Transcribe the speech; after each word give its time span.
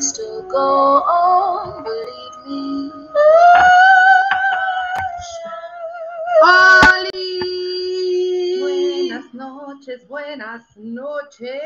still 0.00 0.42
go 0.48 1.02
on, 1.02 1.82
believe 1.82 2.36
me. 2.46 2.92
¡Oli! 6.42 7.40
Buenas 8.60 9.34
noches, 9.34 10.06
buenas 10.06 10.76
noches. 10.76 11.62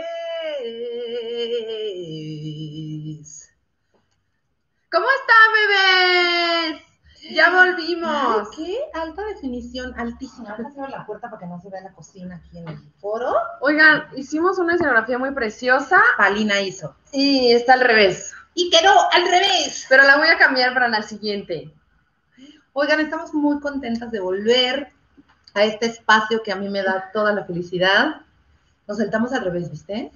¿Cómo 4.91 5.07
están, 5.11 5.53
bebés? 5.55 6.92
Ya 7.35 7.51
volvimos. 7.51 8.49
Qué 8.57 8.79
alta 8.95 9.25
definición, 9.27 9.95
altísima. 9.99 10.51
Ahora 10.51 10.71
cierro 10.71 10.89
la 10.89 11.07
puerta 11.07 11.31
para 11.31 11.41
que 11.41 11.47
no 11.47 11.61
se 11.61 11.71
vea 11.71 11.81
la 11.81 11.93
cocina 11.93 12.37
aquí 12.37 12.59
en 12.59 12.69
el 12.69 12.79
foro. 13.01 13.33
Oigan, 13.61 14.05
hicimos 14.17 14.59
una 14.59 14.75
escenografía 14.75 15.19
muy 15.19 15.33
preciosa 15.33 16.01
Palina 16.17 16.61
hizo. 16.61 16.95
y 17.13 17.53
está 17.53 17.75
al 17.75 17.81
revés. 17.81 18.33
Y 18.55 18.71
quedó 18.71 18.93
al 19.13 19.23
revés. 19.25 19.87
Pero 19.89 20.05
la 20.05 20.19
voy 20.19 20.29
a 20.29 20.39
cambiar 20.39 20.75
para 20.75 20.89
la 20.89 21.03
siguiente. 21.03 21.73
Oigan, 22.75 23.01
estamos 23.01 23.33
muy 23.35 23.61
contentas 23.61 24.11
de 24.11 24.21
volver 24.21 24.93
a 25.55 25.65
este 25.65 25.87
espacio 25.87 26.43
que 26.43 26.53
a 26.53 26.57
mí 26.57 26.69
me 26.69 26.83
da 26.83 27.11
toda 27.13 27.33
la 27.33 27.45
felicidad. 27.45 28.23
Nos 28.87 28.99
sentamos 28.99 29.33
al 29.33 29.45
revés, 29.45 29.71
¿viste? 29.71 30.13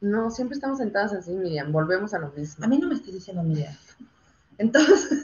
No, 0.00 0.30
siempre 0.30 0.54
estamos 0.54 0.78
sentadas 0.78 1.12
así, 1.14 1.30
Miriam. 1.32 1.72
Volvemos 1.72 2.12
a 2.14 2.18
lo 2.18 2.30
mismo. 2.32 2.64
A 2.64 2.68
mí 2.68 2.78
no 2.78 2.88
me 2.88 2.94
estoy 2.94 3.14
diciendo 3.14 3.42
Miriam. 3.42 3.74
Entonces, 4.58 5.22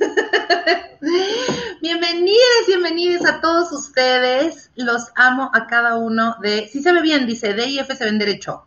bienvenidas, 1.80 2.66
bienvenidos 2.66 3.24
a 3.28 3.40
todos 3.40 3.70
ustedes. 3.72 4.70
Los 4.74 5.08
amo 5.14 5.50
a 5.54 5.66
cada 5.66 5.96
uno 5.96 6.36
de. 6.42 6.68
Sí 6.68 6.82
se 6.82 6.92
ve 6.92 7.00
bien, 7.02 7.26
dice 7.26 7.54
D 7.54 7.66
y 7.66 7.78
F 7.78 7.94
se 7.94 8.04
ven 8.04 8.18
derecho. 8.18 8.66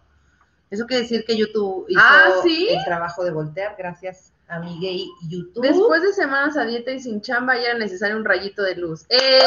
Eso 0.70 0.86
quiere 0.88 1.04
decir 1.04 1.24
que 1.26 1.38
YouTube 1.38 1.86
hizo 1.90 2.02
Ah, 2.02 2.32
¿sí? 2.44 2.68
el 2.70 2.84
trabajo 2.86 3.24
de 3.24 3.32
voltear, 3.32 3.76
gracias 3.78 4.32
a 4.48 4.60
mi 4.60 4.80
gay 4.80 5.08
YouTube. 5.28 5.62
Después 5.62 6.02
de 6.02 6.14
semanas 6.14 6.58
a 6.58 6.66
dieta 6.66 6.92
y 6.92 7.00
sin 7.00 7.22
chamba, 7.22 7.56
ya 7.56 7.70
era 7.70 7.78
necesario 7.80 8.16
un 8.18 8.26
rayito 8.26 8.64
de 8.64 8.76
luz. 8.76 9.06
¡Eh! 9.10 9.40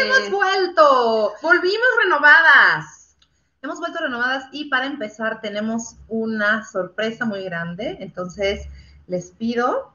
¡Hemos 0.00 0.30
vuelto! 0.30 1.32
Volvimos 1.42 1.88
renovadas. 2.04 3.16
Hemos 3.62 3.78
vuelto 3.78 3.98
renovadas 4.00 4.44
y 4.52 4.66
para 4.66 4.86
empezar 4.86 5.40
tenemos 5.40 5.96
una 6.08 6.64
sorpresa 6.66 7.24
muy 7.24 7.42
grande. 7.44 7.96
Entonces 8.00 8.68
les 9.06 9.30
pido 9.30 9.94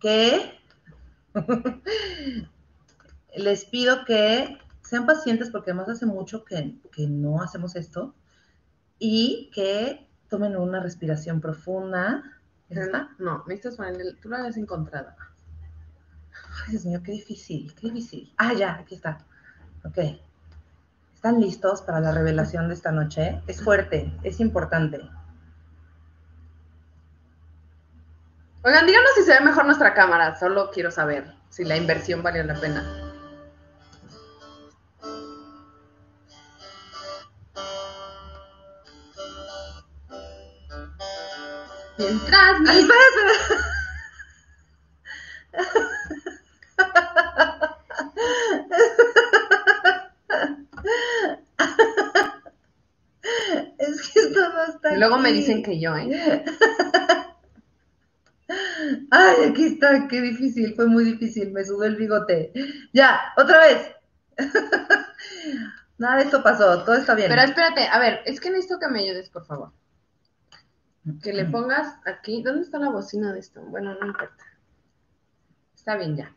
que 0.00 0.58
les 3.36 3.64
pido 3.64 4.04
que 4.04 4.58
sean 4.82 5.06
pacientes 5.06 5.50
porque 5.50 5.70
además 5.70 5.88
hace 5.88 6.06
mucho 6.06 6.44
que, 6.44 6.78
que 6.92 7.06
no 7.06 7.42
hacemos 7.42 7.74
esto 7.76 8.14
y 8.98 9.50
que 9.52 10.06
tomen 10.28 10.56
una 10.56 10.80
respiración 10.80 11.40
profunda. 11.40 12.22
¿Es 12.68 12.78
esta? 12.78 13.10
No, 13.18 13.44
necesitas 13.46 13.76
ponerle. 13.76 14.14
Tú 14.20 14.28
la 14.28 14.38
habías 14.38 14.56
encontrado. 14.56 15.10
Ay, 16.64 16.70
Dios 16.70 16.84
mío, 16.84 17.00
qué 17.04 17.12
difícil, 17.12 17.74
qué 17.74 17.88
difícil. 17.88 18.32
Ah, 18.36 18.52
ya, 18.54 18.74
aquí 18.74 18.94
está. 18.94 19.18
Ok. 19.84 19.98
¿Están 21.14 21.40
listos 21.40 21.82
para 21.82 22.00
la 22.00 22.12
revelación 22.12 22.68
de 22.68 22.74
esta 22.74 22.92
noche? 22.92 23.42
Es 23.46 23.62
fuerte, 23.62 24.12
es 24.22 24.40
importante. 24.40 25.00
Oigan, 28.64 28.84
díganos 28.86 29.10
si 29.14 29.22
se 29.22 29.32
ve 29.34 29.40
mejor 29.42 29.64
nuestra 29.64 29.94
cámara. 29.94 30.34
Solo 30.36 30.70
quiero 30.72 30.90
saber 30.90 31.32
si 31.50 31.64
la 31.64 31.76
inversión 31.76 32.20
valió 32.22 32.42
la 32.42 32.54
pena. 32.54 32.84
Mientras 41.98 42.60
mi- 42.60 42.68
Ay. 42.70 42.88
Es 53.78 54.10
que 54.12 54.20
esto 54.20 54.40
no 54.52 54.64
está 54.64 54.94
Y 54.94 54.98
luego 54.98 55.18
me 55.18 55.32
dicen 55.32 55.62
que 55.62 55.80
yo, 55.80 55.96
¿eh? 55.96 56.44
Ay, 59.16 59.50
aquí 59.50 59.64
está, 59.66 60.08
qué 60.08 60.20
difícil, 60.20 60.74
fue 60.74 60.86
muy 60.86 61.04
difícil, 61.04 61.52
me 61.52 61.64
sudó 61.64 61.84
el 61.84 61.94
bigote. 61.94 62.52
Ya, 62.92 63.32
otra 63.36 63.60
vez. 63.60 63.94
Nada 65.98 66.20
esto 66.20 66.42
pasó, 66.42 66.82
todo 66.82 66.96
está 66.96 67.14
bien. 67.14 67.28
Pero 67.28 67.42
espérate, 67.42 67.86
a 67.86 68.00
ver, 68.00 68.22
es 68.26 68.40
que 68.40 68.50
necesito 68.50 68.80
que 68.80 68.88
me 68.88 68.98
ayudes, 68.98 69.30
por 69.30 69.46
favor. 69.46 69.72
Que 71.22 71.32
le 71.32 71.44
pongas 71.44 71.94
aquí. 72.06 72.42
¿Dónde 72.42 72.62
está 72.62 72.80
la 72.80 72.90
bocina 72.90 73.32
de 73.32 73.38
esto? 73.38 73.60
Bueno, 73.60 73.94
no 73.94 74.06
importa. 74.08 74.44
Está 75.76 75.96
bien 75.96 76.16
ya. 76.16 76.34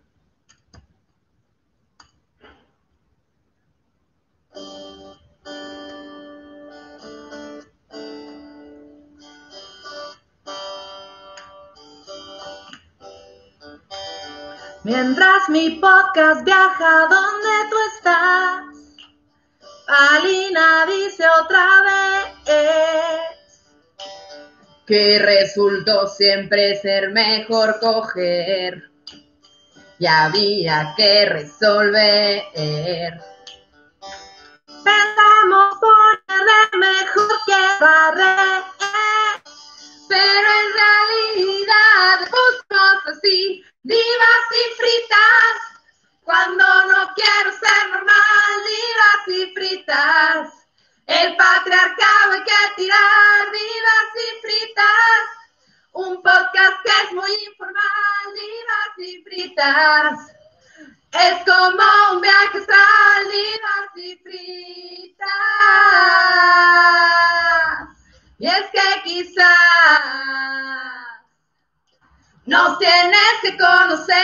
Mientras 14.88 15.50
mi 15.50 15.72
podcast 15.82 16.46
viaja 16.46 17.08
donde 17.10 17.70
tú 17.70 17.76
estás, 17.98 18.64
Alina 19.86 20.86
dice 20.86 21.26
otra 21.44 21.68
vez. 22.46 22.56
Que 24.86 25.20
resultó 25.20 26.08
siempre 26.08 26.78
ser 26.78 27.10
mejor 27.10 27.82
coger. 27.82 28.90
Y 30.00 30.06
había 30.06 30.94
que 30.96 31.26
resolver. 31.26 32.44
Pensamos 34.86 35.76
ponerle 35.82 36.78
mejor 36.78 37.28
que 37.46 37.84
barrer. 37.84 38.64
Pero 40.08 40.48
en 40.62 40.70
realidad 40.80 42.20
buscamos 42.32 43.18
así, 43.18 43.66
divas 43.88 44.46
y 44.52 44.64
fritas. 44.76 45.56
Cuando 46.24 46.66
no 46.88 47.14
quiero 47.16 47.52
ser 47.52 47.90
normal, 47.90 48.64
divas 48.68 49.28
y 49.28 49.54
fritas. 49.54 50.68
El 51.06 51.38
patriarcado 51.38 52.34
hay 52.34 52.44
que 52.44 52.76
tirar, 52.76 53.52
divas 53.52 54.12
y 54.26 54.42
fritas. 54.42 55.24
Un 55.94 56.22
podcast 56.22 56.84
que 56.84 56.92
es 57.06 57.14
muy 57.14 57.32
informal, 57.50 58.34
divas 58.36 58.98
y 58.98 59.24
fritas. 59.24 60.20
Es 61.14 61.46
como 61.46 62.14
un 62.14 62.22
viaje 62.22 62.58
astral, 62.58 63.32
divas 63.32 63.96
y 63.96 64.18
fritas. 64.18 65.28
Y 68.38 68.48
es 68.48 68.70
que 68.70 69.02
quizás 69.04 69.48
nos 72.48 72.80
tienes 72.80 73.34
que 73.42 73.58
conocer. 73.58 74.16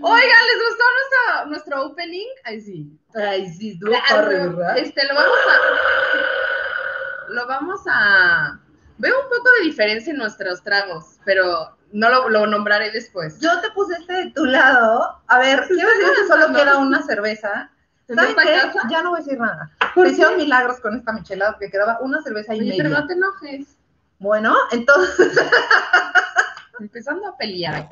Oigan, 0.00 0.46
¿les 0.46 0.68
gustó 0.68 0.84
nuestro, 0.94 1.46
nuestro 1.50 1.84
opening? 1.86 2.28
Ay, 2.44 2.60
sí. 2.60 2.98
Ay, 3.14 3.50
sí, 3.50 3.72
estuvo 3.72 3.92
Claro. 3.92 4.74
Este, 4.76 5.06
lo 5.06 5.14
vamos 5.14 5.38
a. 5.48 7.32
Lo 7.32 7.46
vamos 7.46 7.80
a. 7.88 8.60
Veo 8.98 9.20
un 9.20 9.28
poco 9.28 9.48
de 9.58 9.66
diferencia 9.66 10.10
en 10.12 10.18
nuestros 10.18 10.62
tragos, 10.62 11.18
pero 11.26 11.76
no 11.92 12.08
lo, 12.08 12.30
lo 12.30 12.46
nombraré 12.46 12.90
después. 12.90 13.38
Yo 13.40 13.60
te 13.60 13.70
puse 13.72 13.96
este 13.98 14.12
de 14.14 14.30
tu 14.30 14.46
lado. 14.46 15.22
A 15.26 15.38
ver, 15.38 15.66
quiero 15.68 15.90
decir 15.90 16.08
que 16.16 16.26
solo 16.26 16.46
queda 16.54 16.78
una 16.78 17.02
cerveza. 17.02 17.70
¿En 18.08 18.16
¿Saben 18.16 18.36
qué? 18.36 18.44
casa? 18.44 18.82
Ya 18.90 19.02
no 19.02 19.10
voy 19.10 19.20
a 19.20 19.22
decir 19.24 19.38
nada. 19.38 19.70
¿Por 19.94 20.06
Se 20.06 20.12
hicieron 20.12 20.36
milagros 20.36 20.80
con 20.80 20.96
esta 20.96 21.12
michelada 21.12 21.52
porque 21.52 21.70
quedaba 21.70 21.98
una 22.00 22.22
cerveza 22.22 22.54
y 22.54 22.60
Oye, 22.60 22.70
media. 22.70 22.84
pero 22.84 23.00
no 23.00 23.06
te 23.06 23.12
enojes. 23.14 23.76
Bueno, 24.18 24.54
entonces, 24.70 25.38
Empezando 26.80 27.26
a 27.28 27.36
pelear. 27.36 27.88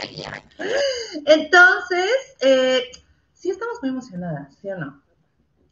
entonces, 1.24 2.10
eh, 2.40 2.84
sí 3.32 3.50
estamos 3.50 3.78
muy 3.80 3.90
emocionadas, 3.90 4.54
¿sí 4.60 4.70
o 4.70 4.76
no? 4.76 5.02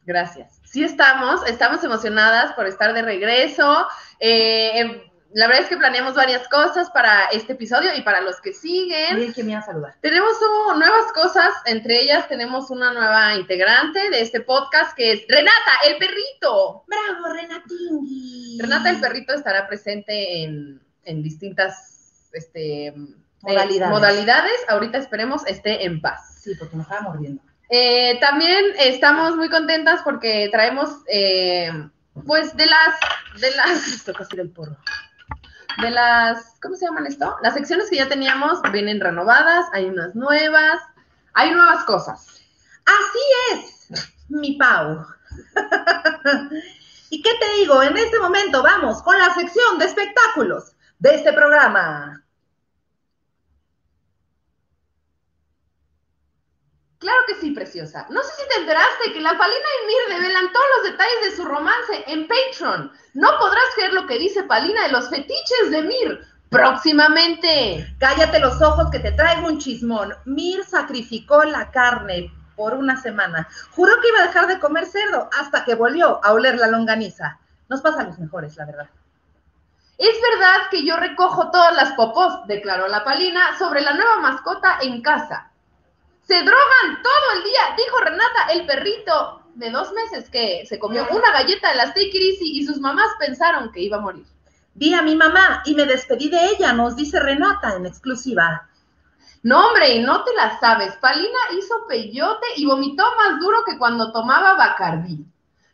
Gracias. 0.04 0.60
Sí 0.64 0.82
estamos, 0.82 1.46
estamos 1.46 1.84
emocionadas 1.84 2.52
por 2.54 2.66
estar 2.66 2.92
de 2.94 3.02
regreso. 3.02 3.86
Eh, 4.18 4.80
em, 4.80 5.00
la 5.34 5.46
verdad 5.46 5.62
es 5.62 5.68
que 5.68 5.76
planeamos 5.76 6.14
varias 6.14 6.46
cosas 6.48 6.90
para 6.90 7.26
este 7.26 7.54
episodio 7.54 7.94
y 7.96 8.02
para 8.02 8.20
los 8.20 8.40
que 8.40 8.52
siguen. 8.52 9.18
Y 9.18 9.24
el 9.24 9.34
que 9.34 9.44
me 9.44 9.54
a 9.54 9.62
saludar. 9.62 9.94
Tenemos 10.00 10.32
nuevas 10.76 11.12
cosas, 11.12 11.52
entre 11.66 12.02
ellas 12.02 12.28
tenemos 12.28 12.70
una 12.70 12.92
nueva 12.92 13.34
integrante 13.34 14.10
de 14.10 14.20
este 14.20 14.40
podcast 14.40 14.96
que 14.96 15.12
es 15.12 15.24
Renata, 15.28 15.72
el 15.86 15.96
perrito. 15.98 16.84
¡Bravo, 16.86 17.34
Renatingui! 17.34 18.58
Renata, 18.60 18.90
el 18.90 19.00
perrito 19.00 19.34
estará 19.34 19.66
presente 19.66 20.44
en, 20.44 20.80
en 21.04 21.22
distintas 21.22 22.30
este, 22.32 22.88
eh, 22.88 22.94
Modalidades. 23.40 23.90
modalidades. 23.90 24.60
Ahorita 24.68 24.98
esperemos 24.98 25.46
esté 25.46 25.84
en 25.84 26.00
paz. 26.00 26.40
Sí, 26.42 26.54
porque 26.58 26.76
me 26.76 26.82
estaba 26.82 27.02
mordiendo. 27.02 27.42
Eh, 27.70 28.18
también 28.20 28.64
estamos 28.78 29.34
muy 29.36 29.48
contentas 29.48 30.00
porque 30.04 30.48
traemos, 30.52 30.90
eh, 31.08 31.70
pues, 32.26 32.54
de 32.56 32.66
las, 32.66 33.40
de 33.40 33.50
las, 33.56 34.04
Toca 34.04 34.24
hacer 34.24 34.40
el 34.40 34.50
porro. 34.50 34.76
De 35.80 35.90
las, 35.90 36.58
¿cómo 36.60 36.76
se 36.76 36.86
llaman 36.86 37.06
esto? 37.06 37.36
Las 37.42 37.54
secciones 37.54 37.88
que 37.88 37.96
ya 37.96 38.08
teníamos 38.08 38.60
vienen 38.72 39.00
renovadas, 39.00 39.66
hay 39.72 39.86
unas 39.86 40.14
nuevas, 40.14 40.80
hay 41.34 41.50
nuevas 41.50 41.84
cosas. 41.84 42.42
Así 42.84 43.20
es, 43.52 44.10
mi 44.28 44.56
Pau. 44.56 45.06
¿Y 47.10 47.22
qué 47.22 47.30
te 47.38 47.52
digo? 47.60 47.82
En 47.82 47.96
este 47.96 48.18
momento 48.18 48.62
vamos 48.62 49.02
con 49.02 49.18
la 49.18 49.32
sección 49.34 49.78
de 49.78 49.86
espectáculos 49.86 50.72
de 50.98 51.14
este 51.14 51.32
programa. 51.32 52.21
Claro 57.02 57.18
que 57.26 57.34
sí, 57.34 57.50
preciosa. 57.50 58.06
No 58.10 58.22
sé 58.22 58.30
si 58.36 58.48
te 58.48 58.60
enteraste 58.60 59.12
que 59.12 59.20
la 59.20 59.36
Palina 59.36 59.58
y 59.58 59.86
Mir 59.86 60.20
develan 60.20 60.52
todos 60.52 60.66
los 60.76 60.92
detalles 60.92 61.20
de 61.24 61.36
su 61.36 61.44
romance 61.44 62.04
en 62.06 62.28
Patreon. 62.28 62.92
No 63.14 63.28
podrás 63.40 63.64
creer 63.74 63.92
lo 63.92 64.06
que 64.06 64.20
dice 64.20 64.44
Palina 64.44 64.84
de 64.84 64.92
los 64.92 65.10
fetiches 65.10 65.72
de 65.72 65.82
Mir. 65.82 66.24
Próximamente. 66.48 67.92
Cállate 67.98 68.38
los 68.38 68.62
ojos 68.62 68.88
que 68.92 69.00
te 69.00 69.10
traigo 69.10 69.48
un 69.48 69.58
chismón. 69.58 70.14
Mir 70.26 70.64
sacrificó 70.64 71.42
la 71.42 71.72
carne 71.72 72.32
por 72.54 72.74
una 72.74 72.96
semana. 72.96 73.48
Juró 73.72 74.00
que 74.00 74.08
iba 74.08 74.20
a 74.20 74.26
dejar 74.28 74.46
de 74.46 74.60
comer 74.60 74.86
cerdo 74.86 75.28
hasta 75.36 75.64
que 75.64 75.74
volvió 75.74 76.24
a 76.24 76.32
oler 76.32 76.54
la 76.54 76.68
longaniza. 76.68 77.40
Nos 77.68 77.80
pasa 77.80 78.02
a 78.02 78.04
los 78.04 78.20
mejores, 78.20 78.56
la 78.56 78.66
verdad. 78.66 78.90
Es 79.98 80.14
verdad 80.30 80.68
que 80.70 80.86
yo 80.86 80.96
recojo 80.96 81.50
todas 81.50 81.74
las 81.74 81.94
popós, 81.94 82.46
declaró 82.46 82.86
la 82.86 83.02
Palina, 83.02 83.58
sobre 83.58 83.80
la 83.80 83.94
nueva 83.94 84.18
mascota 84.18 84.78
en 84.82 85.02
casa. 85.02 85.51
Se 86.22 86.34
drogan 86.34 87.02
todo 87.02 87.36
el 87.36 87.44
día, 87.44 87.60
dijo 87.76 87.98
Renata, 87.98 88.46
el 88.52 88.66
perrito 88.66 89.42
de 89.54 89.70
dos 89.70 89.92
meses 89.92 90.30
que 90.30 90.64
se 90.66 90.78
comió 90.78 91.06
una 91.10 91.32
galleta 91.32 91.70
de 91.70 91.76
las 91.76 91.88
Take 91.88 92.10
It 92.12 92.14
Easy 92.14 92.58
y 92.58 92.64
sus 92.64 92.78
mamás 92.78 93.08
pensaron 93.18 93.72
que 93.72 93.80
iba 93.80 93.96
a 93.96 94.00
morir. 94.00 94.24
Vi 94.74 94.94
a 94.94 95.02
mi 95.02 95.14
mamá 95.16 95.62
y 95.66 95.74
me 95.74 95.84
despedí 95.84 96.30
de 96.30 96.46
ella, 96.46 96.72
nos 96.72 96.96
dice 96.96 97.20
Renata 97.20 97.74
en 97.76 97.86
exclusiva. 97.86 98.68
No, 99.42 99.68
hombre, 99.68 99.96
y 99.96 100.02
no 100.02 100.24
te 100.24 100.32
la 100.34 100.58
sabes. 100.60 100.94
Palina 100.96 101.38
hizo 101.58 101.86
peyote 101.88 102.46
y 102.56 102.64
vomitó 102.64 103.04
más 103.16 103.40
duro 103.40 103.64
que 103.66 103.76
cuando 103.76 104.12
tomaba 104.12 104.54
Bacardí. 104.54 105.26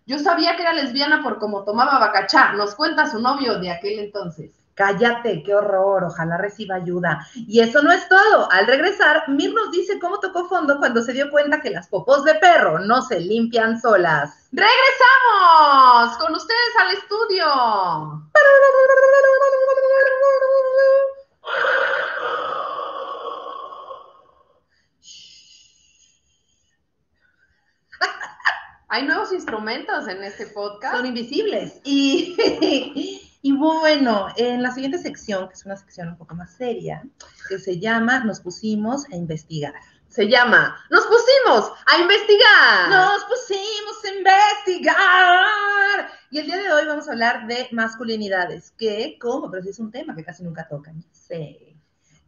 Yo 0.07 0.19
sabía 0.19 0.57
que 0.57 0.63
era 0.63 0.73
lesbiana 0.73 1.23
por 1.23 1.39
cómo 1.39 1.65
tomaba 1.65 1.99
Bacachá, 1.99 2.55
nos 2.55 2.75
cuenta 2.75 3.11
su 3.11 3.21
novio 3.21 3.59
de 3.59 3.71
aquel 3.71 3.99
entonces. 3.99 4.58
Cállate, 4.79 5.43
qué 5.43 5.55
horror, 5.57 6.05
ojalá 6.05 6.37
reciba 6.37 6.77
ayuda. 6.77 7.27
Y 7.35 7.59
eso 7.59 7.83
no 7.83 7.91
es 7.91 8.09
todo. 8.09 8.49
Al 8.53 8.65
regresar, 8.65 9.29
Mir 9.29 9.53
nos 9.53 9.73
dice 9.73 9.99
cómo 9.99 10.21
tocó 10.21 10.49
fondo 10.49 10.79
cuando 10.79 11.03
se 11.03 11.13
dio 11.13 11.33
cuenta 11.33 11.61
que 11.61 11.71
las 11.71 11.89
popós 11.89 12.23
de 12.23 12.37
perro 12.37 12.79
no 12.79 13.03
se 13.03 13.19
limpian 13.19 13.81
solas. 13.81 14.47
¡Regresamos! 14.53 16.17
Con 16.19 16.33
ustedes 16.33 16.77
al 16.79 16.93
estudio. 16.93 18.23
Hay 28.91 29.05
nuevos 29.05 29.33
instrumentos 29.33 30.07
en 30.07 30.23
este 30.23 30.47
podcast. 30.47 30.99
Son 30.99 31.05
invisibles. 31.05 31.81
Y, 31.83 33.21
y 33.41 33.53
bueno, 33.53 34.29
en 34.37 34.63
la 34.63 34.73
siguiente 34.73 34.99
sección, 34.99 35.49
que 35.49 35.55
es 35.55 35.65
una 35.65 35.77
sección 35.77 36.09
un 36.09 36.17
poco 36.17 36.35
más 36.35 36.53
seria, 36.55 37.03
que 37.49 37.59
se 37.59 37.79
llama 37.79 38.25
Nos 38.25 38.41
pusimos 38.41 39.05
a 39.13 39.17
investigar. 39.17 39.75
Se 40.09 40.29
llama 40.29 40.77
Nos 40.91 41.07
pusimos 41.07 41.73
a 41.87 41.99
investigar. 41.99 42.91
Nos 42.91 43.25
pusimos 43.25 44.05
a 44.05 44.09
investigar. 44.17 46.11
Y 46.31 46.39
el 46.41 46.47
día 46.47 46.57
de 46.59 46.73
hoy 46.73 46.87
vamos 46.87 47.09
a 47.09 47.13
hablar 47.13 47.47
de 47.47 47.69
masculinidades, 47.71 48.73
que, 48.77 49.17
¿cómo? 49.21 49.51
Pero 49.51 49.63
sí 49.63 49.71
es 49.71 49.79
un 49.79 49.93
tema 49.93 50.17
que 50.17 50.25
casi 50.25 50.43
nunca 50.43 50.67
tocan. 50.67 51.03
Sí. 51.13 51.77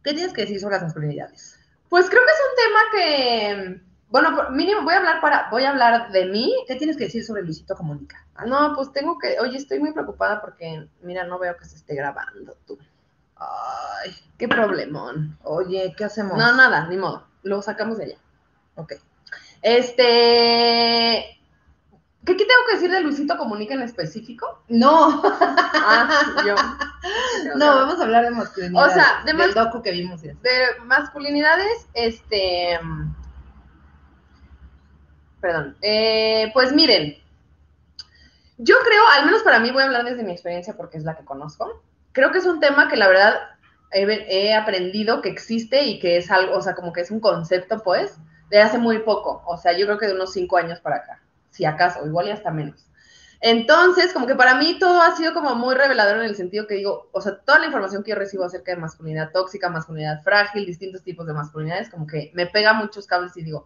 ¿Qué 0.03 0.13
tienes 0.13 0.33
que 0.33 0.41
decir 0.41 0.59
sobre 0.59 0.75
las 0.75 0.83
masculinidades? 0.83 1.59
Pues 1.89 2.09
creo 2.09 2.21
que 2.21 2.31
es 2.31 2.39
un 2.49 2.55
tema 2.63 2.79
que, 2.93 3.81
bueno, 4.11 4.35
por 4.35 4.51
mínimo 4.51 4.81
voy 4.83 4.93
a 4.93 4.97
hablar 4.97 5.21
para, 5.21 5.49
voy 5.49 5.63
a 5.63 5.69
hablar 5.71 6.11
de 6.11 6.25
mí. 6.25 6.53
¿Qué 6.67 6.75
tienes 6.75 6.97
que 6.97 7.05
decir 7.05 7.23
sobre 7.25 7.41
Luisito 7.43 7.75
Comunica? 7.75 8.23
No, 8.45 8.73
pues 8.75 8.91
tengo 8.91 9.17
que, 9.17 9.39
oye, 9.39 9.57
estoy 9.57 9.79
muy 9.79 9.93
preocupada 9.93 10.41
porque, 10.41 10.87
mira, 11.01 11.23
no 11.23 11.39
veo 11.39 11.55
que 11.57 11.65
se 11.65 11.77
esté 11.77 11.95
grabando 11.95 12.55
tú. 12.67 12.77
Ay, 13.37 14.13
Qué 14.37 14.47
problemón. 14.47 15.37
oye, 15.43 15.93
¿qué 15.97 16.03
hacemos? 16.03 16.37
No, 16.37 16.53
nada, 16.55 16.87
ni 16.87 16.97
modo. 16.97 17.25
Lo 17.43 17.61
sacamos 17.61 17.97
de 17.97 18.03
allá. 18.05 18.17
Ok. 18.75 18.93
Este. 19.61 21.37
¿Qué, 22.25 22.37
qué 22.37 22.45
tengo 22.45 22.61
que 22.67 22.75
decir 22.75 22.91
de 22.91 23.01
Luisito 23.01 23.35
Comunica 23.37 23.73
en 23.73 23.81
específico? 23.81 24.63
No, 24.67 25.21
Ah, 25.73 26.43
yo. 26.45 26.55
no, 27.55 27.65
vamos 27.65 27.99
a 27.99 28.03
hablar 28.03 28.23
de 28.25 28.31
masculinidades. 28.31 28.91
O 28.91 28.93
sea, 28.93 29.23
de 29.25 29.33
del 29.33 29.53
docu 29.53 29.81
que 29.81 29.91
vimos. 29.91 30.21
De 30.21 30.33
masculinidades, 30.85 31.87
este. 31.93 32.79
Perdón. 35.41 35.75
Eh, 35.81 36.51
pues 36.53 36.71
miren. 36.73 37.17
Yo 38.57 38.75
creo, 38.85 39.01
al 39.17 39.25
menos 39.25 39.41
para 39.41 39.59
mí, 39.59 39.71
voy 39.71 39.81
a 39.81 39.87
hablar 39.87 40.05
desde 40.05 40.23
mi 40.23 40.31
experiencia 40.31 40.77
porque 40.77 40.97
es 40.97 41.03
la 41.03 41.15
que 41.15 41.25
conozco. 41.25 41.81
Creo 42.11 42.31
que 42.31 42.37
es 42.37 42.45
un 42.45 42.59
tema 42.59 42.89
que 42.89 42.95
la 42.95 43.07
verdad 43.07 43.33
he, 43.91 44.03
he 44.29 44.53
aprendido 44.53 45.21
que 45.21 45.29
existe 45.29 45.83
y 45.83 45.99
que 45.99 46.17
es 46.17 46.29
algo, 46.29 46.55
o 46.55 46.61
sea, 46.61 46.75
como 46.75 46.93
que 46.93 47.01
es 47.01 47.09
un 47.09 47.19
concepto, 47.19 47.81
pues, 47.83 48.17
de 48.51 48.61
hace 48.61 48.77
muy 48.77 48.99
poco. 48.99 49.41
O 49.47 49.57
sea, 49.57 49.75
yo 49.75 49.87
creo 49.87 49.97
que 49.97 50.07
de 50.07 50.13
unos 50.13 50.33
cinco 50.33 50.57
años 50.57 50.79
para 50.79 50.97
acá, 50.97 51.23
si 51.49 51.65
acaso, 51.65 52.05
igual 52.05 52.27
y 52.27 52.31
hasta 52.31 52.51
menos. 52.51 52.85
Entonces, 53.43 54.13
como 54.13 54.27
que 54.27 54.35
para 54.35 54.53
mí 54.53 54.77
todo 54.77 55.01
ha 55.01 55.15
sido 55.15 55.33
como 55.33 55.55
muy 55.55 55.73
revelador 55.73 56.17
en 56.17 56.25
el 56.25 56.35
sentido 56.35 56.67
que 56.67 56.75
digo, 56.75 57.09
o 57.11 57.21
sea, 57.21 57.39
toda 57.39 57.57
la 57.57 57.65
información 57.65 58.03
que 58.03 58.11
yo 58.11 58.15
recibo 58.15 58.43
acerca 58.43 58.71
de 58.71 58.77
masculinidad 58.77 59.31
tóxica, 59.31 59.67
masculinidad 59.67 60.21
frágil, 60.21 60.67
distintos 60.67 61.01
tipos 61.01 61.25
de 61.25 61.33
masculinidades, 61.33 61.89
como 61.89 62.05
que 62.05 62.31
me 62.35 62.45
pega 62.45 62.73
muchos 62.73 63.07
cables 63.07 63.35
y 63.37 63.41
digo, 63.41 63.65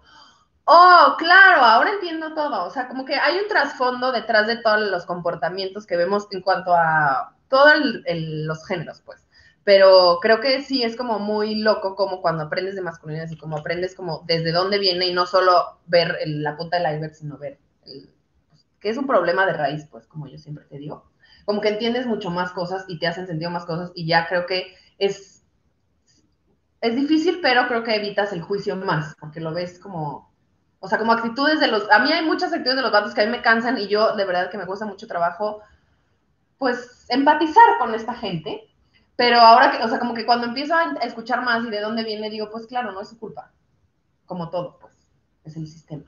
oh, 0.66 1.16
claro, 1.18 1.62
ahora 1.62 1.92
entiendo 1.92 2.34
todo. 2.34 2.66
O 2.66 2.70
sea, 2.70 2.88
como 2.88 3.06
que 3.06 3.16
hay 3.16 3.38
un 3.40 3.48
trasfondo 3.48 4.12
detrás 4.12 4.48
de 4.48 4.58
todos 4.58 4.82
los 4.82 5.06
comportamientos 5.06 5.86
que 5.86 5.98
vemos 5.98 6.28
en 6.32 6.42
cuanto 6.42 6.74
a 6.74 7.36
todos 7.50 7.76
los 8.08 8.66
géneros, 8.68 9.02
pues. 9.02 9.26
Pero 9.64 10.20
creo 10.22 10.42
que 10.42 10.62
sí 10.62 10.84
es 10.84 10.96
como 10.96 11.18
muy 11.18 11.56
loco 11.56 11.96
como 11.96 12.22
cuando 12.22 12.44
aprendes 12.44 12.76
de 12.76 12.82
masculinidades 12.82 13.32
y 13.32 13.38
como 13.38 13.58
aprendes 13.58 13.96
como 13.96 14.24
desde 14.28 14.52
dónde 14.52 14.78
viene 14.78 15.08
y 15.08 15.14
no 15.14 15.26
solo 15.26 15.80
ver 15.88 16.18
la 16.26 16.56
punta 16.56 16.78
del 16.78 16.94
iceberg, 16.94 17.16
sino 17.16 17.38
ver 17.38 17.60
el, 17.86 18.14
pues, 18.50 18.66
que 18.80 18.90
es 18.90 18.98
un 18.98 19.08
problema 19.08 19.46
de 19.46 19.54
raíz, 19.54 19.88
pues, 19.90 20.06
como 20.08 20.28
yo 20.28 20.38
siempre 20.38 20.66
te 20.66 20.78
digo. 20.78 21.10
Como 21.46 21.62
que 21.62 21.70
entiendes 21.70 22.06
mucho 22.06 22.30
más 22.30 22.52
cosas 22.52 22.86
y 22.88 23.00
te 23.00 23.08
hacen 23.08 23.28
sentido 23.28 23.50
más 23.50 23.66
cosas 23.66 23.92
y 23.96 24.06
ya 24.08 24.28
creo 24.28 24.46
que 24.46 24.76
es, 25.00 25.44
es 26.82 26.96
difícil, 26.96 27.40
pero 27.42 27.68
creo 27.68 27.84
que 27.84 27.96
evitas 27.96 28.34
el 28.34 28.42
juicio 28.42 28.76
más, 28.76 29.16
porque 29.20 29.40
lo 29.40 29.54
ves 29.54 29.80
como, 29.80 30.32
o 30.86 30.88
sea, 30.88 31.00
como 31.00 31.14
actitudes 31.14 31.60
de 31.60 31.68
los, 31.68 31.90
a 31.90 31.98
mí 31.98 32.12
hay 32.12 32.24
muchas 32.24 32.54
actitudes 32.54 32.76
de 32.76 32.84
los 32.84 32.92
vatos 32.92 33.16
que 33.16 33.22
a 33.22 33.26
mí 33.26 33.32
me 33.32 33.42
cansan 33.42 33.80
y 33.80 33.88
yo 33.88 34.16
de 34.16 34.24
verdad 34.24 34.52
que 34.52 34.58
me 34.60 34.68
cuesta 34.68 34.86
mucho 34.86 35.08
trabajo, 35.08 35.62
pues, 36.60 37.08
empatizar 37.10 37.80
con 37.80 37.96
esta 37.96 38.14
gente, 38.14 38.70
pero 39.16 39.40
ahora 39.40 39.72
que, 39.72 39.84
o 39.84 39.88
sea, 39.88 39.98
como 39.98 40.14
que 40.14 40.28
cuando 40.28 40.46
empiezo 40.46 40.76
a 40.76 40.94
escuchar 41.02 41.42
más 41.44 41.66
y 41.66 41.72
de 41.72 41.82
dónde 41.82 42.04
viene, 42.04 42.30
digo, 42.30 42.52
pues 42.52 42.68
claro, 42.68 42.92
no 42.92 43.02
es 43.02 43.10
su 43.10 43.18
culpa, 43.18 43.52
como 44.28 44.52
todo, 44.52 44.78
pues, 44.80 44.94
es 45.44 45.58
el 45.58 45.68
sistema. 45.68 46.04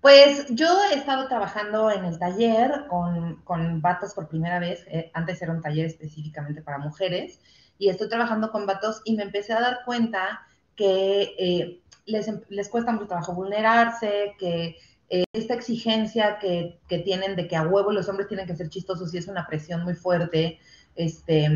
Pues 0.00 0.46
yo 0.50 0.68
he 0.84 0.94
estado 0.94 1.26
trabajando 1.26 1.90
en 1.90 2.04
el 2.04 2.18
taller 2.18 2.86
con, 2.88 3.42
con 3.42 3.82
vatos 3.82 4.14
por 4.14 4.28
primera 4.28 4.60
vez. 4.60 4.86
eh, 4.86 5.10
antes 5.12 5.42
era 5.42 5.52
un 5.52 5.60
taller 5.60 5.86
específicamente 5.86 6.62
para 6.62 6.78
mujeres. 6.78 7.40
Y 7.78 7.90
estoy 7.90 8.08
trabajando 8.08 8.50
con 8.50 8.64
vatos 8.64 9.02
y 9.04 9.14
me 9.16 9.24
empecé 9.24 9.52
a 9.52 9.60
dar 9.60 9.80
cuenta 9.84 10.46
que 10.74 11.34
eh, 11.38 11.82
les, 12.06 12.28
em- 12.28 12.40
les 12.48 12.68
cuesta 12.68 12.92
mucho 12.92 13.06
trabajo 13.06 13.34
vulnerarse, 13.34 14.34
que 14.38 14.76
eh, 15.08 15.24
esta 15.32 15.54
exigencia 15.54 16.38
que, 16.38 16.78
que 16.88 16.98
tienen 17.00 17.36
de 17.36 17.48
que 17.48 17.56
a 17.56 17.62
huevo 17.62 17.92
los 17.92 18.08
hombres 18.08 18.28
tienen 18.28 18.46
que 18.46 18.56
ser 18.56 18.68
chistosos 18.68 19.12
y 19.12 19.18
es 19.18 19.28
una 19.28 19.46
presión 19.46 19.82
muy 19.84 19.94
fuerte, 19.94 20.58
este, 20.96 21.48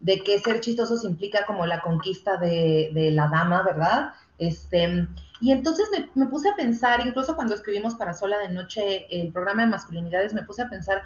de 0.00 0.20
que 0.20 0.38
ser 0.40 0.60
chistosos 0.60 1.04
implica 1.04 1.46
como 1.46 1.66
la 1.66 1.80
conquista 1.80 2.36
de, 2.36 2.90
de 2.94 3.10
la 3.10 3.28
dama, 3.28 3.62
¿verdad? 3.62 4.12
Este, 4.38 5.06
y 5.40 5.52
entonces 5.52 5.86
me, 5.92 6.10
me 6.14 6.30
puse 6.30 6.48
a 6.48 6.56
pensar, 6.56 7.06
incluso 7.06 7.34
cuando 7.36 7.54
escribimos 7.54 7.94
para 7.94 8.14
Sola 8.14 8.38
de 8.38 8.48
Noche 8.50 9.06
el 9.10 9.32
programa 9.32 9.62
de 9.62 9.68
masculinidades, 9.68 10.34
me 10.34 10.42
puse 10.42 10.62
a 10.62 10.68
pensar 10.68 11.02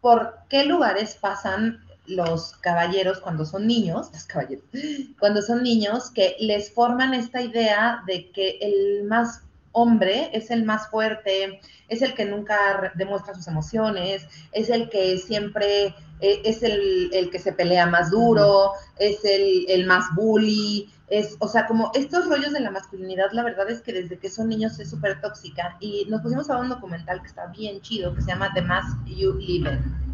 por 0.00 0.38
qué 0.48 0.64
lugares 0.64 1.16
pasan 1.20 1.85
los 2.06 2.52
caballeros 2.58 3.20
cuando 3.20 3.44
son 3.44 3.66
niños, 3.66 4.10
los 4.12 4.24
caballeros, 4.24 4.64
cuando 5.18 5.42
son 5.42 5.62
niños, 5.62 6.10
que 6.10 6.36
les 6.40 6.72
forman 6.72 7.14
esta 7.14 7.42
idea 7.42 8.02
de 8.06 8.30
que 8.30 8.58
el 8.60 9.04
más 9.04 9.42
hombre 9.72 10.30
es 10.32 10.50
el 10.50 10.64
más 10.64 10.88
fuerte, 10.88 11.60
es 11.88 12.00
el 12.00 12.14
que 12.14 12.24
nunca 12.24 12.92
demuestra 12.94 13.34
sus 13.34 13.46
emociones, 13.46 14.26
es 14.52 14.70
el 14.70 14.88
que 14.88 15.18
siempre 15.18 15.94
eh, 16.20 16.40
es 16.44 16.62
el, 16.62 17.10
el 17.12 17.30
que 17.30 17.38
se 17.38 17.52
pelea 17.52 17.86
más 17.86 18.10
duro, 18.10 18.72
es 18.98 19.22
el, 19.24 19.66
el 19.68 19.86
más 19.86 20.06
bully, 20.14 20.90
Es, 21.08 21.36
o 21.40 21.46
sea, 21.46 21.66
como 21.66 21.90
estos 21.94 22.26
rollos 22.26 22.52
de 22.52 22.60
la 22.60 22.70
masculinidad, 22.70 23.30
la 23.32 23.44
verdad 23.44 23.70
es 23.70 23.82
que 23.82 23.92
desde 23.92 24.18
que 24.18 24.30
son 24.30 24.48
niños 24.48 24.80
es 24.80 24.90
súper 24.90 25.20
tóxica. 25.20 25.76
Y 25.78 26.06
nos 26.08 26.22
pusimos 26.22 26.48
a 26.50 26.56
un 26.56 26.70
documental 26.70 27.20
que 27.20 27.28
está 27.28 27.46
bien 27.48 27.80
chido, 27.82 28.14
que 28.14 28.22
se 28.22 28.28
llama 28.28 28.52
The 28.54 28.62
Mask 28.62 28.96
You 29.04 29.34
Live 29.34 29.70
In. 29.70 30.05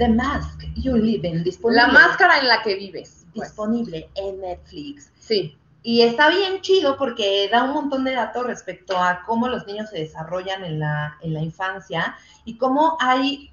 The 0.00 0.08
Mask 0.08 0.62
You 0.76 0.96
Live 0.96 1.28
In, 1.28 1.44
disponible, 1.44 1.82
La 1.82 1.88
máscara 1.92 2.38
en 2.38 2.48
la 2.48 2.62
que 2.62 2.74
vives. 2.74 3.26
pues. 3.34 3.48
disponible 3.48 4.08
en 4.14 4.40
Netflix. 4.40 5.12
Sí. 5.18 5.58
Y 5.82 6.00
está 6.00 6.30
bien 6.30 6.62
chido 6.62 6.96
porque 6.96 7.50
da 7.52 7.64
un 7.64 7.74
montón 7.74 8.04
de 8.04 8.12
datos 8.12 8.46
respecto 8.46 8.96
a 8.96 9.22
cómo 9.26 9.46
los 9.48 9.66
niños 9.66 9.90
se 9.90 9.98
desarrollan 9.98 10.64
en 10.64 10.80
la, 10.80 11.18
en 11.20 11.34
la 11.34 11.42
infancia 11.42 12.16
y 12.46 12.56
cómo 12.56 12.96
hay, 12.98 13.50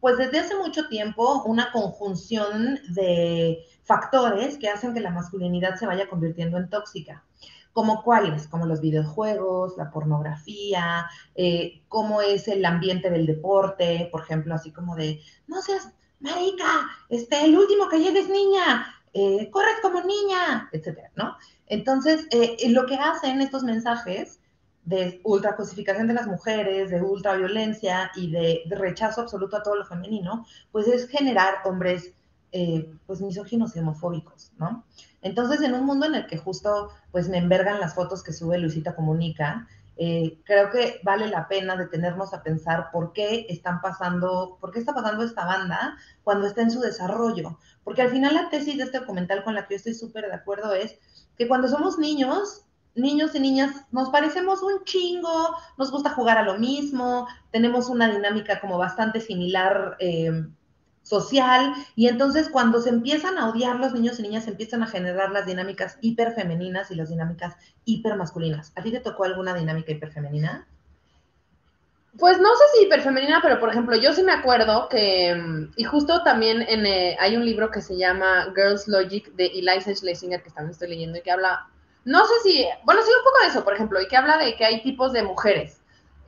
pues 0.00 0.18
desde 0.18 0.40
hace 0.40 0.54
mucho 0.54 0.86
tiempo, 0.88 1.42
una 1.44 1.72
conjunción 1.72 2.78
de 2.90 3.64
factores 3.82 4.58
que 4.58 4.68
hacen 4.68 4.92
que 4.92 5.00
la 5.00 5.10
masculinidad 5.10 5.76
se 5.76 5.86
vaya 5.86 6.10
convirtiendo 6.10 6.58
en 6.58 6.68
tóxica. 6.68 7.24
¿Como 7.72 8.02
cuáles? 8.02 8.48
Como 8.48 8.66
los 8.66 8.80
videojuegos, 8.80 9.76
la 9.76 9.90
pornografía, 9.90 11.08
eh, 11.34 11.82
cómo 11.88 12.20
es 12.20 12.48
el 12.48 12.64
ambiente 12.64 13.10
del 13.10 13.26
deporte, 13.26 14.08
por 14.10 14.22
ejemplo, 14.22 14.54
así 14.54 14.72
como 14.72 14.96
de, 14.96 15.20
no 15.46 15.62
seas 15.62 15.92
marica, 16.18 16.88
este, 17.08 17.44
el 17.44 17.56
último 17.56 17.88
que 17.88 18.00
llegue 18.00 18.20
es 18.20 18.28
niña, 18.28 18.86
eh, 19.12 19.50
corres 19.50 19.76
como 19.82 20.02
niña, 20.02 20.68
etcétera, 20.72 21.10
¿no? 21.16 21.36
Entonces, 21.66 22.26
eh, 22.30 22.56
lo 22.70 22.86
que 22.86 22.96
hacen 22.96 23.40
estos 23.40 23.62
mensajes 23.62 24.40
de 24.84 25.20
ultracosificación 25.24 26.06
de 26.08 26.14
las 26.14 26.26
mujeres, 26.26 26.90
de 26.90 27.02
ultraviolencia 27.02 28.10
y 28.16 28.30
de, 28.30 28.62
rechazo 28.70 29.22
absoluto 29.22 29.56
a 29.56 29.62
todo 29.62 29.76
lo 29.76 29.84
femenino, 29.84 30.46
pues 30.72 30.88
es 30.88 31.08
generar 31.08 31.56
hombres 31.64 32.14
eh, 32.52 32.92
pues 33.06 33.20
misóginos 33.20 33.76
y 33.76 33.78
homofóbicos, 33.78 34.52
¿no? 34.58 34.84
Entonces, 35.22 35.60
en 35.62 35.74
un 35.74 35.84
mundo 35.84 36.06
en 36.06 36.14
el 36.14 36.26
que 36.26 36.38
justo 36.38 36.90
pues 37.10 37.28
me 37.28 37.38
envergan 37.38 37.80
las 37.80 37.94
fotos 37.94 38.22
que 38.22 38.32
sube 38.32 38.58
Luisita 38.58 38.94
Comunica, 38.94 39.68
eh, 40.02 40.40
creo 40.44 40.70
que 40.70 40.98
vale 41.02 41.26
la 41.28 41.46
pena 41.46 41.76
detenernos 41.76 42.32
a 42.32 42.42
pensar 42.42 42.90
por 42.90 43.12
qué 43.12 43.44
están 43.50 43.82
pasando, 43.82 44.56
por 44.58 44.72
qué 44.72 44.78
está 44.78 44.94
pasando 44.94 45.22
esta 45.22 45.44
banda 45.44 45.98
cuando 46.24 46.46
está 46.46 46.62
en 46.62 46.70
su 46.70 46.80
desarrollo. 46.80 47.58
Porque 47.84 48.00
al 48.00 48.10
final 48.10 48.32
la 48.32 48.48
tesis 48.48 48.78
de 48.78 48.84
este 48.84 49.00
documental 49.00 49.44
con 49.44 49.54
la 49.54 49.66
que 49.66 49.74
yo 49.74 49.76
estoy 49.76 49.92
súper 49.94 50.26
de 50.26 50.34
acuerdo 50.34 50.72
es 50.72 50.96
que 51.36 51.46
cuando 51.46 51.68
somos 51.68 51.98
niños, 51.98 52.64
niños 52.94 53.34
y 53.34 53.40
niñas, 53.40 53.84
nos 53.90 54.08
parecemos 54.08 54.62
un 54.62 54.84
chingo, 54.84 55.54
nos 55.76 55.90
gusta 55.90 56.10
jugar 56.10 56.38
a 56.38 56.44
lo 56.44 56.58
mismo, 56.58 57.26
tenemos 57.50 57.90
una 57.90 58.08
dinámica 58.10 58.58
como 58.58 58.78
bastante 58.78 59.20
similar 59.20 59.96
eh, 60.00 60.46
social, 61.02 61.74
y 61.96 62.08
entonces 62.08 62.48
cuando 62.48 62.80
se 62.80 62.90
empiezan 62.90 63.38
a 63.38 63.48
odiar 63.48 63.80
los 63.80 63.92
niños 63.92 64.18
y 64.18 64.22
niñas, 64.22 64.44
se 64.44 64.50
empiezan 64.50 64.82
a 64.82 64.86
generar 64.86 65.30
las 65.30 65.46
dinámicas 65.46 65.98
hiperfemeninas 66.00 66.90
y 66.90 66.94
las 66.94 67.08
dinámicas 67.08 67.56
hipermasculinas. 67.84 68.72
¿A 68.76 68.82
ti 68.82 68.90
te 68.90 69.00
tocó 69.00 69.24
alguna 69.24 69.54
dinámica 69.54 69.92
hiperfemenina? 69.92 70.66
Pues 72.18 72.38
no 72.40 72.48
sé 72.48 72.64
si 72.74 72.86
hiperfemenina, 72.86 73.40
pero 73.40 73.60
por 73.60 73.70
ejemplo, 73.70 73.96
yo 73.96 74.12
sí 74.12 74.22
me 74.22 74.32
acuerdo 74.32 74.88
que, 74.88 75.68
y 75.76 75.84
justo 75.84 76.22
también 76.22 76.62
en, 76.62 76.84
eh, 76.84 77.16
hay 77.20 77.36
un 77.36 77.44
libro 77.44 77.70
que 77.70 77.80
se 77.80 77.96
llama 77.96 78.52
Girls 78.54 78.88
Logic 78.88 79.32
de 79.34 79.46
Eliza 79.46 79.94
Schlesinger, 79.94 80.42
que 80.42 80.50
también 80.50 80.72
estoy 80.72 80.88
leyendo, 80.88 81.18
y 81.18 81.22
que 81.22 81.30
habla, 81.30 81.68
no 82.04 82.26
sé 82.26 82.34
si, 82.42 82.66
bueno, 82.84 83.00
sí 83.02 83.10
un 83.16 83.24
poco 83.24 83.38
de 83.42 83.48
eso, 83.48 83.64
por 83.64 83.74
ejemplo, 83.74 84.00
y 84.00 84.08
que 84.08 84.16
habla 84.16 84.38
de 84.38 84.56
que 84.56 84.64
hay 84.64 84.82
tipos 84.82 85.12
de 85.12 85.22
mujeres, 85.22 85.79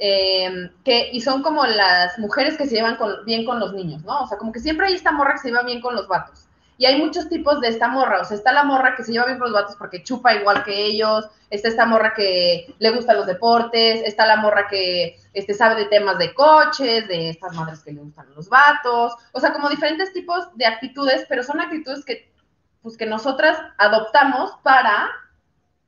eh, 0.05 0.69
que, 0.85 1.11
y 1.13 1.21
son 1.21 1.45
como 1.45 1.65
las 1.65 2.19
mujeres 2.19 2.57
que 2.57 2.67
se 2.67 2.75
llevan 2.75 2.99
bien 3.25 3.45
con 3.45 3.61
los 3.61 3.73
niños, 3.73 4.03
¿no? 4.03 4.25
O 4.25 4.27
sea, 4.27 4.37
como 4.37 4.51
que 4.51 4.59
siempre 4.59 4.89
hay 4.89 4.95
esta 4.95 5.13
morra 5.13 5.35
que 5.35 5.39
se 5.39 5.49
lleva 5.49 5.63
bien 5.63 5.81
con 5.81 5.95
los 5.95 6.09
vatos. 6.09 6.49
Y 6.77 6.87
hay 6.87 7.01
muchos 7.01 7.29
tipos 7.29 7.61
de 7.61 7.69
esta 7.69 7.87
morra, 7.87 8.21
o 8.21 8.25
sea, 8.25 8.37
está 8.37 8.51
la 8.51 8.65
morra 8.65 8.97
que 8.97 9.05
se 9.05 9.13
lleva 9.13 9.27
bien 9.27 9.39
con 9.39 9.53
los 9.53 9.63
vatos 9.63 9.77
porque 9.77 10.03
chupa 10.03 10.35
igual 10.35 10.65
que 10.65 10.87
ellos, 10.87 11.29
está 11.51 11.69
esta 11.69 11.87
morra 11.87 12.15
que 12.17 12.75
le 12.81 12.91
gustan 12.91 13.19
los 13.19 13.27
deportes, 13.27 14.03
está 14.05 14.27
la 14.27 14.39
morra 14.39 14.67
que 14.69 15.21
este, 15.35 15.55
sabe 15.55 15.77
de 15.77 15.85
temas 15.85 16.19
de 16.19 16.35
coches, 16.35 17.07
de 17.07 17.31
estas 17.31 17.55
madres 17.55 17.85
que 17.85 17.93
le 17.93 18.01
gustan 18.01 18.27
los 18.35 18.49
vatos, 18.49 19.15
o 19.31 19.39
sea, 19.39 19.53
como 19.53 19.69
diferentes 19.69 20.13
tipos 20.13 20.49
de 20.57 20.67
actitudes, 20.67 21.25
pero 21.29 21.45
son 21.45 21.61
actitudes 21.61 22.05
que, 22.05 22.35
pues, 22.83 22.97
que 22.97 23.07
nosotras 23.07 23.57
adoptamos 23.79 24.51
para, 24.65 25.09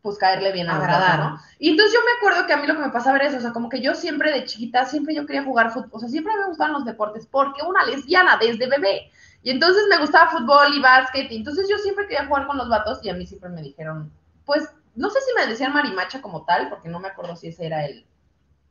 pues, 0.05 0.19
caerle 0.19 0.53
bien 0.53 0.69
a 0.69 0.77
Agradar. 0.77 1.19
¿no? 1.19 1.41
Y 1.59 1.71
entonces 1.71 1.95
yo 1.95 2.01
me 2.05 2.13
acuerdo 2.19 2.47
que 2.47 2.53
a 2.53 2.59
mí 2.59 2.67
lo 2.67 2.75
que 2.75 2.83
me 2.83 2.91
pasaba 2.91 3.17
era 3.17 3.29
eso, 3.29 3.39
o 3.39 3.41
sea, 3.41 3.55
como 3.55 3.71
que 3.71 3.81
yo 3.81 3.95
siempre 3.95 4.31
de 4.31 4.45
chiquita, 4.45 4.85
siempre 4.85 5.15
yo 5.15 5.25
quería 5.25 5.45
jugar 5.45 5.73
fútbol, 5.73 5.89
o 5.93 5.99
sea, 5.99 6.11
siempre 6.11 6.35
me 6.37 6.47
gustaban 6.47 6.75
los 6.75 6.85
deportes, 6.85 7.27
porque 7.27 7.63
una 7.63 7.87
lesbiana 7.87 8.37
desde 8.37 8.69
bebé. 8.69 9.11
Y 9.43 9.51
entonces 9.51 9.85
me 9.89 9.97
gustaba 9.97 10.31
fútbol 10.31 10.75
y 10.75 10.81
básquet, 10.83 11.33
y 11.33 11.37
entonces 11.37 11.71
yo 11.71 11.79
siempre 11.79 12.07
quería 12.07 12.27
jugar 12.27 12.47
con 12.47 12.59
los 12.59 12.69
vatos 12.69 13.03
y 13.03 13.09
a 13.09 13.15
mí 13.15 13.25
siempre 13.25 13.49
me 13.49 13.63
dijeron, 13.63 14.13
pues, 14.45 14.69
no 14.95 15.09
sé 15.09 15.21
si 15.23 15.35
me 15.35 15.51
decían 15.51 15.73
marimacha 15.73 16.21
como 16.21 16.45
tal, 16.45 16.69
porque 16.69 16.91
no 16.91 17.01
me 17.01 17.09
acuerdo 17.09 17.35
si 17.35 17.49
ese 17.49 17.65
era 17.65 17.87
el, 17.87 18.05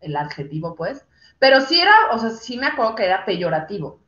el 0.01 0.15
adjetivo, 0.15 0.75
pues, 0.75 1.03
pero 1.39 1.61
sí 1.61 1.81
era, 1.81 1.95
o 2.11 2.19
sea, 2.19 2.29
sí 2.29 2.59
me 2.59 2.67
acuerdo 2.67 2.93
que 2.93 3.05
era 3.05 3.25
peyorativo. 3.25 3.99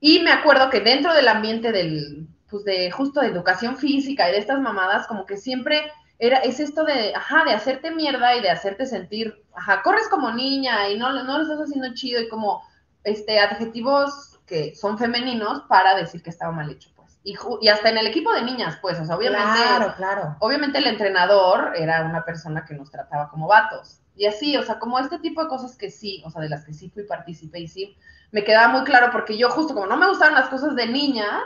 Y 0.00 0.20
me 0.20 0.32
acuerdo 0.32 0.70
que 0.70 0.80
dentro 0.80 1.12
del 1.12 1.28
ambiente 1.28 1.72
del, 1.72 2.26
pues 2.48 2.64
de 2.64 2.90
justo 2.90 3.20
de 3.20 3.26
educación 3.26 3.76
física 3.76 4.30
y 4.30 4.32
de 4.32 4.38
estas 4.38 4.60
mamadas, 4.62 5.06
como 5.06 5.26
que 5.26 5.36
siempre 5.36 5.92
era, 6.18 6.38
es 6.38 6.60
esto 6.60 6.84
de, 6.84 7.14
ajá, 7.14 7.44
de 7.44 7.52
hacerte 7.52 7.90
mierda 7.90 8.36
y 8.36 8.40
de 8.42 8.50
hacerte 8.50 8.86
sentir, 8.86 9.44
ajá, 9.54 9.82
corres 9.82 10.08
como 10.08 10.30
niña 10.32 10.88
y 10.88 10.98
no, 10.98 11.12
no 11.24 11.38
lo 11.38 11.42
estás 11.42 11.60
haciendo 11.60 11.92
chido 11.94 12.20
y 12.20 12.28
como, 12.28 12.62
este, 13.02 13.38
adjetivos 13.40 14.38
que 14.46 14.74
son 14.74 14.98
femeninos 14.98 15.62
para 15.68 15.94
decir 15.94 16.22
que 16.22 16.30
estaba 16.30 16.52
mal 16.52 16.70
hecho, 16.70 16.90
pues. 16.94 17.18
Y, 17.24 17.36
y 17.62 17.68
hasta 17.68 17.88
en 17.88 17.98
el 17.98 18.06
equipo 18.06 18.32
de 18.32 18.42
niñas, 18.42 18.78
pues, 18.80 19.00
o 19.00 19.04
sea, 19.04 19.16
obviamente, 19.16 19.44
Claro, 19.44 19.94
claro. 19.96 20.36
obviamente 20.40 20.78
el 20.78 20.86
entrenador 20.86 21.72
era 21.76 22.02
una 22.04 22.24
persona 22.24 22.64
que 22.64 22.74
nos 22.74 22.90
trataba 22.90 23.28
como 23.30 23.46
vatos. 23.48 24.00
Y 24.16 24.26
así, 24.26 24.56
o 24.56 24.62
sea, 24.62 24.78
como 24.78 24.98
este 24.98 25.18
tipo 25.18 25.42
de 25.42 25.48
cosas 25.48 25.76
que 25.76 25.90
sí, 25.90 26.22
o 26.24 26.30
sea, 26.30 26.40
de 26.42 26.48
las 26.48 26.64
que 26.64 26.72
sí 26.72 26.90
fui 26.90 27.02
partícipe 27.04 27.58
y 27.58 27.66
sí, 27.66 27.96
me 28.30 28.44
quedaba 28.44 28.68
muy 28.68 28.84
claro 28.84 29.10
porque 29.10 29.36
yo 29.36 29.50
justo 29.50 29.74
como 29.74 29.86
no 29.86 29.96
me 29.96 30.08
gustaban 30.08 30.34
las 30.34 30.48
cosas 30.48 30.74
de 30.76 30.86
niñas, 30.86 31.42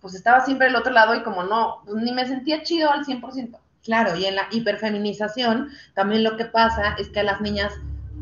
pues 0.00 0.14
estaba 0.14 0.40
siempre 0.40 0.68
del 0.68 0.76
otro 0.76 0.92
lado 0.92 1.14
y 1.14 1.22
como 1.22 1.42
no, 1.42 1.82
pues, 1.84 1.96
ni 2.02 2.12
me 2.12 2.26
sentía 2.26 2.62
chido 2.62 2.90
al 2.90 3.04
100%. 3.04 3.58
Claro, 3.82 4.16
y 4.16 4.26
en 4.26 4.36
la 4.36 4.48
hiperfeminización 4.50 5.70
también 5.94 6.24
lo 6.24 6.36
que 6.36 6.44
pasa 6.44 6.94
es 6.98 7.08
que 7.10 7.20
a 7.20 7.22
las 7.22 7.40
niñas, 7.40 7.72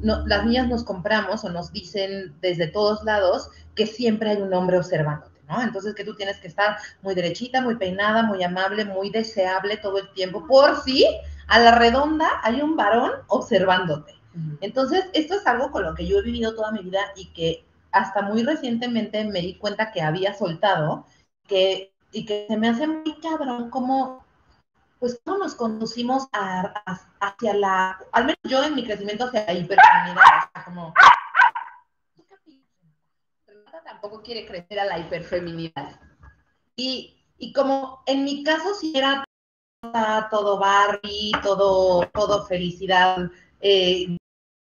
no, 0.03 0.27
las 0.27 0.45
niñas 0.45 0.69
nos 0.69 0.85
compramos 0.85 1.45
o 1.45 1.51
nos 1.51 1.73
dicen 1.73 2.35
desde 2.41 2.69
todos 2.69 3.03
lados 3.05 3.51
que 3.75 3.87
siempre 3.87 4.31
hay 4.31 4.43
un 4.43 4.53
hombre 4.55 4.79
observándote, 4.79 5.41
¿no? 5.49 5.63
Entonces 5.63 5.95
que 5.95 6.05
tú 6.05 6.15
tienes 6.15 6.39
que 6.41 6.49
estar 6.49 6.77
muy 7.03 7.15
derechita, 7.15 7.61
muy 7.63 7.77
peinada, 7.77 8.23
muy 8.23 8.43
amable, 8.45 8.85
muy 8.85 9.11
deseable 9.11 9.77
todo 9.79 9.99
el 9.99 10.13
tiempo, 10.13 10.47
por 10.47 10.83
si 10.83 11.07
a 11.47 11.59
la 11.61 11.73
redonda 11.79 12.29
hay 12.43 12.61
un 12.61 12.77
varón 12.77 13.13
observándote. 13.29 14.15
Entonces, 14.61 15.07
esto 15.15 15.35
es 15.37 15.47
algo 15.47 15.71
con 15.71 15.85
lo 15.85 15.95
que 15.95 16.07
yo 16.07 16.19
he 16.19 16.23
vivido 16.23 16.55
toda 16.55 16.73
mi 16.73 16.83
vida 16.83 17.01
y 17.17 17.33
que 17.33 17.67
hasta 17.93 18.23
muy 18.23 18.43
recientemente 18.43 19.25
me 19.25 19.41
di 19.41 19.57
cuenta 19.59 19.93
que 19.93 20.03
había 20.03 20.35
soltado, 20.35 21.07
que, 21.47 21.95
y 22.13 22.27
que 22.27 22.47
se 22.49 22.57
me 22.59 22.69
hace 22.69 22.87
muy 22.87 23.19
cabrón 23.23 23.71
cómo, 23.71 24.26
pues, 25.07 25.21
cómo 25.25 25.39
nos 25.39 25.55
conducimos 25.55 26.27
a- 26.33 26.83
a- 26.85 27.01
hacia 27.21 27.55
la, 27.55 27.97
al 28.11 28.25
menos 28.25 28.39
yo 28.43 28.65
en 28.65 28.75
mi 28.75 28.85
crecimiento 28.85 29.27
hacia 29.27 29.45
la 29.47 29.53
hiperfeminidad, 29.53 30.19
o 30.19 30.51
sea, 30.53 30.65
como... 30.65 30.93
Renata 33.47 33.83
tampoco 33.85 34.21
quiere 34.23 34.45
crecer 34.47 34.81
a 34.81 34.85
la 34.85 34.99
hiperfeminidad. 34.99 36.01
Y, 36.75 37.25
y 37.39 37.53
como 37.53 38.03
en 38.07 38.25
mi 38.25 38.43
caso 38.43 38.75
sí 38.75 38.93
era 38.97 39.23
todo 40.29 40.59
Barbie, 40.59 41.31
todo, 41.41 42.05
todo 42.09 42.45
felicidad, 42.47 43.31
eh, 43.61 44.17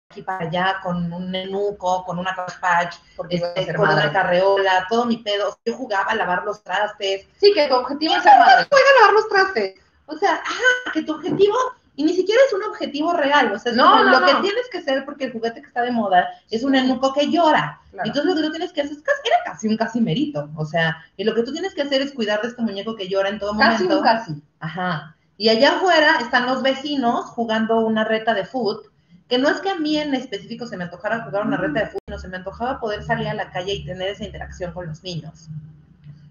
aquí 0.09 0.23
para 0.23 0.47
allá, 0.47 0.79
con 0.81 1.13
un 1.13 1.29
nenuco, 1.29 2.03
con 2.05 2.17
una 2.17 2.35
Patch, 2.35 2.95
este, 3.29 3.75
con 3.75 3.85
madre. 3.85 4.05
una 4.05 4.11
carreola, 4.13 4.87
todo 4.89 5.05
mi 5.05 5.17
pedo. 5.17 5.59
Yo 5.63 5.75
jugaba 5.75 6.11
a 6.11 6.15
lavar 6.15 6.43
los 6.43 6.63
trastes. 6.63 7.27
Sí, 7.39 7.53
que 7.53 7.67
tu 7.67 7.75
objetivo 7.75 8.15
es 8.15 8.23
ser 8.23 8.39
madre. 8.39 8.67
Juega 8.69 8.85
a 8.89 8.99
lavar 9.01 9.13
los 9.13 9.29
trastes. 9.29 9.82
O 10.05 10.17
sea, 10.17 10.41
ah, 10.45 10.91
que 10.91 11.03
tu 11.03 11.13
objetivo, 11.13 11.55
y 11.95 12.03
ni 12.03 12.13
siquiera 12.13 12.41
es 12.47 12.53
un 12.53 12.63
objetivo 12.63 13.13
real. 13.13 13.51
O 13.53 13.59
sea, 13.59 13.71
No, 13.73 14.03
lo 14.03 14.25
que 14.25 14.33
tienes 14.41 14.67
que 14.71 14.81
ser 14.81 15.05
porque 15.05 15.25
el 15.25 15.31
juguete 15.31 15.61
que 15.61 15.67
está 15.67 15.81
de 15.81 15.91
moda 15.91 16.27
es 16.49 16.63
un 16.63 16.71
nenuco 16.73 17.13
que 17.13 17.29
llora. 17.29 17.79
Claro. 17.91 18.07
Entonces 18.07 18.29
lo 18.29 18.35
que 18.35 18.47
tú 18.47 18.51
tienes 18.51 18.73
que 18.73 18.81
hacer 18.81 18.93
es 18.97 19.03
casi, 19.03 19.19
era 19.25 19.37
casi 19.53 19.67
un 19.67 19.77
casimerito. 19.77 20.49
O 20.55 20.65
sea, 20.65 20.97
y 21.17 21.23
lo 21.23 21.35
que 21.35 21.43
tú 21.43 21.51
tienes 21.53 21.73
que 21.75 21.83
hacer 21.83 22.01
es 22.01 22.11
cuidar 22.13 22.41
de 22.41 22.47
este 22.49 22.61
muñeco 22.61 22.95
que 22.95 23.07
llora 23.07 23.29
en 23.29 23.39
todo 23.39 23.55
Casi 23.57 23.83
momento. 23.83 23.97
un 23.99 24.03
casi. 24.03 24.43
Ajá. 24.59 25.15
Y 25.37 25.49
allá 25.49 25.77
afuera 25.77 26.17
están 26.21 26.45
los 26.45 26.61
vecinos 26.61 27.25
jugando 27.25 27.79
una 27.81 28.03
reta 28.03 28.33
de 28.33 28.45
foot, 28.45 28.87
que 29.27 29.37
no 29.37 29.49
es 29.49 29.59
que 29.61 29.69
a 29.69 29.75
mí 29.75 29.97
en 29.97 30.13
específico 30.13 30.65
se 30.67 30.77
me 30.77 30.83
antojara 30.85 31.23
jugar 31.23 31.45
una 31.45 31.57
reta 31.57 31.79
de 31.81 31.87
foot, 31.87 32.01
sino 32.07 32.19
se 32.19 32.27
me 32.27 32.37
antojaba 32.37 32.79
poder 32.79 33.03
salir 33.03 33.27
a 33.27 33.33
la 33.33 33.49
calle 33.51 33.73
y 33.73 33.85
tener 33.85 34.09
esa 34.09 34.23
interacción 34.25 34.71
con 34.73 34.87
los 34.87 35.03
niños. 35.03 35.47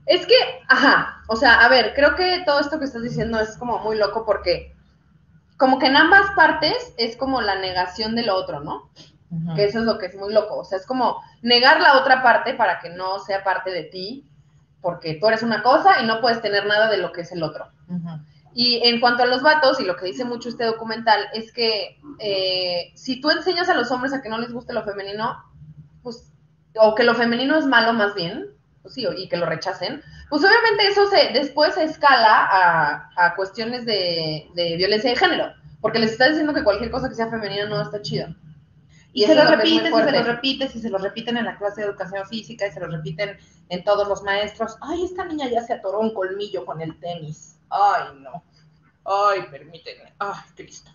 Es 0.07 0.27
que, 0.27 0.35
ajá, 0.69 1.23
o 1.29 1.37
sea, 1.37 1.65
a 1.65 1.69
ver, 1.69 1.95
creo 1.95 2.17
que 2.17 2.43
todo 2.45 2.61
esto 2.61 2.79
que 2.79 2.87
estás 2.87 3.03
diciendo 3.03 3.39
es 3.41 3.57
como 3.57 3.79
muy 3.79 3.97
loco 3.97 4.25
porque 4.25 4.75
como 5.57 5.79
que 5.79 5.87
en 5.87 5.97
ambas 5.97 6.31
partes 6.35 6.93
es 6.97 7.17
como 7.17 7.41
la 7.41 7.55
negación 7.55 8.17
de 8.17 8.25
lo 8.25 8.35
otro, 8.35 8.61
¿no? 8.61 8.91
Que 9.55 9.65
eso 9.65 9.79
es 9.79 9.87
lo 9.87 9.97
que 9.97 10.07
es 10.07 10.15
muy 10.15 10.31
loco, 10.31 10.59
o 10.59 10.65
sea, 10.65 10.77
es 10.77 10.85
como 10.85 11.23
negar 11.41 11.81
la 11.81 11.99
otra 11.99 12.23
parte 12.23 12.53
para 12.53 12.81
que 12.81 12.91
no 12.91 13.19
sea 13.21 13.43
parte 13.43 13.71
de 13.71 13.85
ti, 13.85 14.29
porque 14.83 15.15
tú 15.15 15.27
eres 15.27 15.43
una 15.43 15.63
cosa 15.63 16.03
y 16.03 16.07
no 16.07 16.21
puedes 16.21 16.43
tener 16.43 16.67
nada 16.67 16.91
de 16.91 16.99
lo 16.99 17.13
que 17.13 17.23
es 17.23 17.33
el 17.33 17.43
otro. 17.43 17.69
Y 18.55 18.87
en 18.87 19.01
cuanto 19.01 19.23
a 19.23 19.27
los 19.27 19.43
vatos, 19.43 19.81
y 19.81 19.85
lo 19.85 19.97
que 19.97 20.07
dice 20.07 20.27
mucho 20.27 20.51
este 20.51 20.65
documental, 20.65 21.29
es 21.33 21.53
que 21.53 21.99
eh, 22.19 22.93
si 22.95 23.21
tú 23.21 23.31
enseñas 23.31 23.71
a 23.71 23.75
los 23.75 23.91
hombres 23.91 24.13
a 24.13 24.21
que 24.21 24.29
no 24.29 24.39
les 24.39 24.53
guste 24.53 24.75
lo 24.75 24.85
femenino, 24.85 25.43
pues, 26.03 26.31
o 26.77 26.95
que 26.95 27.05
lo 27.05 27.15
femenino 27.15 27.57
es 27.57 27.67
malo 27.67 27.95
más 27.95 28.15
bien, 28.15 28.49
pues 28.83 28.95
sí, 28.95 29.07
y 29.17 29.29
que 29.29 29.37
lo 29.37 29.47
rechacen, 29.47 30.03
pues 30.29 30.43
obviamente 30.43 30.89
eso 30.89 31.09
se, 31.09 31.33
después 31.33 31.75
se 31.75 31.85
escala 31.85 32.49
a, 32.51 33.11
a 33.17 33.35
cuestiones 33.35 33.87
de, 33.87 34.49
de 34.55 34.77
violencia 34.77 35.11
de 35.11 35.17
género, 35.17 35.53
porque 35.81 35.99
les 35.99 36.13
está 36.13 36.29
diciendo 36.29 36.53
que 36.53 36.65
cualquier 36.65 36.91
cosa 36.91 37.09
que 37.09 37.15
sea 37.15 37.31
femenina 37.31 37.67
no 37.67 37.81
está 37.81 38.03
chido. 38.03 38.35
Y, 39.15 39.25
se 39.27 39.35
lo 39.35 39.45
repites, 39.45 39.91
y 39.91 40.03
se 40.03 40.13
lo 40.13 40.23
repites, 40.23 40.75
y 40.75 40.81
se 40.81 40.91
lo 40.91 40.99
repiten 40.99 41.37
en 41.37 41.45
la 41.45 41.59
clase 41.59 41.83
de 41.83 41.89
educación 41.89 42.27
física, 42.27 42.67
y 42.67 42.73
se 42.73 42.81
lo 42.81 42.87
repiten 42.87 43.37
en 43.69 43.85
todos 43.85 44.09
los 44.09 44.23
maestros. 44.23 44.77
Ay, 44.81 45.05
esta 45.05 45.25
niña 45.27 45.49
ya 45.49 45.63
se 45.63 45.75
atoró 45.75 46.01
un 46.01 46.15
colmillo 46.15 46.65
con 46.65 46.81
el 46.81 46.99
tenis. 46.99 47.59
Ay, 47.69 48.19
no. 48.21 48.43
Ay, 49.05 49.43
permíteme. 49.51 50.15
Ay, 50.19 50.41
Cristo. 50.57 50.91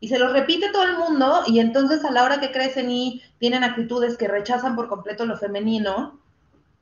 Y 0.00 0.08
se 0.08 0.18
lo 0.18 0.32
repite 0.32 0.70
todo 0.70 0.84
el 0.84 0.98
mundo, 0.98 1.44
y 1.46 1.60
entonces 1.60 2.04
a 2.04 2.10
la 2.10 2.24
hora 2.24 2.40
que 2.40 2.52
crecen 2.52 2.90
y 2.90 3.22
tienen 3.38 3.64
actitudes 3.64 4.18
que 4.18 4.28
rechazan 4.28 4.76
por 4.76 4.88
completo 4.88 5.24
lo 5.24 5.38
femenino, 5.38 6.17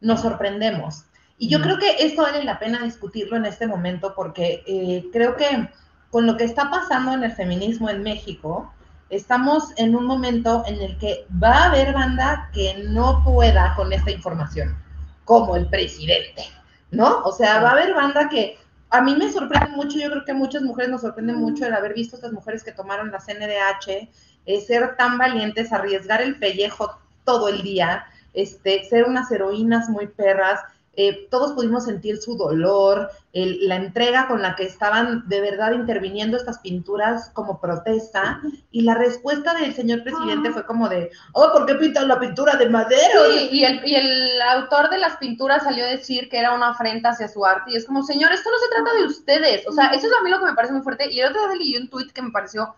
nos 0.00 0.20
sorprendemos. 0.20 1.04
Y 1.38 1.48
yo 1.48 1.60
creo 1.60 1.78
que 1.78 1.96
esto 1.98 2.22
vale 2.22 2.44
la 2.44 2.58
pena 2.58 2.82
discutirlo 2.82 3.36
en 3.36 3.46
este 3.46 3.66
momento, 3.66 4.14
porque 4.14 4.62
eh, 4.66 5.04
creo 5.12 5.36
que 5.36 5.68
con 6.10 6.26
lo 6.26 6.36
que 6.36 6.44
está 6.44 6.70
pasando 6.70 7.12
en 7.12 7.24
el 7.24 7.32
feminismo 7.32 7.90
en 7.90 8.02
México, 8.02 8.72
estamos 9.10 9.72
en 9.76 9.94
un 9.94 10.06
momento 10.06 10.64
en 10.66 10.80
el 10.80 10.98
que 10.98 11.26
va 11.42 11.58
a 11.58 11.64
haber 11.66 11.92
banda 11.92 12.50
que 12.52 12.84
no 12.88 13.22
pueda 13.22 13.74
con 13.74 13.92
esta 13.92 14.10
información, 14.10 14.76
como 15.24 15.56
el 15.56 15.68
presidente, 15.68 16.44
¿no? 16.90 17.22
O 17.24 17.32
sea, 17.32 17.60
va 17.60 17.70
a 17.70 17.72
haber 17.72 17.94
banda 17.94 18.28
que 18.28 18.58
a 18.90 19.00
mí 19.02 19.14
me 19.14 19.30
sorprende 19.30 19.68
mucho, 19.70 19.98
yo 19.98 20.10
creo 20.10 20.24
que 20.24 20.32
a 20.32 20.34
muchas 20.34 20.62
mujeres 20.62 20.90
nos 20.90 21.00
sorprende 21.00 21.32
mucho 21.34 21.66
el 21.66 21.74
haber 21.74 21.94
visto 21.94 22.16
estas 22.16 22.32
mujeres 22.32 22.62
que 22.64 22.72
tomaron 22.72 23.10
la 23.10 23.18
CNDH, 23.18 24.08
eh, 24.46 24.60
ser 24.60 24.96
tan 24.96 25.18
valientes, 25.18 25.72
arriesgar 25.72 26.22
el 26.22 26.38
pellejo 26.38 26.98
todo 27.24 27.48
el 27.48 27.62
día, 27.62 28.06
este, 28.36 28.84
ser 28.84 29.04
unas 29.04 29.30
heroínas 29.32 29.88
muy 29.88 30.06
perras, 30.06 30.60
eh, 30.98 31.28
todos 31.30 31.52
pudimos 31.52 31.84
sentir 31.84 32.16
su 32.16 32.38
dolor, 32.38 33.10
la 33.34 33.76
entrega 33.76 34.28
con 34.28 34.40
la 34.40 34.56
que 34.56 34.64
estaban 34.64 35.28
de 35.28 35.42
verdad 35.42 35.72
interviniendo 35.72 36.38
estas 36.38 36.58
pinturas 36.60 37.28
como 37.34 37.60
protesta, 37.60 38.40
y 38.70 38.80
la 38.80 38.94
respuesta 38.94 39.52
del 39.52 39.74
señor 39.74 40.02
presidente 40.02 40.52
fue 40.52 40.64
como 40.64 40.88
de, 40.88 41.10
oh, 41.34 41.52
¿por 41.52 41.66
qué 41.66 41.74
pintan 41.74 42.08
la 42.08 42.18
pintura 42.18 42.56
de 42.56 42.70
madera? 42.70 43.20
Sí, 43.28 43.48
y 43.52 43.64
el, 43.64 43.86
y 43.86 43.94
el 43.94 44.40
autor 44.40 44.88
de 44.88 44.96
las 44.96 45.18
pinturas 45.18 45.64
salió 45.64 45.84
a 45.84 45.88
decir 45.88 46.30
que 46.30 46.38
era 46.38 46.54
una 46.54 46.70
afrenta 46.70 47.10
hacia 47.10 47.28
su 47.28 47.44
arte, 47.44 47.72
y 47.72 47.76
es 47.76 47.84
como, 47.84 48.02
señor, 48.02 48.32
esto 48.32 48.48
no 48.50 48.56
se 48.58 48.74
trata 48.74 48.98
de 48.98 49.04
ustedes, 49.04 49.66
o 49.66 49.72
sea, 49.72 49.88
eso 49.88 50.06
es 50.06 50.12
a 50.18 50.22
mí 50.22 50.30
lo 50.30 50.38
que 50.38 50.46
me 50.46 50.54
parece 50.54 50.72
muy 50.72 50.82
fuerte, 50.82 51.12
y 51.12 51.20
el 51.20 51.28
otro 51.28 51.46
día 51.48 51.58
leí 51.58 51.76
un 51.76 51.90
tuit 51.90 52.10
que 52.10 52.22
me 52.22 52.30
pareció 52.30 52.74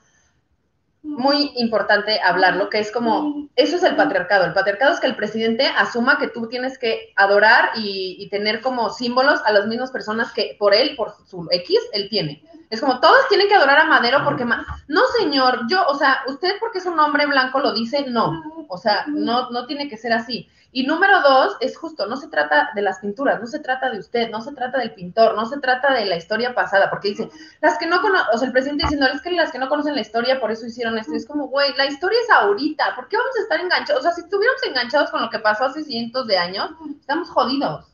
muy 1.08 1.52
importante 1.56 2.20
hablarlo, 2.20 2.68
que 2.68 2.78
es 2.78 2.92
como, 2.92 3.48
eso 3.56 3.76
es 3.76 3.82
el 3.82 3.96
patriarcado, 3.96 4.44
el 4.44 4.52
patriarcado 4.52 4.92
es 4.92 5.00
que 5.00 5.06
el 5.06 5.16
presidente 5.16 5.66
asuma 5.66 6.18
que 6.18 6.28
tú 6.28 6.48
tienes 6.48 6.78
que 6.78 7.12
adorar 7.16 7.70
y, 7.76 8.28
tener 8.30 8.60
como 8.60 8.90
símbolos 8.90 9.40
a 9.46 9.52
las 9.52 9.66
mismas 9.66 9.90
personas 9.90 10.32
que 10.34 10.54
por 10.58 10.74
él, 10.74 10.94
por 10.96 11.14
su 11.26 11.48
X, 11.50 11.78
él 11.94 12.08
tiene. 12.10 12.42
Es 12.68 12.82
como, 12.82 13.00
todos 13.00 13.26
tienen 13.30 13.48
que 13.48 13.54
adorar 13.54 13.78
a 13.78 13.86
Madero 13.86 14.22
porque, 14.22 14.44
no 14.44 15.00
señor, 15.18 15.62
yo, 15.70 15.86
o 15.88 15.94
sea, 15.94 16.18
usted 16.26 16.56
porque 16.60 16.78
es 16.78 16.86
un 16.86 17.00
hombre 17.00 17.24
blanco 17.24 17.58
lo 17.58 17.72
dice, 17.72 18.04
no, 18.06 18.66
o 18.68 18.76
sea, 18.76 19.06
no, 19.08 19.48
no 19.48 19.66
tiene 19.66 19.88
que 19.88 19.96
ser 19.96 20.12
así. 20.12 20.50
Y 20.70 20.86
número 20.86 21.22
dos, 21.22 21.56
es 21.60 21.78
justo, 21.78 22.06
no 22.06 22.16
se 22.18 22.28
trata 22.28 22.70
de 22.74 22.82
las 22.82 22.98
pinturas, 22.98 23.40
no 23.40 23.46
se 23.46 23.58
trata 23.58 23.90
de 23.90 23.98
usted, 23.98 24.30
no 24.30 24.42
se 24.42 24.52
trata 24.52 24.78
del 24.78 24.92
pintor, 24.92 25.34
no 25.34 25.46
se 25.46 25.58
trata 25.60 25.94
de 25.94 26.04
la 26.04 26.16
historia 26.16 26.54
pasada, 26.54 26.90
porque 26.90 27.08
dice, 27.08 27.30
las 27.62 27.78
que 27.78 27.86
no 27.86 28.02
conocen, 28.02 28.26
o 28.34 28.38
sea, 28.38 28.46
el 28.46 28.52
presidente 28.52 28.84
diciendo, 28.84 29.06
es 29.06 29.22
que 29.22 29.30
las 29.30 29.50
que 29.50 29.58
no 29.58 29.70
conocen 29.70 29.94
la 29.94 30.02
historia, 30.02 30.38
por 30.38 30.50
eso 30.50 30.66
hicieron 30.66 30.98
esto. 30.98 31.14
Y 31.14 31.16
es 31.16 31.26
como, 31.26 31.48
güey, 31.48 31.74
la 31.76 31.86
historia 31.86 32.18
es 32.22 32.30
ahorita, 32.30 32.94
¿por 32.96 33.08
qué 33.08 33.16
vamos 33.16 33.32
a 33.38 33.42
estar 33.42 33.60
enganchados? 33.60 34.00
O 34.00 34.02
sea, 34.02 34.12
si 34.12 34.20
estuviéramos 34.20 34.62
enganchados 34.64 35.10
con 35.10 35.22
lo 35.22 35.30
que 35.30 35.38
pasó 35.38 35.64
hace 35.64 35.84
cientos 35.84 36.26
de 36.26 36.36
años, 36.36 36.70
estamos 37.00 37.30
jodidos. 37.30 37.86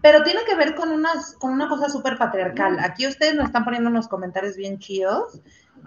Pero 0.00 0.22
tiene 0.22 0.44
que 0.44 0.54
ver 0.54 0.74
con, 0.74 0.90
unas, 0.90 1.34
con 1.34 1.50
una 1.50 1.68
cosa 1.68 1.90
súper 1.90 2.16
patriarcal. 2.16 2.78
Aquí 2.80 3.06
ustedes 3.06 3.34
me 3.34 3.44
están 3.44 3.64
poniendo 3.64 3.90
unos 3.90 4.08
comentarios 4.08 4.56
bien 4.56 4.78
chidos 4.78 5.40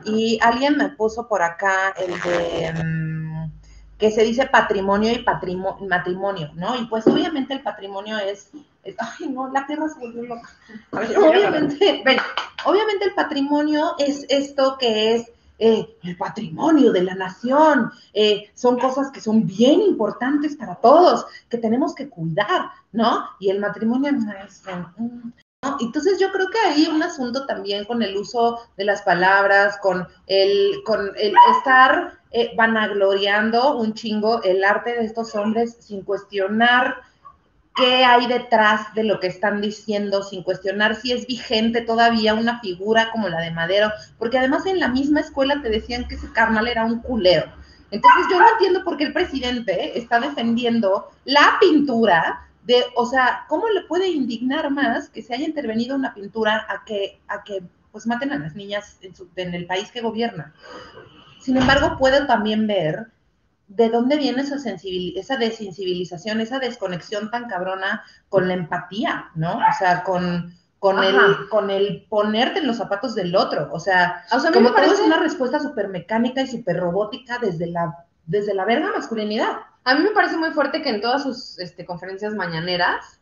y 0.06 0.40
alguien 0.42 0.78
me 0.78 0.90
puso 0.90 1.28
por 1.28 1.42
acá 1.42 1.96
el 1.98 2.12
de 2.22 2.74
mm, 2.84 3.27
que 3.98 4.12
se 4.12 4.24
dice 4.24 4.46
patrimonio 4.48 5.12
y 5.12 5.24
patrimo- 5.24 5.78
matrimonio, 5.88 6.52
¿no? 6.56 6.76
Y 6.76 6.86
pues 6.86 7.08
obviamente 7.08 7.54
el 7.54 7.62
patrimonio 7.62 8.18
es, 8.20 8.52
es- 8.84 8.96
ay 9.00 9.30
no, 9.30 9.50
la 9.52 9.66
tierra 9.66 9.88
se 9.90 10.00
volvió 10.00 10.24
loca. 10.24 10.50
Obviamente, 10.92 12.02
ven, 12.06 12.18
obviamente 12.66 13.06
el 13.06 13.14
patrimonio 13.14 13.96
es 13.98 14.26
esto 14.30 14.78
que 14.80 15.16
es 15.16 15.32
eh, 15.60 15.98
el 16.04 16.16
patrimonio 16.18 16.92
de 16.92 17.02
la 17.04 17.16
nación, 17.16 17.92
eh, 18.14 18.52
son 18.54 18.78
cosas 18.78 19.10
que 19.10 19.20
son 19.22 19.48
bien 19.48 19.82
importantes 19.82 20.56
para 20.56 20.76
todos, 20.76 21.26
que 21.50 21.58
tenemos 21.58 21.96
que 21.96 22.10
cuidar, 22.10 22.70
¿no? 22.92 23.26
Y 23.40 23.50
el 23.50 23.60
matrimonio 23.60 24.12
no 24.12 24.32
es... 24.34 24.62
¿no? 24.68 25.34
Entonces 25.82 26.20
yo 26.20 26.32
creo 26.32 26.48
que 26.52 26.60
hay 26.60 26.86
un 26.86 27.02
asunto 27.02 27.48
también 27.48 27.86
con 27.86 28.04
el 28.04 28.16
uso 28.16 28.60
de 28.78 28.86
las 28.86 29.02
palabras, 29.02 29.78
con 29.82 30.08
el, 30.28 30.76
con 30.86 31.12
el 31.18 31.34
estar 31.58 32.17
eh, 32.32 32.52
vanagloriando 32.56 33.78
un 33.78 33.94
chingo 33.94 34.44
el 34.44 34.64
arte 34.64 34.96
de 34.96 35.06
estos 35.06 35.36
hombres 35.36 35.78
sin 35.80 36.02
cuestionar 36.04 36.98
qué 37.78 38.04
hay 38.04 38.26
detrás 38.26 38.94
de 38.96 39.04
lo 39.04 39.20
que 39.20 39.28
están 39.28 39.62
diciendo, 39.62 40.24
sin 40.24 40.44
cuestionar 40.44 40.96
si 40.96 41.14
es 41.14 41.28
vigente 41.28 41.82
todavía 41.82 42.34
una 42.34 42.60
figura 42.60 43.12
como 43.12 43.30
la 43.30 43.40
de 43.40 43.52
Madero, 43.52 43.92
porque 44.18 44.40
además 44.40 44.66
en 44.66 44.80
la 44.80 44.88
misma 44.88 45.20
escuela 45.20 45.62
te 45.62 45.70
decían 45.70 46.08
que 46.08 46.16
ese 46.16 46.32
carnal 46.34 46.68
era 46.68 46.84
un 46.84 47.02
culero. 47.02 47.46
Entonces 47.92 48.26
yo 48.30 48.40
no 48.40 48.46
entiendo 48.54 48.84
por 48.84 48.98
qué 48.98 49.06
el 49.06 49.14
presidente 49.14 49.98
está 49.98 50.20
defendiendo 50.20 51.12
la 51.24 51.58
pintura 51.62 52.48
de, 52.64 52.84
o 52.96 53.06
sea, 53.06 53.46
¿cómo 53.48 53.70
le 53.70 53.84
puede 53.84 54.10
indignar 54.10 54.70
más 54.72 55.10
que 55.10 55.22
se 55.22 55.36
haya 55.36 55.46
intervenido 55.46 55.96
una 55.96 56.14
pintura 56.14 56.66
a 56.68 56.84
que, 56.84 57.22
a 57.28 57.44
que 57.44 57.64
pues 57.92 58.06
maten 58.08 58.34
a 58.34 58.40
las 58.40 58.56
niñas 58.56 58.98
en, 59.02 59.14
en 59.38 59.54
el 59.54 59.68
país 59.68 59.92
que 59.92 60.02
gobierna? 60.02 60.54
Sin 61.48 61.56
embargo, 61.56 61.96
puedo 61.98 62.28
también 62.28 62.68
ver 62.68 63.08
de 63.70 63.88
dónde 63.88 64.18
viene 64.18 64.42
esa, 64.42 64.58
esa 64.58 65.38
desensibilización, 65.38 66.42
esa 66.42 66.60
desconexión 66.60 67.32
tan 67.32 67.48
cabrona 67.48 68.04
con 68.28 68.50
la 68.50 68.54
empatía, 68.54 69.28
¿no? 69.34 69.54
O 69.60 69.74
sea, 69.80 70.04
con, 70.04 70.54
con, 70.78 71.02
el, 71.02 71.48
con 71.50 71.70
el 71.70 72.06
ponerte 72.10 72.60
en 72.60 72.68
los 72.68 72.76
zapatos 72.76 73.16
del 73.16 73.34
otro. 73.34 73.70
O 73.72 73.80
sea, 73.80 74.26
O 74.34 74.42
sea, 74.42 74.50
a 74.50 74.52
mí 74.52 74.56
como 74.56 74.72
me 74.72 74.76
todo 74.76 74.82
es 74.82 74.88
parece, 74.90 75.04
una 75.06 75.20
respuesta 75.20 75.62
súper 75.62 75.88
mecánica 75.88 76.42
y 76.42 76.48
súper 76.48 76.82
robótica 76.82 77.38
desde 77.38 77.68
la, 77.68 77.96
desde 78.26 78.54
la 78.54 78.66
verga 78.66 78.92
masculinidad. 78.94 79.60
a 79.86 79.96
mí 79.96 80.04
me 80.04 80.12
parece 80.12 80.36
muy 80.36 80.50
fuerte 80.50 80.82
que 80.82 80.90
en 80.90 81.00
todas 81.00 81.24
sus 81.24 81.58
este, 81.60 81.86
conferencias 81.86 82.34
mañaneras, 82.34 83.22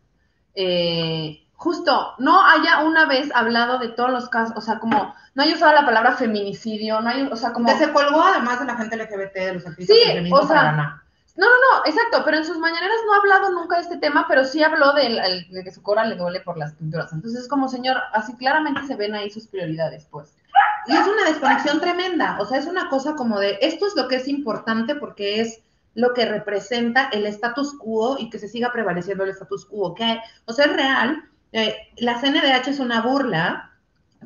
eh, 0.56 1.45
justo, 1.66 2.14
no 2.20 2.46
haya 2.46 2.82
una 2.84 3.08
vez 3.08 3.32
hablado 3.34 3.80
de 3.80 3.88
todos 3.88 4.12
los 4.12 4.30
casos, 4.30 4.56
o 4.56 4.62
sea, 4.62 4.78
como, 4.78 5.16
no 5.34 5.42
haya 5.42 5.56
usado 5.56 5.74
la 5.74 5.84
palabra 5.84 6.12
feminicidio, 6.12 7.02
no 7.02 7.10
hay, 7.10 7.24
o 7.24 7.36
sea, 7.36 7.54
como... 7.54 7.66
Que 7.66 7.86
se 7.86 7.92
colgó 7.92 8.22
además 8.22 8.60
de 8.60 8.66
la 8.68 8.78
gente 8.78 8.96
LGBT, 8.96 9.34
de 9.34 9.54
los 9.56 9.66
artistas 9.66 9.98
Sí, 9.98 10.32
o 10.32 10.48
sea. 10.48 11.02
No, 11.36 11.48
no, 11.48 11.50
no, 11.50 11.86
exacto, 11.88 12.22
pero 12.24 12.38
en 12.38 12.46
sus 12.46 12.60
mañaneras 12.60 12.98
no 13.08 13.14
ha 13.14 13.18
hablado 13.18 13.52
nunca 13.52 13.78
de 13.78 13.82
este 13.82 13.98
tema, 13.98 14.28
pero 14.30 14.46
sí 14.46 14.64
habló 14.64 14.94
de, 14.94 15.48
que 15.64 15.72
su 15.72 15.82
cora 15.82 16.06
le 16.06 16.16
duele 16.16 16.40
por 16.42 16.56
las 16.56 16.74
pinturas. 16.74 17.12
Entonces 17.12 17.42
es 17.42 17.48
como, 17.50 17.68
señor, 17.68 17.98
así 18.14 18.36
claramente 18.38 18.84
se 18.84 18.96
ven 18.96 19.16
ahí 19.16 19.32
sus 19.32 19.48
prioridades, 19.48 20.08
pues. 20.12 20.38
Y 20.86 20.96
es 20.96 21.08
una 21.08 21.26
desconexión 21.26 21.82
tremenda, 21.82 22.38
o 22.40 22.46
sea, 22.46 22.60
es 22.60 22.68
una 22.68 22.90
cosa 22.90 23.16
como 23.16 23.40
de, 23.40 23.58
esto 23.62 23.88
es 23.88 23.96
lo 23.96 24.08
que 24.08 24.18
es 24.18 24.28
importante 24.28 24.94
porque 24.94 25.42
es 25.42 25.64
lo 25.96 26.14
que 26.14 26.26
representa 26.26 27.10
el 27.12 27.26
status 27.26 27.74
quo 27.80 28.18
y 28.20 28.30
que 28.30 28.38
se 28.38 28.50
siga 28.50 28.72
prevaleciendo 28.72 29.24
el 29.24 29.32
status 29.32 29.66
quo, 29.66 29.96
que, 29.96 30.20
o 30.46 30.54
sea, 30.54 30.66
es 30.66 30.74
real, 30.74 31.24
eh, 31.56 31.78
la 31.96 32.20
CNDH 32.20 32.68
es 32.68 32.80
una 32.80 33.00
burla, 33.00 33.72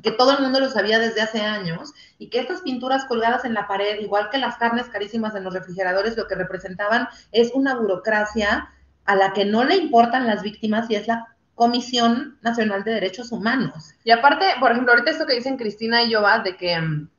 que 0.02 0.10
todo 0.10 0.36
el 0.36 0.42
mundo 0.42 0.60
lo 0.60 0.72
sabía 0.72 0.98
desde 0.98 1.22
hace 1.22 1.42
años, 1.42 1.94
y 2.18 2.32
que 2.32 2.40
estas 2.40 2.62
pinturas 2.62 3.06
colgadas 3.06 3.46
en 3.46 3.54
la 3.54 3.68
pared, 3.68 4.00
igual 4.00 4.32
que 4.32 4.40
las 4.40 4.58
carnes 4.58 4.88
carísimas 4.88 5.36
en 5.36 5.44
los 5.44 5.54
refrigeradores, 5.54 6.18
lo 6.18 6.28
que 6.28 6.34
representaban 6.34 7.08
es 7.32 7.52
una 7.54 7.76
burocracia 7.76 8.72
a 9.06 9.16
la 9.16 9.34
que 9.34 9.46
no 9.46 9.64
le 9.64 9.76
importan 9.76 10.26
las 10.26 10.42
víctimas 10.42 10.90
y 10.90 10.96
es 10.96 11.08
la 11.08 11.28
Comisión 11.54 12.40
Nacional 12.42 12.84
de 12.84 12.94
Derechos 12.94 13.32
Humanos. 13.32 13.94
Y 14.04 14.10
aparte, 14.10 14.46
por 14.60 14.72
ejemplo, 14.72 14.94
ahorita 14.94 15.12
esto 15.12 15.28
que 15.28 15.36
dicen 15.36 15.58
Cristina 15.58 16.02
y 16.02 16.10
yo, 16.10 16.24
de 16.44 16.58
que 16.58 16.82
mm, 16.82 17.10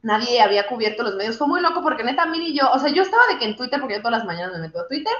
nadie 0.00 0.40
había 0.40 0.68
cubierto 0.68 1.02
los 1.02 1.16
medios, 1.16 1.36
fue 1.36 1.48
muy 1.48 1.60
loco 1.60 1.82
porque 1.82 2.02
neta, 2.02 2.24
Miri 2.24 2.52
y 2.52 2.58
yo, 2.58 2.70
o 2.72 2.78
sea, 2.78 2.90
yo 2.90 3.02
estaba 3.02 3.24
de 3.30 3.38
que 3.38 3.44
en 3.44 3.56
Twitter, 3.56 3.78
porque 3.78 3.96
yo 3.96 4.00
todas 4.00 4.20
las 4.20 4.26
mañanas 4.26 4.54
me 4.54 4.60
meto 4.60 4.80
a 4.80 4.88
Twitter, 4.88 5.12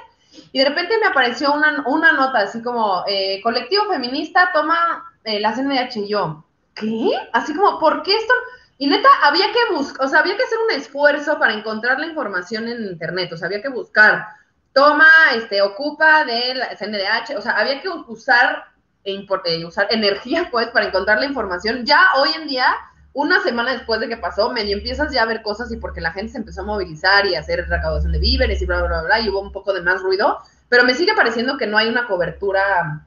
y 0.51 0.59
de 0.59 0.69
repente 0.69 0.97
me 0.99 1.07
apareció 1.07 1.53
una, 1.53 1.83
una 1.87 2.11
nota 2.13 2.39
así 2.39 2.61
como, 2.61 3.03
eh, 3.07 3.41
colectivo 3.41 3.85
feminista 3.85 4.49
toma 4.53 5.03
eh, 5.23 5.39
la 5.39 5.53
CNDH 5.53 5.97
y 5.97 6.07
yo, 6.09 6.43
¿qué? 6.73 7.11
Así 7.33 7.53
como, 7.55 7.79
¿por 7.79 8.03
qué 8.03 8.15
esto? 8.15 8.33
Y 8.77 8.87
neta, 8.87 9.09
había 9.23 9.45
que 9.51 9.73
buscar, 9.73 10.05
o 10.05 10.09
sea, 10.09 10.19
había 10.19 10.35
que 10.35 10.43
hacer 10.43 10.57
un 10.67 10.71
esfuerzo 10.71 11.37
para 11.37 11.53
encontrar 11.53 11.99
la 11.99 12.07
información 12.07 12.67
en 12.67 12.85
internet, 12.85 13.31
o 13.33 13.37
sea, 13.37 13.47
había 13.47 13.61
que 13.61 13.69
buscar, 13.69 14.25
toma, 14.73 15.07
este, 15.35 15.61
ocupa 15.61 16.23
de 16.25 16.55
la 16.55 16.75
CNDH, 16.75 17.37
o 17.37 17.41
sea, 17.41 17.53
había 17.53 17.81
que 17.81 17.89
usar 17.89 18.71
e 19.03 19.25
eh, 19.45 19.65
usar 19.65 19.87
energía, 19.89 20.49
pues, 20.51 20.69
para 20.69 20.85
encontrar 20.85 21.19
la 21.19 21.25
información. 21.25 21.85
Ya 21.85 21.99
hoy 22.17 22.29
en 22.35 22.47
día, 22.47 22.67
una 23.13 23.41
semana 23.43 23.73
después 23.73 23.99
de 23.99 24.07
que 24.07 24.17
pasó, 24.17 24.51
medio 24.51 24.77
empiezas 24.77 25.11
ya 25.13 25.23
a 25.23 25.25
ver 25.25 25.41
cosas 25.41 25.71
y 25.71 25.77
porque 25.77 26.01
la 26.01 26.11
gente 26.13 26.31
se 26.31 26.37
empezó 26.37 26.61
a 26.61 26.65
movilizar 26.65 27.25
y 27.25 27.35
a 27.35 27.39
hacer 27.41 27.67
recaudación 27.67 28.11
de 28.13 28.19
víveres 28.19 28.61
y 28.61 28.65
bla, 28.65 28.77
bla, 28.79 28.87
bla, 28.87 29.01
bla, 29.03 29.19
y 29.19 29.29
hubo 29.29 29.41
un 29.41 29.51
poco 29.51 29.73
de 29.73 29.81
más 29.81 30.01
ruido, 30.01 30.39
pero 30.69 30.83
me 30.85 30.93
sigue 30.93 31.13
pareciendo 31.13 31.57
que 31.57 31.67
no 31.67 31.77
hay 31.77 31.89
una 31.89 32.07
cobertura 32.07 33.05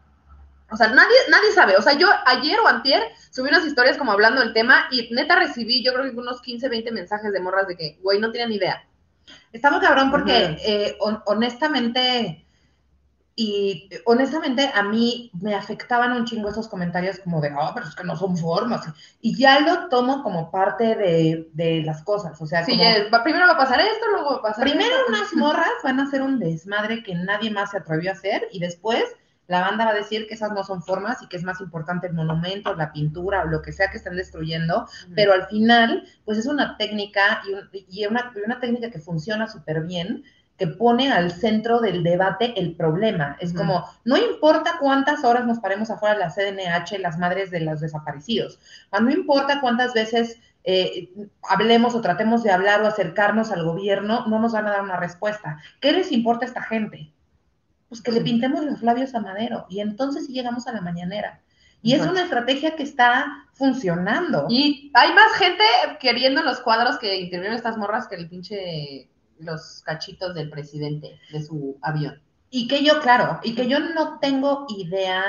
o 0.71 0.77
sea, 0.77 0.89
nadie, 0.89 1.17
nadie 1.31 1.53
sabe. 1.53 1.77
O 1.77 1.83
sea, 1.83 1.93
yo 1.93 2.09
ayer 2.27 2.59
o 2.59 2.67
antier 2.67 3.03
subí 3.31 3.49
unas 3.49 3.65
historias 3.67 3.97
como 3.97 4.13
hablando 4.13 4.41
del 4.41 4.53
tema 4.53 4.87
y 4.91 5.09
neta 5.15 5.37
recibí, 5.37 5.85
yo 5.85 5.93
creo 5.93 6.05
que 6.11 6.17
unos 6.19 6.41
15, 6.43 6.69
20 6.69 6.91
mensajes 6.91 7.33
de 7.33 7.41
morras 7.41 7.69
de 7.69 7.77
que, 7.77 7.99
güey, 8.03 8.19
no 8.19 8.33
tenían 8.33 8.49
ni 8.51 8.57
idea. 8.57 8.85
Muy 9.71 9.81
cabrón 9.81 10.11
porque 10.11 10.33
Ujú. 10.33 10.63
eh, 10.67 10.97
hon- 11.01 11.23
honestamente, 11.27 12.44
y 13.37 13.91
honestamente 14.07 14.71
a 14.75 14.83
mí 14.85 15.31
me 15.41 15.55
afectaban 15.55 16.13
un 16.13 16.25
chingo 16.25 16.51
esos 16.51 16.69
comentarios 16.69 17.19
como 17.19 17.41
de, 17.41 17.49
ah, 17.59 17.73
pero 17.75 17.87
es 17.89 17.95
que 17.95 18.05
no 18.05 18.17
son 18.17 18.37
formas. 18.37 18.87
Y 19.21 19.37
ya 19.37 19.61
lo 19.61 19.89
tomo 19.89 20.23
como 20.23 20.51
parte 20.51 20.95
de, 20.97 21.49
de 21.53 21.83
las 21.83 22.03
cosas. 22.05 22.41
O 22.41 22.47
sea, 22.47 22.65
Sí, 22.65 22.73
como, 22.73 22.83
es, 22.83 23.07
primero 23.25 23.47
va 23.47 23.53
a 23.55 23.57
pasar 23.57 23.81
esto, 23.81 24.07
luego 24.11 24.31
va 24.31 24.37
a 24.39 24.43
pasar 24.43 24.65
primero 24.65 24.91
esto. 24.91 25.05
unas 25.09 25.33
morras 25.35 25.69
van 25.83 26.01
a 26.01 26.05
hacer 26.05 26.23
un 26.23 26.39
desmadre 26.39 27.03
que 27.03 27.15
nadie 27.15 27.51
más 27.51 27.71
se 27.73 27.79
atrevió 27.79 28.11
a 28.11 28.15
hacer 28.15 28.49
y 28.53 28.61
después 28.61 29.05
la 29.47 29.61
banda 29.61 29.85
va 29.85 29.91
a 29.91 29.95
decir 29.95 30.27
que 30.27 30.35
esas 30.35 30.53
no 30.53 30.65
son 30.65 30.83
formas 30.83 31.23
y 31.23 31.29
que 31.29 31.37
es 31.37 31.43
más 31.45 31.61
importante 31.61 32.07
el 32.07 32.15
monumento, 32.15 32.75
la 32.75 32.93
pintura 32.93 33.43
o 33.43 33.47
lo 33.47 33.61
que 33.61 33.73
sea 33.73 33.91
que 33.91 33.99
estén 33.99 34.17
destruyendo 34.17 34.87
pero 35.15 35.33
al 35.35 35.47
final, 35.49 36.09
pues 36.25 36.39
es 36.39 36.47
una 36.47 36.77
técnica 36.79 37.43
y, 37.47 37.53
un- 37.53 37.69
y 37.73 38.07
una, 38.07 38.33
y 38.35 38.41
una 38.41 38.61
técnica 38.61 38.91
que 38.91 38.99
funciona 39.01 39.47
súper 39.49 39.83
bien, 39.83 40.25
que 40.57 40.69
pone 40.69 41.11
al 41.11 41.33
centro 41.33 41.81
del 41.81 42.03
debate 42.03 42.55
el 42.57 42.77
problema. 42.77 43.37
Es 43.41 43.53
como, 43.53 43.85
no 44.05 44.17
importa 44.17 44.79
cuántas 44.81 45.25
horas 45.25 45.47
nos 45.47 45.59
paremos 45.59 45.91
afuera 45.91 46.15
de 46.15 46.21
la 46.21 46.31
CDNH, 46.31 46.99
las 47.01 47.19
madres 47.19 47.51
de 47.51 47.61
los 47.61 47.81
desaparecidos, 47.81 48.61
o 48.91 49.01
no 49.01 49.11
importa 49.11 49.61
cuántas 49.61 49.93
veces 49.95 50.39
eh, 50.63 51.13
hablemos 51.43 51.95
o 51.95 52.01
tratemos 52.01 52.43
de 52.43 52.53
hablar 52.53 52.83
o 52.83 52.87
acercarnos 52.87 53.51
al 53.51 53.65
gobierno, 53.65 54.27
no 54.27 54.39
nos 54.39 54.53
van 54.53 54.67
a 54.67 54.71
dar 54.71 54.83
una 54.83 54.97
respuesta. 54.97 55.59
¿Qué 55.81 55.93
les 55.93 56.13
importa 56.13 56.45
a 56.45 56.49
esta 56.49 56.63
gente? 56.63 57.13
Pues 57.89 58.01
que 58.01 58.13
le 58.13 58.23
pintemos 58.23 58.65
los 58.65 58.83
labios 58.83 59.15
a 59.15 59.21
Madero 59.21 59.67
y 59.69 59.81
entonces 59.81 60.27
sí 60.27 60.33
llegamos 60.33 60.67
a 60.67 60.73
la 60.73 60.81
mañanera. 60.81 61.41
Y 61.83 61.93
es 61.93 62.01
una 62.07 62.23
estrategia 62.23 62.77
que 62.77 62.83
está 62.83 63.27
funcionando. 63.53 64.47
Y 64.49 64.91
hay 64.95 65.13
más 65.13 65.33
gente 65.35 65.63
queriendo 66.01 66.43
los 66.43 66.61
cuadros 66.61 66.99
que 66.99 67.15
intervienen 67.21 67.55
estas 67.55 67.77
morras 67.77 68.09
que 68.09 68.15
el 68.15 68.27
pinche 68.27 69.11
los 69.39 69.83
cachitos 69.85 70.35
del 70.35 70.51
presidente 70.51 71.19
de 71.33 71.43
su 71.43 71.79
avión. 71.83 72.21
Y 72.51 72.69
que 72.69 72.85
yo, 72.85 73.01
claro, 73.01 73.41
y 73.43 73.55
que 73.55 73.69
yo 73.69 73.81
no 73.81 74.19
tengo 74.21 74.67
idea 74.69 75.25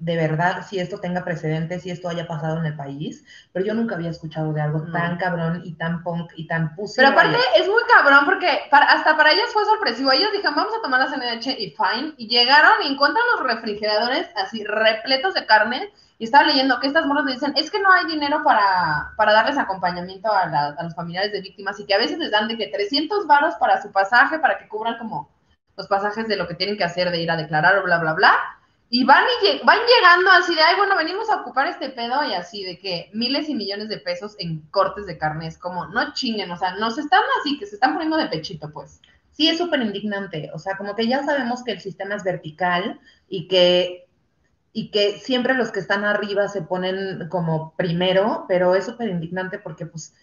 de 0.00 0.16
verdad 0.16 0.64
si 0.68 0.78
esto 0.78 1.00
tenga 1.00 1.24
precedentes, 1.24 1.82
si 1.82 1.90
esto 1.90 2.08
haya 2.08 2.26
pasado 2.26 2.58
en 2.58 2.66
el 2.66 2.76
país, 2.76 3.24
pero 3.52 3.64
yo 3.64 3.74
nunca 3.74 3.94
había 3.96 4.10
escuchado 4.10 4.52
de 4.52 4.60
algo 4.60 4.80
No. 4.80 4.92
tan 4.92 5.16
cabrón 5.16 5.62
y 5.64 5.74
tan 5.74 6.02
punk 6.02 6.30
y 6.36 6.46
tan 6.46 6.74
pussy. 6.76 6.94
Pero 6.96 7.08
aparte 7.08 7.36
es 7.56 7.66
muy 7.66 7.82
cabrón 7.92 8.24
porque 8.24 8.46
para- 8.70 8.86
hasta 8.86 9.16
para 9.16 9.32
ellas 9.32 9.46
fue 9.52 9.64
sorpresivo. 9.64 10.12
Ellas 10.12 10.30
dijeron, 10.32 10.54
vamos 10.56 10.72
a 10.78 10.82
tomar 10.82 11.00
la 11.00 11.08
CNH 11.08 11.50
y 11.58 11.70
fine. 11.70 12.14
Y 12.16 12.28
llegaron 12.28 12.70
y 12.84 12.92
encuentran 12.92 13.24
los 13.34 13.46
refrigeradores 13.46 14.28
así 14.36 14.62
repletos 14.64 15.34
de 15.34 15.46
carne. 15.46 15.92
Y 16.20 16.24
estaba 16.24 16.44
leyendo 16.44 16.78
que 16.80 16.88
estas 16.88 17.06
morras 17.06 17.24
le 17.24 17.32
dicen, 17.32 17.52
es 17.56 17.70
que 17.70 17.80
no 17.80 17.90
hay 17.92 18.04
dinero 18.06 18.42
para, 18.44 19.12
para 19.16 19.32
darles 19.32 19.56
acompañamiento 19.56 20.30
a, 20.32 20.46
la- 20.46 20.74
a 20.78 20.82
los 20.82 20.94
familiares 20.94 21.32
de 21.32 21.40
víctimas 21.40 21.78
y 21.80 21.86
que 21.86 21.94
a 21.94 21.98
veces 21.98 22.18
les 22.18 22.30
dan 22.30 22.46
de 22.48 22.56
que 22.56 22.68
300 22.68 23.26
varos 23.26 23.54
para 23.56 23.80
su 23.82 23.90
pasaje, 23.90 24.38
para 24.38 24.58
que 24.58 24.68
cubran 24.68 24.98
como 24.98 25.28
los 25.76 25.86
pasajes 25.88 26.26
de 26.28 26.36
lo 26.36 26.46
que 26.46 26.54
tienen 26.54 26.76
que 26.76 26.84
hacer, 26.84 27.10
de 27.10 27.20
ir 27.20 27.30
a 27.30 27.36
declarar 27.36 27.78
o 27.78 27.82
bla, 27.84 27.98
bla, 27.98 28.12
bla. 28.14 28.32
Y 28.90 29.04
van, 29.04 29.24
y 29.42 29.64
van 29.64 29.78
llegando 29.80 30.30
así 30.30 30.54
de, 30.54 30.62
ay, 30.62 30.76
bueno, 30.76 30.96
venimos 30.96 31.28
a 31.28 31.42
ocupar 31.42 31.66
este 31.66 31.90
pedo 31.90 32.24
y 32.24 32.32
así 32.32 32.64
de 32.64 32.78
que 32.78 33.10
miles 33.12 33.48
y 33.50 33.54
millones 33.54 33.90
de 33.90 33.98
pesos 33.98 34.34
en 34.38 34.62
cortes 34.70 35.06
de 35.06 35.18
carne. 35.18 35.46
Es 35.46 35.58
como, 35.58 35.86
no 35.86 36.14
chinguen, 36.14 36.50
o 36.50 36.56
sea, 36.56 36.74
nos 36.76 36.96
están 36.96 37.22
así, 37.40 37.58
que 37.58 37.66
se 37.66 37.74
están 37.74 37.92
poniendo 37.92 38.16
de 38.16 38.28
pechito, 38.28 38.70
pues. 38.72 39.02
Sí, 39.32 39.48
es 39.48 39.58
súper 39.58 39.82
indignante. 39.82 40.50
O 40.54 40.58
sea, 40.58 40.76
como 40.76 40.96
que 40.96 41.06
ya 41.06 41.22
sabemos 41.22 41.62
que 41.62 41.72
el 41.72 41.80
sistema 41.80 42.14
es 42.14 42.24
vertical 42.24 42.98
y 43.28 43.46
que, 43.46 44.06
y 44.72 44.90
que 44.90 45.18
siempre 45.18 45.54
los 45.54 45.70
que 45.70 45.80
están 45.80 46.04
arriba 46.04 46.48
se 46.48 46.62
ponen 46.62 47.28
como 47.28 47.74
primero, 47.76 48.46
pero 48.48 48.74
es 48.74 48.86
súper 48.86 49.10
indignante 49.10 49.58
porque 49.58 49.86
pues 49.86 50.14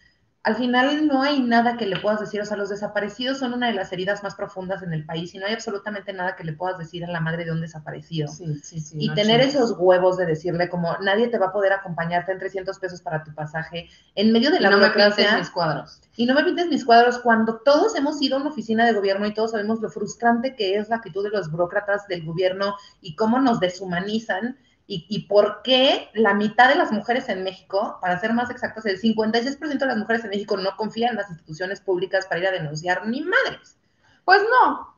al 0.45 0.55
final 0.55 1.07
no 1.07 1.23
hay 1.23 1.41
nada 1.41 1.75
que 1.75 1.87
le 1.87 1.97
puedas 1.97 2.19
decir, 2.19 2.39
o 2.39 2.45
sea, 2.45 2.55
los 2.55 2.69
desaparecidos 2.69 3.39
son 3.39 3.53
una 3.53 3.65
de 3.65 3.73
las 3.73 3.91
heridas 3.91 4.21
más 4.21 4.35
profundas 4.35 4.83
en 4.83 4.93
el 4.93 5.03
país 5.03 5.33
y 5.33 5.39
no 5.39 5.47
hay 5.47 5.53
absolutamente 5.53 6.13
nada 6.13 6.35
que 6.35 6.43
le 6.43 6.53
puedas 6.53 6.77
decir 6.77 7.03
a 7.03 7.07
la 7.07 7.19
madre 7.19 7.45
de 7.45 7.51
un 7.51 7.61
desaparecido. 7.61 8.27
Sí, 8.27 8.59
sí, 8.63 8.79
sí. 8.79 8.95
Y 8.99 9.07
no 9.07 9.15
tener 9.15 9.41
esos 9.41 9.73
huevos 9.75 10.17
de 10.17 10.27
decirle 10.27 10.69
como 10.69 10.95
nadie 11.01 11.29
te 11.29 11.39
va 11.39 11.47
a 11.47 11.51
poder 11.51 11.73
acompañarte 11.73 12.31
en 12.31 12.37
300 12.37 12.77
pesos 12.77 13.01
para 13.01 13.23
tu 13.23 13.33
pasaje 13.33 13.89
en 14.13 14.31
medio 14.31 14.51
de 14.51 14.57
Y 14.57 14.59
la 14.59 14.69
no 14.69 14.77
me 14.77 14.91
pintes 14.91 15.33
mis 15.35 15.49
cuadros. 15.49 15.99
y 16.15 16.27
no 16.27 16.35
me 16.35 16.43
pintes 16.43 16.67
mis 16.67 16.85
cuadros 16.85 17.17
cuando 17.17 17.61
todos 17.65 17.95
hemos 17.95 18.21
ido 18.21 18.37
a 18.37 18.41
una 18.41 18.49
oficina 18.51 18.85
de 18.85 18.93
gobierno 18.93 19.25
y 19.25 19.33
todos 19.33 19.49
sabemos 19.49 19.81
lo 19.81 19.89
frustrante 19.89 20.55
que 20.55 20.75
es 20.75 20.89
la 20.89 20.97
actitud 20.97 21.23
de 21.23 21.31
los 21.31 21.49
burócratas 21.49 22.07
del 22.07 22.23
gobierno 22.23 22.75
y 23.01 23.15
cómo 23.15 23.39
nos 23.41 23.59
deshumanizan 23.59 24.59
y, 24.87 25.27
por 25.27 25.61
qué 25.63 26.09
la 26.13 26.35
mitad 26.35 26.69
de 26.69 26.75
las 26.75 26.91
mujeres 26.91 27.27
en 27.29 27.43
México, 27.43 27.97
para 28.01 28.19
ser 28.19 28.33
más 28.33 28.51
exactos, 28.51 28.85
el 28.85 29.01
56% 29.01 29.79
de 29.79 29.85
las 29.85 29.97
mujeres 29.97 30.23
en 30.23 30.29
México 30.29 30.57
no 30.57 30.75
confían 30.77 31.11
en 31.11 31.17
las 31.17 31.29
instituciones 31.29 31.81
públicas 31.81 32.27
para 32.27 32.41
ir 32.41 32.47
a 32.47 32.51
denunciar 32.51 33.07
ni 33.07 33.21
madres. 33.21 33.79
Pues 34.25 34.41
no, 34.43 34.95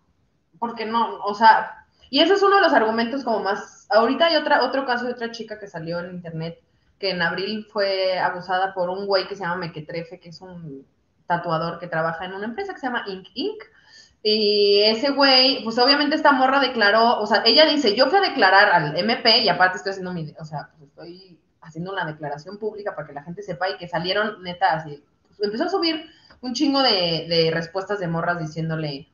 porque 0.60 0.86
no, 0.86 1.20
o 1.24 1.34
sea, 1.34 1.86
y 2.10 2.20
ese 2.20 2.34
es 2.34 2.44
uno 2.44 2.58
de 2.58 2.64
los 2.64 2.74
argumentos 2.74 3.24
como 3.24 3.40
más, 3.40 3.88
ahorita 3.90 4.26
hay 4.26 4.36
otra, 4.36 4.64
otro 4.64 4.86
caso 4.86 5.06
de 5.06 5.14
otra 5.14 5.32
chica 5.32 5.58
que 5.58 5.68
salió 5.68 6.00
en 6.00 6.16
internet 6.16 6.60
que 7.00 7.12
en 7.12 7.22
abril 7.22 7.66
fue 7.72 8.18
abusada 8.18 8.74
por 8.74 8.90
un 8.90 9.06
güey 9.06 9.28
que 9.28 9.36
se 9.36 9.44
llama 9.44 9.58
Mequetrefe, 9.58 10.20
que 10.20 10.30
es 10.30 10.42
un 10.42 10.86
tatuador 11.28 11.80
que 11.80 11.88
trabaja 11.88 12.26
en 12.26 12.34
una 12.34 12.46
empresa 12.46 12.74
que 12.74 12.80
se 12.80 12.88
llama 12.88 13.04
Ink 13.08 13.28
Inc. 13.36 13.64
Y 14.30 14.82
ese 14.84 15.12
güey, 15.12 15.64
pues 15.64 15.78
obviamente 15.80 16.16
esta 16.18 16.34
morra 16.34 16.60
declaró, 16.60 17.18
o 17.20 17.26
sea, 17.26 17.44
ella 17.46 17.66
dice, 17.66 17.96
yo 17.96 18.08
fui 18.08 18.18
a 18.20 18.22
declarar 18.30 18.70
al 18.74 18.98
MP 18.98 19.40
y 19.40 19.48
aparte 19.48 19.78
estoy 19.78 19.92
haciendo 19.92 20.12
mi, 20.14 20.34
o 20.38 20.44
sea, 20.44 20.68
pues 20.78 20.90
estoy 20.90 21.40
haciendo 21.62 21.94
una 21.94 22.06
declaración 22.06 22.58
pública 22.58 22.94
para 22.94 23.08
que 23.08 23.14
la 23.14 23.24
gente 23.24 23.42
sepa 23.42 23.70
y 23.70 23.78
que 23.78 23.88
salieron 23.88 24.44
neta 24.44 24.74
así. 24.74 25.02
Pues, 25.28 25.40
empezó 25.42 25.64
a 25.66 25.70
subir 25.70 26.10
un 26.42 26.54
chingo 26.54 26.82
de, 26.84 27.26
de 27.30 27.52
respuestas 27.54 28.00
de 28.00 28.08
morras 28.10 28.38
diciéndole, 28.40 29.08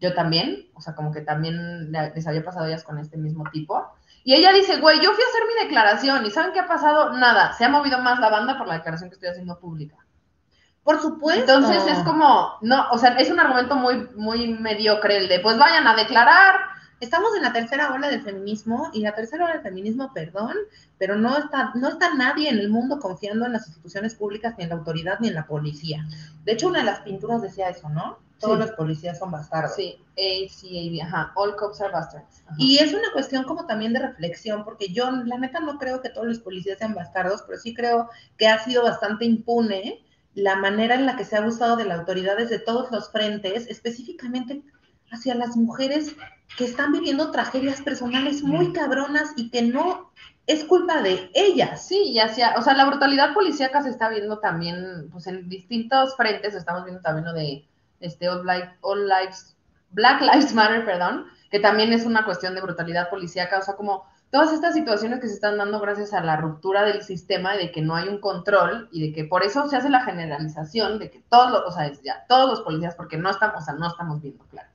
yo 0.00 0.12
también, 0.14 0.66
o 0.74 0.80
sea, 0.80 0.94
como 0.96 1.12
que 1.12 1.20
también 1.20 1.92
le- 1.92 2.12
les 2.14 2.26
había 2.26 2.44
pasado 2.44 2.66
ellas 2.66 2.82
con 2.82 2.98
este 2.98 3.16
mismo 3.16 3.44
tipo. 3.52 3.86
Y 4.24 4.34
ella 4.34 4.52
dice, 4.52 4.80
güey, 4.80 4.96
yo 5.00 5.12
fui 5.12 5.22
a 5.22 5.28
hacer 5.28 5.42
mi 5.46 5.64
declaración 5.64 6.26
y 6.26 6.30
¿saben 6.32 6.52
qué 6.52 6.58
ha 6.60 6.66
pasado? 6.66 7.12
Nada, 7.16 7.52
se 7.52 7.64
ha 7.64 7.68
movido 7.68 7.98
más 8.00 8.18
la 8.18 8.28
banda 8.28 8.58
por 8.58 8.66
la 8.66 8.74
declaración 8.74 9.08
que 9.08 9.14
estoy 9.14 9.28
haciendo 9.30 9.60
pública. 9.60 9.96
Por 10.88 11.02
supuesto. 11.02 11.40
Entonces 11.54 11.86
es 11.86 11.98
como, 11.98 12.54
no, 12.62 12.86
o 12.92 12.96
sea, 12.96 13.10
es 13.18 13.28
un 13.28 13.38
argumento 13.38 13.76
muy, 13.76 14.08
muy 14.16 14.54
mediocre 14.54 15.18
el 15.18 15.28
de, 15.28 15.38
pues 15.40 15.58
vayan 15.58 15.86
a 15.86 15.94
declarar. 15.94 16.54
Estamos 16.98 17.28
en 17.36 17.42
la 17.42 17.52
tercera 17.52 17.92
ola 17.92 18.08
del 18.08 18.22
feminismo 18.22 18.88
y 18.94 19.02
la 19.02 19.14
tercera 19.14 19.44
ola 19.44 19.52
del 19.52 19.62
feminismo, 19.62 20.10
perdón, 20.14 20.54
pero 20.96 21.16
no 21.16 21.36
está, 21.36 21.72
no 21.74 21.88
está 21.88 22.14
nadie 22.14 22.48
en 22.48 22.58
el 22.58 22.70
mundo 22.70 23.00
confiando 23.00 23.44
en 23.44 23.52
las 23.52 23.66
instituciones 23.66 24.14
públicas, 24.14 24.54
ni 24.56 24.64
en 24.64 24.70
la 24.70 24.76
autoridad, 24.76 25.20
ni 25.20 25.28
en 25.28 25.34
la 25.34 25.46
policía. 25.46 26.06
De 26.44 26.52
hecho, 26.52 26.68
una 26.68 26.78
de 26.78 26.86
las 26.86 27.00
pinturas 27.00 27.42
decía 27.42 27.68
eso, 27.68 27.90
¿no? 27.90 28.20
Todos 28.40 28.54
Sí. 28.54 28.60
los 28.60 28.70
policías 28.70 29.18
son 29.18 29.30
bastardos. 29.30 29.74
Sí, 29.76 30.02
ACAB, 30.16 31.06
ajá, 31.06 31.32
all 31.34 31.54
cops 31.56 31.82
are 31.82 31.92
bastards. 31.92 32.44
Ajá. 32.46 32.56
Y 32.56 32.78
es 32.78 32.94
una 32.94 33.12
cuestión 33.12 33.44
como 33.44 33.66
también 33.66 33.92
de 33.92 34.00
reflexión, 34.00 34.64
porque 34.64 34.88
yo 34.88 35.10
la 35.10 35.36
neta 35.36 35.60
no 35.60 35.76
creo 35.76 36.00
que 36.00 36.08
todos 36.08 36.26
los 36.26 36.38
policías 36.38 36.78
sean 36.78 36.94
bastardos, 36.94 37.42
pero 37.46 37.58
sí 37.58 37.74
creo 37.74 38.08
que 38.38 38.48
ha 38.48 38.58
sido 38.64 38.84
bastante 38.84 39.26
impune 39.26 40.02
la 40.38 40.56
manera 40.56 40.94
en 40.94 41.06
la 41.06 41.16
que 41.16 41.24
se 41.24 41.36
ha 41.36 41.40
abusado 41.40 41.76
de 41.76 41.84
la 41.84 41.96
autoridad 41.96 42.36
desde 42.36 42.58
todos 42.58 42.90
los 42.90 43.10
frentes, 43.10 43.66
específicamente 43.68 44.62
hacia 45.10 45.34
las 45.34 45.56
mujeres 45.56 46.14
que 46.56 46.64
están 46.64 46.92
viviendo 46.92 47.30
tragedias 47.30 47.80
personales 47.80 48.42
muy 48.42 48.72
cabronas 48.72 49.32
y 49.36 49.50
que 49.50 49.62
no 49.62 50.12
es 50.46 50.64
culpa 50.64 51.02
de 51.02 51.30
ellas. 51.34 51.86
Sí, 51.86 52.02
y 52.12 52.20
hacia, 52.20 52.54
o 52.56 52.62
sea, 52.62 52.74
la 52.74 52.86
brutalidad 52.86 53.34
policíaca 53.34 53.82
se 53.82 53.90
está 53.90 54.08
viendo 54.08 54.38
también, 54.38 55.08
pues 55.10 55.26
en 55.26 55.48
distintos 55.48 56.16
frentes, 56.16 56.54
estamos 56.54 56.84
viendo 56.84 57.02
también 57.02 57.26
lo 57.26 57.32
de 57.32 57.66
este 58.00 58.28
All, 58.28 58.46
Life- 58.46 58.76
All 58.80 59.08
Lives, 59.08 59.56
Black 59.90 60.20
Lives 60.20 60.54
Matter, 60.54 60.84
perdón, 60.84 61.26
que 61.50 61.58
también 61.60 61.92
es 61.92 62.04
una 62.04 62.24
cuestión 62.24 62.54
de 62.54 62.60
brutalidad 62.60 63.10
policíaca, 63.10 63.58
o 63.58 63.62
sea, 63.62 63.74
como 63.74 64.04
todas 64.30 64.52
estas 64.52 64.74
situaciones 64.74 65.20
que 65.20 65.28
se 65.28 65.34
están 65.34 65.56
dando 65.58 65.80
gracias 65.80 66.12
a 66.12 66.22
la 66.22 66.36
ruptura 66.36 66.84
del 66.84 67.02
sistema 67.02 67.54
y 67.54 67.58
de 67.58 67.72
que 67.72 67.80
no 67.80 67.94
hay 67.94 68.08
un 68.08 68.20
control 68.20 68.88
y 68.92 69.06
de 69.06 69.12
que 69.12 69.24
por 69.24 69.42
eso 69.42 69.68
se 69.68 69.76
hace 69.76 69.88
la 69.88 70.04
generalización 70.04 70.98
de 70.98 71.10
que 71.10 71.22
todos 71.28 71.50
los, 71.50 71.62
o 71.66 71.72
sea, 71.72 71.90
ya, 72.02 72.24
todos 72.28 72.50
los 72.50 72.60
policías, 72.60 72.94
porque 72.94 73.16
no 73.16 73.30
estamos, 73.30 73.62
o 73.62 73.64
sea, 73.64 73.74
no 73.74 73.88
estamos 73.88 74.20
viendo 74.20 74.44
claro. 74.44 74.68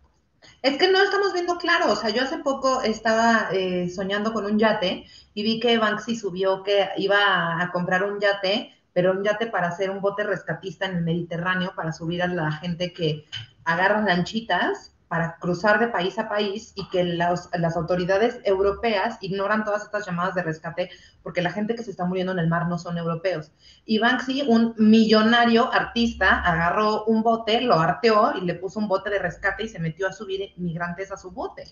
Es 0.61 0.77
que 0.77 0.91
no 0.91 1.01
estamos 1.01 1.33
viendo 1.33 1.57
claro, 1.57 1.91
o 1.91 1.95
sea, 1.95 2.09
yo 2.09 2.23
hace 2.23 2.39
poco 2.39 2.81
estaba 2.81 3.49
eh, 3.51 3.89
soñando 3.89 4.33
con 4.33 4.45
un 4.45 4.57
yate 4.57 5.05
y 5.33 5.43
vi 5.43 5.59
que 5.59 5.77
Banksy 5.77 6.15
subió 6.15 6.63
que 6.63 6.89
iba 6.97 7.61
a 7.61 7.71
comprar 7.71 8.03
un 8.03 8.19
yate, 8.19 8.73
pero 8.93 9.11
un 9.11 9.23
yate 9.23 9.47
para 9.47 9.67
hacer 9.67 9.89
un 9.89 10.01
bote 10.01 10.23
rescatista 10.23 10.85
en 10.85 10.97
el 10.97 11.03
Mediterráneo, 11.03 11.73
para 11.75 11.91
subir 11.91 12.23
a 12.23 12.27
la 12.27 12.51
gente 12.51 12.93
que 12.93 13.25
agarra 13.65 14.01
lanchitas 14.01 14.92
para 15.13 15.37
cruzar 15.37 15.79
de 15.79 15.89
país 15.89 16.17
a 16.17 16.27
país 16.27 16.73
y 16.75 16.89
que 16.89 17.03
las 17.03 17.77
autoridades 17.77 18.39
europeas 18.45 19.19
ignoran 19.21 19.63
todas 19.63 19.83
estas 19.83 20.07
llamadas 20.07 20.33
de 20.33 20.41
rescate 20.41 20.89
porque 21.21 21.43
la 21.43 21.51
gente 21.51 21.75
que 21.75 21.83
se 21.83 21.91
está 21.91 22.03
muriendo 22.03 22.31
en 22.31 22.39
el 22.39 22.47
mar 22.47 22.67
no 22.67 22.79
son 22.79 22.97
europeos. 22.97 23.51
Y 23.85 23.99
Banksy, 23.99 24.41
un 24.47 24.73
millonario 24.79 25.71
artista, 25.71 26.41
agarró 26.41 27.05
un 27.05 27.21
bote, 27.21 27.61
lo 27.61 27.75
arteó 27.75 28.33
y 28.35 28.41
le 28.41 28.55
puso 28.55 28.79
un 28.79 28.87
bote 28.87 29.11
de 29.11 29.19
rescate 29.19 29.65
y 29.65 29.67
se 29.67 29.77
metió 29.77 30.07
a 30.07 30.13
subir 30.13 30.51
inmigrantes 30.57 31.11
a 31.11 31.17
su 31.17 31.29
bote. 31.29 31.65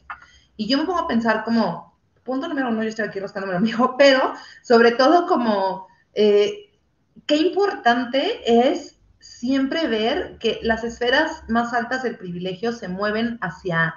Y 0.56 0.68
yo 0.68 0.78
me 0.78 0.86
pongo 0.86 1.00
a 1.00 1.08
pensar 1.08 1.44
como, 1.44 1.98
punto 2.24 2.48
número 2.48 2.70
uno, 2.70 2.84
yo 2.84 2.90
estoy 2.90 3.08
aquí 3.08 3.20
rascándome 3.20 3.54
lo 3.54 3.60
mío, 3.60 3.96
pero 3.98 4.36
sobre 4.62 4.92
todo 4.92 5.26
como, 5.26 5.88
eh, 6.14 6.78
qué 7.26 7.38
importante 7.38 8.70
es 8.70 9.01
siempre 9.22 9.88
ver 9.88 10.38
que 10.40 10.60
las 10.64 10.84
esferas 10.84 11.44
más 11.48 11.74
altas 11.74 12.04
del 12.04 12.18
privilegio 12.18 12.74
se 12.74 12.88
mueven 12.88 13.38
hacia, 13.42 13.96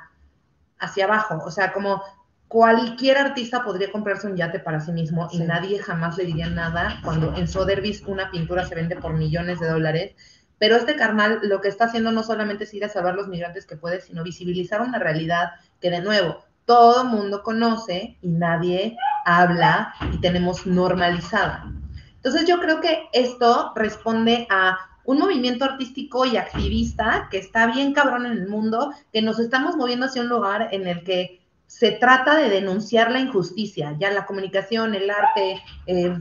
hacia 0.78 1.06
abajo. 1.06 1.42
O 1.44 1.50
sea, 1.50 1.72
como 1.72 2.02
cualquier 2.48 3.16
artista 3.18 3.64
podría 3.64 3.90
comprarse 3.90 4.28
un 4.28 4.36
yate 4.36 4.60
para 4.60 4.80
sí 4.80 4.92
mismo 4.92 5.28
y 5.32 5.40
nadie 5.40 5.80
jamás 5.80 6.16
le 6.16 6.24
diría 6.24 6.48
nada 6.48 7.00
cuando 7.02 7.34
en 7.34 7.48
Sotheby's 7.48 8.02
una 8.02 8.30
pintura 8.30 8.64
se 8.64 8.74
vende 8.74 8.96
por 8.96 9.14
millones 9.14 9.58
de 9.58 9.68
dólares. 9.68 10.14
Pero 10.58 10.76
este 10.76 10.94
carnal 10.94 11.40
lo 11.42 11.60
que 11.60 11.68
está 11.68 11.86
haciendo 11.86 12.12
no 12.12 12.22
solamente 12.22 12.64
es 12.64 12.74
ir 12.74 12.84
a 12.84 12.88
salvar 12.88 13.14
los 13.14 13.26
migrantes 13.26 13.66
que 13.66 13.76
puede, 13.76 14.00
sino 14.00 14.22
visibilizar 14.22 14.82
una 14.82 14.98
realidad 14.98 15.50
que 15.80 15.90
de 15.90 16.00
nuevo 16.00 16.44
todo 16.64 17.04
mundo 17.04 17.42
conoce 17.42 18.18
y 18.22 18.28
nadie 18.28 18.96
habla 19.24 19.94
y 20.12 20.20
tenemos 20.20 20.66
normalizada. 20.66 21.72
Entonces 22.16 22.46
yo 22.46 22.60
creo 22.60 22.80
que 22.80 23.08
esto 23.12 23.72
responde 23.74 24.46
a 24.48 24.78
un 25.04 25.18
movimiento 25.18 25.64
artístico 25.64 26.24
y 26.24 26.36
activista 26.36 27.28
que 27.30 27.38
está 27.38 27.66
bien 27.66 27.92
cabrón 27.92 28.26
en 28.26 28.32
el 28.32 28.48
mundo, 28.48 28.92
que 29.12 29.22
nos 29.22 29.38
estamos 29.38 29.76
moviendo 29.76 30.06
hacia 30.06 30.22
un 30.22 30.28
lugar 30.28 30.68
en 30.72 30.86
el 30.86 31.04
que 31.04 31.40
se 31.66 31.92
trata 31.92 32.36
de 32.36 32.48
denunciar 32.48 33.10
la 33.10 33.20
injusticia, 33.20 33.96
ya 33.98 34.10
la 34.10 34.26
comunicación, 34.26 34.94
el 34.94 35.10
arte, 35.10 35.62
eh, 35.86 36.18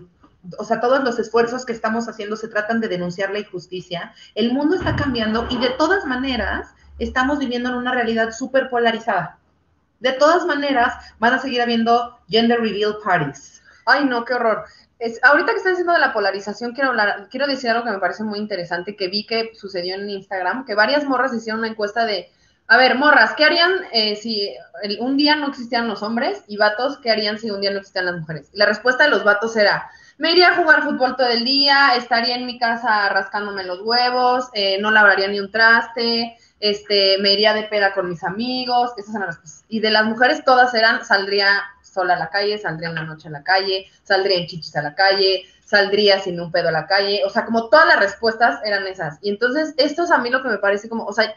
o 0.57 0.63
sea, 0.65 0.81
todos 0.81 1.03
los 1.03 1.19
esfuerzos 1.19 1.65
que 1.65 1.73
estamos 1.73 2.07
haciendo 2.09 2.35
se 2.35 2.49
tratan 2.49 2.81
de 2.81 2.89
denunciar 2.89 3.31
la 3.31 3.39
injusticia. 3.39 4.13
El 4.35 4.51
mundo 4.51 4.75
está 4.75 4.95
cambiando 4.95 5.47
y 5.49 5.57
de 5.57 5.69
todas 5.71 6.05
maneras 6.05 6.73
estamos 6.99 7.39
viviendo 7.39 7.69
en 7.69 7.75
una 7.75 7.93
realidad 7.93 8.31
súper 8.31 8.69
polarizada. 8.69 9.39
De 9.99 10.11
todas 10.11 10.45
maneras, 10.45 10.95
van 11.19 11.33
a 11.33 11.39
seguir 11.39 11.61
habiendo 11.61 12.19
gender 12.27 12.59
reveal 12.59 12.97
parties. 13.03 13.61
Ay, 13.85 14.05
no, 14.05 14.25
qué 14.25 14.33
horror 14.33 14.65
ahorita 15.21 15.51
que 15.51 15.57
están 15.57 15.73
diciendo 15.73 15.93
de 15.93 15.99
la 15.99 16.13
polarización, 16.13 16.73
quiero 16.73 16.89
hablar, 16.89 17.27
quiero 17.29 17.47
decir 17.47 17.69
algo 17.69 17.83
que 17.83 17.91
me 17.91 17.99
parece 17.99 18.23
muy 18.23 18.39
interesante, 18.39 18.95
que 18.95 19.07
vi 19.07 19.25
que 19.25 19.51
sucedió 19.55 19.95
en 19.95 20.09
Instagram, 20.09 20.65
que 20.65 20.75
varias 20.75 21.05
morras 21.05 21.33
hicieron 21.33 21.59
una 21.59 21.69
encuesta 21.69 22.05
de, 22.05 22.29
a 22.67 22.77
ver, 22.77 22.95
morras, 22.95 23.33
¿qué 23.35 23.45
harían 23.45 23.71
eh, 23.91 24.15
si 24.15 24.55
un 24.99 25.17
día 25.17 25.35
no 25.35 25.47
existían 25.47 25.87
los 25.87 26.01
hombres? 26.01 26.43
Y 26.47 26.57
vatos, 26.57 26.97
¿qué 26.99 27.11
harían 27.11 27.37
si 27.37 27.51
un 27.51 27.61
día 27.61 27.71
no 27.71 27.79
existían 27.79 28.05
las 28.05 28.19
mujeres? 28.19 28.49
La 28.53 28.65
respuesta 28.65 29.03
de 29.03 29.09
los 29.09 29.23
vatos 29.23 29.55
era, 29.57 29.89
me 30.17 30.31
iría 30.31 30.49
a 30.49 30.55
jugar 30.55 30.83
fútbol 30.83 31.15
todo 31.17 31.27
el 31.27 31.43
día, 31.43 31.95
estaría 31.95 32.35
en 32.35 32.45
mi 32.45 32.57
casa 32.57 33.09
rascándome 33.09 33.63
los 33.63 33.81
huevos, 33.81 34.49
eh, 34.53 34.77
no 34.79 34.91
lavaría 34.91 35.27
ni 35.27 35.39
un 35.39 35.51
traste, 35.51 36.37
este, 36.59 37.17
me 37.19 37.33
iría 37.33 37.53
de 37.53 37.63
peda 37.63 37.93
con 37.93 38.07
mis 38.07 38.23
amigos, 38.23 38.91
esas 38.97 39.15
eran 39.15 39.27
las 39.27 39.37
cosas. 39.39 39.65
Y 39.67 39.81
de 39.81 39.91
las 39.91 40.05
mujeres 40.05 40.45
todas 40.45 40.73
eran, 40.73 41.03
saldría 41.03 41.61
sola 41.93 42.15
a 42.15 42.19
la 42.19 42.29
calle, 42.29 42.57
saldría 42.57 42.89
una 42.89 43.03
noche 43.03 43.27
a 43.27 43.31
la 43.31 43.43
calle, 43.43 43.87
saldría 44.03 44.37
en 44.37 44.47
chichis 44.47 44.75
a 44.75 44.81
la 44.81 44.95
calle, 44.95 45.45
saldría 45.63 46.19
sin 46.19 46.39
un 46.39 46.51
pedo 46.51 46.69
a 46.69 46.71
la 46.71 46.87
calle, 46.87 47.23
o 47.25 47.29
sea, 47.29 47.45
como 47.45 47.69
todas 47.69 47.87
las 47.87 47.99
respuestas 47.99 48.59
eran 48.65 48.85
esas. 48.87 49.17
Y 49.21 49.29
entonces, 49.29 49.73
esto 49.77 50.03
es 50.03 50.11
a 50.11 50.17
mí 50.17 50.29
lo 50.29 50.41
que 50.41 50.49
me 50.49 50.57
parece 50.57 50.89
como, 50.89 51.05
o 51.05 51.13
sea, 51.13 51.33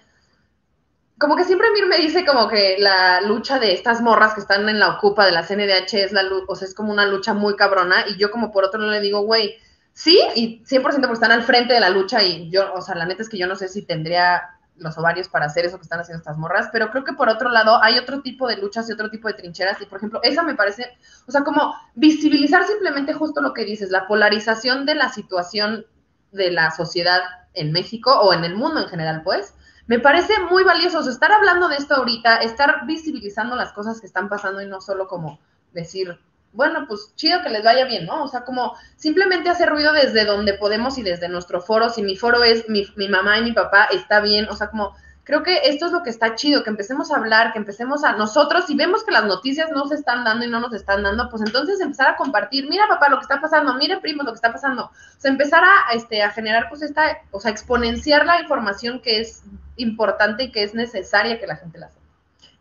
como 1.19 1.37
que 1.37 1.45
siempre 1.45 1.71
Mir 1.71 1.87
me 1.87 1.97
dice 1.97 2.27
como 2.27 2.49
que 2.49 2.77
la 2.79 3.23
lucha 3.23 3.59
de 3.59 3.73
estas 3.73 4.03
morras 4.03 4.35
que 4.35 4.41
están 4.41 4.69
en 4.69 4.79
la 4.79 4.91
ocupa 4.91 5.25
de 5.25 5.33
la 5.33 5.43
CNDH 5.43 5.95
es 5.95 6.13
la 6.13 6.23
o 6.47 6.55
sea, 6.55 6.69
es 6.69 6.75
como 6.75 6.93
una 6.93 7.07
lucha 7.07 7.33
muy 7.33 7.57
cabrona, 7.57 8.05
y 8.09 8.17
yo 8.17 8.31
como 8.31 8.53
por 8.53 8.65
otro 8.65 8.81
lado 8.81 8.93
le 8.93 9.01
digo, 9.01 9.21
güey, 9.21 9.57
sí, 9.93 10.21
y 10.35 10.63
100% 10.65 10.83
porque 10.83 11.13
están 11.15 11.33
al 11.33 11.43
frente 11.43 11.73
de 11.73 11.81
la 11.81 11.91
lucha, 11.91 12.23
y 12.23 12.51
yo, 12.51 12.75
o 12.75 12.83
sea, 12.83 12.95
la 12.95 13.07
neta 13.07 13.23
es 13.23 13.29
que 13.29 13.39
yo 13.39 13.47
no 13.47 13.57
sé 13.57 13.69
si 13.69 13.83
tendría 13.83 14.56
los 14.79 14.97
ovarios 14.99 15.29
para 15.29 15.47
hacer 15.47 15.65
eso 15.65 15.79
que 15.79 15.85
están 15.85 16.01
haciendo 16.01 16.19
estas 16.19 16.37
morras, 16.37 16.69
pero 16.73 16.91
creo 16.91 17.05
que 17.05 17.15
por 17.15 17.29
otro 17.29 17.49
lado 17.49 17.83
hay 17.83 17.99
otro 17.99 18.21
tipo 18.23 18.47
de 18.49 18.57
luchas 18.57 18.89
y 18.89 18.93
otro 18.93 19.11
tipo 19.11 19.29
de 19.29 19.35
trincheras 19.35 19.81
y 19.81 19.87
por 19.87 19.99
ejemplo, 19.99 20.21
esa 20.23 20.43
me 20.43 20.55
parece, 20.55 20.97
o 21.27 21.33
sea, 21.33 21.45
como 21.45 21.75
visibilizar 21.95 22.65
simplemente 22.65 23.15
justo 23.15 23.41
lo 23.41 23.53
que 23.53 23.65
dices, 23.65 23.91
la 23.91 24.07
polarización 24.07 24.87
de 24.87 24.95
la 24.95 25.09
situación 25.09 25.87
de 26.33 26.51
la 26.51 26.71
sociedad 26.71 27.21
en 27.55 27.73
México 27.73 28.21
o 28.21 28.33
en 28.33 28.45
el 28.45 28.55
mundo 28.55 28.81
en 28.81 28.89
general, 28.89 29.23
pues, 29.25 29.55
me 29.87 30.01
parece 30.01 30.35
muy 30.51 30.65
valioso 30.65 31.09
estar 31.09 31.31
hablando 31.31 31.69
de 31.69 31.77
esto 31.77 31.95
ahorita, 31.95 32.39
estar 32.39 32.87
visibilizando 32.87 33.55
las 33.55 33.73
cosas 33.73 34.01
que 34.01 34.07
están 34.07 34.29
pasando 34.29 34.61
y 34.61 34.67
no 34.67 34.81
solo 34.81 35.07
como 35.07 35.39
decir, 35.73 36.19
bueno, 36.57 36.87
pues 36.89 37.13
chido 37.15 37.43
que 37.43 37.51
les 37.51 37.63
vaya 37.63 37.85
bien, 37.85 38.07
¿no? 38.07 38.25
O 38.25 38.29
sea, 38.29 38.45
como 38.45 38.75
simplemente 38.97 39.51
hacer 39.51 39.69
ruido 39.69 39.93
desde 39.93 40.25
donde 40.25 40.55
podemos 40.55 40.99
y 40.99 41.03
desde 41.03 41.29
nuestro 41.29 41.61
foro. 41.61 41.91
Si 41.91 42.03
mi 42.03 42.17
foro 42.17 42.43
es 42.43 42.69
mi, 42.69 42.87
mamá 43.09 43.39
y 43.39 43.43
mi 43.43 43.53
papá, 43.53 43.85
está 43.93 44.21
bien. 44.21 44.49
O 44.49 44.57
sea, 44.57 44.71
como 44.71 44.97
creo 45.23 45.43
que 45.43 45.61
esto 45.65 45.87
es 45.87 45.93
lo 45.93 46.03
que 46.03 46.11
está 46.11 46.35
chido, 46.35 46.65
que 46.65 46.71
empecemos 46.71 47.13
a 47.13 47.17
hablar, 47.17 47.53
que 47.53 47.59
empecemos 47.59 48.05
a 48.05 48.13
nosotros, 48.13 48.65
si 48.67 48.75
vemos 48.75 49.05
que 49.05 49.11
las 49.13 49.25
noticias 49.25 49.71
no 49.73 49.87
se 49.87 49.97
están 49.97 50.25
dando 50.25 50.47
y 50.47 50.49
no 50.49 50.61
nos 50.61 50.73
están 50.73 51.03
dando, 51.03 51.29
pues 51.29 51.43
entonces 51.43 51.81
empezar 51.81 52.09
a 52.11 52.17
compartir, 52.17 52.69
mira 52.69 52.89
papá 52.89 53.09
lo 53.09 53.17
que 53.19 53.23
está 53.23 53.41
pasando, 53.41 53.75
mire 53.75 53.99
primo 53.99 54.23
lo 54.23 54.31
que 54.31 54.37
está 54.37 54.53
pasando. 54.53 54.85
O 54.85 55.21
sea, 55.21 55.31
empezar 55.31 55.63
a, 55.63 55.93
este, 55.95 56.23
a 56.23 56.31
generar 56.31 56.69
pues 56.69 56.83
esta, 56.83 57.19
o 57.33 57.41
sea, 57.41 57.51
exponenciar 57.51 58.25
la 58.25 58.41
información 58.41 59.01
que 59.01 59.21
es 59.21 59.43
importante 59.77 60.45
y 60.45 60.53
que 60.53 60.63
es 60.63 60.75
necesaria 60.75 61.39
que 61.39 61.47
la 61.47 61.57
gente 61.57 61.79
la 61.79 61.91
sepa. 61.91 62.06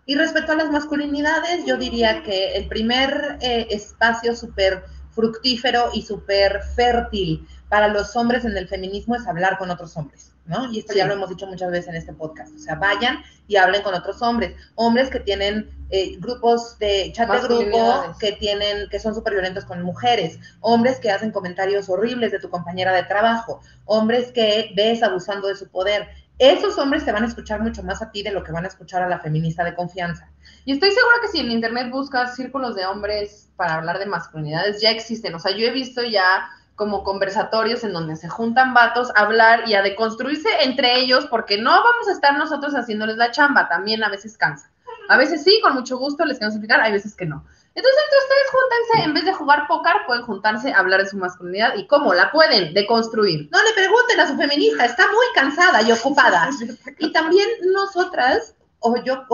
Y 0.05 0.15
respecto 0.15 0.51
a 0.51 0.55
las 0.55 0.69
masculinidades, 0.69 1.65
yo 1.65 1.77
diría 1.77 2.21
que 2.21 2.55
el 2.55 2.67
primer 2.67 3.37
eh, 3.41 3.67
espacio 3.71 4.35
súper 4.35 4.83
fructífero 5.15 5.89
y 5.93 6.03
súper 6.03 6.61
fértil 6.75 7.47
para 7.69 7.87
los 7.87 8.15
hombres 8.15 8.45
en 8.45 8.55
el 8.55 8.67
feminismo 8.67 9.15
es 9.15 9.25
hablar 9.25 9.57
con 9.57 9.71
otros 9.71 9.97
hombres, 9.97 10.31
¿no? 10.45 10.71
Y 10.71 10.79
esto 10.79 10.93
ya 10.93 11.07
lo 11.07 11.13
hemos 11.13 11.29
dicho 11.29 11.47
muchas 11.47 11.71
veces 11.71 11.87
en 11.87 11.95
este 11.95 12.13
podcast. 12.13 12.53
O 12.55 12.59
sea, 12.59 12.75
vayan 12.75 13.23
y 13.47 13.55
hablen 13.55 13.81
con 13.81 13.95
otros 13.95 14.21
hombres. 14.21 14.55
Hombres 14.75 15.09
que 15.09 15.19
tienen 15.19 15.69
eh, 15.89 16.17
grupos 16.19 16.77
de 16.77 17.11
chat 17.13 17.29
de 17.29 17.39
grupo 17.39 18.15
que 18.19 18.33
tienen, 18.33 18.87
que 18.89 18.99
son 18.99 19.15
súper 19.15 19.33
violentos 19.33 19.65
con 19.65 19.81
mujeres. 19.81 20.37
Hombres 20.61 20.99
que 20.99 21.09
hacen 21.09 21.31
comentarios 21.31 21.89
horribles 21.89 22.31
de 22.31 22.39
tu 22.39 22.49
compañera 22.49 22.93
de 22.93 23.03
trabajo. 23.03 23.61
Hombres 23.85 24.31
que 24.31 24.71
ves 24.75 25.01
abusando 25.01 25.47
de 25.47 25.55
su 25.55 25.67
poder 25.69 26.07
esos 26.37 26.77
hombres 26.77 27.05
te 27.05 27.11
van 27.11 27.23
a 27.23 27.27
escuchar 27.27 27.61
mucho 27.61 27.81
más 27.83 28.01
a 28.01 28.11
ti 28.11 28.23
de 28.23 28.31
lo 28.31 28.43
que 28.43 28.51
van 28.51 28.65
a 28.65 28.67
escuchar 28.67 29.01
a 29.01 29.09
la 29.09 29.19
feminista 29.19 29.63
de 29.63 29.75
confianza. 29.75 30.29
Y 30.65 30.73
estoy 30.73 30.91
segura 30.91 31.15
que 31.21 31.29
si 31.29 31.39
en 31.39 31.51
internet 31.51 31.89
buscas 31.91 32.35
círculos 32.35 32.75
de 32.75 32.85
hombres 32.85 33.49
para 33.55 33.75
hablar 33.75 33.99
de 33.99 34.05
masculinidades, 34.05 34.81
ya 34.81 34.91
existen. 34.91 35.33
O 35.35 35.39
sea, 35.39 35.55
yo 35.55 35.65
he 35.65 35.71
visto 35.71 36.03
ya 36.03 36.49
como 36.75 37.03
conversatorios 37.03 37.83
en 37.85 37.93
donde 37.93 38.17
se 38.17 38.27
juntan 38.27 38.73
vatos 38.73 39.09
a 39.15 39.21
hablar 39.21 39.67
y 39.67 39.75
a 39.75 39.81
deconstruirse 39.81 40.49
entre 40.61 40.99
ellos, 40.99 41.25
porque 41.27 41.57
no 41.57 41.71
vamos 41.71 42.09
a 42.09 42.11
estar 42.11 42.37
nosotros 42.37 42.73
haciéndoles 42.73 43.15
la 43.15 43.31
chamba, 43.31 43.69
también 43.69 44.03
a 44.03 44.09
veces 44.09 44.37
cansa. 44.37 44.69
A 45.07 45.17
veces 45.17 45.43
sí, 45.43 45.59
con 45.63 45.73
mucho 45.73 45.97
gusto 45.97 46.25
les 46.25 46.37
queremos 46.37 46.55
explicar, 46.55 46.81
hay 46.81 46.91
veces 46.91 47.15
que 47.15 47.25
no. 47.25 47.45
Entonces, 47.75 48.01
entre 48.05 48.19
ustedes 48.19 48.51
júntense, 48.51 49.05
en 49.05 49.13
vez 49.13 49.25
de 49.25 49.33
jugar 49.33 49.67
póker, 49.67 49.93
pueden 50.07 50.23
juntarse 50.23 50.71
a 50.71 50.79
hablar 50.79 51.03
de 51.03 51.09
su 51.09 51.17
masculinidad 51.17 51.75
y 51.75 51.85
cómo 51.87 52.13
la 52.13 52.31
pueden 52.31 52.73
deconstruir. 52.73 53.49
No 53.51 53.61
le 53.61 53.73
pregunten 53.73 54.19
a 54.21 54.27
su 54.27 54.37
feminista, 54.37 54.85
está 54.85 55.03
muy 55.07 55.25
cansada 55.35 55.81
y 55.81 55.91
ocupada. 55.91 56.49
y 56.99 57.11
también 57.11 57.49
nosotras, 57.73 58.55
o 58.79 58.95
yo, 59.03 59.25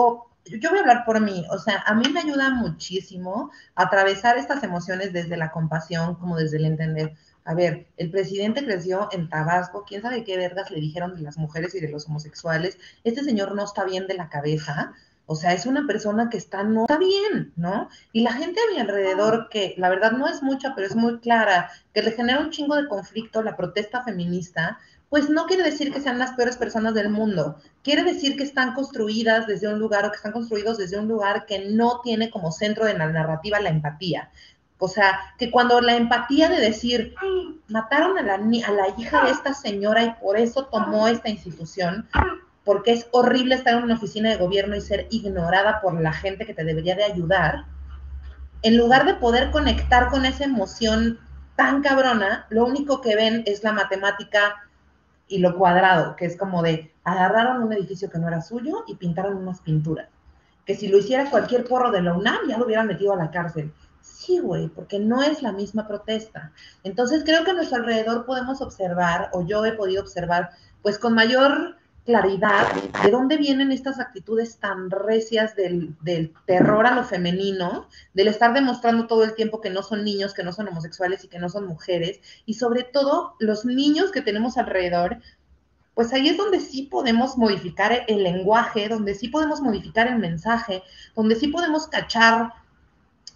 yo 0.44 0.70
voy 0.70 0.78
a 0.78 0.82
hablar 0.82 1.04
por 1.04 1.20
mí, 1.20 1.44
o 1.52 1.58
sea, 1.58 1.84
a 1.86 1.94
mí 1.94 2.08
me 2.12 2.18
ayuda 2.18 2.50
muchísimo 2.50 3.52
atravesar 3.76 4.36
estas 4.36 4.64
emociones 4.64 5.12
desde 5.12 5.36
la 5.36 5.52
compasión, 5.52 6.16
como 6.16 6.36
desde 6.36 6.56
el 6.56 6.64
entender. 6.64 7.14
A 7.44 7.54
ver, 7.54 7.86
el 7.96 8.10
presidente 8.10 8.64
creció 8.64 9.08
en 9.12 9.28
Tabasco, 9.28 9.84
quién 9.86 10.02
sabe 10.02 10.24
qué 10.24 10.36
vergas 10.36 10.72
le 10.72 10.80
dijeron 10.80 11.14
de 11.14 11.22
las 11.22 11.38
mujeres 11.38 11.76
y 11.76 11.80
de 11.80 11.90
los 11.90 12.08
homosexuales. 12.08 12.76
Este 13.04 13.22
señor 13.22 13.54
no 13.54 13.64
está 13.64 13.84
bien 13.84 14.08
de 14.08 14.14
la 14.14 14.28
cabeza 14.28 14.94
o 15.32 15.34
sea, 15.34 15.54
es 15.54 15.66
una 15.66 15.86
persona 15.86 16.28
que 16.30 16.36
está, 16.36 16.62
no 16.62 16.82
está 16.82 16.98
bien, 16.98 17.52
¿no? 17.56 17.88
Y 18.12 18.22
la 18.22 18.32
gente 18.34 18.60
a 18.60 18.72
mi 18.72 18.78
alrededor, 18.80 19.48
que 19.50 19.74
la 19.78 19.88
verdad 19.88 20.12
no 20.12 20.28
es 20.28 20.42
mucha, 20.42 20.74
pero 20.74 20.86
es 20.86 20.94
muy 20.94 21.20
clara, 21.20 21.70
que 21.94 22.02
le 22.02 22.12
genera 22.12 22.40
un 22.40 22.50
chingo 22.50 22.76
de 22.76 22.86
conflicto 22.86 23.42
la 23.42 23.56
protesta 23.56 24.02
feminista, 24.02 24.78
pues 25.08 25.30
no 25.30 25.46
quiere 25.46 25.62
decir 25.62 25.92
que 25.92 26.00
sean 26.00 26.18
las 26.18 26.32
peores 26.32 26.56
personas 26.56 26.92
del 26.92 27.08
mundo. 27.08 27.56
Quiere 27.82 28.04
decir 28.04 28.36
que 28.36 28.44
están 28.44 28.74
construidas 28.74 29.46
desde 29.46 29.68
un 29.68 29.78
lugar 29.78 30.04
o 30.04 30.10
que 30.10 30.16
están 30.16 30.32
construidos 30.32 30.76
desde 30.76 30.98
un 30.98 31.08
lugar 31.08 31.46
que 31.46 31.70
no 31.70 32.00
tiene 32.02 32.30
como 32.30 32.52
centro 32.52 32.84
de 32.84 32.94
la 32.94 33.06
narrativa 33.08 33.60
la 33.60 33.70
empatía. 33.70 34.30
O 34.78 34.88
sea, 34.88 35.18
que 35.38 35.50
cuando 35.50 35.80
la 35.80 35.96
empatía 35.96 36.48
de 36.48 36.60
decir, 36.60 37.14
mataron 37.68 38.18
a 38.18 38.22
la, 38.22 38.34
a 38.34 38.72
la 38.72 38.94
hija 38.98 39.24
de 39.24 39.30
esta 39.30 39.54
señora 39.54 40.02
y 40.02 40.14
por 40.20 40.36
eso 40.36 40.66
tomó 40.66 41.08
esta 41.08 41.28
institución, 41.28 42.08
porque 42.64 42.92
es 42.92 43.08
horrible 43.10 43.54
estar 43.54 43.74
en 43.74 43.84
una 43.84 43.94
oficina 43.94 44.30
de 44.30 44.36
gobierno 44.36 44.76
y 44.76 44.80
ser 44.80 45.06
ignorada 45.10 45.80
por 45.80 46.00
la 46.00 46.12
gente 46.12 46.46
que 46.46 46.54
te 46.54 46.64
debería 46.64 46.94
de 46.94 47.04
ayudar, 47.04 47.64
en 48.62 48.76
lugar 48.76 49.04
de 49.04 49.14
poder 49.14 49.50
conectar 49.50 50.08
con 50.08 50.24
esa 50.24 50.44
emoción 50.44 51.18
tan 51.56 51.82
cabrona, 51.82 52.46
lo 52.48 52.64
único 52.64 53.00
que 53.00 53.16
ven 53.16 53.42
es 53.46 53.64
la 53.64 53.72
matemática 53.72 54.62
y 55.26 55.38
lo 55.38 55.56
cuadrado, 55.56 56.14
que 56.16 56.26
es 56.26 56.36
como 56.36 56.62
de 56.62 56.94
agarraron 57.04 57.62
un 57.62 57.72
edificio 57.72 58.08
que 58.08 58.18
no 58.18 58.28
era 58.28 58.40
suyo 58.40 58.84
y 58.86 58.94
pintaron 58.94 59.36
unas 59.36 59.60
pinturas. 59.60 60.08
Que 60.64 60.76
si 60.76 60.88
lo 60.88 60.98
hiciera 60.98 61.28
cualquier 61.28 61.64
porro 61.64 61.90
de 61.90 62.02
la 62.02 62.14
UNAM 62.14 62.48
ya 62.48 62.56
lo 62.56 62.66
hubieran 62.66 62.86
metido 62.86 63.12
a 63.12 63.16
la 63.16 63.30
cárcel. 63.30 63.72
Sí, 64.00 64.38
güey, 64.38 64.68
porque 64.68 65.00
no 65.00 65.22
es 65.22 65.42
la 65.42 65.52
misma 65.52 65.88
protesta. 65.88 66.52
Entonces 66.84 67.24
creo 67.24 67.44
que 67.44 67.50
a 67.50 67.54
nuestro 67.54 67.78
alrededor 67.78 68.24
podemos 68.24 68.60
observar, 68.60 69.30
o 69.32 69.44
yo 69.44 69.64
he 69.64 69.72
podido 69.72 70.02
observar, 70.02 70.50
pues 70.82 70.98
con 70.98 71.14
mayor 71.14 71.76
claridad 72.04 72.72
de 73.04 73.10
dónde 73.10 73.36
vienen 73.36 73.70
estas 73.70 74.00
actitudes 74.00 74.56
tan 74.58 74.90
recias 74.90 75.54
del, 75.54 75.94
del, 76.00 76.34
terror 76.46 76.86
a 76.86 76.94
lo 76.94 77.04
femenino, 77.04 77.88
del 78.12 78.28
estar 78.28 78.52
demostrando 78.52 79.06
todo 79.06 79.24
el 79.24 79.34
tiempo 79.34 79.60
que 79.60 79.70
no 79.70 79.82
son 79.82 80.04
niños, 80.04 80.34
que 80.34 80.42
no 80.42 80.52
son 80.52 80.68
homosexuales 80.68 81.22
y 81.24 81.28
que 81.28 81.38
no 81.38 81.48
son 81.48 81.66
mujeres, 81.66 82.20
y 82.44 82.54
sobre 82.54 82.82
todo 82.82 83.34
los 83.38 83.64
niños 83.64 84.10
que 84.10 84.20
tenemos 84.20 84.58
alrededor, 84.58 85.18
pues 85.94 86.12
ahí 86.12 86.28
es 86.28 86.36
donde 86.36 86.58
sí 86.58 86.82
podemos 86.82 87.36
modificar 87.36 88.04
el 88.08 88.22
lenguaje, 88.22 88.88
donde 88.88 89.14
sí 89.14 89.28
podemos 89.28 89.60
modificar 89.60 90.08
el 90.08 90.18
mensaje, 90.18 90.82
donde 91.14 91.36
sí 91.36 91.48
podemos 91.48 91.86
cachar, 91.86 92.52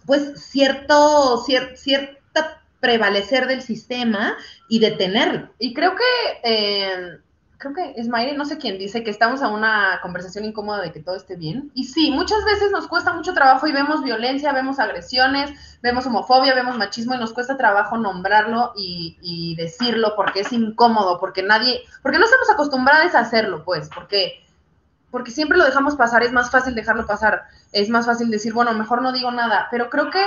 pues, 0.05 0.41
cierto, 0.41 1.43
cier, 1.45 1.77
cierta 1.77 2.63
prevalecer 2.79 3.47
del 3.47 3.61
sistema 3.61 4.35
y 4.67 4.79
detenerlo. 4.79 5.53
Y 5.59 5.73
creo 5.73 5.95
que... 5.95 6.03
Eh 6.43 7.19
creo 7.57 7.73
que 7.73 7.93
es 7.95 8.07
Mayre, 8.07 8.37
no 8.37 8.45
sé 8.45 8.57
quién, 8.57 8.77
dice 8.77 9.03
que 9.03 9.09
estamos 9.09 9.41
a 9.41 9.47
una 9.47 9.99
conversación 10.01 10.45
incómoda 10.45 10.81
de 10.81 10.91
que 10.91 11.01
todo 11.01 11.15
esté 11.15 11.35
bien. 11.35 11.71
Y 11.73 11.85
sí, 11.85 12.11
muchas 12.11 12.43
veces 12.45 12.71
nos 12.71 12.87
cuesta 12.87 13.13
mucho 13.13 13.33
trabajo 13.33 13.67
y 13.67 13.71
vemos 13.71 14.03
violencia, 14.03 14.53
vemos 14.53 14.79
agresiones, 14.79 15.79
vemos 15.81 16.05
homofobia, 16.05 16.53
vemos 16.53 16.77
machismo 16.77 17.15
y 17.15 17.17
nos 17.17 17.33
cuesta 17.33 17.57
trabajo 17.57 17.97
nombrarlo 17.97 18.73
y, 18.75 19.17
y 19.21 19.55
decirlo 19.55 20.13
porque 20.15 20.41
es 20.41 20.53
incómodo, 20.53 21.19
porque 21.19 21.41
nadie, 21.41 21.81
porque 22.03 22.19
no 22.19 22.25
estamos 22.25 22.49
acostumbrados 22.51 23.15
a 23.15 23.19
hacerlo, 23.19 23.63
pues, 23.63 23.89
porque, 23.93 24.45
porque 25.09 25.31
siempre 25.31 25.57
lo 25.57 25.65
dejamos 25.65 25.95
pasar, 25.95 26.21
es 26.23 26.31
más 26.31 26.51
fácil 26.51 26.75
dejarlo 26.75 27.07
pasar, 27.07 27.43
es 27.71 27.89
más 27.89 28.05
fácil 28.05 28.29
decir, 28.29 28.53
bueno, 28.53 28.73
mejor 28.73 29.01
no 29.01 29.11
digo 29.11 29.31
nada, 29.31 29.67
pero 29.71 29.89
creo 29.89 30.11
que 30.11 30.23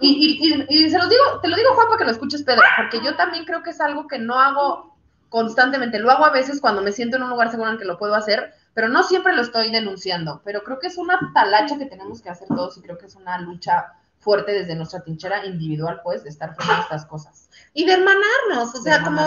y, 0.00 0.10
y, 0.10 0.66
y, 0.68 0.90
se 0.90 0.98
lo 0.98 1.08
digo, 1.08 1.22
te 1.40 1.48
lo 1.48 1.56
digo, 1.56 1.72
Juan, 1.74 1.86
para 1.86 1.98
que 1.98 2.04
lo 2.04 2.10
escuches, 2.10 2.42
Pedro, 2.42 2.62
porque 2.76 3.00
yo 3.02 3.14
también 3.14 3.44
creo 3.44 3.62
que 3.62 3.70
es 3.70 3.80
algo 3.80 4.08
que 4.08 4.18
no 4.18 4.38
hago 4.38 4.93
constantemente. 5.34 5.98
Lo 5.98 6.12
hago 6.12 6.24
a 6.24 6.30
veces 6.30 6.60
cuando 6.60 6.80
me 6.80 6.92
siento 6.92 7.16
en 7.16 7.24
un 7.24 7.30
lugar 7.30 7.50
seguro 7.50 7.68
en 7.68 7.74
el 7.74 7.80
que 7.80 7.86
lo 7.86 7.98
puedo 7.98 8.14
hacer, 8.14 8.54
pero 8.72 8.88
no 8.88 9.02
siempre 9.02 9.34
lo 9.34 9.42
estoy 9.42 9.72
denunciando. 9.72 10.40
Pero 10.44 10.62
creo 10.62 10.78
que 10.78 10.86
es 10.86 10.96
una 10.96 11.18
talacha 11.34 11.76
que 11.76 11.86
tenemos 11.86 12.22
que 12.22 12.30
hacer 12.30 12.46
todos 12.46 12.78
y 12.78 12.82
creo 12.82 12.96
que 12.98 13.06
es 13.06 13.16
una 13.16 13.40
lucha 13.40 13.94
fuerte 14.20 14.52
desde 14.52 14.76
nuestra 14.76 15.00
tinchera 15.00 15.44
individual, 15.44 16.02
pues, 16.04 16.22
de 16.22 16.30
estar 16.30 16.54
frente 16.54 16.74
a 16.74 16.80
estas 16.82 17.06
cosas. 17.06 17.50
Y 17.72 17.84
de 17.84 17.94
hermanarnos, 17.94 18.76
o 18.76 18.80
sea, 18.80 19.02
como 19.02 19.22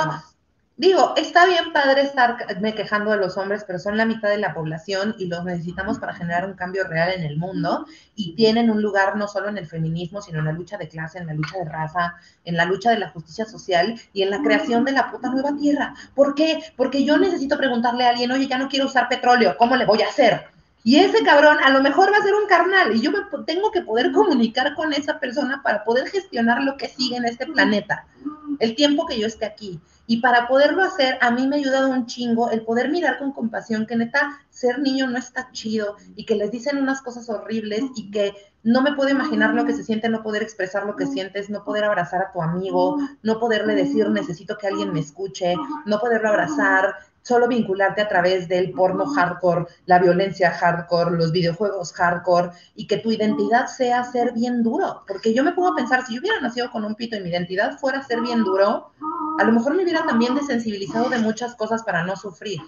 Digo, 0.79 1.15
está 1.17 1.47
bien 1.47 1.73
padre 1.73 2.03
estarme 2.03 2.75
quejando 2.75 3.09
de 3.09 3.17
los 3.17 3.35
hombres, 3.35 3.63
pero 3.65 3.79
son 3.79 3.97
la 3.97 4.05
mitad 4.05 4.29
de 4.29 4.37
la 4.37 4.53
población 4.53 5.15
y 5.17 5.25
los 5.25 5.43
necesitamos 5.43 5.97
para 5.97 6.13
generar 6.13 6.45
un 6.45 6.53
cambio 6.53 6.83
real 6.83 7.11
en 7.13 7.23
el 7.23 7.35
mundo 7.35 7.87
y 8.15 8.35
tienen 8.35 8.69
un 8.69 8.83
lugar 8.83 9.15
no 9.15 9.27
solo 9.27 9.49
en 9.49 9.57
el 9.57 9.65
feminismo, 9.65 10.21
sino 10.21 10.37
en 10.37 10.45
la 10.45 10.51
lucha 10.51 10.77
de 10.77 10.87
clase, 10.87 11.17
en 11.17 11.25
la 11.25 11.33
lucha 11.33 11.57
de 11.57 11.65
raza, 11.65 12.13
en 12.45 12.55
la 12.55 12.65
lucha 12.65 12.91
de 12.91 12.99
la 12.99 13.09
justicia 13.09 13.45
social 13.45 13.99
y 14.13 14.21
en 14.21 14.29
la 14.29 14.43
creación 14.43 14.85
de 14.85 14.91
la 14.91 15.09
puta 15.09 15.31
nueva 15.31 15.57
tierra. 15.57 15.95
¿Por 16.13 16.35
qué? 16.35 16.59
Porque 16.75 17.03
yo 17.03 17.17
necesito 17.17 17.57
preguntarle 17.57 18.05
a 18.05 18.09
alguien, 18.09 18.31
oye, 18.31 18.45
ya 18.45 18.59
no 18.59 18.69
quiero 18.69 18.85
usar 18.85 19.09
petróleo, 19.09 19.57
¿cómo 19.57 19.75
le 19.75 19.85
voy 19.85 20.03
a 20.03 20.09
hacer? 20.09 20.45
Y 20.83 20.97
ese 20.97 21.23
cabrón 21.23 21.57
a 21.63 21.71
lo 21.71 21.81
mejor 21.81 22.13
va 22.13 22.17
a 22.17 22.23
ser 22.23 22.35
un 22.35 22.47
carnal 22.47 22.95
y 22.95 23.01
yo 23.01 23.11
me 23.11 23.17
tengo 23.47 23.71
que 23.71 23.81
poder 23.81 24.11
comunicar 24.11 24.75
con 24.75 24.93
esa 24.93 25.19
persona 25.19 25.63
para 25.63 25.83
poder 25.83 26.07
gestionar 26.07 26.61
lo 26.61 26.77
que 26.77 26.87
sigue 26.87 27.17
en 27.17 27.25
este 27.25 27.47
planeta, 27.47 28.05
el 28.59 28.75
tiempo 28.75 29.07
que 29.07 29.19
yo 29.19 29.25
esté 29.25 29.47
aquí. 29.47 29.81
Y 30.07 30.21
para 30.21 30.47
poderlo 30.47 30.83
hacer, 30.83 31.17
a 31.21 31.31
mí 31.31 31.45
me 31.45 31.57
ha 31.57 31.59
ayudado 31.59 31.89
un 31.89 32.05
chingo 32.05 32.49
el 32.49 32.63
poder 32.63 32.89
mirar 32.89 33.19
con 33.19 33.33
compasión 33.33 33.85
que 33.85 33.97
neta, 33.97 34.39
ser 34.49 34.79
niño 34.79 35.07
no 35.07 35.17
está 35.17 35.51
chido 35.51 35.97
y 36.15 36.25
que 36.25 36.35
les 36.35 36.49
dicen 36.49 36.77
unas 36.77 37.01
cosas 37.01 37.29
horribles 37.29 37.83
y 37.95 38.09
que 38.09 38.33
no 38.63 38.81
me 38.81 38.93
puedo 38.93 39.09
imaginar 39.09 39.53
lo 39.53 39.65
que 39.65 39.73
se 39.73 39.83
siente 39.83 40.09
no 40.09 40.23
poder 40.23 40.41
expresar 40.41 40.85
lo 40.85 40.95
que 40.95 41.05
sientes, 41.05 41.49
no 41.49 41.63
poder 41.63 41.83
abrazar 41.83 42.21
a 42.21 42.31
tu 42.31 42.41
amigo, 42.41 42.97
no 43.21 43.39
poderle 43.39 43.75
decir 43.75 44.09
necesito 44.09 44.57
que 44.57 44.67
alguien 44.67 44.93
me 44.93 45.01
escuche, 45.01 45.55
no 45.85 45.99
poderlo 45.99 46.29
abrazar, 46.29 46.95
solo 47.27 47.47
vincularte 47.49 48.01
a 48.01 48.07
través 48.07 48.47
del 48.47 48.71
porno 48.71 49.05
hardcore, 49.05 49.65
la 49.85 49.99
violencia 49.99 50.51
hardcore, 50.51 51.17
los 51.17 51.33
videojuegos 51.33 51.91
hardcore 51.91 52.51
y 52.75 52.87
que 52.87 52.97
tu 52.97 53.11
identidad 53.11 53.67
sea 53.67 54.05
ser 54.05 54.31
bien 54.31 54.63
duro. 54.63 55.03
Porque 55.05 55.33
yo 55.33 55.43
me 55.43 55.51
pongo 55.51 55.73
a 55.73 55.75
pensar, 55.75 56.05
si 56.05 56.13
yo 56.15 56.21
hubiera 56.21 56.39
nacido 56.39 56.71
con 56.71 56.85
un 56.85 56.95
pito 56.95 57.17
y 57.17 57.21
mi 57.21 57.29
identidad 57.29 57.77
fuera 57.79 58.01
ser 58.01 58.21
bien 58.21 58.45
duro, 58.45 58.91
a 59.39 59.43
lo 59.43 59.51
mejor 59.51 59.75
me 59.75 59.83
hubiera 59.83 60.05
también 60.05 60.35
desensibilizado 60.35 61.09
de 61.09 61.19
muchas 61.19 61.53
cosas 61.55 61.83
para 61.83 62.03
no 62.05 62.15
sufrir. 62.15 62.61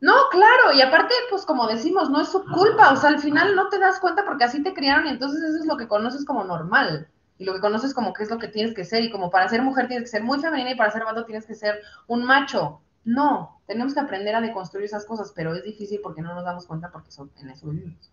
No, 0.00 0.14
claro, 0.30 0.72
y 0.74 0.82
aparte, 0.82 1.14
pues 1.30 1.46
como 1.46 1.66
decimos, 1.66 2.10
no 2.10 2.20
es 2.20 2.28
su 2.28 2.44
culpa, 2.44 2.92
o 2.92 2.96
sea, 2.96 3.08
al 3.08 3.20
final 3.20 3.56
no 3.56 3.68
te 3.70 3.78
das 3.78 4.00
cuenta 4.00 4.24
porque 4.26 4.44
así 4.44 4.62
te 4.62 4.74
criaron 4.74 5.06
y 5.06 5.10
entonces 5.10 5.42
eso 5.42 5.60
es 5.60 5.66
lo 5.66 5.78
que 5.78 5.88
conoces 5.88 6.26
como 6.26 6.44
normal. 6.44 7.08
Y 7.38 7.44
lo 7.44 7.54
que 7.54 7.60
conoces 7.60 7.94
como 7.94 8.12
que 8.12 8.22
es 8.24 8.30
lo 8.30 8.38
que 8.38 8.48
tienes 8.48 8.74
que 8.74 8.84
ser. 8.84 9.02
Y 9.02 9.10
como 9.10 9.30
para 9.30 9.48
ser 9.48 9.62
mujer 9.62 9.88
tienes 9.88 10.10
que 10.10 10.16
ser 10.16 10.22
muy 10.22 10.40
femenina 10.40 10.72
y 10.72 10.76
para 10.76 10.90
ser 10.90 11.04
vato 11.04 11.24
tienes 11.24 11.46
que 11.46 11.54
ser 11.54 11.80
un 12.06 12.24
macho. 12.24 12.80
No, 13.04 13.60
tenemos 13.66 13.94
que 13.94 14.00
aprender 14.00 14.34
a 14.34 14.40
deconstruir 14.40 14.84
esas 14.86 15.04
cosas, 15.04 15.32
pero 15.34 15.54
es 15.54 15.64
difícil 15.64 16.00
porque 16.02 16.22
no 16.22 16.34
nos 16.34 16.44
damos 16.44 16.66
cuenta 16.66 16.90
porque 16.90 17.10
son 17.10 17.30
en 17.40 17.50
eso 17.50 17.68
vivimos. 17.68 18.10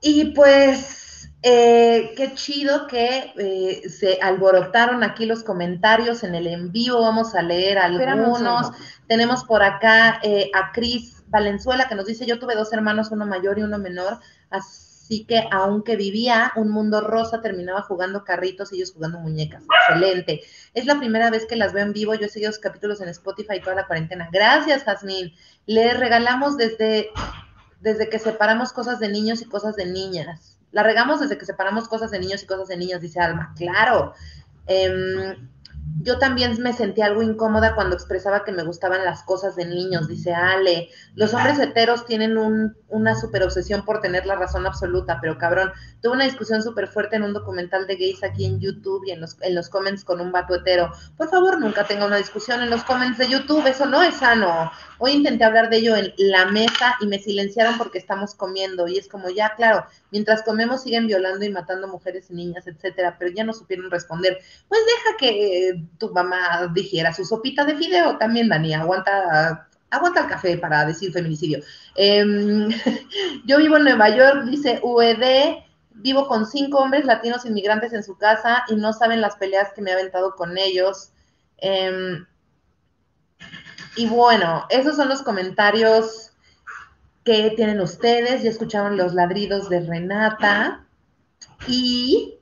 Y 0.00 0.26
pues, 0.32 1.30
eh, 1.42 2.12
qué 2.16 2.34
chido 2.34 2.86
que 2.86 3.32
eh, 3.36 3.88
se 3.88 4.20
alborotaron 4.20 5.02
aquí 5.02 5.26
los 5.26 5.42
comentarios 5.42 6.22
en 6.22 6.34
el 6.34 6.46
en 6.46 6.70
vivo. 6.70 7.00
Vamos 7.00 7.34
a 7.34 7.42
leer 7.42 7.78
algunos. 7.78 8.70
Tenemos 9.08 9.44
por 9.44 9.62
acá 9.62 10.20
eh, 10.22 10.50
a 10.54 10.72
Cris 10.72 11.24
Valenzuela 11.28 11.88
que 11.88 11.94
nos 11.96 12.06
dice: 12.06 12.26
Yo 12.26 12.38
tuve 12.38 12.54
dos 12.54 12.72
hermanos, 12.72 13.10
uno 13.10 13.26
mayor 13.26 13.58
y 13.58 13.62
uno 13.62 13.78
menor. 13.78 14.20
Así 14.50 14.95
Así 15.06 15.24
que 15.24 15.44
aunque 15.52 15.94
vivía 15.94 16.50
un 16.56 16.68
mundo 16.68 17.00
rosa, 17.00 17.40
terminaba 17.40 17.80
jugando 17.82 18.24
carritos 18.24 18.72
y 18.72 18.76
ellos 18.78 18.92
jugando 18.92 19.20
muñecas. 19.20 19.62
Excelente. 19.88 20.40
Es 20.74 20.84
la 20.84 20.98
primera 20.98 21.30
vez 21.30 21.46
que 21.46 21.54
las 21.54 21.72
veo 21.72 21.84
en 21.84 21.92
vivo. 21.92 22.14
Yo 22.14 22.26
he 22.26 22.28
seguido 22.28 22.50
los 22.50 22.58
capítulos 22.58 23.00
en 23.00 23.08
Spotify 23.10 23.60
toda 23.60 23.76
la 23.76 23.86
cuarentena. 23.86 24.28
Gracias, 24.32 24.82
Jasmine. 24.82 25.32
Les 25.66 25.96
regalamos 25.96 26.56
desde, 26.56 27.10
desde 27.80 28.08
que 28.08 28.18
separamos 28.18 28.72
cosas 28.72 28.98
de 28.98 29.08
niños 29.08 29.42
y 29.42 29.44
cosas 29.44 29.76
de 29.76 29.86
niñas. 29.86 30.58
La 30.72 30.82
regamos 30.82 31.20
desde 31.20 31.38
que 31.38 31.46
separamos 31.46 31.86
cosas 31.86 32.10
de 32.10 32.18
niños 32.18 32.42
y 32.42 32.46
cosas 32.46 32.66
de 32.66 32.76
niñas, 32.76 33.00
dice 33.00 33.20
Alma. 33.20 33.54
Claro. 33.56 34.12
Eh, 34.66 35.36
yo 36.06 36.18
también 36.18 36.60
me 36.62 36.72
sentí 36.72 37.02
algo 37.02 37.22
incómoda 37.22 37.74
cuando 37.74 37.96
expresaba 37.96 38.44
que 38.44 38.52
me 38.52 38.62
gustaban 38.62 39.04
las 39.04 39.22
cosas 39.24 39.56
de 39.56 39.64
niños, 39.64 40.06
dice 40.06 40.32
Ale. 40.32 40.88
Los 41.14 41.34
hombres 41.34 41.58
heteros 41.58 42.06
tienen 42.06 42.38
un, 42.38 42.76
una 42.88 43.14
super 43.14 43.42
obsesión 43.42 43.84
por 43.84 44.00
tener 44.00 44.24
la 44.24 44.36
razón 44.36 44.66
absoluta, 44.66 45.18
pero 45.20 45.36
cabrón, 45.36 45.72
tuve 46.00 46.12
una 46.12 46.24
discusión 46.24 46.62
súper 46.62 46.86
fuerte 46.86 47.16
en 47.16 47.24
un 47.24 47.32
documental 47.32 47.86
de 47.86 47.96
gays 47.96 48.22
aquí 48.22 48.44
en 48.44 48.60
YouTube 48.60 49.02
y 49.06 49.10
en 49.10 49.20
los, 49.20 49.36
en 49.42 49.54
los 49.54 49.68
comments 49.68 50.04
con 50.04 50.20
un 50.20 50.30
vato 50.30 50.54
hetero. 50.54 50.92
Por 51.16 51.28
favor, 51.28 51.58
nunca 51.58 51.84
tenga 51.84 52.06
una 52.06 52.18
discusión 52.18 52.62
en 52.62 52.70
los 52.70 52.84
comments 52.84 53.18
de 53.18 53.28
YouTube, 53.28 53.66
eso 53.66 53.86
no 53.86 54.02
es 54.02 54.14
sano. 54.14 54.70
Hoy 54.98 55.12
intenté 55.12 55.44
hablar 55.44 55.70
de 55.70 55.78
ello 55.78 55.96
en 55.96 56.12
la 56.18 56.46
mesa 56.46 56.96
y 57.00 57.06
me 57.06 57.18
silenciaron 57.18 57.78
porque 57.78 57.98
estamos 57.98 58.34
comiendo 58.34 58.86
y 58.86 58.98
es 58.98 59.08
como 59.08 59.28
ya, 59.28 59.54
claro, 59.56 59.84
mientras 60.10 60.42
comemos 60.42 60.82
siguen 60.82 61.06
violando 61.06 61.44
y 61.44 61.50
matando 61.50 61.88
mujeres 61.88 62.30
y 62.30 62.34
niñas, 62.34 62.66
etcétera, 62.66 63.16
pero 63.18 63.30
ya 63.32 63.44
no 63.44 63.52
supieron 63.52 63.90
responder. 63.90 64.38
Pues 64.68 64.80
deja 64.86 65.16
que 65.18 65.75
tu 65.98 66.12
mamá 66.12 66.70
dijera 66.74 67.12
su 67.12 67.24
sopita 67.24 67.64
de 67.64 67.76
fideo 67.76 68.16
también, 68.18 68.48
Dani, 68.48 68.74
aguanta 68.74 69.68
aguanta 69.90 70.22
el 70.22 70.28
café 70.28 70.58
para 70.58 70.84
decir 70.84 71.12
feminicidio. 71.12 71.60
Eh, 71.94 72.24
yo 73.46 73.58
vivo 73.58 73.76
en 73.76 73.84
Nueva 73.84 74.10
York, 74.10 74.44
dice 74.44 74.80
UED, 74.82 75.56
vivo 75.90 76.26
con 76.26 76.46
cinco 76.46 76.78
hombres 76.78 77.04
latinos 77.04 77.44
inmigrantes 77.46 77.92
en 77.92 78.02
su 78.02 78.16
casa 78.16 78.64
y 78.68 78.76
no 78.76 78.92
saben 78.92 79.20
las 79.20 79.36
peleas 79.36 79.72
que 79.74 79.82
me 79.82 79.90
he 79.90 79.94
aventado 79.94 80.34
con 80.34 80.58
ellos. 80.58 81.12
Eh, 81.58 82.18
y 83.96 84.06
bueno, 84.06 84.66
esos 84.68 84.96
son 84.96 85.08
los 85.08 85.22
comentarios 85.22 86.32
que 87.24 87.50
tienen 87.56 87.80
ustedes. 87.80 88.42
Ya 88.42 88.50
escucharon 88.50 88.96
los 88.96 89.14
ladridos 89.14 89.68
de 89.70 89.80
Renata. 89.80 90.84
Y 91.66 92.38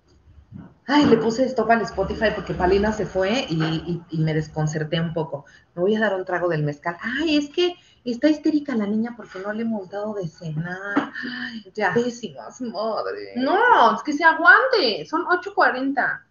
Ay, 0.87 1.07
le 1.07 1.17
puse 1.17 1.45
esto 1.45 1.67
para 1.67 1.81
el 1.81 1.87
Spotify 1.87 2.27
porque 2.35 2.53
Palina 2.53 2.93
se 2.93 3.07
fue 3.07 3.47
y, 3.49 4.19
me 4.19 4.35
desconcerté 4.35 5.01
un 5.01 5.15
poco. 5.15 5.47
Me 5.75 5.83
voy 5.83 5.95
a 5.95 6.01
dar 6.01 6.15
un 6.15 6.25
trago 6.25 6.49
del 6.49 6.63
mezcal. 6.63 6.99
Ay, 7.01 7.39
es 7.39 7.49
que 7.49 7.75
está 8.05 8.29
histérica 8.29 8.77
la 8.77 8.87
niña 8.87 9.15
porque 9.17 9.39
no 9.39 9.53
le 9.53 9.63
hemos 9.63 9.89
dado 9.89 10.13
de 10.15 10.29
cenar. 10.29 11.13
Ay, 11.27 11.73
ya. 11.75 11.95
Pésimas, 11.95 12.61
madre. 12.61 13.33
No, 13.37 13.97
es 13.97 14.03
que 14.03 14.13
se 14.13 14.25
aguante. 14.25 15.07
Son 15.07 15.25
8.40. 15.25 16.23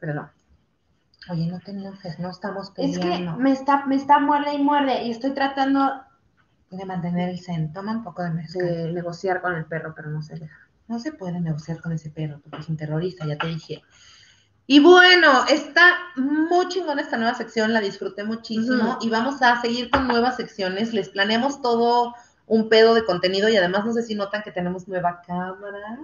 Pero 0.00 0.14
no. 0.14 0.30
Oye, 1.30 1.46
no 1.46 1.60
te 1.60 1.70
enojes, 1.72 2.18
no 2.18 2.30
estamos 2.30 2.70
peleando. 2.72 3.06
Es 3.06 3.36
que 3.36 3.42
me 3.42 3.52
está, 3.52 3.86
me 3.86 3.96
está 3.96 4.18
muerde 4.18 4.54
y 4.54 4.62
muerde 4.62 5.04
y 5.04 5.10
estoy 5.12 5.32
tratando 5.32 6.02
de 6.70 6.84
mantener 6.84 7.30
el 7.30 7.40
zen. 7.40 7.72
Toma 7.72 7.92
un 7.92 8.04
poco 8.04 8.24
de 8.24 8.30
mezcal. 8.30 8.66
De 8.66 8.92
negociar 8.92 9.40
con 9.40 9.54
el 9.54 9.64
perro, 9.64 9.92
pero 9.94 10.10
no 10.10 10.22
se 10.22 10.34
deja. 10.34 10.65
No 10.88 10.98
se 10.98 11.12
puede 11.12 11.40
negociar 11.40 11.80
con 11.80 11.92
ese 11.92 12.10
perro 12.10 12.40
porque 12.42 12.60
es 12.60 12.68
un 12.68 12.76
terrorista, 12.76 13.26
ya 13.26 13.36
te 13.36 13.48
dije. 13.48 13.82
Y 14.68 14.80
bueno, 14.80 15.44
está 15.48 15.96
muy 16.16 16.68
chingona 16.68 17.00
esta 17.00 17.16
nueva 17.16 17.34
sección, 17.34 17.72
la 17.72 17.80
disfruté 17.80 18.24
muchísimo 18.24 18.98
y 19.00 19.08
vamos 19.08 19.40
a 19.40 19.60
seguir 19.60 19.90
con 19.90 20.08
nuevas 20.08 20.36
secciones. 20.36 20.92
Les 20.92 21.08
planeamos 21.08 21.62
todo 21.62 22.14
un 22.46 22.68
pedo 22.68 22.94
de 22.94 23.04
contenido 23.04 23.48
y 23.48 23.56
además 23.56 23.84
no 23.84 23.92
sé 23.92 24.02
si 24.02 24.14
notan 24.16 24.42
que 24.42 24.50
tenemos 24.50 24.88
nueva 24.88 25.22
cámara. 25.24 25.98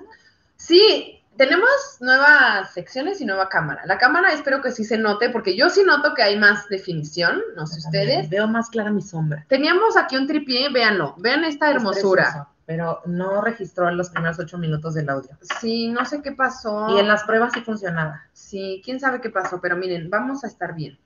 Sí, 0.57 1.21
tenemos 1.37 1.71
nuevas 2.01 2.73
secciones 2.73 3.21
y 3.21 3.25
nueva 3.25 3.49
cámara. 3.49 3.83
La 3.87 3.99
cámara 3.99 4.33
espero 4.33 4.63
que 4.63 4.71
sí 4.71 4.85
se 4.85 4.99
note, 4.99 5.31
porque 5.31 5.57
yo 5.57 5.69
sí 5.69 5.83
noto 5.85 6.15
que 6.15 6.23
hay 6.23 6.39
más 6.39 6.69
definición, 6.69 7.43
no 7.57 7.67
sé 7.67 7.79
ustedes. 7.79 8.29
Veo 8.29 8.47
más 8.47 8.71
clara 8.71 8.91
mi 8.91 9.03
sombra. 9.03 9.45
Teníamos 9.49 9.97
aquí 9.97 10.17
un 10.17 10.29
tripié, 10.29 10.69
véanlo, 10.69 11.15
vean 11.19 11.45
esta 11.45 11.69
Es 11.71 11.77
hermosura. 11.77 12.49
Pero 12.67 13.01
no 13.07 13.41
registró 13.41 13.91
los 13.91 14.11
primeros 14.11 14.39
ocho 14.39 14.59
minutos 14.59 14.95
del 14.95 15.09
audio. 15.09 15.37
Sí, 15.61 15.89
no 15.89 16.05
sé 16.05 16.23
qué 16.23 16.33
pasó. 16.33 16.97
Y 16.97 17.01
en 17.01 17.09
las 17.09 17.25
pruebas 17.25 17.53
sí 17.53 17.61
funcionaba. 17.61 18.23
Sí, 18.33 18.81
quién 18.85 19.01
sabe 19.01 19.21
qué 19.21 19.31
pasó, 19.31 19.61
pero 19.61 19.77
miren, 19.77 20.11
vamos 20.11 20.45
a 20.45 20.47
estar 20.47 20.75
bien. 20.75 20.99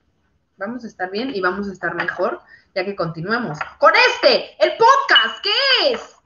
Vamos 0.59 0.85
a 0.85 0.87
estar 0.87 1.11
bien 1.11 1.35
y 1.35 1.41
vamos 1.41 1.69
a 1.69 1.73
estar 1.73 1.95
mejor, 1.95 2.41
ya 2.75 2.85
que 2.85 2.97
continuemos 2.97 3.59
con 3.79 3.93
este, 3.95 4.57
el 4.65 4.73
podcast, 4.79 5.43
¿qué 5.43 5.93
es? 5.93 6.17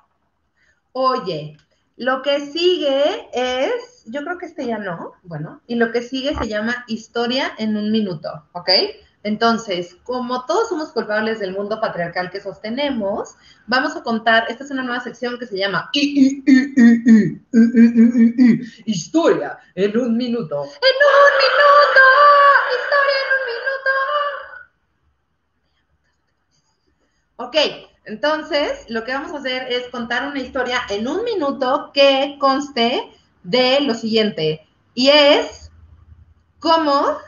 Oye, 0.93 1.57
lo 1.97 2.23
que 2.23 2.41
sigue 2.41 3.29
es, 3.33 4.05
yo 4.07 4.23
creo 4.23 4.39
que 4.39 4.47
este 4.47 4.67
ya 4.67 4.79
no, 4.79 5.13
bueno, 5.23 5.61
y 5.67 5.75
lo 5.75 5.93
que 5.93 6.03
sigue 6.03 6.35
se 6.35 6.49
llama 6.49 6.85
Historia 6.87 7.53
en 7.59 7.77
un 7.77 7.93
minuto, 7.93 8.49
¿ok? 8.53 8.71
Entonces, 9.23 9.97
como 10.05 10.47
todos 10.47 10.71
somos 10.71 10.93
culpables 10.93 11.41
del 11.41 11.53
mundo 11.53 11.79
patriarcal 11.79 12.31
que 12.31 12.41
sostenemos, 12.41 13.35
vamos 13.67 13.95
a 13.95 14.03
contar, 14.03 14.47
esta 14.49 14.65
es 14.65 14.71
una 14.71 14.83
nueva 14.83 15.01
sección 15.01 15.39
que 15.39 15.47
se 15.47 15.59
llama 15.59 15.91
Historia 18.87 19.59
en 19.75 19.99
un 19.99 20.17
minuto. 20.17 20.65
¡En 20.65 20.71
un 20.71 21.33
minuto! 21.37 22.01
¡Historia 22.73 23.17
en 23.21 23.29
un 23.37 23.45
minuto! 23.53 23.91
Ok, 27.37 27.57
entonces 28.07 28.87
lo 28.89 29.05
que 29.05 29.13
vamos 29.13 29.33
a 29.33 29.39
hacer 29.39 29.71
es 29.71 29.89
contar 29.89 30.29
una 30.29 30.41
historia 30.41 30.81
en 30.89 31.07
un 31.07 31.25
minuto 31.25 31.91
que 31.93 32.37
conste 32.41 33.13
de 33.43 33.81
lo 33.83 33.93
siguiente. 33.95 34.67
Y 34.95 35.11
es 35.11 35.71
cómo, 36.59 37.19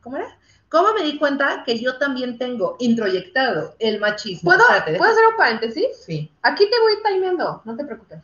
¿cómo 0.00 0.16
era? 0.16 0.38
¿Cómo 0.72 0.94
me 0.94 1.02
di 1.02 1.18
cuenta 1.18 1.62
que 1.64 1.78
yo 1.78 1.98
también 1.98 2.38
tengo 2.38 2.76
introyectado 2.80 3.74
el 3.78 4.00
machismo? 4.00 4.50
¿Puedo, 4.50 4.62
Espérate, 4.62 4.96
¿Puedo 4.96 5.12
hacer 5.12 5.26
un 5.26 5.36
paréntesis? 5.36 5.86
Sí, 6.04 6.32
Aquí 6.42 6.68
te 6.68 6.80
voy 6.80 6.94
timeando, 7.04 7.60
no 7.66 7.76
te 7.76 7.84
preocupes. 7.84 8.18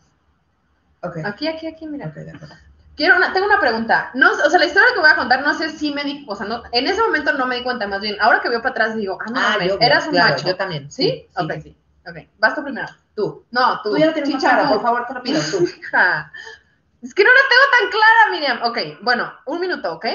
ok. 1.02 1.18
Aquí, 1.24 1.46
aquí, 1.46 1.66
aquí, 1.66 1.86
mira. 1.86 2.06
ok, 2.06 2.14
de 2.14 2.30
acuerdo. 2.32 2.54
Quiero 2.96 3.16
una, 3.16 3.32
tengo 3.34 3.46
una 3.46 3.60
pregunta. 3.60 4.10
No, 4.14 4.32
o 4.32 4.50
sea, 4.50 4.58
la 4.58 4.64
historia 4.64 4.88
que 4.94 5.00
voy 5.00 5.10
a 5.10 5.14
contar, 5.16 5.42
no 5.42 5.52
sé 5.56 5.68
si 5.70 5.92
me 5.92 6.02
di, 6.04 6.24
o 6.26 6.34
sea, 6.34 6.46
no, 6.46 6.62
en 6.72 6.86
ese 6.88 7.00
momento 7.02 7.32
no 7.34 7.46
me 7.46 7.56
di 7.56 7.62
cuenta, 7.62 7.86
más 7.86 8.00
bien, 8.00 8.16
ahora 8.18 8.40
que 8.40 8.48
veo 8.48 8.60
para 8.60 8.70
atrás 8.70 8.96
digo, 8.96 9.18
ah, 9.20 9.30
no, 9.30 9.38
Ah, 9.38 9.50
mames, 9.52 9.68
yo, 9.68 9.76
eras 9.80 10.06
un 10.06 10.12
claro, 10.12 10.30
macho. 10.30 10.48
Yo 10.48 10.56
también. 10.56 10.90
¿Sí? 10.90 11.04
Sí, 11.04 11.44
Ok. 11.44 11.52
sí. 11.62 11.76
Ok, 12.08 12.16
vas 12.38 12.54
tú 12.54 12.64
primero. 12.64 12.88
Tú. 13.14 13.44
No, 13.50 13.82
tú. 13.82 13.90
Tú 13.90 13.98
ya 13.98 14.12
tienes 14.14 14.30
más 14.32 14.40
Chicha, 14.42 14.54
claro, 14.54 14.68
tú. 14.68 14.74
por 14.74 14.82
favor, 14.82 15.06
te 15.06 15.12
lo 15.14 15.22
pido, 15.22 15.40
tú. 15.50 15.58
Es 17.02 17.14
que 17.14 17.22
no 17.22 17.30
la 17.30 17.40
tengo 17.48 17.62
tan 17.78 17.90
clara, 17.90 18.30
Miriam. 18.32 18.60
Ok, 18.64 19.02
bueno, 19.02 19.32
un 19.46 19.60
minuto, 19.60 19.92
¿ok? 19.92 20.06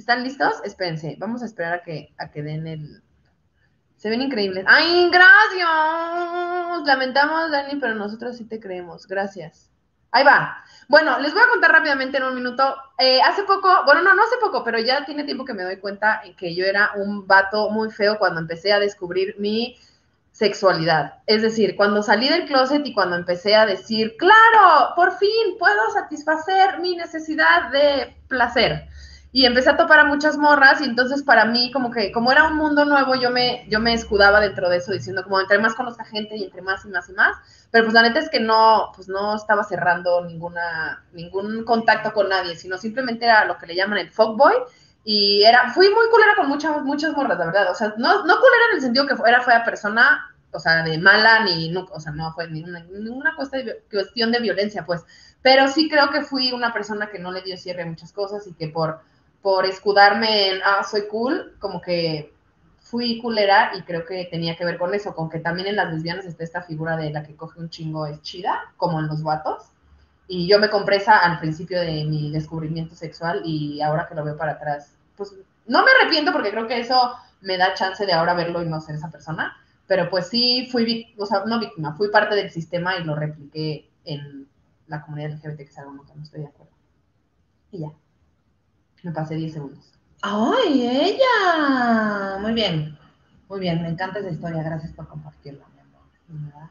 ¿Están 0.00 0.24
listos? 0.24 0.54
Espérense, 0.64 1.14
vamos 1.18 1.42
a 1.42 1.44
esperar 1.44 1.74
a 1.74 1.82
que, 1.82 2.14
a 2.16 2.30
que 2.30 2.42
den 2.42 2.66
el... 2.66 3.02
Se 3.98 4.08
ven 4.08 4.22
increíbles. 4.22 4.64
¡Ay, 4.66 5.10
gracias! 5.10 6.86
Lamentamos, 6.86 7.50
Dani, 7.50 7.78
pero 7.78 7.94
nosotros 7.94 8.38
sí 8.38 8.46
te 8.46 8.58
creemos. 8.58 9.06
Gracias. 9.06 9.70
Ahí 10.10 10.24
va. 10.24 10.64
Bueno, 10.88 11.18
les 11.18 11.34
voy 11.34 11.42
a 11.42 11.50
contar 11.50 11.72
rápidamente 11.72 12.16
en 12.16 12.24
un 12.24 12.34
minuto. 12.34 12.76
Eh, 12.98 13.20
hace 13.20 13.42
poco, 13.42 13.68
bueno, 13.84 14.00
no, 14.00 14.14
no 14.14 14.22
hace 14.22 14.38
poco, 14.40 14.64
pero 14.64 14.78
ya 14.78 15.04
tiene 15.04 15.24
tiempo 15.24 15.44
que 15.44 15.52
me 15.52 15.64
doy 15.64 15.76
cuenta 15.76 16.22
en 16.24 16.34
que 16.34 16.54
yo 16.54 16.64
era 16.64 16.92
un 16.96 17.26
vato 17.26 17.68
muy 17.68 17.90
feo 17.90 18.18
cuando 18.18 18.40
empecé 18.40 18.72
a 18.72 18.80
descubrir 18.80 19.34
mi 19.38 19.76
sexualidad. 20.32 21.16
Es 21.26 21.42
decir, 21.42 21.76
cuando 21.76 22.02
salí 22.02 22.30
del 22.30 22.46
closet 22.46 22.86
y 22.86 22.94
cuando 22.94 23.16
empecé 23.16 23.54
a 23.54 23.66
decir, 23.66 24.16
claro, 24.16 24.94
por 24.96 25.12
fin 25.18 25.58
puedo 25.58 25.90
satisfacer 25.92 26.78
mi 26.80 26.96
necesidad 26.96 27.70
de 27.70 28.16
placer. 28.28 28.88
Y 29.32 29.46
empecé 29.46 29.70
a 29.70 29.76
topar 29.76 30.04
muchas 30.08 30.36
morras 30.36 30.80
y 30.80 30.84
entonces 30.84 31.22
para 31.22 31.44
mí 31.44 31.70
como 31.72 31.92
que 31.92 32.10
como 32.10 32.32
era 32.32 32.48
un 32.48 32.56
mundo 32.56 32.84
nuevo 32.84 33.14
yo 33.14 33.30
me 33.30 33.64
yo 33.68 33.78
me 33.78 33.94
escudaba 33.94 34.40
dentro 34.40 34.68
de 34.68 34.78
eso 34.78 34.90
diciendo 34.90 35.22
como 35.22 35.40
entre 35.40 35.58
más 35.60 35.74
conozca 35.74 36.04
gente 36.04 36.36
y 36.36 36.44
entre 36.44 36.62
más 36.62 36.84
y 36.84 36.88
más 36.88 37.08
y 37.08 37.12
más, 37.12 37.36
pero 37.70 37.84
pues 37.84 37.94
la 37.94 38.02
neta 38.02 38.18
es 38.18 38.28
que 38.28 38.40
no 38.40 38.90
pues 38.94 39.08
no 39.08 39.36
estaba 39.36 39.62
cerrando 39.62 40.24
ninguna 40.24 41.04
ningún 41.12 41.64
contacto 41.64 42.12
con 42.12 42.28
nadie, 42.28 42.56
sino 42.56 42.76
simplemente 42.76 43.24
era 43.24 43.44
lo 43.44 43.56
que 43.56 43.66
le 43.66 43.76
llaman 43.76 43.98
el 43.98 44.10
fuckboy 44.10 44.54
y 45.04 45.44
era 45.44 45.70
fui 45.72 45.88
muy 45.90 46.08
culera 46.10 46.34
con 46.36 46.48
muchas 46.48 46.82
muchas 46.82 47.12
morras, 47.14 47.38
la 47.38 47.46
verdad, 47.46 47.70
o 47.70 47.74
sea, 47.74 47.94
no 47.98 48.24
no 48.24 48.36
culera 48.40 48.64
en 48.70 48.76
el 48.76 48.82
sentido 48.82 49.06
que 49.06 49.14
era 49.26 49.42
fea 49.42 49.64
persona, 49.64 50.28
o 50.50 50.58
sea, 50.58 50.82
de 50.82 50.98
mala 50.98 51.44
ni 51.44 51.68
no, 51.70 51.86
o 51.92 52.00
sea, 52.00 52.10
no 52.12 52.32
fue 52.32 52.48
ninguna 52.48 52.80
ninguna 52.80 53.36
cuestión 53.36 54.32
de 54.32 54.40
violencia, 54.40 54.84
pues, 54.84 55.02
pero 55.40 55.68
sí 55.68 55.88
creo 55.88 56.10
que 56.10 56.22
fui 56.22 56.52
una 56.52 56.72
persona 56.72 57.08
que 57.10 57.20
no 57.20 57.30
le 57.30 57.42
dio 57.42 57.56
cierre 57.56 57.82
a 57.82 57.86
muchas 57.86 58.12
cosas 58.12 58.46
y 58.48 58.54
que 58.54 58.68
por 58.68 59.00
por 59.42 59.66
escudarme 59.66 60.50
en, 60.50 60.60
ah, 60.64 60.84
soy 60.84 61.06
cool, 61.08 61.56
como 61.58 61.80
que 61.80 62.32
fui 62.80 63.20
culera 63.20 63.72
y 63.76 63.82
creo 63.82 64.04
que 64.04 64.26
tenía 64.30 64.56
que 64.56 64.64
ver 64.64 64.76
con 64.78 64.92
eso, 64.94 65.14
con 65.14 65.30
que 65.30 65.38
también 65.38 65.68
en 65.68 65.76
las 65.76 65.92
lesbianas 65.92 66.26
está 66.26 66.42
esta 66.44 66.62
figura 66.62 66.96
de 66.96 67.10
la 67.10 67.22
que 67.22 67.36
coge 67.36 67.60
un 67.60 67.70
chingo 67.70 68.06
es 68.06 68.20
chida, 68.22 68.72
como 68.76 68.98
en 68.98 69.06
los 69.06 69.22
vatos. 69.22 69.70
Y 70.26 70.48
yo 70.48 70.58
me 70.58 70.70
compré 70.70 70.96
esa 70.96 71.18
al 71.18 71.38
principio 71.40 71.80
de 71.80 72.04
mi 72.04 72.30
descubrimiento 72.30 72.94
sexual 72.94 73.42
y 73.44 73.80
ahora 73.80 74.06
que 74.08 74.14
lo 74.14 74.24
veo 74.24 74.36
para 74.36 74.52
atrás, 74.52 74.94
pues 75.16 75.34
no 75.66 75.84
me 75.84 75.90
arrepiento 75.92 76.32
porque 76.32 76.50
creo 76.50 76.66
que 76.66 76.80
eso 76.80 77.14
me 77.40 77.56
da 77.56 77.74
chance 77.74 78.04
de 78.04 78.12
ahora 78.12 78.34
verlo 78.34 78.62
y 78.62 78.68
no 78.68 78.80
ser 78.80 78.96
esa 78.96 79.10
persona, 79.10 79.56
pero 79.86 80.10
pues 80.10 80.28
sí 80.28 80.68
fui, 80.70 81.14
o 81.18 81.26
sea, 81.26 81.44
no 81.46 81.58
víctima, 81.58 81.94
fui 81.96 82.10
parte 82.10 82.34
del 82.34 82.50
sistema 82.50 82.96
y 82.96 83.04
lo 83.04 83.14
repliqué 83.14 83.88
en 84.04 84.48
la 84.88 85.02
comunidad 85.02 85.32
LGBT, 85.32 85.56
que 85.56 85.62
es 85.64 85.78
algo 85.78 86.04
que 86.04 86.14
no 86.14 86.22
estoy 86.22 86.40
de 86.42 86.46
acuerdo. 86.48 86.72
Y 87.72 87.80
ya. 87.80 87.92
Me 89.02 89.12
pasé 89.12 89.34
10 89.34 89.52
segundos. 89.52 89.92
¡Ay, 90.22 90.86
ella! 90.86 92.38
Muy 92.40 92.52
bien, 92.52 92.98
muy 93.48 93.60
bien, 93.60 93.82
me 93.82 93.88
encanta 93.88 94.18
esa 94.18 94.30
historia, 94.30 94.62
gracias 94.62 94.92
por 94.92 95.08
compartirla, 95.08 95.66
mi 95.74 95.80
amor. 95.80 96.70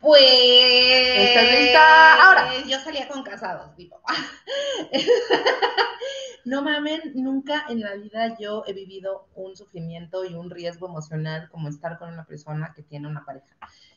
Pues. 0.00 0.22
¿Estás 0.22 1.60
lista? 1.60 2.24
Ahora. 2.24 2.52
Yo 2.68 2.78
salía 2.78 3.08
con 3.08 3.22
casados, 3.24 3.74
tipo. 3.74 4.00
no 6.44 6.62
mamen, 6.62 7.12
nunca 7.14 7.66
en 7.68 7.80
la 7.80 7.94
vida 7.94 8.36
yo 8.38 8.62
he 8.66 8.72
vivido 8.72 9.26
un 9.34 9.56
sufrimiento 9.56 10.24
y 10.24 10.34
un 10.34 10.50
riesgo 10.50 10.88
emocional 10.88 11.48
como 11.50 11.68
estar 11.68 11.98
con 11.98 12.12
una 12.12 12.24
persona 12.24 12.72
que 12.74 12.82
tiene 12.82 13.08
una 13.08 13.24
pareja. 13.24 13.56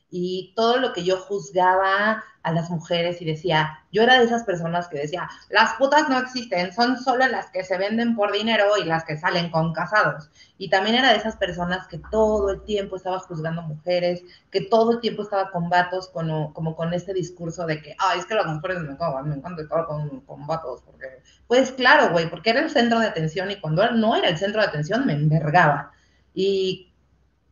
Y 0.09 0.53
todo 0.55 0.77
lo 0.77 0.93
que 0.93 1.03
yo 1.03 1.17
juzgaba 1.17 2.23
a 2.45 2.51
las 2.51 2.69
mujeres 2.69 3.21
y 3.21 3.25
decía, 3.25 3.79
yo 3.91 4.03
era 4.03 4.19
de 4.19 4.25
esas 4.25 4.43
personas 4.43 4.87
que 4.87 4.99
decía, 4.99 5.27
las 5.49 5.73
putas 5.73 6.07
no 6.09 6.19
existen, 6.19 6.71
son 6.73 6.97
solo 6.97 7.25
las 7.27 7.49
que 7.49 7.63
se 7.63 7.75
venden 7.77 8.15
por 8.15 8.31
dinero 8.31 8.65
y 8.79 8.85
las 8.85 9.03
que 9.03 9.17
salen 9.17 9.49
con 9.49 9.73
casados. 9.73 10.29
Y 10.59 10.69
también 10.69 10.97
era 10.97 11.09
de 11.09 11.17
esas 11.17 11.35
personas 11.37 11.87
que 11.87 11.99
todo 12.11 12.51
el 12.51 12.61
tiempo 12.61 12.97
estaba 12.97 13.17
juzgando 13.17 13.63
mujeres, 13.63 14.21
que 14.51 14.61
todo 14.61 14.91
el 14.91 14.99
tiempo 14.99 15.23
estaba 15.23 15.49
con 15.49 15.69
vatos, 15.69 16.07
con, 16.09 16.53
como 16.53 16.75
con 16.75 16.93
este 16.93 17.13
discurso 17.13 17.65
de 17.65 17.81
que, 17.81 17.95
ay, 17.97 18.19
es 18.19 18.27
que 18.27 18.35
las 18.35 18.45
mujeres 18.45 18.79
me 18.81 18.95
cagan, 18.95 19.27
me 19.27 19.35
encanta 19.35 19.63
estar 19.63 19.87
con, 19.87 20.21
con 20.21 20.45
vatos, 20.45 20.83
porque, 20.85 21.23
pues 21.47 21.71
claro, 21.71 22.11
güey, 22.11 22.29
porque 22.29 22.51
era 22.51 22.61
el 22.61 22.69
centro 22.69 22.99
de 22.99 23.07
atención 23.07 23.49
y 23.49 23.59
cuando 23.59 23.89
no 23.91 24.15
era 24.15 24.29
el 24.29 24.37
centro 24.37 24.61
de 24.61 24.67
atención 24.67 25.05
me 25.07 25.13
envergaba. 25.13 25.91
Y 26.35 26.93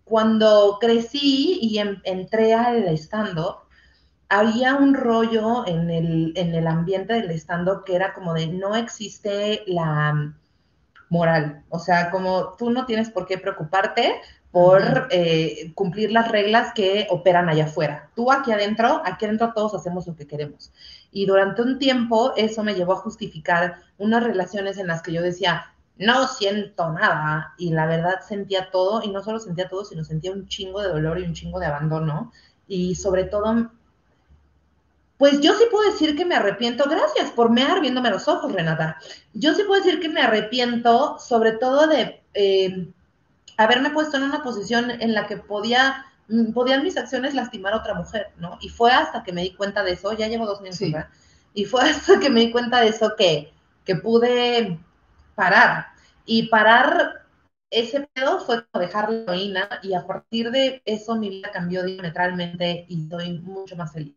cuando 0.04 0.78
crecí 0.80 1.60
y 1.62 1.80
en, 1.80 2.01
entré 2.04 2.54
al 2.54 2.88
stand-up, 2.97 3.58
había 4.30 4.76
un 4.76 4.93
rollo 4.95 5.68
en 5.68 5.89
el, 5.89 6.34
en 6.36 6.56
el 6.56 6.68
ambiente 6.68 7.14
del 7.14 7.32
stand-up 7.32 7.84
que 7.86 7.95
era 7.95 8.14
como 8.14 8.34
de 8.34 8.47
no 8.47 8.76
existe 8.76 9.64
la 9.68 10.34
moral. 11.10 11.64
O 11.70 11.80
sea, 11.80 12.10
como 12.10 12.56
tú 12.58 12.72
no 12.72 12.86
tienes 12.86 13.10
por 13.10 13.28
qué 13.28 13.38
preocuparte 13.38 14.16
por 14.51 14.82
uh 14.82 14.86
-huh. 14.86 15.08
eh, 15.12 15.72
cumplir 15.76 16.12
las 16.12 16.32
reglas 16.32 16.74
que 16.74 17.08
operan 17.10 17.49
allá 17.49 17.66
afuera. 17.66 18.10
Tú 18.16 18.32
aquí 18.32 18.51
adentro, 18.51 19.01
aquí 19.06 19.26
adentro 19.26 19.54
todos 19.54 19.74
hacemos 19.76 20.08
lo 20.08 20.16
que 20.16 20.28
queremos. 20.28 20.72
Y 21.12 21.26
durante 21.26 21.62
un 21.62 21.80
tiempo 21.80 22.34
eso 22.36 22.64
me 22.64 22.76
llevó 22.76 22.93
a 22.93 22.97
justificar 22.97 23.78
unas 23.97 24.24
relaciones 24.24 24.78
en 24.78 24.88
las 24.88 25.01
que 25.01 25.14
yo 25.14 25.22
decía, 25.22 25.72
no 25.97 26.27
siento 26.27 26.91
nada. 26.91 27.53
Y 27.57 27.71
la 27.71 27.85
verdad 27.85 28.21
sentía 28.27 28.71
todo, 28.71 29.03
y 29.03 29.11
no 29.11 29.23
solo 29.23 29.39
sentía 29.39 29.69
todo, 29.69 29.85
sino 29.85 30.03
sentía 30.03 30.31
un 30.31 30.47
chingo 30.47 30.81
de 30.81 30.89
dolor 30.89 31.19
y 31.19 31.23
un 31.23 31.33
chingo 31.33 31.59
de 31.59 31.67
abandono. 31.67 32.31
Y 32.67 32.95
sobre 32.95 33.25
todo, 33.25 33.71
pues 35.17 35.39
yo 35.41 35.53
sí 35.53 35.65
puedo 35.71 35.89
decir 35.91 36.15
que 36.15 36.25
me 36.25 36.35
arrepiento, 36.35 36.85
gracias 36.89 37.31
por 37.31 37.49
mear 37.49 37.81
viéndome 37.81 38.09
los 38.09 38.27
ojos, 38.27 38.51
Renata. 38.51 38.97
Yo 39.33 39.53
sí 39.53 39.63
puedo 39.63 39.81
decir 39.81 39.99
que 39.99 40.09
me 40.09 40.21
arrepiento, 40.21 41.17
sobre 41.19 41.53
todo 41.53 41.87
de 41.87 42.21
eh, 42.33 42.91
haberme 43.57 43.91
puesto 43.91 44.17
en 44.17 44.23
una 44.23 44.43
posición 44.43 44.89
en 44.89 45.13
la 45.13 45.27
que 45.27 45.37
podía, 45.37 46.05
podían 46.53 46.83
mis 46.83 46.97
acciones 46.97 47.35
lastimar 47.35 47.73
a 47.73 47.77
otra 47.77 47.93
mujer, 47.93 48.27
¿no? 48.37 48.57
Y 48.61 48.69
fue 48.69 48.91
hasta 48.91 49.23
que 49.23 49.31
me 49.31 49.43
di 49.43 49.53
cuenta 49.53 49.83
de 49.83 49.91
eso, 49.91 50.13
ya 50.13 50.27
llevo 50.27 50.45
dos 50.45 50.61
años, 50.61 50.75
sí. 50.75 50.93
y 51.53 51.65
fue 51.65 51.81
hasta 51.89 52.19
que 52.19 52.29
me 52.29 52.41
di 52.41 52.51
cuenta 52.51 52.81
de 52.81 52.89
eso 52.89 53.13
que, 53.17 53.53
que 53.85 53.95
pude 53.95 54.79
parar. 55.36 55.88
Y 56.25 56.47
parar 56.47 57.23
ese 57.69 58.07
pedo 58.13 58.39
fue 58.39 58.65
como 58.67 58.86
dejar 58.86 59.09
la 59.09 59.23
heroína 59.23 59.69
y 59.81 59.93
a 59.93 60.05
partir 60.05 60.51
de 60.51 60.81
eso 60.86 61.15
mi 61.15 61.29
vida 61.29 61.51
cambió 61.51 61.84
diametralmente 61.84 62.86
y 62.88 63.03
estoy 63.03 63.39
mucho 63.39 63.75
más 63.75 63.91
feliz. 63.91 64.15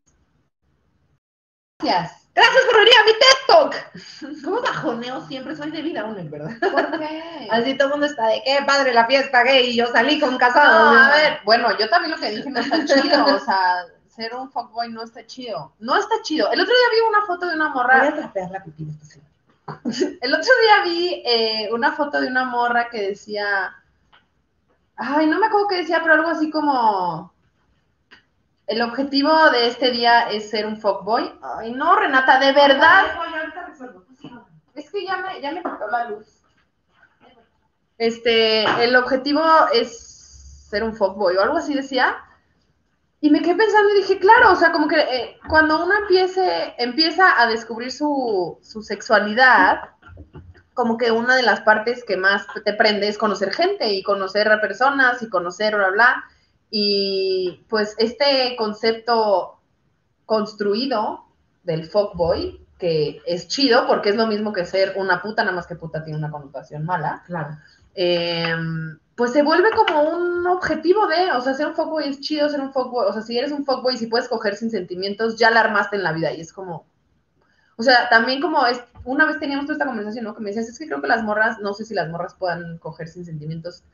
Gracias. 1.80 2.26
Gracias 2.34 2.64
por 2.66 2.76
venir 2.76 2.92
a 3.00 3.04
mi 3.06 3.12
TED 3.12 3.46
Talk. 3.48 4.42
¿Cómo 4.44 4.60
bajoneo 4.60 5.26
siempre? 5.26 5.56
Soy 5.56 5.70
de 5.70 5.80
vida 5.80 6.04
única, 6.04 6.30
¿verdad? 6.30 6.56
¿Por 6.70 6.98
qué? 6.98 7.48
Así 7.50 7.74
todo 7.78 7.88
el 7.88 7.92
mundo 7.92 8.06
está 8.06 8.26
de 8.28 8.42
qué 8.44 8.58
padre 8.66 8.92
la 8.92 9.06
fiesta 9.06 9.42
gay 9.42 9.70
y 9.70 9.76
yo 9.76 9.86
salí 9.86 10.20
con 10.20 10.36
casado. 10.36 10.94
No, 10.94 11.02
a 11.02 11.10
ver, 11.12 11.38
bueno, 11.44 11.68
yo 11.78 11.88
también 11.88 12.12
lo 12.12 12.18
que 12.18 12.30
dije 12.30 12.50
no 12.50 12.60
está 12.60 12.84
chido, 12.84 13.24
o 13.24 13.38
sea, 13.40 13.86
ser 14.08 14.34
un 14.34 14.50
fuckboy 14.50 14.90
no 14.92 15.02
está 15.02 15.24
chido. 15.26 15.72
No 15.78 15.96
está 15.96 16.16
chido. 16.22 16.50
El 16.52 16.60
otro 16.60 16.74
día 16.74 16.88
vi 16.92 17.08
una 17.08 17.26
foto 17.26 17.46
de 17.46 17.54
una 17.54 17.68
Voy 17.68 17.74
morra. 17.74 18.08
a 18.08 18.14
trapear 18.14 18.50
la 18.50 18.62
pipí 18.62 18.84
de 18.84 18.92
esta 18.92 19.06
señora. 19.06 19.25
El 20.20 20.34
otro 20.34 20.52
día 20.62 20.84
vi 20.84 21.22
eh, 21.24 21.68
una 21.72 21.92
foto 21.92 22.20
de 22.20 22.28
una 22.28 22.44
morra 22.44 22.88
que 22.88 23.08
decía, 23.08 23.74
ay, 24.96 25.26
no 25.26 25.38
me 25.38 25.46
acuerdo 25.46 25.68
qué 25.68 25.76
decía, 25.78 26.00
pero 26.02 26.14
algo 26.14 26.28
así 26.28 26.50
como, 26.50 27.32
el 28.66 28.82
objetivo 28.82 29.50
de 29.50 29.68
este 29.68 29.90
día 29.90 30.28
es 30.30 30.50
ser 30.50 30.66
un 30.66 30.76
fuckboy. 30.76 31.38
Ay, 31.40 31.72
no, 31.72 31.96
Renata, 31.96 32.38
de 32.38 32.52
verdad. 32.52 33.04
Es 34.74 34.90
que 34.90 35.06
ya 35.06 35.18
me, 35.18 35.40
ya 35.40 35.52
me 35.52 35.62
quitó 35.62 35.88
la 35.90 36.10
luz. 36.10 36.42
Este, 37.98 38.64
el 38.84 38.94
objetivo 38.96 39.42
es 39.72 40.66
ser 40.68 40.82
un 40.82 40.94
fuckboy 40.94 41.36
o 41.36 41.42
algo 41.42 41.56
así 41.56 41.74
decía. 41.74 42.16
Y 43.20 43.30
me 43.30 43.40
quedé 43.40 43.54
pensando 43.54 43.90
y 43.94 44.02
dije, 44.02 44.18
claro, 44.18 44.52
o 44.52 44.56
sea, 44.56 44.72
como 44.72 44.88
que 44.88 44.98
eh, 44.98 45.38
cuando 45.48 45.82
uno 45.84 45.94
empiece, 46.02 46.74
empieza 46.78 47.40
a 47.40 47.46
descubrir 47.46 47.90
su, 47.90 48.58
su 48.62 48.82
sexualidad, 48.82 49.80
como 50.74 50.98
que 50.98 51.10
una 51.10 51.36
de 51.36 51.42
las 51.42 51.62
partes 51.62 52.04
que 52.04 52.18
más 52.18 52.46
te 52.64 52.74
prende 52.74 53.08
es 53.08 53.16
conocer 53.16 53.52
gente 53.52 53.92
y 53.94 54.02
conocer 54.02 54.52
a 54.52 54.60
personas 54.60 55.22
y 55.22 55.30
conocer, 55.30 55.74
bla, 55.74 55.90
bla. 55.90 56.24
Y 56.70 57.64
pues 57.68 57.94
este 57.98 58.54
concepto 58.58 59.60
construido 60.26 61.24
del 61.62 61.86
fuckboy, 61.86 62.60
que 62.78 63.22
es 63.26 63.48
chido 63.48 63.86
porque 63.86 64.10
es 64.10 64.16
lo 64.16 64.26
mismo 64.26 64.52
que 64.52 64.66
ser 64.66 64.92
una 64.96 65.22
puta, 65.22 65.42
nada 65.42 65.56
más 65.56 65.66
que 65.66 65.76
puta 65.76 66.04
tiene 66.04 66.18
una 66.18 66.30
connotación 66.30 66.84
mala, 66.84 67.22
Claro. 67.26 67.56
Eh, 67.96 68.54
pues 69.16 69.32
se 69.32 69.42
vuelve 69.42 69.70
como 69.70 70.02
un 70.02 70.46
objetivo 70.46 71.06
de, 71.06 71.32
o 71.32 71.40
sea, 71.40 71.54
ser 71.54 71.68
un 71.68 71.74
fuckboy 71.74 72.08
es 72.08 72.20
chido, 72.20 72.48
ser 72.48 72.60
un 72.60 72.72
fuckboy, 72.72 73.06
o 73.08 73.12
sea, 73.12 73.22
si 73.22 73.38
eres 73.38 73.50
un 73.50 73.64
fuckboy 73.64 73.94
y 73.94 73.98
si 73.98 74.06
puedes 74.06 74.28
coger 74.28 74.56
sin 74.56 74.70
sentimientos, 74.70 75.38
ya 75.38 75.50
la 75.50 75.60
armaste 75.60 75.96
en 75.96 76.02
la 76.02 76.12
vida 76.12 76.32
y 76.32 76.42
es 76.42 76.52
como, 76.52 76.86
o 77.76 77.82
sea, 77.82 78.08
también 78.10 78.40
como 78.42 78.66
es, 78.66 78.80
una 79.04 79.24
vez 79.24 79.38
teníamos 79.38 79.64
toda 79.64 79.74
esta 79.74 79.86
conversación, 79.86 80.24
¿no? 80.24 80.34
Que 80.34 80.42
me 80.42 80.50
decías, 80.50 80.68
es 80.68 80.78
que 80.78 80.86
creo 80.86 81.00
que 81.00 81.08
las 81.08 81.24
morras, 81.24 81.58
no 81.60 81.72
sé 81.72 81.84
si 81.84 81.94
las 81.94 82.10
morras 82.10 82.34
puedan 82.34 82.78
coger 82.78 83.08
sin 83.08 83.24
sentimientos. 83.24 83.84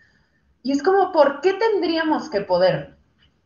Y 0.62 0.72
es 0.72 0.82
como, 0.82 1.12
¿por 1.12 1.40
qué 1.40 1.54
tendríamos 1.54 2.28
que 2.28 2.40
poder? 2.40 2.96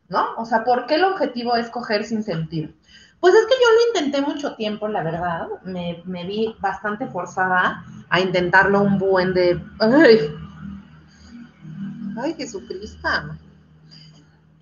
¿No? 0.08 0.34
O 0.36 0.44
sea, 0.44 0.64
¿por 0.64 0.86
qué 0.86 0.96
el 0.96 1.04
objetivo 1.04 1.56
es 1.56 1.68
coger 1.70 2.04
sin 2.04 2.22
sentir? 2.22 2.76
Pues 3.20 3.34
es 3.34 3.46
que 3.46 3.54
yo 3.54 3.68
lo 3.72 4.00
intenté 4.00 4.20
mucho 4.20 4.54
tiempo, 4.56 4.88
la 4.88 5.02
verdad. 5.02 5.48
Me, 5.64 6.02
vi 6.04 6.54
bastante 6.60 7.06
forzada 7.06 7.84
a 8.10 8.20
intentarlo 8.20 8.82
un 8.82 8.98
buen 8.98 9.34
de. 9.34 9.60
¡Ay, 12.16 12.34
Jesucristo! 12.34 13.08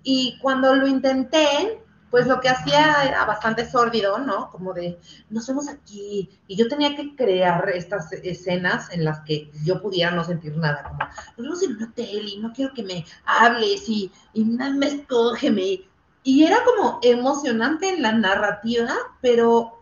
Y 0.03 0.37
cuando 0.41 0.75
lo 0.75 0.87
intenté, 0.87 1.81
pues 2.11 2.27
lo 2.27 2.39
que 2.39 2.49
hacía 2.49 3.03
era 3.03 3.25
bastante 3.25 3.69
sórdido, 3.69 4.19
¿no? 4.19 4.49
Como 4.51 4.73
de, 4.73 4.99
nos 5.29 5.47
vemos 5.47 5.67
aquí. 5.67 6.29
Y 6.47 6.55
yo 6.55 6.67
tenía 6.67 6.95
que 6.95 7.15
crear 7.15 7.69
estas 7.73 8.11
escenas 8.13 8.91
en 8.91 9.03
las 9.03 9.21
que 9.21 9.49
yo 9.63 9.81
pudiera 9.81 10.11
no 10.11 10.23
sentir 10.23 10.55
nada, 10.57 10.95
nos 11.37 11.45
vemos 11.45 11.63
en 11.63 11.75
un 11.75 11.83
hotel 11.83 12.27
y 12.27 12.37
no 12.37 12.53
quiero 12.53 12.73
que 12.73 12.83
me 12.83 13.05
hables 13.25 13.89
y, 13.89 14.11
y 14.33 14.43
nada 14.43 14.71
me 14.71 14.87
escógeme. 14.87 15.81
Y 16.23 16.43
era 16.43 16.57
como 16.63 16.99
emocionante 17.03 17.89
en 17.89 18.01
la 18.01 18.11
narrativa, 18.13 18.93
pero 19.21 19.81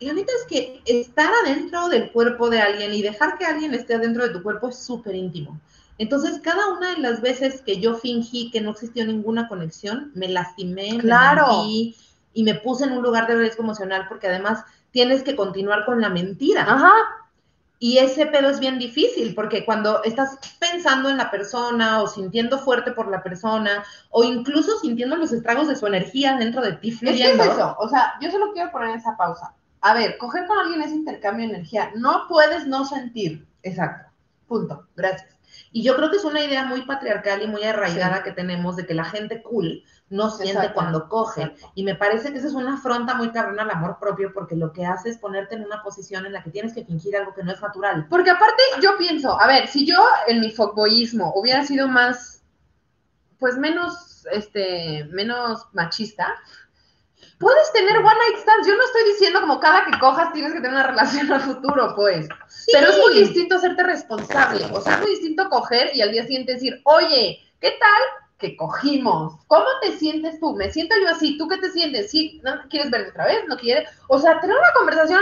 la 0.00 0.12
neta 0.12 0.32
es 0.38 0.46
que 0.46 0.82
estar 0.84 1.32
adentro 1.44 1.88
del 1.88 2.12
cuerpo 2.12 2.50
de 2.50 2.60
alguien 2.60 2.92
y 2.92 3.02
dejar 3.02 3.38
que 3.38 3.46
alguien 3.46 3.74
esté 3.74 3.94
adentro 3.94 4.24
de 4.24 4.34
tu 4.34 4.42
cuerpo 4.42 4.68
es 4.68 4.78
súper 4.78 5.14
íntimo. 5.14 5.60
Entonces, 5.98 6.40
cada 6.42 6.68
una 6.68 6.90
de 6.90 6.98
las 6.98 7.20
veces 7.20 7.62
que 7.62 7.80
yo 7.80 7.94
fingí 7.94 8.50
que 8.50 8.60
no 8.60 8.72
existió 8.72 9.06
ninguna 9.06 9.48
conexión, 9.48 10.12
me 10.14 10.28
lastimé, 10.28 10.98
Claro. 10.98 11.46
me 11.46 11.52
mentí 11.52 11.96
y 12.34 12.42
me 12.42 12.54
puse 12.54 12.84
en 12.84 12.92
un 12.92 13.02
lugar 13.02 13.26
de 13.26 13.36
riesgo 13.36 13.62
emocional 13.62 14.06
porque 14.08 14.28
además 14.28 14.64
tienes 14.90 15.22
que 15.22 15.36
continuar 15.36 15.86
con 15.86 16.00
la 16.00 16.10
mentira. 16.10 16.62
Ajá. 16.62 16.92
Y 17.78 17.98
ese 17.98 18.24
pedo 18.26 18.48
es 18.48 18.58
bien 18.58 18.78
difícil, 18.78 19.34
porque 19.34 19.64
cuando 19.66 20.02
estás 20.04 20.38
pensando 20.58 21.10
en 21.10 21.18
la 21.18 21.30
persona 21.30 22.00
o 22.02 22.06
sintiendo 22.06 22.58
fuerte 22.58 22.92
por 22.92 23.10
la 23.10 23.22
persona 23.22 23.84
o 24.10 24.24
incluso 24.24 24.78
sintiendo 24.80 25.16
los 25.16 25.32
estragos 25.32 25.68
de 25.68 25.76
su 25.76 25.86
energía 25.86 26.36
dentro 26.36 26.62
de 26.62 26.72
ti 26.72 26.88
que 26.88 26.94
es 26.94 26.98
fluyendo. 27.00 27.44
eso, 27.44 27.76
o 27.78 27.88
sea, 27.88 28.14
yo 28.20 28.30
solo 28.30 28.52
quiero 28.54 28.72
poner 28.72 28.96
esa 28.96 29.16
pausa. 29.16 29.52
A 29.82 29.92
ver, 29.92 30.16
coger 30.16 30.46
con 30.46 30.58
alguien 30.58 30.80
es 30.82 30.90
intercambio 30.90 31.46
de 31.46 31.54
energía. 31.54 31.90
No 31.96 32.24
puedes 32.28 32.66
no 32.66 32.86
sentir. 32.86 33.46
Exacto. 33.62 34.10
Punto. 34.48 34.86
Gracias. 34.96 35.35
Y 35.72 35.82
yo 35.82 35.96
creo 35.96 36.10
que 36.10 36.16
es 36.16 36.24
una 36.24 36.42
idea 36.42 36.64
muy 36.64 36.82
patriarcal 36.82 37.42
y 37.42 37.46
muy 37.46 37.62
arraigada 37.64 38.18
Sí. 38.18 38.22
que 38.24 38.32
tenemos 38.32 38.76
de 38.76 38.86
que 38.86 38.94
la 38.94 39.04
gente 39.04 39.42
cool 39.42 39.82
no 40.08 40.30
siente 40.30 40.52
Exacto. 40.58 40.74
cuando 40.74 41.08
coge. 41.08 41.42
Exacto. 41.42 41.72
Y 41.74 41.82
me 41.84 41.94
parece 41.96 42.32
que 42.32 42.38
esa 42.38 42.46
es 42.48 42.54
una 42.54 42.74
afronta 42.74 43.14
muy 43.14 43.30
cabrona 43.30 43.62
al 43.62 43.70
amor 43.70 43.98
propio 44.00 44.32
porque 44.32 44.56
lo 44.56 44.72
que 44.72 44.86
hace 44.86 45.10
es 45.10 45.18
ponerte 45.18 45.54
en 45.56 45.64
una 45.64 45.82
posición 45.82 46.24
en 46.26 46.32
la 46.32 46.42
que 46.42 46.50
tienes 46.50 46.72
que 46.72 46.84
fingir 46.84 47.16
algo 47.16 47.34
que 47.34 47.42
no 47.42 47.52
es 47.52 47.60
natural. 47.60 48.06
Porque 48.08 48.30
aparte 48.30 48.62
yo 48.82 48.96
pienso, 48.96 49.38
a 49.40 49.46
ver, 49.46 49.66
si 49.68 49.84
yo 49.86 50.02
en 50.28 50.40
mi 50.40 50.50
fuckboyismo 50.50 51.32
hubiera 51.34 51.64
sido 51.64 51.88
más, 51.88 52.42
pues 53.38 53.56
menos, 53.58 54.26
este, 54.32 55.04
menos 55.10 55.66
machista, 55.72 56.34
puedes 57.38 57.72
tener 57.72 57.96
one 57.98 58.06
night 58.06 58.38
stands. 58.40 58.66
Yo 58.66 58.74
no 58.76 58.84
estoy 58.84 59.04
diciendo 59.12 59.40
como 59.40 59.60
cada 59.60 59.84
que 59.84 59.98
cojas 59.98 60.32
tienes 60.32 60.52
que 60.52 60.60
tener 60.60 60.72
una 60.72 60.86
relación 60.86 61.32
a 61.32 61.40
futuro, 61.40 61.94
pues. 61.94 62.28
Pero 62.72 62.90
es 62.90 62.98
muy 62.98 63.14
distinto 63.14 63.56
hacerte 63.56 63.82
responsable. 63.82 64.64
O 64.72 64.80
sea, 64.80 64.94
es 64.94 65.00
muy 65.00 65.10
distinto 65.10 65.48
coger 65.48 65.94
y 65.94 66.02
al 66.02 66.12
día 66.12 66.22
siguiente 66.24 66.54
decir, 66.54 66.80
oye, 66.84 67.38
¿qué 67.60 67.70
tal 67.70 68.02
que 68.38 68.56
cogimos? 68.56 69.34
¿Cómo 69.46 69.66
te 69.80 69.96
sientes 69.98 70.38
tú? 70.40 70.54
Me 70.54 70.70
siento 70.70 70.94
yo 71.00 71.08
así. 71.08 71.38
¿Tú 71.38 71.48
qué 71.48 71.58
te 71.58 71.70
sientes? 71.70 72.10
¿Sí? 72.10 72.40
¿No 72.44 72.52
quieres 72.68 72.90
verme 72.90 73.08
otra 73.10 73.26
vez? 73.26 73.44
¿No 73.48 73.56
quieres? 73.56 73.88
O 74.08 74.18
sea, 74.18 74.40
tener 74.40 74.56
una 74.56 74.72
conversación 74.74 75.20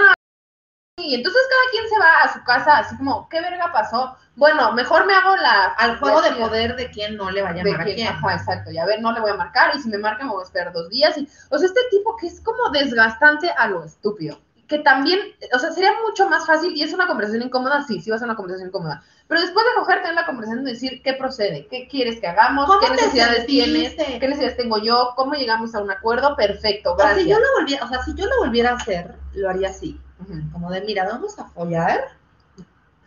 y 1.05 1.15
entonces 1.15 1.43
cada 1.49 1.71
quien 1.71 1.89
se 1.89 1.99
va 1.99 2.23
a 2.23 2.33
su 2.33 2.45
casa 2.45 2.79
así 2.79 2.97
como, 2.97 3.29
¿qué 3.29 3.41
verga 3.41 3.71
pasó? 3.73 4.17
Bueno, 4.37 4.73
mejor 4.73 5.07
me 5.07 5.15
hago 5.15 5.37
la... 5.37 5.67
Al 5.77 5.99
juego 5.99 6.23
de 6.23 6.33
poder 6.33 6.77
de 6.77 6.91
quién 6.91 7.17
no 7.17 7.31
le 7.31 7.43
va 7.43 7.51
a 7.51 7.53
a 7.53 7.85
quién, 7.85 8.09
ajá, 8.09 8.35
exacto, 8.35 8.71
y 8.71 8.79
a 8.79 8.87
ver, 8.87 9.01
no 9.01 9.13
le 9.13 9.21
voy 9.21 9.31
a 9.31 9.35
marcar, 9.35 9.75
y 9.77 9.81
si 9.81 9.89
me 9.89 9.99
marca 9.99 10.25
me 10.25 10.31
voy 10.31 10.43
a 10.43 10.47
esperar 10.47 10.73
dos 10.73 10.89
días, 10.89 11.17
y, 11.19 11.29
o 11.51 11.59
sea, 11.59 11.69
este 11.69 11.81
tipo 11.91 12.17
que 12.17 12.27
es 12.27 12.41
como 12.41 12.71
desgastante 12.71 13.51
a 13.51 13.69
lo 13.69 13.85
estúpido, 13.85 14.41
que 14.67 14.79
también, 14.79 15.21
o 15.53 15.59
sea, 15.59 15.71
sería 15.73 15.93
mucho 16.07 16.29
más 16.29 16.47
fácil, 16.47 16.75
y 16.75 16.83
es 16.83 16.93
una 16.93 17.07
conversación 17.07 17.45
incómoda, 17.45 17.85
sí, 17.87 18.01
sí 18.01 18.11
va 18.11 18.17
a 18.17 18.19
ser 18.19 18.27
una 18.27 18.37
conversación 18.37 18.69
incómoda, 18.69 19.05
pero 19.29 19.41
después 19.41 19.65
de 19.67 19.81
coger, 19.81 19.99
tener 20.01 20.15
la 20.15 20.27
conversación 20.27 20.65
de 20.65 20.73
decir 20.73 21.03
qué 21.03 21.15
procede, 21.15 21.69
qué 21.69 21.87
quieres 21.89 22.21
que 22.21 22.27
hagamos, 22.27 22.67
¿Cómo 22.67 22.81
qué 22.81 22.91
necesidades 22.91 23.47
tienes, 23.47 23.95
qué 23.95 24.27
necesidades 24.27 24.57
tengo 24.57 24.79
yo, 24.79 25.13
cómo 25.17 25.35
llegamos 25.35 25.75
a 25.75 25.81
un 25.81 25.91
acuerdo, 25.91 26.35
perfecto, 26.35 26.95
O 26.95 26.97
sea, 26.97 27.15
gracias. 27.15 27.25
si 27.25 27.31
yo 27.31 27.39
lo 27.39 27.47
volviera, 27.59 27.85
o 27.85 27.89
sea, 27.89 28.03
si 28.03 28.15
yo 28.15 28.27
lo 28.27 28.39
volviera 28.39 28.71
a 28.71 28.77
hacer, 28.77 29.15
lo 29.35 29.49
haría 29.49 29.69
así. 29.69 30.01
Como 30.53 30.71
de, 30.71 30.83
mira, 30.83 31.05
vamos 31.07 31.39
a 31.39 31.45
follar. 31.45 32.01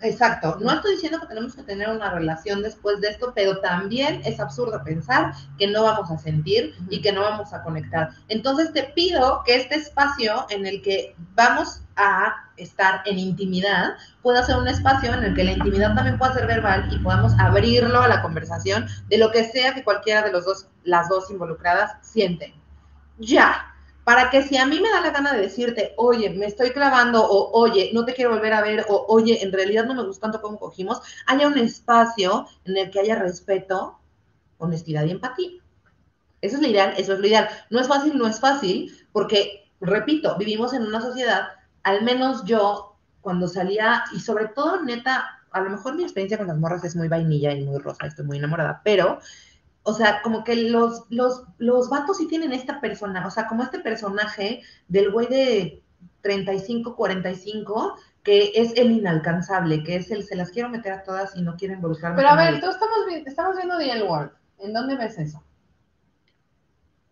Exacto. 0.02 0.58
No 0.62 0.74
estoy 0.74 0.94
diciendo 0.94 1.20
que 1.20 1.28
tenemos 1.28 1.56
que 1.56 1.64
tener 1.64 1.90
una 1.90 2.12
relación 2.12 2.62
después 2.62 3.02
de 3.02 3.10
esto, 3.10 3.32
pero 3.36 3.60
también 3.62 4.22
es 4.26 4.40
absurdo 4.40 4.84
pensar 4.84 5.34
que 5.58 5.68
no 5.68 5.84
vamos 5.84 6.12
a 6.12 6.18
sentir 6.18 6.76
y 6.90 7.02
que 7.02 7.12
no 7.12 7.22
vamos 7.22 7.52
a 7.54 7.64
conectar. 7.64 8.12
Entonces 8.28 8.72
te 8.74 8.84
pido 8.84 9.42
que 9.46 9.56
este 9.56 9.76
espacio 9.76 10.46
en 10.50 10.68
el 10.68 10.82
que 10.84 11.16
vamos 11.34 11.82
a 11.96 12.36
estar 12.58 13.02
en 13.06 13.18
intimidad 13.18 13.96
pueda 14.22 14.44
ser 14.44 14.58
un 14.58 14.68
espacio 14.68 15.14
en 15.14 15.24
el 15.24 15.36
que 15.36 15.44
la 15.44 15.54
intimidad 15.54 15.96
también 15.96 16.18
pueda 16.18 16.34
ser 16.34 16.46
verbal 16.46 16.88
y 16.92 17.00
podamos 17.00 17.34
abrirlo 17.40 18.02
a 18.02 18.08
la 18.08 18.22
conversación 18.22 18.88
de 19.10 19.18
lo 19.18 19.32
que 19.32 19.46
sea 19.46 19.74
que 19.74 19.84
cualquiera 19.84 20.22
de 20.22 20.32
los 20.32 20.46
dos, 20.46 20.68
las 20.84 21.10
dos 21.10 21.32
involucradas 21.32 21.94
sienten. 22.02 22.54
Ya 23.18 23.74
para 24.08 24.30
que 24.30 24.42
si 24.42 24.56
a 24.56 24.66
mí 24.66 24.80
me 24.80 24.90
da 24.90 25.02
la 25.02 25.12
gana 25.12 25.34
de 25.34 25.42
decirte, 25.42 25.94
oye, 25.98 26.30
me 26.30 26.46
estoy 26.46 26.72
clavando, 26.72 27.22
o 27.22 27.52
oye, 27.60 27.92
no 27.94 28.06
te 28.06 28.14
quiero 28.14 28.32
volver 28.32 28.54
a 28.54 28.62
ver, 28.62 28.86
o 28.88 29.06
oye, 29.10 29.44
en 29.44 29.52
realidad 29.52 29.84
no 29.84 29.96
me 29.96 30.06
gustó 30.06 30.22
tanto 30.22 30.42
cómo 30.42 30.58
cogimos, 30.58 31.02
haya 31.26 31.46
un 31.46 31.58
espacio 31.58 32.48
en 32.64 32.78
el 32.78 32.90
que 32.90 33.02
haya 33.02 33.16
respeto, 33.16 34.00
honestidad 34.60 35.04
y 35.04 35.12
empatía. 35.12 35.52
Eso 36.40 36.56
es 36.56 36.62
lo 36.62 36.70
ideal, 36.70 36.94
eso 36.96 37.12
es 37.16 37.20
lo 37.20 37.28
ideal. 37.28 37.50
No 37.70 37.82
es 37.82 37.90
fácil, 37.90 38.18
no 38.18 38.28
es 38.28 38.40
fácil, 38.40 38.98
porque, 39.12 39.70
repito, 39.82 40.38
vivimos 40.38 40.72
en 40.72 40.84
una 40.84 41.02
sociedad, 41.02 41.50
al 41.84 42.02
menos 42.04 42.46
yo, 42.46 42.96
cuando 43.20 43.50
salía, 43.50 44.06
y 44.16 44.22
sobre 44.22 44.48
todo, 44.48 44.84
neta, 44.84 45.38
a 45.52 45.60
lo 45.60 45.70
mejor 45.70 45.96
mi 45.96 46.04
experiencia 46.04 46.38
con 46.38 46.48
las 46.48 46.58
morras 46.58 46.86
es 46.86 46.96
muy 46.96 47.10
vainilla 47.10 47.52
y 47.52 47.66
muy 47.66 47.78
rosa, 47.80 48.08
estoy 48.08 48.26
muy 48.26 48.38
enamorada, 48.38 48.80
pero 48.86 49.20
o 49.88 49.94
sea, 49.94 50.22
como 50.22 50.44
que 50.44 50.56
los, 50.56 51.04
los, 51.10 51.44
los 51.58 51.90
vatos 51.90 52.18
sí 52.18 52.28
tienen 52.28 52.52
esta 52.52 52.82
persona, 52.82 53.26
o 53.26 53.32
sea, 53.32 53.48
como 53.48 53.64
este 53.64 53.80
personaje 53.80 54.62
del 54.88 55.12
güey 55.12 55.28
de 55.28 55.82
35, 56.22 56.96
45, 56.96 57.96
que 58.24 58.52
es 58.56 58.74
el 58.76 58.92
inalcanzable, 58.92 59.84
que 59.86 59.96
es 59.96 60.12
el 60.12 60.24
se 60.26 60.36
las 60.36 60.52
quiero 60.52 60.68
meter 60.70 60.92
a 60.92 61.04
todas 61.04 61.36
y 61.38 61.42
no 61.42 61.56
quiero 61.56 61.74
involucrarme. 61.76 62.18
Pero 62.18 62.30
a 62.30 62.36
ver, 62.36 62.54
nadie. 62.56 62.62
tú 62.62 62.70
estamos, 62.70 62.98
vi- 63.08 63.24
estamos 63.26 63.56
viendo 63.56 63.78
The 63.78 63.92
L 63.94 64.04
Word. 64.04 64.32
¿En 64.60 64.74
dónde 64.74 64.96
ves 64.98 65.18
eso? 65.18 65.42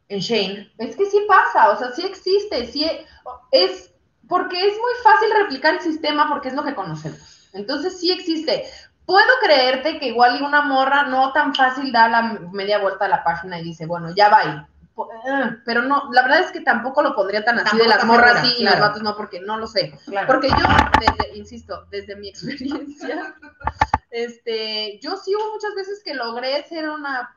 En 0.09 0.19
Shane. 0.19 0.71
Es 0.77 0.95
que 0.95 1.05
sí 1.05 1.19
pasa, 1.27 1.71
o 1.71 1.77
sea, 1.77 1.91
sí 1.93 2.03
existe, 2.05 2.67
sí 2.67 2.83
e- 2.83 3.05
es 3.51 3.91
porque 4.27 4.57
es 4.59 4.73
muy 4.73 4.93
fácil 5.03 5.29
replicar 5.41 5.75
el 5.75 5.81
sistema 5.81 6.27
porque 6.29 6.49
es 6.49 6.53
lo 6.55 6.63
que 6.63 6.75
conocemos. 6.75 7.49
Entonces 7.53 7.99
sí 7.99 8.11
existe. 8.11 8.65
Puedo 9.05 9.29
creerte 9.41 9.99
que 9.99 10.07
igual 10.07 10.39
y 10.39 10.43
una 10.43 10.61
morra 10.61 11.03
no 11.03 11.31
tan 11.31 11.53
fácil 11.53 11.91
da 11.91 12.07
la 12.07 12.21
media 12.51 12.79
vuelta 12.79 13.05
a 13.05 13.09
la 13.09 13.23
página 13.23 13.59
y 13.59 13.63
dice, 13.63 13.85
bueno, 13.85 14.13
ya 14.15 14.29
va 14.29 14.39
ahí. 14.39 14.65
Eh, 14.97 15.57
Pero 15.65 15.81
no, 15.81 16.09
la 16.11 16.21
verdad 16.21 16.39
es 16.39 16.51
que 16.51 16.61
tampoco 16.61 17.01
lo 17.01 17.15
pondría 17.15 17.43
tan 17.43 17.59
así 17.59 17.77
de 17.77 17.87
las 17.87 18.05
morras 18.05 18.41
sí 18.41 18.55
y 18.59 18.63
los 18.63 18.73
claro. 18.73 18.87
vatos 18.87 19.03
no, 19.03 19.15
porque 19.15 19.41
no 19.41 19.57
lo 19.57 19.67
sé. 19.67 19.93
Claro. 20.05 20.27
Porque 20.27 20.49
yo, 20.49 20.65
desde, 20.99 21.37
insisto, 21.37 21.85
desde 21.91 22.15
mi 22.15 22.29
experiencia, 22.29 23.35
este, 24.09 24.99
yo 25.01 25.17
sí 25.17 25.35
hubo 25.35 25.53
muchas 25.53 25.75
veces 25.75 26.01
que 26.03 26.13
logré 26.13 26.63
ser 26.63 26.89
una, 26.89 27.35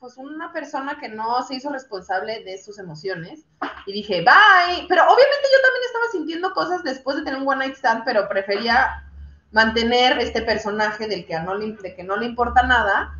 pues 0.00 0.16
una 0.16 0.52
persona 0.52 0.98
que 0.98 1.08
no 1.08 1.42
se 1.44 1.54
hizo 1.54 1.70
responsable 1.70 2.42
de 2.42 2.60
sus 2.60 2.78
emociones 2.78 3.44
y 3.86 3.92
dije, 3.92 4.22
bye, 4.22 4.86
pero 4.88 5.04
obviamente 5.04 5.48
yo 5.52 5.62
también 5.62 5.84
estaba 5.86 6.04
sintiendo 6.10 6.52
cosas 6.52 6.82
después 6.82 7.16
de 7.16 7.22
tener 7.22 7.40
un 7.40 7.48
one 7.48 7.58
night 7.58 7.76
stand, 7.76 8.04
pero 8.04 8.28
prefería 8.28 9.04
mantener 9.52 10.18
este 10.18 10.42
personaje 10.42 11.06
del 11.08 11.26
que 11.26 11.38
no 11.40 11.54
le, 11.54 11.72
de 11.72 11.94
que 11.94 12.04
no 12.04 12.16
le 12.16 12.26
importa 12.26 12.62
nada 12.62 13.14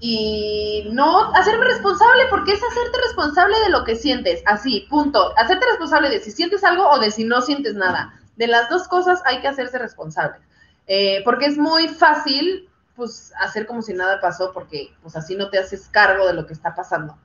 y 0.00 0.88
no 0.92 1.32
hacerme 1.34 1.64
responsable, 1.64 2.24
porque 2.28 2.52
es 2.52 2.60
hacerte 2.60 2.98
responsable 3.04 3.58
de 3.60 3.70
lo 3.70 3.84
que 3.84 3.94
sientes, 3.94 4.42
así, 4.46 4.86
punto. 4.90 5.32
Hacerte 5.38 5.64
responsable 5.64 6.10
de 6.10 6.20
si 6.20 6.32
sientes 6.32 6.64
algo 6.64 6.88
o 6.90 6.98
de 6.98 7.12
si 7.12 7.24
no 7.24 7.40
sientes 7.40 7.74
nada. 7.74 8.12
De 8.36 8.48
las 8.48 8.68
dos 8.68 8.88
cosas 8.88 9.22
hay 9.24 9.40
que 9.40 9.48
hacerse 9.48 9.78
responsable, 9.78 10.38
Eh, 10.88 11.22
porque 11.24 11.46
es 11.46 11.56
muy 11.56 11.86
fácil, 11.86 12.68
pues, 12.96 13.32
hacer 13.38 13.66
como 13.66 13.82
si 13.82 13.94
nada 13.94 14.20
pasó, 14.20 14.52
porque, 14.52 14.92
pues, 15.02 15.14
así 15.14 15.36
no 15.36 15.48
te 15.48 15.58
haces 15.60 15.88
cargo 15.88 16.26
de 16.26 16.34
lo 16.34 16.46
que 16.46 16.52
está 16.52 16.74
pasando. 16.74 17.16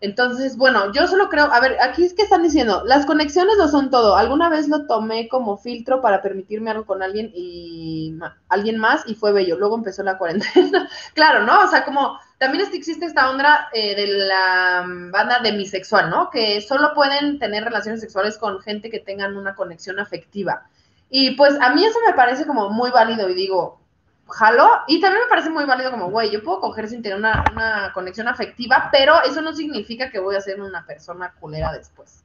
Entonces, 0.00 0.56
bueno, 0.56 0.92
yo 0.92 1.08
solo 1.08 1.28
creo, 1.28 1.52
a 1.52 1.58
ver, 1.60 1.76
aquí 1.82 2.04
es 2.04 2.14
que 2.14 2.22
están 2.22 2.44
diciendo, 2.44 2.82
las 2.86 3.04
conexiones 3.04 3.56
lo 3.56 3.66
son 3.66 3.90
todo. 3.90 4.16
Alguna 4.16 4.48
vez 4.48 4.68
lo 4.68 4.86
tomé 4.86 5.28
como 5.28 5.56
filtro 5.56 6.00
para 6.00 6.22
permitirme 6.22 6.70
algo 6.70 6.86
con 6.86 7.02
alguien 7.02 7.32
y 7.34 8.14
alguien 8.48 8.78
más 8.78 9.02
y 9.06 9.16
fue 9.16 9.32
bello. 9.32 9.58
Luego 9.58 9.76
empezó 9.76 10.04
la 10.04 10.16
cuarentena. 10.16 10.88
claro, 11.14 11.44
¿no? 11.44 11.64
O 11.64 11.68
sea, 11.68 11.84
como 11.84 12.18
también 12.38 12.64
existe 12.72 13.06
esta 13.06 13.28
onda 13.28 13.68
eh, 13.72 13.96
de 13.96 14.06
la 14.06 14.84
mm, 14.86 15.10
banda 15.10 15.40
demisexual, 15.40 16.10
¿no? 16.10 16.30
Que 16.30 16.60
solo 16.60 16.94
pueden 16.94 17.40
tener 17.40 17.64
relaciones 17.64 18.00
sexuales 18.00 18.38
con 18.38 18.60
gente 18.60 18.90
que 18.90 19.00
tengan 19.00 19.36
una 19.36 19.56
conexión 19.56 19.98
afectiva. 19.98 20.68
Y 21.10 21.32
pues 21.32 21.54
a 21.60 21.74
mí 21.74 21.84
eso 21.84 21.98
me 22.06 22.14
parece 22.14 22.46
como 22.46 22.70
muy 22.70 22.90
válido 22.90 23.28
y 23.28 23.34
digo, 23.34 23.80
jalo. 24.28 24.68
Y 24.86 25.00
también 25.00 25.24
me 25.24 25.28
parece 25.28 25.50
muy 25.50 25.64
válido 25.64 25.90
como, 25.90 26.10
güey, 26.10 26.30
yo 26.30 26.42
puedo 26.42 26.60
coger 26.60 26.88
sin 26.88 27.02
tener 27.02 27.18
una, 27.18 27.44
una 27.52 27.92
conexión 27.92 28.28
afectiva, 28.28 28.88
pero 28.92 29.22
eso 29.22 29.40
no 29.42 29.52
significa 29.52 30.10
que 30.10 30.20
voy 30.20 30.36
a 30.36 30.40
ser 30.40 30.60
una 30.60 30.86
persona 30.86 31.34
culera 31.40 31.72
después. 31.72 32.24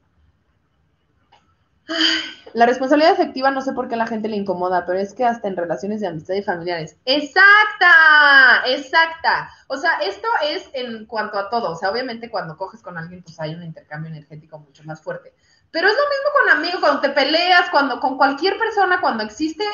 La 2.54 2.66
responsabilidad 2.66 3.14
afectiva 3.14 3.52
no 3.52 3.62
sé 3.62 3.74
por 3.74 3.88
qué 3.88 3.96
la 3.96 4.08
gente 4.08 4.30
le 4.30 4.38
incomoda, 4.38 4.86
pero 4.86 5.00
es 5.00 5.14
que 5.14 5.26
hasta 5.26 5.48
en 5.48 5.58
relaciones 5.58 6.00
de 6.00 6.08
amistad 6.08 6.36
y 6.36 6.44
familiares. 6.44 6.98
Exacta, 7.04 8.64
exacta. 8.68 9.50
O 9.68 9.78
sea, 9.78 9.98
esto 10.02 10.28
es 10.44 10.70
en 10.74 11.06
cuanto 11.06 11.38
a 11.38 11.50
todo. 11.50 11.72
O 11.72 11.76
sea, 11.76 11.90
obviamente 11.90 12.30
cuando 12.30 12.58
coges 12.58 12.82
con 12.82 12.98
alguien, 12.98 13.24
pues 13.24 13.40
hay 13.40 13.54
un 13.56 13.64
intercambio 13.64 14.12
energético 14.12 14.60
mucho 14.60 14.84
más 14.84 15.02
fuerte. 15.02 15.34
Pero 15.72 15.88
es 15.88 15.94
lo 15.94 16.04
mismo 16.04 16.30
con 16.40 16.58
amigos, 16.58 16.80
cuando 16.80 17.02
te 17.02 17.10
peleas, 17.10 17.70
cuando 17.72 18.00
con 18.00 18.18
cualquier 18.18 18.58
persona, 18.58 19.02
cuando 19.02 19.24
existe 19.24 19.66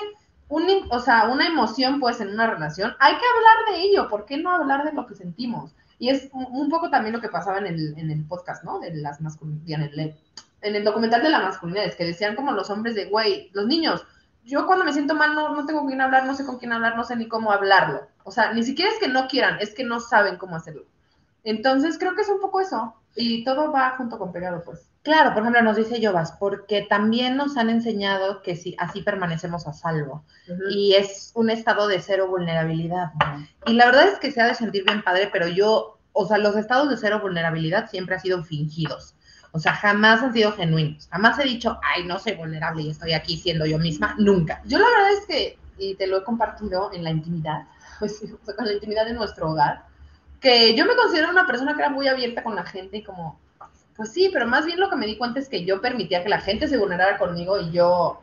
un, 0.50 0.68
o 0.89 1.00
sea, 1.00 1.30
una 1.30 1.47
emoción 1.47 2.00
pues 2.00 2.20
en 2.20 2.30
una 2.30 2.47
relación, 2.47 2.95
hay 3.00 3.14
que 3.14 3.26
hablar 3.26 3.74
de 3.74 3.82
ello. 3.84 4.10
¿Por 4.10 4.26
qué 4.26 4.38
no 4.38 4.52
hablar 4.52 4.84
de 4.84 4.93
lo 4.93 5.08
que 5.08 5.16
sentimos? 5.16 5.74
Y 6.00 6.10
es 6.10 6.30
un, 6.34 6.47
un 6.50 6.70
poco 6.70 6.89
también 6.89 7.14
lo 7.14 7.22
que 7.22 7.30
pasaba 7.30 7.60
en 7.60 7.68
el, 7.68 7.97
en 7.97 8.12
el 8.12 8.26
podcast, 8.26 8.64
¿no? 8.64 8.80
De 8.80 8.93
las 8.95 9.22
masculinidades, 9.22 9.93
en 9.93 10.00
el, 10.00 10.16
en 10.62 10.76
el 10.76 10.84
documental 10.84 11.22
de 11.22 11.30
las 11.30 11.43
masculinidades, 11.43 11.95
que 11.95 12.06
decían 12.06 12.36
como 12.36 12.52
los 12.52 12.70
hombres 12.70 12.95
de, 12.95 13.06
güey, 13.06 13.50
los 13.54 13.68
niños, 13.68 14.06
yo 14.43 14.66
cuando 14.66 14.86
me 14.86 14.93
siento 14.93 15.14
mal 15.14 15.36
no, 15.36 15.56
no 15.56 15.66
tengo 15.66 15.82
con 15.82 15.89
quién 15.89 16.02
hablar, 16.02 16.26
no 16.26 16.36
sé 16.36 16.45
con 16.45 16.58
quién 16.58 16.74
hablar, 16.74 16.95
no 16.95 17.04
sé 17.04 17.16
ni 17.16 17.28
cómo 17.28 17.52
hablarlo. 17.52 18.08
O 18.24 18.32
sea, 18.32 18.52
ni 18.54 18.64
siquiera 18.64 18.91
es 18.91 19.00
que 19.00 19.08
no 19.08 19.28
quieran, 19.28 19.60
es 19.60 19.74
que 19.74 19.84
no 19.84 20.00
saben 20.00 20.38
cómo 20.38 20.56
hacerlo. 20.56 20.86
Entonces 21.43 21.97
creo 22.00 22.16
que 22.16 22.22
es 22.22 22.30
un 22.30 22.39
poco 22.39 22.60
eso. 22.60 22.95
Y 23.16 23.43
todo 23.43 23.72
va 23.72 23.95
junto 23.97 24.18
con 24.18 24.32
pegado, 24.32 24.64
pues. 24.64 24.89
Claro, 25.02 25.34
por 25.34 25.43
ejemplo, 25.43 25.62
nos 25.62 25.78
dice 25.78 26.06
Jovas, 26.06 26.34
porque 26.39 26.82
también 26.82 27.38
nos 27.38 27.56
han 27.56 27.70
enseñado 27.70 28.41
que 28.41 28.56
si 28.56 28.76
así 28.78 29.02
permanecemos 29.02 29.66
a 29.66 29.74
salvo. 29.74 30.26
Y 30.70 30.93
es 30.95 31.32
un 31.36 31.50
estado 31.50 31.88
de 31.88 32.02
cero 32.02 32.28
vulnerabilidad. 32.28 33.12
Y 33.66 33.74
la 33.74 33.86
verdad 33.86 34.10
es 34.10 34.20
que 34.20 34.32
se 34.32 34.41
ha 34.41 34.47
de 34.47 34.56
sentir 34.56 34.84
bien 34.84 35.02
padre, 35.02 35.30
pero 35.32 35.47
yo, 35.47 35.97
o 36.12 36.28
sea, 36.28 36.38
los 36.38 36.56
estados 36.58 36.89
de 36.89 36.97
cero 36.97 37.20
vulnerabilidad 37.22 37.89
siempre 37.89 38.16
han 38.16 38.22
sido 38.22 38.43
fingidos. 38.43 39.16
O 39.52 39.60
sea, 39.60 39.74
jamás 39.74 40.22
han 40.22 40.34
sido 40.34 40.52
genuinos. 40.52 41.08
Jamás 41.10 41.39
he 41.39 41.43
dicho, 41.43 41.80
ay, 41.82 42.06
no 42.06 42.20
soy 42.20 42.34
vulnerable 42.34 42.84
y 42.84 42.91
estoy 42.91 43.14
aquí 43.14 43.38
siendo 43.38 43.66
yo 43.66 43.80
misma. 43.80 44.16
Nunca. 44.20 44.62
Yo 44.66 44.80
la 44.80 44.86
verdad 44.86 45.12
es 45.14 45.26
que, 45.26 45.58
y 45.78 45.95
te 45.95 46.08
lo 46.08 46.18
he 46.18 46.24
compartido 46.24 46.91
en 46.93 47.04
la 47.04 47.12
intimidad, 47.12 47.64
pues 48.00 48.22
o 48.41 48.45
sea, 48.45 48.56
con 48.56 48.66
la 48.66 48.74
intimidad 48.74 49.06
de 49.06 49.14
nuestro 49.14 49.52
hogar, 49.52 49.86
que 50.39 50.76
yo 50.76 50.86
me 50.86 50.95
considero 50.95 51.30
una 51.30 51.47
persona 51.47 51.74
que 51.74 51.82
era 51.82 51.89
muy 51.89 52.08
abierta 52.08 52.43
con 52.43 52.56
la 52.56 52.64
gente 52.64 52.97
y 52.97 53.04
como, 53.04 53.39
pues 54.00 54.14
sí, 54.14 54.30
pero 54.32 54.47
más 54.47 54.66
bien 54.66 54.80
lo 54.80 54.89
que 54.89 54.95
me 54.95 55.06
di 55.06 55.18
cuenta 55.18 55.41
es 55.41 55.50
que 55.50 55.66
yo 55.66 55.82
permitía 55.82 56.24
que 56.24 56.30
la 56.30 56.39
gente 56.39 56.70
se 56.70 56.78
vulnerara 56.78 57.18
conmigo 57.18 57.60
y 57.60 57.70
yo, 57.70 58.22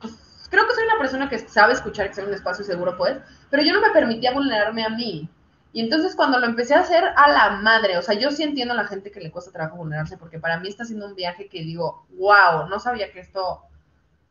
pues 0.00 0.14
creo 0.48 0.68
que 0.68 0.74
soy 0.74 0.84
una 0.84 1.00
persona 1.00 1.28
que 1.28 1.40
sabe 1.40 1.72
escuchar, 1.72 2.06
que 2.06 2.14
soy 2.14 2.26
un 2.26 2.34
espacio 2.34 2.64
seguro, 2.64 2.96
pues, 2.96 3.18
pero 3.50 3.64
yo 3.64 3.72
no 3.72 3.80
me 3.80 3.90
permitía 3.90 4.32
vulnerarme 4.32 4.84
a 4.84 4.90
mí. 4.90 5.28
Y 5.72 5.80
entonces 5.80 6.14
cuando 6.14 6.38
lo 6.38 6.46
empecé 6.46 6.74
a 6.74 6.80
hacer 6.82 7.02
a 7.16 7.28
la 7.28 7.50
madre, 7.56 7.98
o 7.98 8.02
sea, 8.02 8.14
yo 8.14 8.30
sí 8.30 8.44
entiendo 8.44 8.72
a 8.72 8.76
la 8.76 8.86
gente 8.86 9.10
que 9.10 9.18
le 9.18 9.32
cuesta 9.32 9.50
trabajo 9.50 9.78
vulnerarse, 9.78 10.16
porque 10.16 10.38
para 10.38 10.60
mí 10.60 10.68
está 10.68 10.84
siendo 10.84 11.06
un 11.06 11.16
viaje 11.16 11.48
que 11.48 11.64
digo, 11.64 12.06
wow, 12.10 12.68
no 12.68 12.78
sabía 12.78 13.10
que 13.10 13.18
esto, 13.18 13.62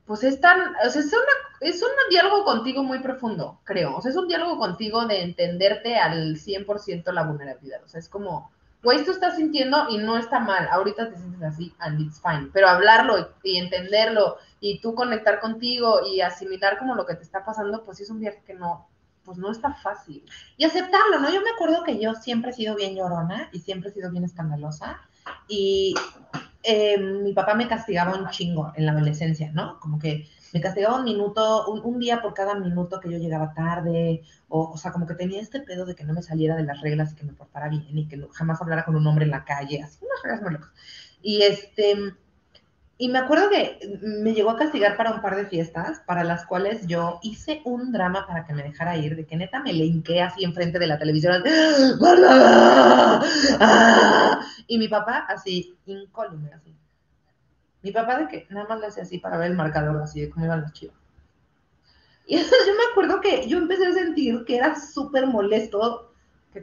pues 0.06 0.24
es 0.24 0.40
tan, 0.40 0.62
o 0.62 0.90
sea, 0.90 1.02
es, 1.02 1.08
una, 1.08 1.60
es 1.60 1.84
un 1.84 1.90
diálogo 2.10 2.46
contigo 2.46 2.84
muy 2.84 3.00
profundo, 3.00 3.60
creo. 3.66 3.98
O 3.98 4.02
sea, 4.02 4.12
es 4.12 4.18
un 4.18 4.30
diálogo 4.30 4.58
contigo 4.58 5.06
de 5.08 5.24
entenderte 5.24 5.98
al 5.98 6.38
100% 6.38 7.12
la 7.12 7.24
vulnerabilidad. 7.24 7.84
O 7.84 7.90
sea, 7.90 8.00
es 8.00 8.08
como, 8.08 8.50
güey, 8.86 9.00
esto 9.00 9.12
estás 9.12 9.36
sintiendo 9.36 9.90
y 9.90 9.98
no 9.98 10.18
está 10.18 10.40
mal, 10.40 10.70
ahorita 10.72 11.10
te 11.10 11.18
sientes 11.18 11.42
así 11.42 11.74
and 11.80 12.00
it's 12.00 12.22
fine, 12.22 12.50
pero 12.54 12.70
hablarlo 12.70 13.32
y, 13.44 13.58
entenderlo 13.58 14.38
y 14.62 14.80
tú 14.80 14.94
conectar 14.94 15.42
contigo 15.42 16.06
y 16.08 16.22
asimilar 16.22 16.78
como 16.78 16.96
lo 16.96 17.06
que 17.06 17.16
te 17.16 17.24
está 17.24 17.44
pasando, 17.44 17.84
pues 17.84 18.00
es 18.00 18.10
un 18.12 18.20
viaje 18.20 18.44
que 18.46 18.54
no, 18.54 18.88
pues 19.26 19.38
no 19.40 19.52
está 19.52 19.74
fácil. 19.74 20.24
Y 20.56 20.66
aceptarlo, 20.66 21.20
¿no? 21.20 21.30
Yo 21.32 21.42
me 21.42 21.50
acuerdo 21.50 21.84
que 21.84 22.00
yo 22.00 22.14
siempre 22.14 22.52
he 22.52 22.54
sido 22.54 22.76
bien 22.76 22.96
llorona 22.96 23.50
y 23.52 23.60
siempre 23.60 23.90
he 23.90 23.94
sido 23.94 24.12
bien 24.12 24.24
escandalosa. 24.24 25.02
Y 25.48 25.96
eh, 26.66 26.98
mi 26.98 27.34
papá 27.34 27.54
me 27.56 27.68
castigaba 27.68 28.18
un 28.18 28.30
chingo 28.30 28.72
en 28.76 28.86
la 28.86 28.92
adolescencia, 28.92 29.52
¿no? 29.54 29.80
Como 29.80 30.00
que 30.00 30.28
me 30.54 30.62
castigaba 30.62 30.98
un 30.98 31.04
minuto, 31.04 31.68
un, 31.72 32.00
día 32.00 32.22
por 32.22 32.34
cada 32.34 32.56
minuto 32.56 33.00
que 33.00 33.12
yo 33.12 33.18
llegaba 33.18 33.54
tarde, 33.54 34.24
o, 34.48 34.72
o 34.72 34.78
sea, 34.78 34.92
como 34.92 35.06
que 35.06 35.16
tenía 35.16 35.42
este 35.42 35.60
pedo 35.62 35.86
de 35.86 35.96
que 35.96 36.04
no 36.04 36.14
me 36.14 36.22
saliera 36.22 36.56
de 36.56 36.64
las 36.64 36.82
reglas 36.82 37.12
y 37.12 37.16
que 37.16 37.26
me 37.26 37.34
portara 37.34 37.70
bien 37.70 37.86
y 37.90 38.08
que 38.08 38.20
jamás 38.34 38.62
hablara 38.62 38.86
con 38.86 38.96
un 38.96 39.06
hombre 39.06 39.26
en 39.26 39.32
la 39.32 39.44
calle, 39.44 39.82
así 39.82 40.00
unas 40.04 40.24
reglas 40.24 40.42
muy 40.42 40.54
locas. 40.54 40.72
Y 41.22 41.42
este, 41.42 42.16
y 42.98 43.10
me 43.10 43.20
acuerdo 43.20 43.50
que 43.50 44.00
me 44.02 44.34
llegó 44.34 44.52
a 44.52 44.58
castigar 44.58 44.96
para 44.96 45.12
un 45.12 45.22
par 45.22 45.36
de 45.36 45.46
fiestas, 45.48 46.02
para 46.06 46.24
las 46.24 46.46
cuales 46.46 46.88
yo 46.88 47.20
hice 47.24 47.62
un 47.66 47.92
drama 47.92 48.26
para 48.26 48.46
que 48.46 48.54
me 48.54 48.64
dejara 48.64 48.96
ir, 48.96 49.18
de 49.18 49.26
que 49.26 49.36
neta 49.36 49.62
me 49.62 49.74
le 49.74 49.86
hinqué 49.86 50.22
así 50.22 50.46
enfrente 50.46 50.80
de 50.80 50.88
la 50.88 50.98
televisión, 50.98 51.34
así, 51.34 51.50
"¡Guárdala! 52.00 53.22
¡Ah!". 53.60 54.40
y 54.68 54.78
mi 54.78 54.88
papá 54.88 55.26
así, 55.28 55.76
incólume, 55.86 56.54
así. 56.54 56.74
Mi 57.82 57.92
papá 57.92 58.18
de 58.18 58.28
que 58.30 58.48
nada 58.50 58.66
más 58.68 58.80
le 58.80 58.88
hacía 58.88 59.04
así 59.04 59.18
para 59.20 59.38
ver 59.38 59.52
el 59.52 59.58
marcador, 59.58 60.02
así 60.02 60.22
de 60.22 60.30
cómo 60.30 60.46
iban 60.46 60.62
los 60.62 60.74
chivos. 60.74 60.96
Y 62.28 62.38
entonces 62.38 62.66
yo 62.66 62.74
me 62.74 62.92
acuerdo 62.92 63.22
que 63.22 63.48
yo 63.48 63.60
empecé 63.60 63.86
a 63.86 63.94
sentir 63.94 64.46
que 64.46 64.56
era 64.56 64.80
súper 64.80 65.28
molesto 65.28 66.12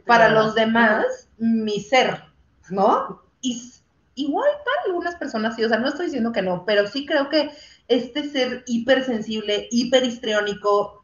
para 0.05 0.29
los 0.29 0.55
demás 0.55 1.29
mi 1.37 1.79
ser, 1.79 2.21
¿no? 2.69 3.21
Y 3.39 3.71
igual 4.15 4.49
para 4.63 4.87
algunas 4.87 5.15
personas 5.15 5.55
sí, 5.55 5.63
o 5.63 5.69
sea, 5.69 5.79
no 5.79 5.87
estoy 5.87 6.05
diciendo 6.05 6.31
que 6.31 6.41
no, 6.41 6.65
pero 6.65 6.87
sí 6.87 7.05
creo 7.05 7.29
que 7.29 7.51
este 7.87 8.29
ser 8.29 8.63
hipersensible, 8.65 9.67
hiperhistriónico, 9.71 11.03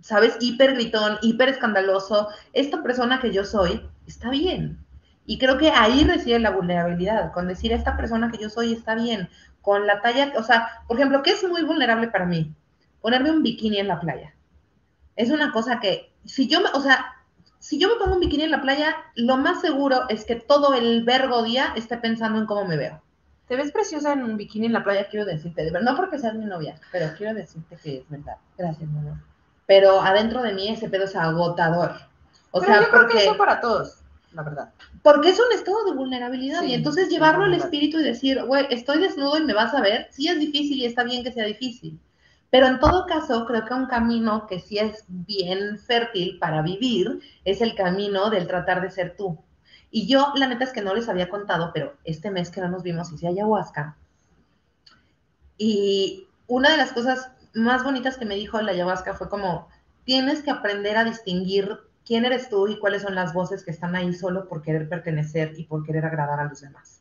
¿sabes? 0.00 0.36
Hiper 0.40 0.74
gritón, 0.74 1.18
hiper 1.22 1.48
escandaloso, 1.48 2.28
esta 2.52 2.82
persona 2.82 3.20
que 3.20 3.32
yo 3.32 3.44
soy, 3.44 3.82
está 4.06 4.30
bien. 4.30 4.78
Y 5.24 5.38
creo 5.38 5.58
que 5.58 5.70
ahí 5.70 6.04
reside 6.04 6.38
la 6.38 6.50
vulnerabilidad, 6.50 7.32
con 7.32 7.48
decir 7.48 7.72
esta 7.72 7.96
persona 7.96 8.30
que 8.30 8.38
yo 8.38 8.48
soy 8.48 8.72
está 8.72 8.94
bien, 8.94 9.28
con 9.60 9.86
la 9.86 10.00
talla, 10.00 10.32
o 10.36 10.42
sea, 10.42 10.68
por 10.86 10.96
ejemplo, 10.96 11.22
¿qué 11.22 11.32
es 11.32 11.42
muy 11.48 11.62
vulnerable 11.64 12.08
para 12.08 12.26
mí? 12.26 12.54
Ponerme 13.00 13.32
un 13.32 13.42
bikini 13.42 13.78
en 13.78 13.88
la 13.88 13.98
playa. 13.98 14.34
Es 15.16 15.30
una 15.30 15.50
cosa 15.50 15.80
que, 15.80 16.12
si 16.24 16.46
yo 16.46 16.60
o 16.72 16.80
sea, 16.80 17.16
si 17.58 17.78
yo 17.78 17.88
me 17.88 17.96
pongo 17.96 18.14
un 18.14 18.20
bikini 18.20 18.44
en 18.44 18.50
la 18.50 18.62
playa, 18.62 18.96
lo 19.14 19.36
más 19.36 19.60
seguro 19.60 20.08
es 20.08 20.24
que 20.24 20.36
todo 20.36 20.74
el 20.74 21.04
vergo 21.04 21.42
día 21.42 21.72
esté 21.76 21.96
pensando 21.98 22.38
en 22.38 22.46
cómo 22.46 22.64
me 22.66 22.76
veo. 22.76 23.02
Te 23.48 23.56
ves 23.56 23.72
preciosa 23.72 24.12
en 24.12 24.22
un 24.24 24.36
bikini 24.36 24.66
en 24.66 24.72
la 24.72 24.84
playa, 24.84 25.08
quiero 25.08 25.24
decirte, 25.26 25.64
de 25.64 25.70
verdad, 25.70 25.90
no 25.92 25.96
porque 25.96 26.18
seas 26.18 26.34
mi 26.34 26.44
novia, 26.46 26.80
pero 26.90 27.12
quiero 27.16 27.34
decirte 27.34 27.76
que 27.82 27.98
es 27.98 28.08
verdad. 28.08 28.36
Gracias, 28.58 28.88
mi 28.90 28.98
amor. 28.98 29.18
Pero 29.66 30.00
adentro 30.00 30.42
de 30.42 30.52
mí 30.54 30.68
ese 30.68 30.88
pedo 30.88 31.04
es 31.04 31.16
agotador. 31.16 31.92
O 32.50 32.60
Pero 32.60 32.72
sea, 32.72 32.82
yo 32.82 32.88
creo 32.90 33.02
porque, 33.02 33.18
que 33.18 33.24
eso 33.24 33.36
para 33.36 33.60
todos, 33.60 34.00
la 34.32 34.42
verdad. 34.42 34.72
porque 35.02 35.30
es 35.30 35.38
un 35.38 35.52
estado 35.52 35.84
de 35.84 35.92
vulnerabilidad 35.94 36.60
Sí, 36.60 36.66
y 36.66 36.74
entonces 36.74 37.08
llevarlo 37.08 37.44
al 37.44 37.54
espíritu 37.54 37.98
y 38.00 38.02
decir, 38.04 38.42
güey, 38.44 38.66
estoy 38.70 38.98
desnudo 39.00 39.38
y 39.38 39.44
me 39.44 39.54
vas 39.54 39.74
a 39.74 39.80
ver, 39.80 40.08
sí 40.10 40.28
es 40.28 40.38
difícil 40.38 40.78
y 40.78 40.86
está 40.86 41.04
bien 41.04 41.22
que 41.24 41.32
sea 41.32 41.44
difícil. 41.46 42.00
Pero 42.50 42.66
en 42.66 42.78
todo 42.78 43.06
caso, 43.06 43.44
creo 43.46 43.64
que 43.64 43.74
un 43.74 43.86
camino 43.86 44.46
que 44.46 44.60
sí 44.60 44.78
es 44.78 45.04
bien 45.08 45.78
fértil 45.78 46.38
para 46.38 46.62
vivir 46.62 47.20
es 47.44 47.60
el 47.60 47.74
camino 47.74 48.30
del 48.30 48.46
tratar 48.46 48.80
de 48.80 48.90
ser 48.90 49.16
tú. 49.16 49.38
Y 49.90 50.06
yo, 50.06 50.32
la 50.36 50.46
neta 50.46 50.64
es 50.64 50.72
que 50.72 50.82
no 50.82 50.94
les 50.94 51.08
había 51.08 51.28
contado, 51.28 51.70
pero 51.72 51.94
este 52.04 52.30
mes 52.30 52.50
que 52.50 52.60
no 52.60 52.68
nos 52.68 52.82
vimos 52.82 53.12
hice 53.12 53.28
ayahuasca. 53.28 53.96
Y 55.58 56.28
una 56.46 56.70
de 56.70 56.76
las 56.76 56.92
cosas 56.92 57.30
más 57.54 57.82
bonitas 57.82 58.18
que 58.18 58.26
me 58.26 58.36
dijo 58.36 58.60
la 58.60 58.72
ayahuasca 58.72 59.14
fue 59.14 59.28
como, 59.28 59.68
tienes 60.04 60.42
que 60.42 60.50
aprender 60.50 60.96
a 60.96 61.04
distinguir 61.04 61.78
quién 62.04 62.24
eres 62.24 62.48
tú 62.48 62.68
y 62.68 62.78
cuáles 62.78 63.02
son 63.02 63.14
las 63.14 63.34
voces 63.34 63.64
que 63.64 63.70
están 63.70 63.96
ahí 63.96 64.12
solo 64.12 64.48
por 64.48 64.62
querer 64.62 64.88
pertenecer 64.88 65.52
y 65.58 65.64
por 65.64 65.84
querer 65.84 66.04
agradar 66.04 66.40
a 66.40 66.44
los 66.44 66.60
demás. 66.60 66.95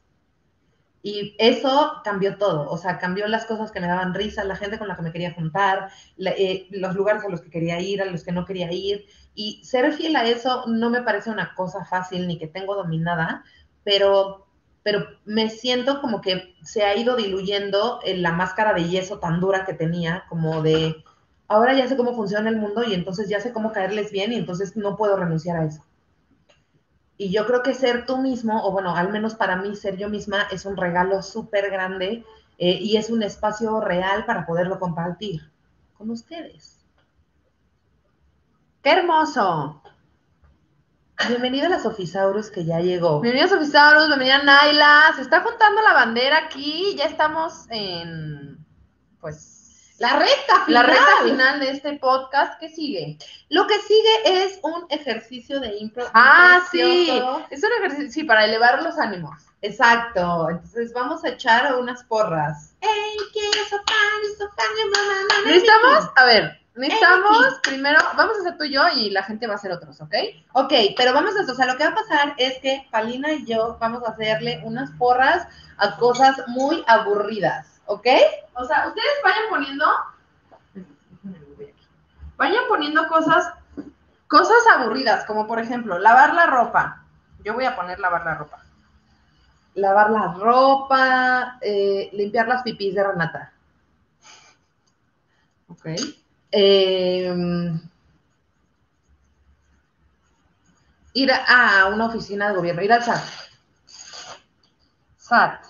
Y 1.08 1.36
eso 1.38 2.02
cambió 2.04 2.38
todo, 2.38 2.68
o 2.70 2.78
sea, 2.80 2.98
cambió 2.98 3.28
las 3.28 3.46
cosas 3.46 3.72
que 3.72 3.80
me 3.80 3.86
daban 3.88 4.16
risa, 4.16 4.44
la 4.44 4.56
gente 4.56 4.80
con 4.80 4.88
la 4.88 4.96
que 4.96 5.04
me 5.04 5.12
quería 5.12 5.34
juntar, 5.36 5.90
la- 6.18 6.32
eh, 6.32 6.68
los 6.72 6.96
lugares 6.96 7.24
a 7.24 7.30
los 7.30 7.42
que 7.42 7.52
quería 7.52 7.80
ir, 7.80 8.02
a 8.02 8.06
los 8.06 8.24
que 8.24 8.32
no 8.32 8.44
quería 8.46 8.72
ir. 8.72 9.06
Y 9.36 9.64
ser 9.64 9.94
fiel 9.94 10.16
a 10.16 10.26
eso 10.26 10.66
no 10.68 10.90
me 10.90 11.04
parece 11.04 11.30
una 11.30 11.54
cosa 11.54 11.86
fácil 11.86 12.28
ni 12.28 12.40
que 12.40 12.48
tengo 12.48 12.74
dominada, 12.76 13.44
pero, 13.84 14.48
pero 14.84 15.06
me 15.26 15.50
siento 15.52 16.02
como 16.02 16.22
que 16.22 16.56
se 16.64 16.84
ha 16.84 16.96
ido 16.98 17.16
diluyendo 17.16 18.00
en 18.04 18.24
la 18.24 18.32
máscara 18.32 18.74
de 18.74 18.86
yeso 18.90 19.20
tan 19.20 19.40
dura 19.40 19.64
que 19.66 19.74
tenía, 19.76 20.24
como 20.30 20.62
de, 20.64 21.04
ahora 21.48 21.76
ya 21.76 21.88
sé 21.88 21.98
cómo 21.98 22.16
funciona 22.16 22.50
el 22.50 22.58
mundo 22.58 22.84
y 22.84 22.94
entonces 22.96 23.30
ya 23.30 23.40
sé 23.42 23.54
cómo 23.54 23.72
caerles 23.72 24.12
bien 24.12 24.34
y 24.34 24.38
entonces 24.38 24.76
no 24.76 24.96
puedo 24.98 25.16
renunciar 25.18 25.58
a 25.58 25.66
eso. 25.66 25.84
Y 27.18 27.32
yo 27.32 27.46
creo 27.46 27.64
que 27.64 27.74
ser 27.74 28.06
tú 28.06 28.18
mismo, 28.18 28.66
o 28.66 28.72
bueno, 28.72 28.96
al 28.96 29.10
menos 29.10 29.36
para 29.36 29.56
mí 29.56 29.76
ser 29.76 29.98
yo 29.98 30.10
misma, 30.10 30.48
es 30.52 30.66
un 30.66 30.76
regalo 30.76 31.22
súper 31.22 31.72
grande 31.72 32.26
eh, 32.58 32.78
y 32.82 32.98
es 32.98 33.10
un 33.10 33.24
espacio 33.24 33.80
real 33.80 34.26
para 34.26 34.46
poderlo 34.46 34.80
compartir 34.80 35.50
con 35.98 36.10
ustedes. 36.10 36.86
¡Qué 38.82 38.92
hermoso! 38.92 39.82
Bienvenido 41.30 41.68
a 41.68 41.70
la 41.70 41.80
Sofisaurus 41.80 42.52
que 42.52 42.66
ya 42.66 42.82
llegó. 42.82 43.22
Bienvenidos 43.22 43.54
a 43.54 43.56
Ofisaurus, 43.56 44.08
bienvenida 44.08 44.44
Naila. 44.44 45.14
Se 45.16 45.22
está 45.22 45.42
juntando 45.42 45.82
la 45.82 45.94
bandera 45.94 46.38
aquí. 46.38 46.96
Ya 46.98 47.06
estamos 47.06 47.66
en, 47.70 48.64
pues, 49.22 49.55
La 49.98 50.20
recta 50.20 50.66
la 50.68 50.82
final. 50.82 50.86
recta 50.88 51.24
final 51.24 51.60
de 51.62 51.70
este 51.70 51.94
podcast. 52.00 52.60
¿Qué 52.60 52.68
sigue? 52.68 53.18
Lo 53.50 53.66
que 53.66 53.80
sigue 53.80 54.44
es 54.44 54.60
un 54.62 54.86
ejercicio 54.90 55.62
de 55.62 55.78
impro. 55.78 56.06
Ah, 56.14 56.62
sí. 56.70 57.10
Es 57.50 57.64
un 57.64 57.72
ejercicio, 57.80 58.12
sí, 58.12 58.24
para 58.26 58.44
elevar 58.44 58.84
los 58.84 58.98
ánimos. 58.98 59.46
Exacto. 59.62 60.50
Entonces 60.50 60.94
vamos 60.94 61.24
a 61.24 61.30
echar 61.30 61.76
unas 61.76 62.04
porras. 62.04 62.76
¡Ey, 62.82 63.18
quiero 63.32 63.66
sopar, 63.70 63.96
sopar, 64.38 64.66
mamá, 64.94 65.46
Necesitamos, 65.46 66.10
a 66.16 66.26
ver, 66.26 66.62
necesitamos 66.76 67.60
primero, 67.64 68.00
vamos 68.18 68.38
a 68.38 68.42
hacer 68.42 68.58
tú 68.58 68.66
y 68.66 68.74
yo 68.74 68.84
y 68.96 69.10
la 69.12 69.24
gente 69.24 69.48
va 69.48 69.54
a 69.54 69.56
hacer 69.56 69.72
otros, 69.72 70.02
¿ok? 70.02 70.14
Ok, 70.54 70.74
pero 70.98 71.14
vamos 71.14 71.36
a 71.36 71.42
eso. 71.42 71.54
O 71.54 71.56
sea, 71.56 71.66
lo 71.66 71.78
que 71.78 71.86
va 71.86 71.92
a 71.92 71.96
pasar 71.96 72.34
es 72.38 72.60
que 72.60 72.86
Palina 72.92 73.32
y 73.32 73.46
yo 73.46 73.78
vamos 73.80 74.04
a 74.04 74.12
hacerle 74.12 74.62
unas 74.66 74.92
porras 74.92 75.48
a 75.78 75.98
cosas 75.98 76.36
muy 76.48 76.84
aburridas, 76.86 77.75
¿ok? 77.86 78.08
O 78.54 78.66
sea, 78.66 78.88
ustedes 78.88 79.14
vayan 79.24 79.50
poniendo, 79.50 79.86
vayan 82.38 82.64
poniendo 82.68 83.08
cosas, 83.08 83.54
cosas 84.28 84.58
aburridas, 84.76 85.26
como 85.26 85.48
por 85.48 85.60
ejemplo, 85.60 86.00
lavar 86.00 86.34
la 86.34 86.46
ropa. 86.48 87.04
Yo 87.44 87.54
voy 87.54 87.66
a 87.66 87.76
poner 87.76 88.00
lavar 88.00 88.26
la 88.26 88.36
ropa. 88.36 88.64
Lavar 89.76 90.10
la 90.10 90.34
ropa, 90.34 91.58
eh, 91.62 92.10
limpiar 92.14 92.48
las 92.48 92.64
pipís 92.64 92.96
de 92.96 93.04
Renata. 93.04 93.52
Ok. 95.68 95.86
Eh, 96.52 97.74
ir 101.14 101.32
a, 101.32 101.82
a 101.82 101.86
una 101.88 102.06
oficina 102.06 102.50
de 102.50 102.56
gobierno, 102.56 102.82
ir 102.82 102.94
al 102.94 103.04
SAT. 103.04 103.24
SAT. 105.18 105.65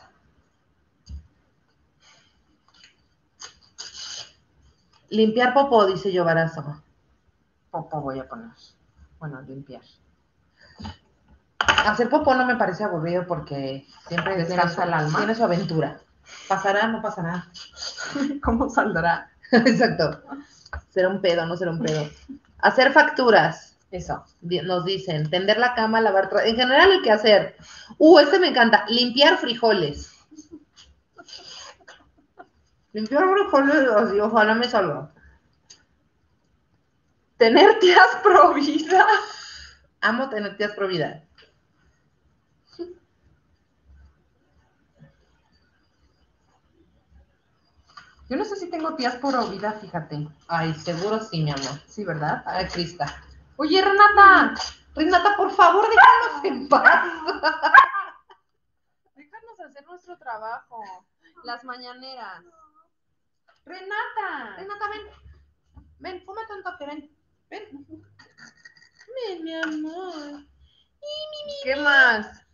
Limpiar 5.09 5.53
popó, 5.53 5.85
dice 5.85 6.11
Yovarazo. 6.11 6.81
Popo 7.71 8.01
voy 8.01 8.19
a 8.19 8.27
poner. 8.27 8.51
Bueno, 9.19 9.41
limpiar. 9.41 9.81
Hacer 11.59 12.09
popó 12.09 12.33
no 12.35 12.45
me 12.45 12.55
parece 12.55 12.83
aburrido 12.83 13.25
porque 13.27 13.85
siempre 14.07 14.37
Descansa 14.37 14.83
el 14.85 14.93
alma. 14.93 15.17
tiene 15.19 15.35
su 15.35 15.43
aventura. 15.43 15.99
Pasará, 16.47 16.87
no 16.87 17.01
pasará. 17.01 17.47
¿Cómo 18.43 18.69
saldrá? 18.69 19.29
Exacto. 19.51 20.21
Será 20.89 21.09
un 21.09 21.21
pedo, 21.21 21.45
no 21.45 21.55
será 21.55 21.71
un 21.71 21.81
pedo. 21.81 22.09
Hacer 22.59 22.91
facturas. 22.91 23.77
Eso. 23.91 24.25
Nos 24.41 24.85
dicen, 24.85 25.29
tender 25.29 25.57
la 25.57 25.73
cama, 25.75 26.01
lavar 26.01 26.29
En 26.43 26.55
general, 26.55 26.91
el 26.91 27.01
que 27.01 27.11
hacer. 27.11 27.55
Uh, 27.97 28.19
este 28.19 28.39
me 28.39 28.49
encanta. 28.49 28.85
Limpiar 28.89 29.37
frijoles. 29.37 30.14
Limpiar 32.95 33.25
frijoles, 33.27 33.89
así, 33.91 34.19
ojalá 34.21 34.55
me 34.55 34.69
salga. 34.69 35.11
Tener 37.35 37.77
tías 37.79 38.07
pro 38.23 38.53
vida. 38.53 39.05
Amo 39.99 40.29
tener 40.29 40.55
tías 40.55 40.71
pro 40.71 40.87
vida. 40.87 41.21
Yo 48.29 48.37
no 48.37 48.45
sé 48.45 48.55
si 48.55 48.69
tengo 48.69 48.95
tías 48.95 49.15
pro 49.15 49.45
vida, 49.49 49.73
fíjate. 49.73 50.29
Ay, 50.47 50.73
seguro 50.75 51.19
sí, 51.19 51.43
mi 51.43 51.51
amor. 51.51 51.77
Sí, 51.87 52.05
¿verdad? 52.05 52.43
Ay, 52.45 52.65
Crista. 52.67 53.07
Oye, 53.57 53.81
Renata, 53.81 54.53
Renata, 54.95 55.35
por 55.35 55.51
favor, 55.51 55.85
déjanos 55.89 56.45
en 56.45 56.69
paz. 56.69 57.11
déjanos 59.17 59.59
hacer 59.59 59.85
nuestro 59.85 60.17
trabajo. 60.17 60.81
Las 61.43 61.65
mañaneras. 61.65 62.41
Renata. 63.65 64.55
Renata, 64.57 64.89
ven. 64.89 65.01
Ven, 65.99 66.23
fúmate 66.25 66.53
un 66.53 66.63
toque, 66.63 66.85
ven. 66.85 67.11
Ven. 67.49 67.87
Ven, 69.15 69.43
mi 69.43 69.55
amor. 69.55 70.45
¿Qué 71.63 71.75
más? 71.75 72.45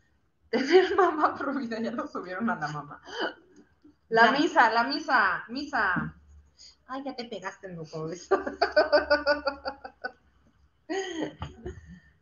Tener 0.50 0.96
mamá 0.96 1.36
pro 1.36 1.54
vida, 1.54 1.80
ya 1.80 1.92
lo 1.92 2.08
subieron 2.08 2.50
a 2.50 2.56
la 2.56 2.68
mamá. 2.68 3.02
La 4.10 4.32
misa, 4.32 4.70
la 4.72 4.84
misa, 4.84 5.46
misa. 5.48 6.16
Ay, 6.88 7.04
ya 7.06 7.16
te 7.16 7.26
pegaste 7.26 7.68
en 7.68 7.78
loco 7.78 8.12
eso. 8.12 8.44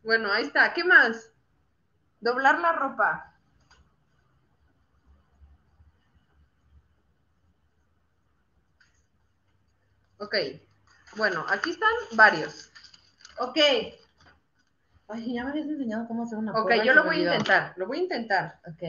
Bueno, 0.02 0.32
ahí 0.32 0.44
está. 0.44 0.72
¿Qué 0.72 0.82
más? 0.82 1.32
Doblar 2.20 2.58
la 2.58 2.72
ropa. 2.72 3.29
Ok. 10.20 10.36
Bueno, 11.16 11.44
aquí 11.48 11.70
están 11.70 11.90
varios. 12.12 12.70
Ok. 13.38 13.56
Ay, 15.08 15.34
ya 15.34 15.42
me 15.44 15.50
habías 15.50 15.66
enseñado 15.66 16.06
cómo 16.06 16.22
hacer 16.24 16.38
una 16.38 16.52
Ok, 16.52 16.72
yo 16.84 16.92
lo 16.94 17.04
voy 17.04 17.16
a 17.16 17.20
intentar. 17.20 17.72
Lo 17.76 17.86
voy 17.86 17.98
a 17.98 18.02
intentar. 18.02 18.60
Ok. 18.66 18.82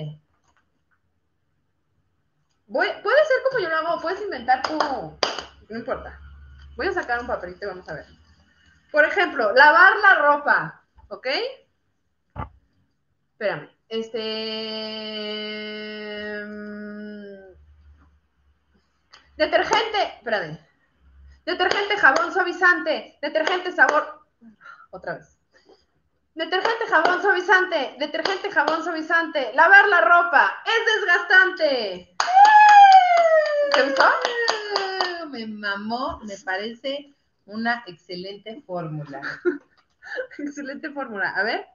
Voy, 2.67 2.87
puede 3.01 3.25
ser 3.25 3.37
como 3.49 3.59
yo 3.59 3.69
lo 3.69 3.77
hago, 3.77 4.01
puedes 4.01 4.21
inventar 4.21 4.61
tú. 4.61 4.77
No 5.69 5.77
importa. 5.77 6.19
Voy 6.75 6.87
a 6.87 6.93
sacar 6.93 7.19
un 7.21 7.27
papelito 7.27 7.65
y 7.65 7.69
vamos 7.69 7.87
a 7.89 7.93
ver. 7.93 8.05
Por 8.91 9.05
ejemplo, 9.05 9.53
lavar 9.53 9.97
la 9.97 10.15
ropa. 10.15 10.83
¿Ok? 11.07 11.27
Espérame. 13.31 13.69
Este. 13.87 14.19
mm, 16.45 17.55
Detergente. 19.37 20.03
Espérame. 20.17 20.70
Detergente, 21.45 21.97
jabón 21.97 22.31
suavizante. 22.31 23.17
Detergente, 23.21 23.71
sabor. 23.71 24.25
Otra 24.91 25.15
vez. 25.15 25.37
Detergente, 26.35 26.85
jabón 26.87 27.21
suavizante. 27.21 27.95
Detergente, 27.99 28.51
jabón 28.51 28.83
suavizante. 28.83 29.51
Lavar 29.53 29.87
la 29.87 30.01
ropa. 30.01 30.63
Es 30.65 30.95
desgastante. 30.95 32.15
¿Te 33.73 33.83
gustó? 33.83 34.03
Me 35.29 35.47
mamó, 35.47 36.19
me 36.25 36.37
parece 36.37 37.13
una 37.45 37.83
excelente 37.87 38.61
fórmula. 38.65 39.21
Excelente 40.39 40.89
fórmula. 40.91 41.29
A 41.29 41.43
ver. 41.43 41.65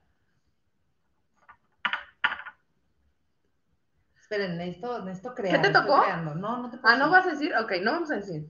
Esperen, 4.21 4.59
necesito, 4.59 5.03
necesito 5.05 5.35
crear. 5.35 5.61
te 5.63 5.69
estoy 5.69 5.83
tocó? 5.83 6.05
No, 6.35 6.59
no 6.59 6.71
te 6.71 6.79
puedo 6.79 6.95
Ah, 6.95 6.99
¿no 6.99 7.09
vas 7.09 7.27
a 7.27 7.31
decir? 7.31 7.55
Ok, 7.57 7.73
no 7.83 7.93
vamos 7.93 8.11
a 8.11 8.17
decir. 8.17 8.47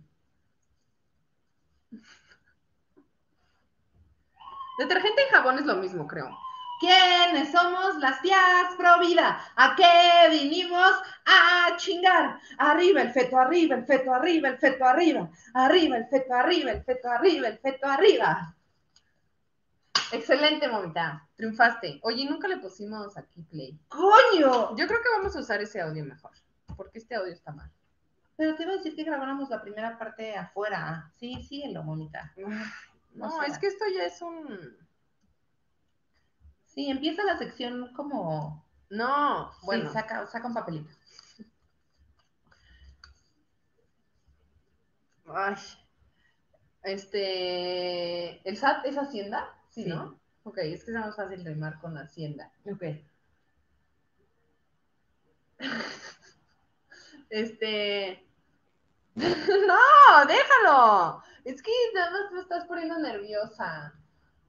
Detergente 4.78 5.22
y 5.22 5.32
jabón 5.32 5.59
es 5.59 5.66
lo 5.66 5.76
mismo, 5.76 6.07
creo. 6.07 6.36
¿Quiénes 6.78 7.51
somos 7.51 7.97
las 7.97 8.20
tías 8.20 8.74
pro 8.76 8.99
vida? 8.99 9.40
¿A 9.57 9.74
qué 9.74 10.28
vinimos 10.30 10.90
a 11.24 11.74
chingar? 11.78 12.38
Arriba 12.59 13.01
el 13.01 13.12
feto, 13.12 13.38
arriba 13.38 13.76
el 13.76 13.86
feto, 13.86 14.12
arriba 14.12 14.51
el 14.51 14.59
feto, 14.59 14.84
arriba. 14.84 15.30
Arriba 15.55 15.97
el 15.97 16.07
feto, 16.07 16.34
arriba 16.34 16.72
el 16.72 16.84
feto, 16.84 17.09
arriba 17.09 17.49
el 17.49 17.59
feto, 17.59 17.86
arriba. 17.86 18.55
Excelente, 20.12 20.68
momita. 20.68 21.26
Triunfaste. 21.34 21.99
Oye, 22.03 22.26
nunca 22.26 22.47
le 22.47 22.59
pusimos 22.59 23.16
aquí 23.16 23.42
play. 23.42 23.78
¡Coño! 23.88 24.76
Yo 24.76 24.86
creo 24.86 25.03
que 25.03 25.09
vamos 25.16 25.34
a 25.34 25.40
usar 25.40 25.62
ese 25.62 25.80
audio 25.80 26.05
mejor. 26.05 26.32
Porque 26.76 26.99
este 26.99 27.14
audio 27.14 27.32
está 27.32 27.53
mal. 27.53 27.72
Pero 28.37 28.55
te 28.55 28.62
iba 28.64 28.72
a 28.72 28.76
decir 28.76 28.95
que 28.95 29.05
grabáramos 29.05 29.49
la 29.49 29.62
primera 29.62 29.99
parte 29.99 30.37
afuera. 30.37 31.11
Sí, 31.18 31.43
síguelo, 31.43 31.82
momita. 31.82 32.32
No, 33.14 33.30
sé. 33.41 33.51
es 33.51 33.59
que 33.59 33.66
esto 33.68 33.84
ya 33.95 34.05
es 34.05 34.20
un. 34.20 34.76
Sí, 36.66 36.91
empieza 36.91 37.24
la 37.24 37.39
sección 37.39 37.93
como... 37.95 38.62
No, 38.91 39.51
Bueno, 39.62 39.84
bueno. 39.84 39.93
saca, 39.93 40.26
saca 40.26 40.47
un 40.47 40.55
papelito. 40.55 40.91
Ay. 45.26 45.57
Este. 46.82 48.49
¿El 48.49 48.57
SAT 48.57 48.84
es 48.87 48.97
Hacienda? 48.97 49.49
Sí, 49.70 49.84
Sí. 49.84 49.89
¿no? 49.89 50.20
Ok, 50.45 50.59
es 50.59 50.84
que 50.84 50.93
es 50.93 50.97
más 50.97 51.16
fácil 51.16 51.45
rimar 51.45 51.80
con 51.80 51.97
Hacienda. 51.99 52.53
Ok. 52.66 52.84
Este. 57.30 58.26
no, 59.67 60.27
déjalo. 60.27 61.23
Es 61.45 61.62
que 61.62 61.71
nada 61.95 62.11
más 62.11 62.33
me 62.33 62.41
estás 62.41 62.67
poniendo 62.67 62.99
nerviosa. 62.99 63.95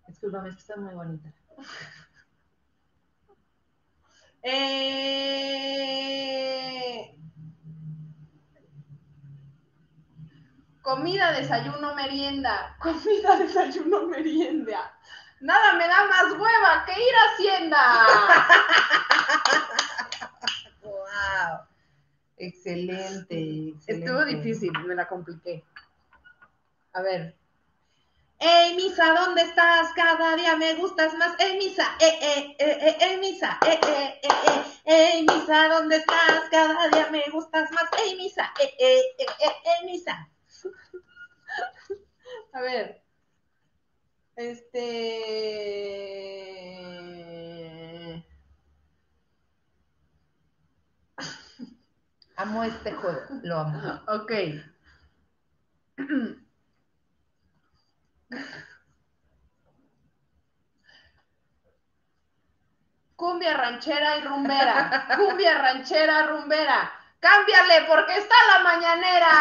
Discúlpame, 0.07 0.49
es 0.49 0.55
que 0.55 0.61
está 0.61 0.75
muy 0.77 0.93
bonita. 0.93 1.31
Eh, 4.49 5.57
Comida, 10.87 11.33
desayuno, 11.33 11.93
merienda. 11.95 12.77
Comida, 12.81 13.35
desayuno, 13.35 14.07
merienda. 14.07 14.97
Nada 15.41 15.73
me 15.73 15.85
da 15.85 16.05
más 16.05 16.31
hueva 16.31 16.85
que 16.85 16.93
ir 16.93 17.13
a 17.13 17.25
Hacienda. 17.33 18.05
¡Wow! 20.81 21.67
Excelente, 22.47 23.35
excelente. 23.35 23.77
Estuvo 23.87 24.25
difícil, 24.25 24.71
me 24.85 24.93
la 24.95 25.07
compliqué. 25.07 25.63
A 26.93 27.01
ver. 27.01 27.35
¡Ey, 28.39 28.75
Misa, 28.75 29.13
¿dónde 29.13 29.41
estás? 29.41 29.91
Cada 29.95 30.35
día 30.37 30.55
me 30.55 30.75
gustas 30.75 31.13
más. 31.15 31.37
¡Ey, 31.39 31.57
Misa! 31.57 31.97
¡Eh, 31.99 32.17
eh, 32.21 32.55
eh, 32.59 32.97
eh, 33.01 33.17
Misa! 33.17 33.59
¡Eh, 33.65 33.79
eh, 33.83 34.21
eh, 34.23 34.29
eh! 34.85 34.87
¡Ey, 35.15 35.23
Misa, 35.23 35.67
¿dónde 35.67 35.97
estás? 35.97 36.47
Cada 36.49 36.87
día 36.87 37.09
me 37.11 37.21
gustas 37.31 37.69
más. 37.71 37.89
¡Ey, 38.01 38.15
Misa! 38.15 38.53
¡Eh, 38.61 38.73
eh, 38.79 39.01
eh, 39.17 39.25
eh, 39.25 39.51
ey, 39.65 39.85
Misa! 39.91 40.29
A 42.53 42.61
ver. 42.61 43.01
Este. 44.37 44.77
Amo 52.37 52.63
este 52.63 52.93
juego, 52.93 53.21
lo 53.41 53.57
amo. 53.57 54.01
Ok. 54.07 54.31
Cumbia 63.15 63.57
ranchera 63.57 64.17
y 64.17 64.21
rumbera. 64.21 65.07
Cumbia 65.17 65.57
ranchera, 65.57 66.27
rumbera. 66.27 66.91
Cámbiale 67.19 67.87
porque 67.87 68.17
está 68.17 68.35
la 68.53 68.63
mañanera. 68.63 69.31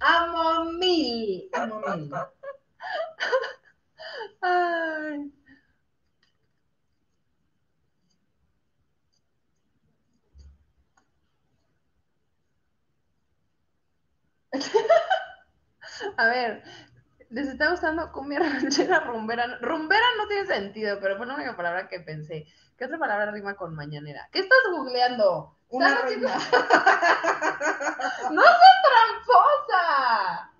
Amo 0.00 0.64
mil, 0.72 1.48
amo 1.52 1.80
mil. 1.80 2.12
Ay. 4.42 5.32
A 16.16 16.26
ver, 16.26 16.62
les 17.30 17.48
está 17.48 17.70
gustando 17.70 18.12
cumbia 18.12 18.38
ranchera, 18.40 19.00
rumbera. 19.00 19.58
Rumbera 19.60 20.04
no 20.18 20.28
tiene 20.28 20.46
sentido, 20.46 20.98
pero 21.00 21.16
fue 21.16 21.26
la 21.26 21.34
única 21.34 21.56
palabra 21.56 21.88
que 21.88 22.00
pensé. 22.00 22.46
¿Qué 22.76 22.84
otra 22.84 22.98
palabra 22.98 23.30
rima 23.30 23.54
con 23.54 23.74
mañanera? 23.74 24.28
¿Qué 24.32 24.40
estás 24.40 24.58
googleando? 24.70 25.56
Una 25.68 25.88
¿Estás 25.88 26.04
reina. 26.04 26.28
¡No 28.30 28.42
seas 28.42 28.82
tramposa! 28.84 30.50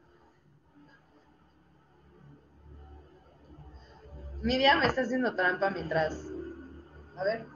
Miriam 4.43 4.81
me 4.81 4.87
está 4.87 5.03
haciendo 5.03 5.35
trampa 5.35 5.71
mientras. 5.71 6.15
A 7.17 7.25
ver. 7.25 7.47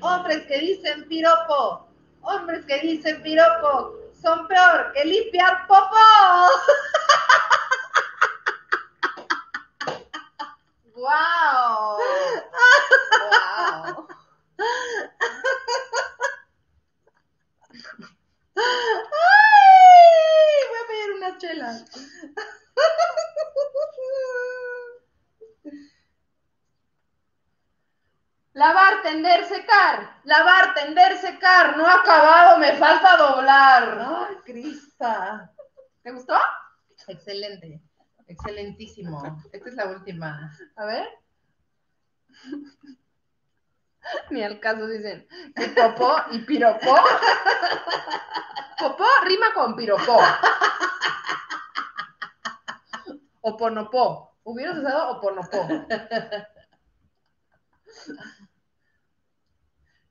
Hombres 0.00 0.46
que 0.46 0.58
dicen 0.58 1.06
piropo, 1.08 1.88
hombres 2.22 2.64
que 2.66 2.80
dicen 2.80 3.22
piropo, 3.22 3.94
son 4.22 4.46
peor 4.46 4.92
que 4.92 5.04
limpiar 5.04 5.66
popó. 5.66 5.96
¡Wow! 10.94 11.98
¡Wow! 13.20 14.06
¡Ay! 18.54 18.62
Voy 20.68 20.78
a 20.78 20.86
pedir 20.86 21.12
unas 21.16 21.38
chelas. 21.38 21.84
Lavar, 28.54 29.02
tender, 29.02 29.44
secar. 29.46 30.20
Lavar, 30.24 30.74
tender, 30.74 31.16
secar. 31.16 31.76
No 31.76 31.86
ha 31.86 32.00
acabado, 32.00 32.58
me 32.58 32.72
falta 32.74 33.16
doblar. 33.16 34.26
¡Ay, 34.28 34.36
Crispa! 34.44 35.50
¿Te 36.02 36.12
gustó? 36.12 36.34
Excelente, 37.08 37.80
excelentísimo. 38.26 39.42
Esta 39.52 39.68
es 39.68 39.74
la 39.74 39.86
última. 39.86 40.52
A 40.76 40.84
ver. 40.84 41.08
Ni 44.30 44.42
al 44.42 44.58
caso 44.60 44.86
dicen 44.86 45.26
que 45.54 45.68
popó 45.68 46.14
y 46.32 46.40
piropó. 46.40 46.96
Popó 48.78 49.06
rima 49.24 49.54
con 49.54 49.76
piropó. 49.76 50.18
Oponopó. 53.40 54.36
Hubieras 54.44 54.78
usado 54.78 55.12
oponopó. 55.12 55.68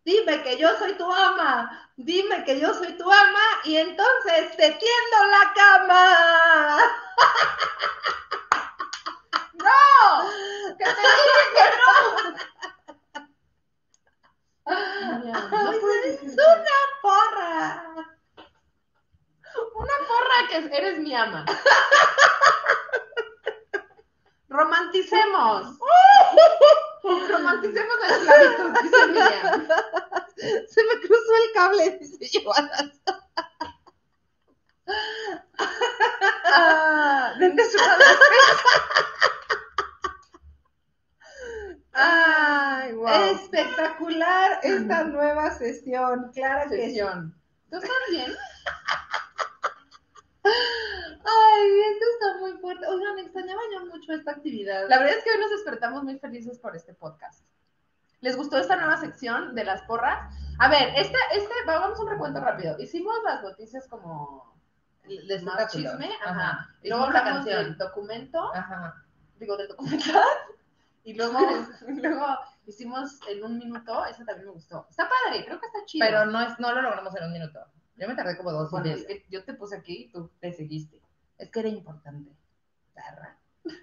Dime 0.04 0.42
que 0.44 0.58
yo 0.58 0.76
soy 0.78 0.94
tu 0.94 1.12
ama, 1.12 1.92
dime 1.96 2.44
que 2.44 2.60
yo 2.60 2.74
soy 2.74 2.98
tu 2.98 3.12
ama 3.12 3.40
y 3.64 3.78
entonces 3.78 4.56
te 4.58 4.72
tiendo 4.72 5.26
la 5.30 5.54
cama. 5.54 6.78
¡No! 9.54 10.32
¡Que 10.78 10.86
te 10.86 10.90
dije 10.90 11.54
que 11.56 11.64
no! 11.78 11.92
Ay, 14.66 15.80
eres 16.04 16.22
una 16.24 16.80
porra. 17.02 17.84
Una 19.76 19.94
porra 20.08 20.48
que 20.50 20.58
eres 20.78 20.98
mi 21.00 21.16
ama. 21.16 21.46
Romanticemos. 24.50 25.78
Romanticemos 27.04 27.96
la 28.00 28.08
esclavitud, 28.16 28.82
dice 28.84 29.08
Miriam. 29.08 29.68
Se 30.70 30.84
me 30.84 31.00
cruzó 31.02 31.36
el 31.44 31.54
cable, 31.54 31.98
dice 32.00 32.26
Giovanna. 32.28 32.92
Ah, 36.46 37.34
vende 37.40 37.64
su. 37.66 37.78
Ay, 41.94 42.94
wow. 42.94 43.08
Espectacular 43.32 44.60
esta 44.64 45.04
nueva 45.04 45.52
sesión, 45.52 46.32
claro 46.34 46.70
que 46.70 46.76
sí. 46.78 46.82
Sesión. 46.84 47.36
¿Tú 47.70 47.78
estás 47.78 47.92
bien? 48.10 48.34
Ay, 50.44 51.80
esto 51.92 52.06
está 52.14 52.38
muy 52.40 52.54
fuerte. 52.60 52.86
Oigan, 52.88 53.20
extrañaba 53.20 53.62
yo 53.74 53.86
mucho 53.86 54.14
esta 54.14 54.32
actividad. 54.32 54.88
La 54.90 55.00
verdad 55.00 55.16
es 55.18 55.24
que 55.24 55.32
hoy 55.32 55.40
nos 55.40 55.52
despertamos 55.52 56.04
muy 56.04 56.18
felices 56.20 56.60
por 56.60 56.76
este 56.76 56.94
podcast. 56.94 57.44
¿Les 58.22 58.36
gustó 58.36 58.58
esta 58.58 58.76
nueva 58.76 58.98
sección 58.98 59.56
de 59.56 59.64
las 59.64 59.82
porras? 59.84 60.34
A 60.60 60.70
ver, 60.70 60.90
este, 60.96 61.18
este, 61.34 61.54
vamos 61.66 61.98
a 62.00 62.04
un 62.04 62.10
recuento 62.10 62.40
rápido. 62.40 62.78
Hicimos 62.80 63.16
las 63.26 63.42
noticias 63.42 63.88
como 63.88 64.56
De 65.08 65.16
espectáculos. 65.16 65.72
chisme, 65.72 66.10
ajá. 66.24 66.30
Ajá. 66.50 66.76
Y 66.84 66.90
luego 66.90 67.10
la 67.10 67.24
canción. 67.24 67.64
del 67.64 67.78
documento, 67.78 68.54
Ajá. 68.54 69.04
digo, 69.38 69.58
del 69.58 69.68
documental. 69.68 70.24
Y 71.04 71.16
luego, 71.16 71.40
y 71.88 71.94
luego 72.00 72.28
hicimos 72.68 73.20
en 73.28 73.44
un 73.44 73.58
minuto, 73.58 74.06
eso 74.06 74.24
también 74.24 74.46
me 74.46 74.52
gustó. 74.54 74.86
Está 74.88 75.10
padre, 75.10 75.44
creo 75.46 75.60
que 75.60 75.66
está 75.66 75.84
chido. 75.84 76.06
Pero 76.06 76.28
no, 76.28 76.40
es, 76.42 76.60
no 76.60 76.72
lo 76.76 76.84
logramos 76.84 77.16
en 77.16 77.24
un 77.24 77.34
minuto. 77.34 77.60
Yo 77.96 78.08
me 78.08 78.16
tardé 78.16 78.38
como 78.38 78.52
dos 78.52 78.72
bueno, 78.72 78.86
medio. 78.88 78.98
es 78.98 79.06
que 79.06 79.26
yo 79.30 79.44
te 79.44 79.54
puse 79.54 79.76
aquí 79.78 80.06
y 80.06 80.12
tú 80.12 80.32
te 80.40 80.52
seguiste. 80.54 81.02
Es 81.38 81.50
que 81.50 81.60
era 81.60 81.70
importante. 81.70 82.32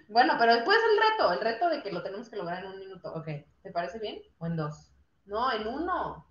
Bueno, 0.09 0.35
pero 0.37 0.55
después 0.55 0.77
el 0.77 1.11
reto, 1.11 1.33
el 1.33 1.39
reto 1.39 1.69
de 1.69 1.81
que 1.81 1.91
lo 1.91 2.03
tenemos 2.03 2.29
que 2.29 2.35
lograr 2.35 2.63
en 2.63 2.71
un 2.71 2.79
minuto. 2.79 3.13
Ok. 3.13 3.27
¿Te 3.63 3.71
parece 3.71 3.99
bien? 3.99 4.19
O 4.39 4.45
en 4.47 4.55
dos. 4.55 4.91
No, 5.25 5.51
en 5.53 5.67
uno. 5.67 6.25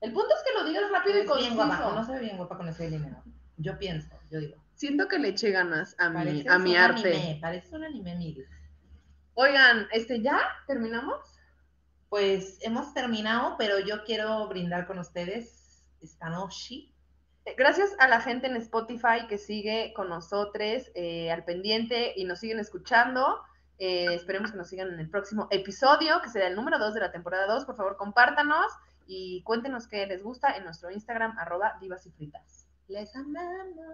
El 0.00 0.12
punto 0.12 0.28
es 0.34 0.42
que 0.44 0.58
lo 0.58 0.68
digas 0.68 0.90
rápido 0.90 1.16
y 1.18 1.20
Es 1.22 1.36
bien 1.36 1.54
guapa. 1.56 1.76
conciso. 1.78 1.94
No 1.94 2.04
se 2.04 2.12
ve 2.12 2.20
bien 2.20 2.36
guapa 2.36 2.56
con 2.56 2.68
ese 2.68 2.88
dinero. 2.90 3.22
Yo 3.56 3.78
pienso, 3.78 4.14
yo 4.30 4.40
digo. 4.40 4.56
Siento 4.74 5.08
que 5.08 5.18
le 5.18 5.28
eché 5.28 5.50
ganas 5.50 5.94
a 5.98 6.10
mi, 6.10 6.44
a 6.46 6.58
mi 6.58 6.72
un 6.72 6.76
arte. 6.76 7.14
Anime, 7.14 7.38
parece 7.40 7.74
un 7.74 7.84
anime, 7.84 8.16
Miguel. 8.16 8.46
Oigan, 9.34 9.86
este, 9.92 10.20
¿ya 10.20 10.40
terminamos? 10.66 11.20
Pues 12.08 12.58
hemos 12.62 12.92
terminado, 12.94 13.56
pero 13.56 13.78
yo 13.80 14.04
quiero 14.04 14.46
brindar 14.48 14.86
con 14.86 14.98
ustedes 14.98 15.84
esta 16.00 16.28
noche. 16.28 16.92
Gracias 17.56 17.94
a 17.98 18.08
la 18.08 18.20
gente 18.20 18.46
en 18.46 18.56
Spotify 18.56 19.26
que 19.28 19.36
sigue 19.36 19.92
con 19.94 20.08
nosotros 20.08 20.90
eh, 20.94 21.30
al 21.30 21.44
pendiente 21.44 22.14
y 22.16 22.24
nos 22.24 22.40
siguen 22.40 22.58
escuchando. 22.58 23.42
Eh, 23.78 24.14
esperemos 24.14 24.52
que 24.52 24.56
nos 24.56 24.68
sigan 24.68 24.92
en 24.92 25.00
el 25.00 25.10
próximo 25.10 25.48
episodio, 25.50 26.22
que 26.22 26.30
será 26.30 26.46
el 26.46 26.56
número 26.56 26.78
2 26.78 26.94
de 26.94 27.00
la 27.00 27.12
temporada 27.12 27.46
2. 27.46 27.66
Por 27.66 27.76
favor, 27.76 27.96
compártanos 27.96 28.72
y 29.06 29.42
cuéntenos 29.42 29.86
qué 29.86 30.06
les 30.06 30.22
gusta 30.22 30.56
en 30.56 30.64
nuestro 30.64 30.90
Instagram, 30.90 31.38
arroba 31.38 31.76
divas 31.80 32.06
y 32.06 32.12
fritas. 32.12 32.66
Les 32.88 33.14
amamos. 33.14 33.84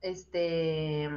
Este, 0.00 1.10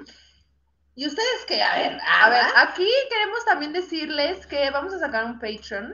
¿Y 0.95 1.05
ustedes 1.05 1.45
qué? 1.47 1.61
A 1.61 1.77
ver, 1.77 1.99
a 2.05 2.29
ver, 2.29 2.45
aquí 2.57 2.89
queremos 3.09 3.45
también 3.45 3.71
decirles 3.71 4.47
que 4.47 4.71
vamos 4.71 4.93
a 4.93 4.99
sacar 4.99 5.25
un 5.25 5.39
Patreon, 5.39 5.93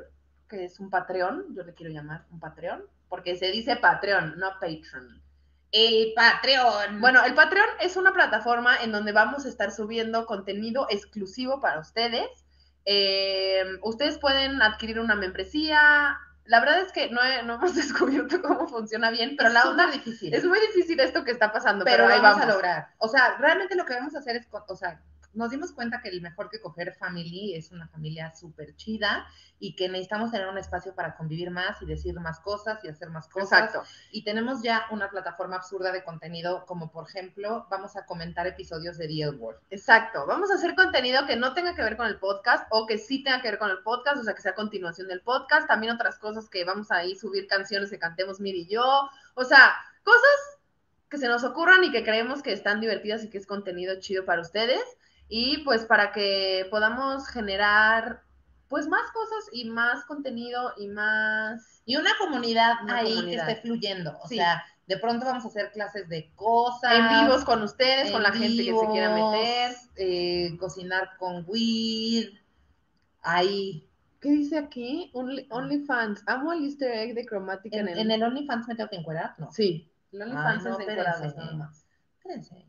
que 0.49 0.65
es 0.65 0.79
un 0.79 0.89
Patreon, 0.89 1.53
yo 1.53 1.63
le 1.63 1.73
quiero 1.73 1.91
llamar 1.91 2.25
un 2.31 2.39
Patreon, 2.39 2.83
porque 3.09 3.35
se 3.35 3.51
dice 3.51 3.75
Patreon, 3.77 4.37
no 4.37 4.51
Patreon. 4.59 5.21
el 5.71 6.13
Patreon. 6.15 7.01
Bueno, 7.01 7.23
el 7.25 7.33
Patreon 7.33 7.67
es 7.81 7.97
una 7.97 8.13
plataforma 8.13 8.77
en 8.81 8.91
donde 8.91 9.11
vamos 9.11 9.45
a 9.45 9.49
estar 9.49 9.71
subiendo 9.71 10.25
contenido 10.25 10.87
exclusivo 10.89 11.59
para 11.61 11.79
ustedes. 11.79 12.27
Eh, 12.85 13.63
ustedes 13.81 14.17
pueden 14.17 14.61
adquirir 14.61 14.99
una 14.99 15.15
membresía. 15.15 16.17
La 16.45 16.61
verdad 16.61 16.79
es 16.79 16.93
que 16.93 17.09
no, 17.09 17.21
he- 17.23 17.43
no 17.43 17.55
hemos 17.55 17.75
descubierto 17.75 18.41
cómo 18.41 18.67
funciona 18.67 19.11
bien, 19.11 19.35
pero 19.37 19.49
la 19.49 19.63
onda 19.69 19.85
es 19.89 19.93
difícil. 19.93 20.33
es 20.33 20.45
muy 20.45 20.59
difícil 20.61 20.99
esto 21.01 21.23
que 21.25 21.31
está 21.31 21.51
pasando, 21.51 21.83
pero, 21.83 22.05
pero, 22.05 22.13
ahí 22.15 22.21
vamos, 22.21 22.39
vamos. 22.39 22.49
a 22.49 22.53
lograr. 22.55 22.87
O 22.99 23.09
sea, 23.09 23.35
realmente 23.37 23.75
lo 23.75 23.85
que 23.85 23.93
vamos 23.95 24.15
a 24.15 24.19
hacer 24.19 24.37
es, 24.37 24.47
o 24.51 24.75
sea, 24.75 25.01
nos 25.33 25.51
dimos 25.51 25.71
cuenta 25.71 26.01
que 26.01 26.09
el 26.09 26.21
mejor 26.21 26.49
que 26.49 26.59
coger 26.59 26.93
family 26.95 27.55
es 27.55 27.71
una 27.71 27.87
familia 27.87 28.33
súper 28.33 28.75
chida 28.75 29.27
y 29.59 29.75
que 29.75 29.89
necesitamos 29.89 30.31
tener 30.31 30.47
un 30.47 30.57
espacio 30.57 30.93
para 30.95 31.15
convivir 31.15 31.51
más 31.51 31.81
y 31.81 31.85
decir 31.85 32.13
más 32.19 32.39
cosas 32.39 32.83
y 32.83 32.87
hacer 32.87 33.09
más 33.09 33.27
cosas. 33.27 33.65
Exacto. 33.65 33.83
Y 34.11 34.23
tenemos 34.23 34.61
ya 34.61 34.85
una 34.91 35.09
plataforma 35.09 35.57
absurda 35.57 35.91
de 35.91 36.03
contenido, 36.03 36.65
como 36.65 36.91
por 36.91 37.07
ejemplo, 37.09 37.67
vamos 37.69 37.95
a 37.95 38.05
comentar 38.05 38.47
episodios 38.47 38.97
de 38.97 39.07
The 39.07 39.23
L 39.23 39.37
Word. 39.37 39.57
Exacto, 39.69 40.25
vamos 40.25 40.51
a 40.51 40.55
hacer 40.55 40.75
contenido 40.75 41.25
que 41.25 41.35
no 41.35 41.53
tenga 41.53 41.75
que 41.75 41.83
ver 41.83 41.97
con 41.97 42.07
el 42.07 42.19
podcast 42.19 42.67
o 42.71 42.85
que 42.85 42.97
sí 42.97 43.23
tenga 43.23 43.41
que 43.41 43.49
ver 43.49 43.59
con 43.59 43.69
el 43.69 43.79
podcast, 43.79 44.17
o 44.19 44.23
sea, 44.23 44.33
que 44.33 44.41
sea 44.41 44.55
continuación 44.55 45.07
del 45.07 45.21
podcast. 45.21 45.67
También 45.67 45.93
otras 45.93 46.17
cosas 46.17 46.49
que 46.49 46.63
vamos 46.65 46.91
a 46.91 47.03
ir 47.03 47.17
subir 47.17 47.47
canciones 47.47 47.89
que 47.89 47.99
cantemos 47.99 48.39
Mir 48.39 48.55
y 48.55 48.67
yo. 48.67 49.09
O 49.35 49.43
sea, 49.43 49.75
cosas 50.03 50.57
que 51.09 51.17
se 51.17 51.27
nos 51.27 51.43
ocurran 51.43 51.83
y 51.83 51.91
que 51.91 52.03
creemos 52.03 52.41
que 52.41 52.51
están 52.51 52.81
divertidas 52.81 53.23
y 53.23 53.29
que 53.29 53.37
es 53.37 53.47
contenido 53.47 53.99
chido 53.99 54.25
para 54.25 54.41
ustedes. 54.41 54.81
Y 55.29 55.59
pues 55.63 55.85
para 55.85 56.11
que 56.11 56.67
podamos 56.71 57.27
generar 57.27 58.23
pues 58.69 58.87
más 58.87 59.09
cosas 59.11 59.45
y 59.53 59.65
más 59.69 60.03
contenido 60.05 60.73
y 60.77 60.87
más... 60.87 61.81
Y 61.85 61.95
una 61.95 62.11
comunidad 62.19 62.73
Una 62.83 62.97
ahí 62.97 63.13
comunidad. 63.15 63.45
que 63.45 63.51
esté 63.53 63.61
fluyendo. 63.63 64.17
O 64.21 64.27
Sí. 64.27 64.35
sea, 64.35 64.63
de 64.87 64.97
pronto 64.97 65.25
vamos 65.25 65.45
a 65.45 65.47
hacer 65.47 65.71
clases 65.71 66.09
de 66.09 66.29
cosas. 66.35 66.93
En 66.93 67.07
vivos 67.25 67.45
con 67.45 67.63
ustedes, 67.63 68.11
con 68.11 68.23
la 68.23 68.31
gente 68.31 68.65
que 68.65 68.77
se 68.77 68.87
quiera 68.87 69.13
meter. 69.15 69.75
eh, 69.95 70.57
cocinar 70.59 71.11
con 71.17 71.43
weed. 71.47 72.29
Ahí. 73.21 73.87
¿Qué 74.19 74.29
dice 74.31 74.57
aquí? 74.57 75.11
Only- 75.13 75.47
OnlyFans. 75.49 76.23
Amo 76.25 76.51
el 76.53 76.63
easter 76.65 76.91
egg 76.91 77.15
de 77.15 77.25
Chromatica 77.25 77.77
En, 77.77 77.87
en, 77.87 77.97
en 77.99 78.11
el 78.11 78.23
OnlyFans 78.23 78.67
me 78.67 78.75
tengo 78.75 78.89
que 78.89 78.95
encuerar, 78.97 79.35
¿no? 79.37 79.51
Sí, 79.51 79.89
el 80.11 80.21
Ah, 80.21 80.25
OnlyFans 80.25 80.63
no, 80.63 80.71
es 80.71 80.77
de 80.77 80.83
encuerados 80.83 81.35
nada 81.35 81.53
más. 81.53 81.85
Espérense. 82.17 82.65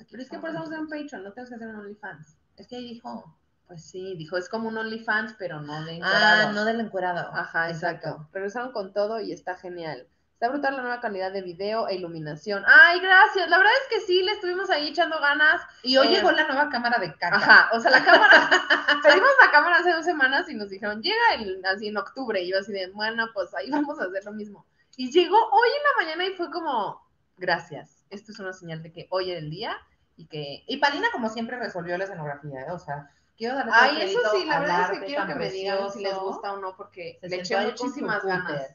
Aquí. 0.00 0.08
Pero 0.10 0.22
es 0.22 0.30
que 0.30 0.38
por 0.38 0.50
eso 0.50 0.58
vamos 0.58 0.70
a 0.70 0.74
hacer 0.74 0.80
un 0.84 0.88
Patreon, 0.90 1.24
no 1.24 1.32
tenemos 1.32 1.48
que 1.50 1.54
hacer 1.56 1.68
un 1.68 1.76
OnlyFans. 1.76 2.36
Es 2.56 2.66
que 2.68 2.76
ahí 2.76 2.88
dijo. 2.94 3.36
Pues 3.66 3.82
sí, 3.82 4.14
dijo, 4.18 4.36
es 4.36 4.50
como 4.50 4.68
un 4.68 4.76
OnlyFans, 4.76 5.36
pero 5.38 5.60
no 5.62 5.84
de 5.86 5.92
Ah, 5.92 5.94
encuerados. 5.96 6.54
no 6.54 6.64
del 6.66 6.80
encuerado. 6.80 7.30
Ajá, 7.32 7.70
exacto. 7.70 8.28
Regresaron 8.32 8.72
con 8.72 8.92
todo 8.92 9.20
y 9.20 9.32
está 9.32 9.56
genial. 9.56 10.06
Está 10.34 10.50
brutal 10.50 10.76
la 10.76 10.82
nueva 10.82 11.00
calidad 11.00 11.32
de 11.32 11.40
video 11.40 11.88
e 11.88 11.94
iluminación. 11.94 12.62
Ay, 12.66 13.00
gracias. 13.00 13.48
La 13.48 13.56
verdad 13.56 13.72
es 13.82 13.88
que 13.98 14.04
sí, 14.06 14.22
le 14.22 14.32
estuvimos 14.32 14.68
ahí 14.68 14.88
echando 14.88 15.18
ganas. 15.18 15.62
Y 15.82 15.96
hoy 15.96 16.08
Eh, 16.08 16.10
llegó 16.10 16.30
la 16.32 16.46
nueva 16.46 16.68
cámara 16.68 16.98
de 16.98 17.12
caca. 17.16 17.36
Ajá, 17.36 17.70
o 17.72 17.80
sea, 17.80 17.90
la 17.90 18.04
cámara, 18.04 18.50
pedimos 19.02 19.30
la 19.42 19.50
cámara 19.50 19.78
hace 19.78 19.92
dos 19.92 20.04
semanas 20.04 20.46
y 20.50 20.54
nos 20.54 20.68
dijeron, 20.68 21.00
llega 21.00 21.34
el, 21.38 21.64
así 21.64 21.88
en 21.88 21.96
octubre, 21.96 22.42
y 22.42 22.50
yo 22.50 22.58
así 22.58 22.72
de, 22.72 22.90
bueno, 22.90 23.28
pues 23.32 23.54
ahí 23.54 23.70
vamos 23.70 23.98
a 23.98 24.04
hacer 24.04 24.24
lo 24.26 24.32
mismo. 24.32 24.66
Y 24.96 25.10
llegó 25.10 25.36
hoy 25.38 25.68
en 25.68 25.82
la 25.82 26.04
mañana 26.04 26.26
y 26.30 26.36
fue 26.36 26.50
como, 26.50 27.00
gracias, 27.38 27.93
esto 28.10 28.32
es 28.32 28.38
una 28.38 28.52
señal 28.52 28.82
de 28.82 28.92
que 28.92 29.06
hoy 29.10 29.30
era 29.30 29.38
el 29.38 29.50
día 29.50 29.76
y 30.16 30.26
que... 30.26 30.64
Y 30.66 30.76
Palina, 30.78 31.08
como 31.12 31.28
siempre, 31.28 31.58
resolvió 31.58 31.96
la 31.98 32.04
escenografía, 32.04 32.62
¿eh? 32.62 32.70
O 32.70 32.78
sea, 32.78 33.10
quiero 33.36 33.56
darle 33.56 33.72
Ay, 33.74 34.02
eso 34.02 34.20
sí, 34.32 34.44
la 34.44 34.60
verdad 34.60 34.92
es 34.92 34.98
que 34.98 35.06
quiero 35.06 35.26
que 35.26 35.34
me 35.34 35.50
digan 35.50 35.90
si 35.92 36.02
les 36.02 36.14
gusta 36.14 36.52
o 36.52 36.58
no, 36.58 36.76
porque 36.76 37.18
Se 37.20 37.28
le 37.28 37.36
eché 37.36 37.60
muchísimas 37.60 38.24
ganas. 38.24 38.74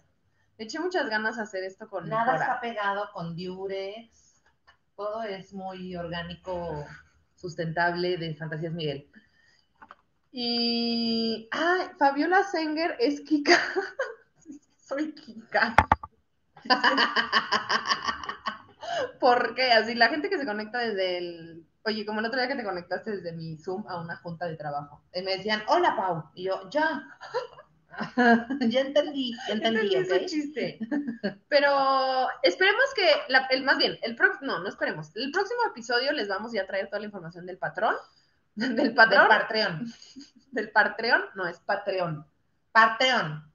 Le 0.58 0.66
eché 0.66 0.80
muchas 0.80 1.10
ganas 1.10 1.38
a 1.40 1.44
hacer 1.44 1.64
esto 1.64 1.88
con 1.88 2.10
Nada 2.10 2.34
Mejora. 2.34 2.46
está 2.46 2.60
pegado 2.60 3.10
con 3.14 3.36
Durex. 3.36 4.44
Todo 4.96 5.24
es 5.24 5.54
muy 5.54 5.96
orgánico, 5.96 6.86
sustentable 7.36 8.18
de 8.18 8.36
Fantasías 8.36 8.74
Miguel. 8.74 9.10
Y. 10.32 11.48
Ay, 11.52 11.88
Fabiola 11.98 12.44
Senger 12.44 12.98
es 13.00 13.22
Kika. 13.22 13.58
Soy 14.78 15.14
Kika. 15.14 15.76
¿Por 19.20 19.56
qué? 19.56 19.72
Así 19.72 19.96
la 19.96 20.10
gente 20.10 20.30
que 20.30 20.38
se 20.38 20.46
conecta 20.46 20.80
desde 20.80 21.18
el. 21.18 21.66
Oye, 21.84 22.06
como 22.06 22.20
el 22.20 22.26
otro 22.26 22.40
día 22.40 22.48
que 22.50 22.56
te 22.56 22.64
conectaste 22.64 23.12
desde 23.12 23.32
mi 23.32 23.58
Zoom 23.58 23.88
a 23.88 24.00
una 24.02 24.18
junta 24.18 24.46
de 24.46 24.58
trabajo. 24.58 25.02
Y 25.14 25.22
me 25.22 25.38
decían, 25.38 25.64
hola 25.68 25.96
Pau. 25.96 26.26
Y 26.36 26.44
yo, 26.46 26.70
ya. 26.70 27.04
ya 28.62 28.82
entendí, 28.82 29.34
ya 29.48 29.54
entendí, 29.54 29.96
Entendí 29.96 29.96
ese 29.96 30.16
¿ok? 30.18 30.26
chiste. 30.26 30.80
Pero 31.48 32.28
esperemos 32.44 32.84
que, 32.96 33.08
la- 33.30 33.48
el, 33.50 33.64
más 33.64 33.78
bien, 33.78 33.98
el 34.04 34.16
pro- 34.16 34.38
no, 34.42 34.60
no 34.60 34.70
esperemos. 34.70 35.16
El 35.16 35.32
próximo 35.32 35.62
episodio 35.70 36.12
les 36.12 36.28
vamos 36.28 36.52
ya 36.52 36.64
a 36.64 36.68
traer 36.68 36.88
toda 36.88 37.00
la 37.00 37.06
información 37.06 37.46
del 37.46 37.58
patrón. 37.58 37.96
Del 38.56 38.76
Del 38.76 38.94
patrón. 38.94 39.28
Patreon. 39.30 39.94
Del 40.52 40.72
Patreon. 40.72 41.24
No, 41.36 41.48
es 41.48 41.60
Patreon. 41.60 42.26
Patreon. 42.74 43.49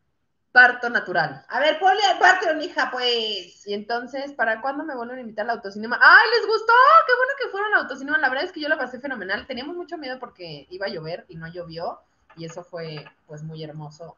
Parto 0.54 0.88
natural. 0.88 1.44
A 1.48 1.58
ver, 1.58 1.80
ponle 1.80 2.00
al 2.04 2.20
Patreon, 2.20 2.62
hija, 2.62 2.88
pues. 2.92 3.66
Y 3.66 3.74
entonces, 3.74 4.32
¿para 4.34 4.60
cuándo 4.60 4.84
me 4.84 4.94
vuelven 4.94 5.18
a 5.18 5.22
invitar 5.22 5.46
al 5.46 5.56
autocinema? 5.56 5.98
¡Ay, 6.00 6.28
les 6.38 6.46
gustó! 6.46 6.72
¡Qué 7.08 7.12
bueno 7.16 7.32
que 7.36 7.48
fueron 7.48 7.74
al 7.74 7.80
autocinema! 7.80 8.18
La 8.18 8.28
verdad 8.28 8.44
es 8.44 8.52
que 8.52 8.60
yo 8.60 8.68
la 8.68 8.78
pasé 8.78 9.00
fenomenal. 9.00 9.48
Teníamos 9.48 9.74
mucho 9.74 9.98
miedo 9.98 10.20
porque 10.20 10.68
iba 10.70 10.86
a 10.86 10.90
llover 10.90 11.24
y 11.28 11.34
no 11.34 11.48
llovió. 11.48 11.98
Y 12.36 12.44
eso 12.44 12.62
fue, 12.62 13.04
pues, 13.26 13.42
muy 13.42 13.64
hermoso 13.64 14.16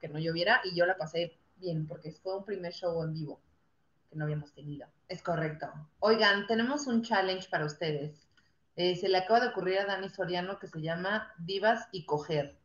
que 0.00 0.08
no 0.08 0.18
lloviera. 0.18 0.62
Y 0.64 0.74
yo 0.74 0.86
la 0.86 0.96
pasé 0.96 1.36
bien 1.58 1.86
porque 1.86 2.12
fue 2.12 2.34
un 2.34 2.46
primer 2.46 2.72
show 2.72 3.02
en 3.02 3.12
vivo 3.12 3.38
que 4.08 4.16
no 4.16 4.24
habíamos 4.24 4.54
tenido. 4.54 4.88
Es 5.06 5.22
correcto. 5.22 5.70
Oigan, 5.98 6.46
tenemos 6.46 6.86
un 6.86 7.02
challenge 7.02 7.50
para 7.50 7.66
ustedes. 7.66 8.26
Eh, 8.76 8.96
se 8.96 9.10
le 9.10 9.18
acaba 9.18 9.40
de 9.40 9.48
ocurrir 9.48 9.80
a 9.80 9.84
Dani 9.84 10.08
Soriano 10.08 10.58
que 10.58 10.66
se 10.66 10.80
llama 10.80 11.30
Divas 11.36 11.88
y 11.92 12.06
Coger. 12.06 12.56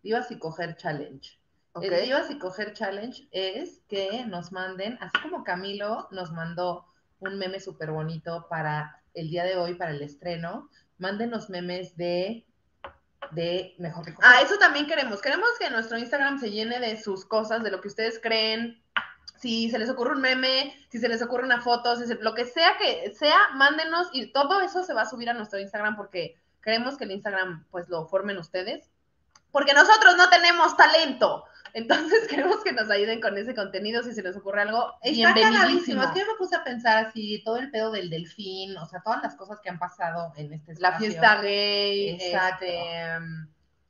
Divas 0.00 0.30
y 0.30 0.38
Coger 0.38 0.76
Challenge. 0.76 1.37
¿Ok? 1.78 1.84
El 1.84 2.04
Divas 2.04 2.30
y 2.30 2.38
Coger 2.38 2.72
Challenge 2.74 3.28
es 3.32 3.80
que 3.88 4.24
nos 4.26 4.52
manden, 4.52 4.98
así 5.00 5.18
como 5.22 5.44
Camilo 5.44 6.08
nos 6.10 6.32
mandó 6.32 6.86
un 7.20 7.38
meme 7.38 7.58
súper 7.60 7.90
bonito 7.90 8.46
para 8.48 9.02
el 9.14 9.28
día 9.30 9.44
de 9.44 9.56
hoy, 9.56 9.74
para 9.74 9.90
el 9.90 10.02
estreno, 10.02 10.68
mándenos 10.98 11.50
memes 11.50 11.96
de, 11.96 12.46
de 13.32 13.74
Mejor 13.78 14.04
que. 14.04 14.14
Ah, 14.22 14.40
eso 14.42 14.56
también 14.58 14.86
queremos. 14.86 15.20
Queremos 15.20 15.48
que 15.58 15.70
nuestro 15.70 15.98
Instagram 15.98 16.38
se 16.38 16.50
llene 16.50 16.78
de 16.80 17.00
sus 17.00 17.24
cosas, 17.24 17.62
de 17.62 17.70
lo 17.70 17.80
que 17.80 17.88
ustedes 17.88 18.20
creen. 18.22 18.82
Si 19.36 19.70
se 19.70 19.78
les 19.78 19.88
ocurre 19.90 20.14
un 20.14 20.20
meme, 20.20 20.74
si 20.90 20.98
se 20.98 21.08
les 21.08 21.22
ocurre 21.22 21.44
una 21.44 21.60
foto, 21.60 21.96
si 21.96 22.06
se- 22.06 22.16
lo 22.16 22.34
que 22.34 22.44
sea 22.44 22.76
que 22.78 23.12
sea, 23.14 23.38
mándenos 23.54 24.08
y 24.12 24.32
todo 24.32 24.60
eso 24.60 24.82
se 24.82 24.94
va 24.94 25.02
a 25.02 25.08
subir 25.08 25.30
a 25.30 25.34
nuestro 25.34 25.58
Instagram 25.60 25.96
porque 25.96 26.36
queremos 26.62 26.96
que 26.96 27.04
el 27.04 27.12
Instagram 27.12 27.64
pues 27.70 27.88
lo 27.88 28.06
formen 28.06 28.38
ustedes. 28.38 28.90
porque 29.50 29.72
nosotros 29.72 30.14
no 30.18 30.28
tenemos 30.28 30.76
talento. 30.76 31.44
Entonces 31.74 32.26
queremos 32.28 32.62
que 32.64 32.72
nos 32.72 32.90
ayuden 32.90 33.20
con 33.20 33.36
ese 33.38 33.54
contenido 33.54 34.02
si 34.02 34.12
se 34.12 34.22
les 34.22 34.36
ocurre 34.36 34.62
algo. 34.62 34.94
Está 35.02 35.32
bienvenidísimo. 35.34 36.02
Es 36.02 36.10
que 36.10 36.20
yo 36.20 36.26
me 36.26 36.38
puse 36.38 36.56
a 36.56 36.64
pensar 36.64 37.06
así, 37.06 37.42
todo 37.44 37.56
el 37.56 37.70
pedo 37.70 37.90
del 37.90 38.10
delfín, 38.10 38.76
o 38.76 38.86
sea, 38.86 39.00
todas 39.02 39.22
las 39.22 39.36
cosas 39.36 39.60
que 39.60 39.68
han 39.70 39.78
pasado 39.78 40.32
en 40.36 40.52
este 40.52 40.74
La 40.74 40.88
espacio. 40.90 41.06
fiesta 41.08 41.42
gay, 41.42 42.10
Exacto. 42.10 42.64
este, 42.64 43.18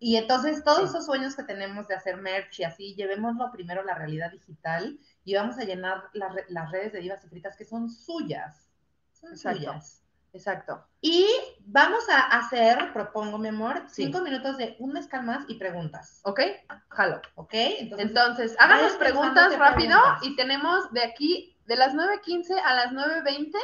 Y 0.01 0.17
entonces 0.17 0.63
todos 0.63 0.79
Sí. 0.79 0.85
esos 0.85 1.07
sueños 1.07 1.35
que 1.35 1.43
tenemos 1.43 1.89
de 1.89 1.95
hacer 1.97 2.17
merch 2.19 2.61
y 2.61 2.65
así, 2.65 2.95
llevémoslo 2.95 3.51
primero 3.51 3.81
a 3.81 3.85
la 3.85 3.95
realidad 3.95 4.31
digital 4.31 4.99
y 5.25 5.35
vamos 5.35 5.59
a 5.59 5.65
llenar 5.65 6.05
las 6.13 6.33
re- 6.33 6.45
las 6.49 6.71
redes 6.71 6.93
de 6.93 7.01
divas 7.01 7.25
y 7.25 7.29
fritas 7.29 7.57
que 7.57 7.65
son 7.65 7.91
suyas. 7.91 8.69
Son 9.13 9.33
Exacto. 9.33 9.59
suyas. 9.59 10.05
Exacto. 10.33 10.85
Y 11.01 11.27
vamos 11.61 12.09
a 12.09 12.21
hacer, 12.39 12.93
propongo, 12.93 13.39
mi 13.39 13.49
amor, 13.49 13.83
Sí. 13.89 14.05
cinco 14.05 14.21
minutos 14.21 14.57
de 14.57 14.77
un 14.79 14.93
mezcal 14.93 15.23
más 15.25 15.45
y 15.49 15.55
preguntas. 15.55 16.21
¿Ok? 16.25 16.41
Jalo. 16.89 17.21
¿Ok? 17.35 17.51
Entonces, 17.55 18.07
Entonces, 18.09 18.57
háganos 18.59 18.93
preguntas 18.93 19.57
rápido 19.59 19.99
preguntas. 20.01 20.27
y 20.27 20.37
tenemos 20.37 20.93
de 20.93 21.03
aquí, 21.05 21.57
de 21.67 21.77
las 21.77 21.95
9.15 21.95 22.59
a 22.65 22.75
las 22.75 22.93
9.20, 22.93 23.59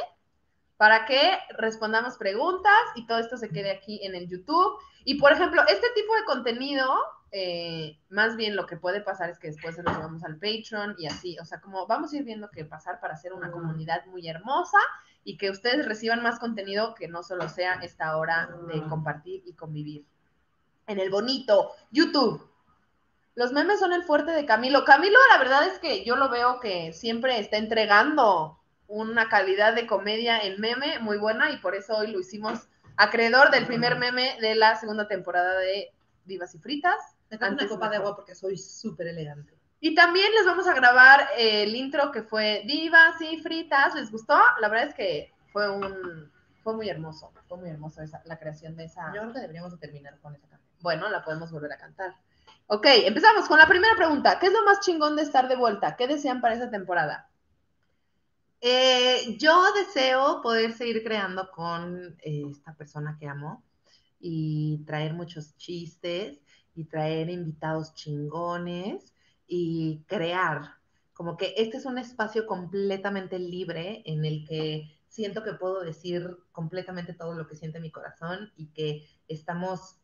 para 0.77 1.05
que 1.05 1.37
respondamos 1.57 2.17
preguntas 2.17 2.73
y 2.95 3.07
todo 3.07 3.19
esto 3.19 3.37
se 3.37 3.49
quede 3.49 3.71
aquí 3.71 3.99
en 4.03 4.13
el 4.15 4.27
YouTube. 4.27 4.77
Y, 5.05 5.19
por 5.19 5.31
ejemplo, 5.31 5.61
este 5.69 5.87
tipo 5.95 6.13
de 6.15 6.23
contenido, 6.25 6.93
eh, 7.31 7.97
más 8.09 8.35
bien 8.35 8.55
lo 8.55 8.65
que 8.65 8.75
puede 8.75 8.99
pasar 9.01 9.29
es 9.29 9.39
que 9.39 9.47
después 9.47 9.75
se 9.75 9.83
lo 9.83 9.91
llevamos 9.91 10.23
al 10.25 10.35
Patreon 10.35 10.95
y 10.97 11.07
así, 11.07 11.37
o 11.39 11.45
sea, 11.45 11.61
como 11.61 11.87
vamos 11.87 12.11
a 12.11 12.17
ir 12.17 12.23
viendo 12.23 12.49
qué 12.51 12.65
pasar 12.65 12.99
para 12.99 13.13
hacer 13.13 13.31
una 13.33 13.47
Mm. 13.47 13.51
comunidad 13.51 14.05
muy 14.07 14.27
hermosa 14.27 14.77
y 15.25 15.37
que 15.37 15.49
ustedes 15.49 15.85
reciban 15.85 16.23
más 16.23 16.39
contenido 16.39 16.95
que 16.95 17.09
no 17.09 17.23
solo 17.23 17.49
sea 17.49 17.73
esta 17.81 18.15
hora 18.15 18.47
de 18.69 18.75
Mm. 18.77 18.89
compartir 18.89 19.43
y 19.45 19.53
convivir. 19.53 20.05
En 20.87 20.99
el 20.99 21.09
bonito 21.09 21.71
YouTube. 21.91 22.47
Los 23.33 23.51
memes 23.51 23.79
son 23.79 23.91
el 23.91 24.03
fuerte 24.03 24.31
de 24.31 24.45
Camilo. 24.45 24.85
Camilo, 24.85 25.17
la 25.33 25.39
verdad 25.39 25.67
es 25.67 25.79
que 25.79 26.05
yo 26.05 26.15
lo 26.15 26.29
veo 26.29 26.59
que 26.61 26.93
siempre 26.93 27.39
está 27.39 27.57
entregando 27.57 28.59
una 28.87 29.27
calidad 29.27 29.73
de 29.73 29.87
comedia 29.87 30.39
en 30.39 30.61
meme 30.61 30.99
muy 30.99 31.17
buena 31.17 31.49
y 31.51 31.57
por 31.57 31.75
eso 31.75 31.97
hoy 31.97 32.11
lo 32.11 32.19
hicimos 32.19 32.69
acreedor 32.95 33.49
del 33.49 33.65
primer 33.65 33.97
meme 33.97 34.37
de 34.39 34.53
la 34.55 34.75
segunda 34.75 35.07
temporada 35.07 35.57
de 35.57 35.91
Divas 36.23 36.53
y 36.55 36.59
Fritas. 36.59 37.17
me 37.31 37.37
una 37.37 37.67
copa 37.67 37.89
de 37.89 37.97
agua 37.97 38.15
porque 38.15 38.35
soy 38.35 38.57
súper 38.57 39.07
elegante. 39.07 39.54
Y 39.85 39.93
también 39.93 40.33
les 40.33 40.47
vamos 40.47 40.65
a 40.67 40.73
grabar 40.73 41.27
el 41.37 41.75
intro 41.75 42.11
que 42.11 42.23
fue 42.23 42.63
Divas 42.65 43.21
y 43.21 43.37
Fritas. 43.37 43.93
¿Les 43.93 44.11
gustó? 44.11 44.35
La 44.59 44.67
verdad 44.67 44.87
es 44.87 44.95
que 44.95 45.31
fue 45.53 45.69
un 45.69 46.31
fue 46.63 46.73
muy 46.75 46.89
hermoso, 46.89 47.31
fue 47.47 47.59
muy 47.59 47.69
hermoso 47.69 48.01
esa, 48.01 48.19
la 48.25 48.39
creación 48.39 48.75
de 48.75 48.85
esa. 48.85 49.13
Yo 49.13 49.21
creo 49.21 49.33
que 49.33 49.41
deberíamos 49.41 49.73
de 49.73 49.77
terminar 49.77 50.17
con 50.21 50.33
esa 50.33 50.47
canción. 50.47 50.71
Bueno, 50.81 51.07
la 51.09 51.23
podemos 51.23 51.51
volver 51.51 51.71
a 51.71 51.77
cantar. 51.77 52.15
Ok, 52.65 52.87
empezamos 53.05 53.47
con 53.47 53.59
la 53.59 53.67
primera 53.67 53.95
pregunta. 53.95 54.39
¿Qué 54.39 54.47
es 54.47 54.53
lo 54.53 54.65
más 54.65 54.79
chingón 54.79 55.15
de 55.15 55.21
estar 55.21 55.47
de 55.47 55.55
vuelta? 55.55 55.95
¿Qué 55.95 56.07
desean 56.07 56.41
para 56.41 56.55
esa 56.55 56.71
temporada? 56.71 57.29
Eh, 58.61 59.37
yo 59.37 59.71
deseo 59.73 60.41
poder 60.41 60.73
seguir 60.73 61.03
creando 61.03 61.51
con 61.51 62.17
eh, 62.23 62.41
esta 62.49 62.73
persona 62.73 63.17
que 63.19 63.27
amo 63.27 63.63
y 64.19 64.83
traer 64.87 65.13
muchos 65.13 65.55
chistes 65.57 66.41
y 66.73 66.85
traer 66.85 67.29
invitados 67.29 67.93
chingones 67.93 69.13
y 69.47 70.03
crear. 70.07 70.75
Como 71.13 71.37
que 71.37 71.53
este 71.57 71.77
es 71.77 71.85
un 71.85 71.97
espacio 71.97 72.45
completamente 72.45 73.39
libre 73.39 74.03
en 74.05 74.25
el 74.25 74.45
que 74.45 74.91
siento 75.07 75.43
que 75.43 75.53
puedo 75.53 75.81
decir 75.81 76.37
completamente 76.51 77.13
todo 77.13 77.35
lo 77.35 77.47
que 77.47 77.55
siente 77.55 77.79
mi 77.79 77.91
corazón 77.91 78.51
y 78.57 78.67
que 78.67 79.07
estamos 79.27 79.97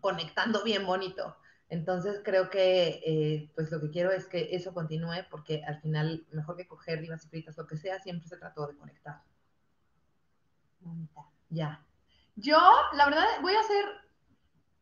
conectando 0.00 0.62
bien 0.62 0.86
bonito. 0.86 1.36
Entonces 1.68 2.20
creo 2.24 2.48
que 2.48 3.00
eh, 3.04 3.52
pues 3.54 3.70
lo 3.70 3.80
que 3.80 3.90
quiero 3.90 4.10
es 4.10 4.26
que 4.26 4.54
eso 4.54 4.72
continúe 4.72 5.26
porque 5.30 5.62
al 5.64 5.80
final, 5.80 6.26
mejor 6.32 6.56
que 6.56 6.66
coger 6.66 7.00
divas 7.00 7.24
y 7.24 7.28
fritas, 7.28 7.56
lo 7.58 7.66
que 7.66 7.76
sea, 7.76 7.98
siempre 8.00 8.28
se 8.28 8.38
trató 8.38 8.66
de 8.66 8.76
conectar. 8.76 9.22
Ya. 11.50 11.84
Yo, 12.36 12.58
la 12.94 13.06
verdad, 13.06 13.24
voy 13.42 13.54
a 13.54 13.60
hacer, 13.60 13.84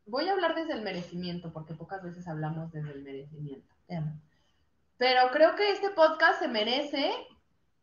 voy 0.04 0.28
a 0.28 0.32
hablar 0.32 0.54
desde 0.54 0.74
el 0.74 0.82
merecimiento, 0.82 1.52
porque 1.52 1.74
pocas 1.74 2.02
veces 2.02 2.28
hablamos 2.28 2.70
desde 2.70 2.92
el 2.92 3.02
merecimiento. 3.02 3.74
Pero 4.98 5.30
creo 5.32 5.56
que 5.56 5.70
este 5.70 5.90
podcast 5.90 6.40
se 6.40 6.48
merece 6.48 7.12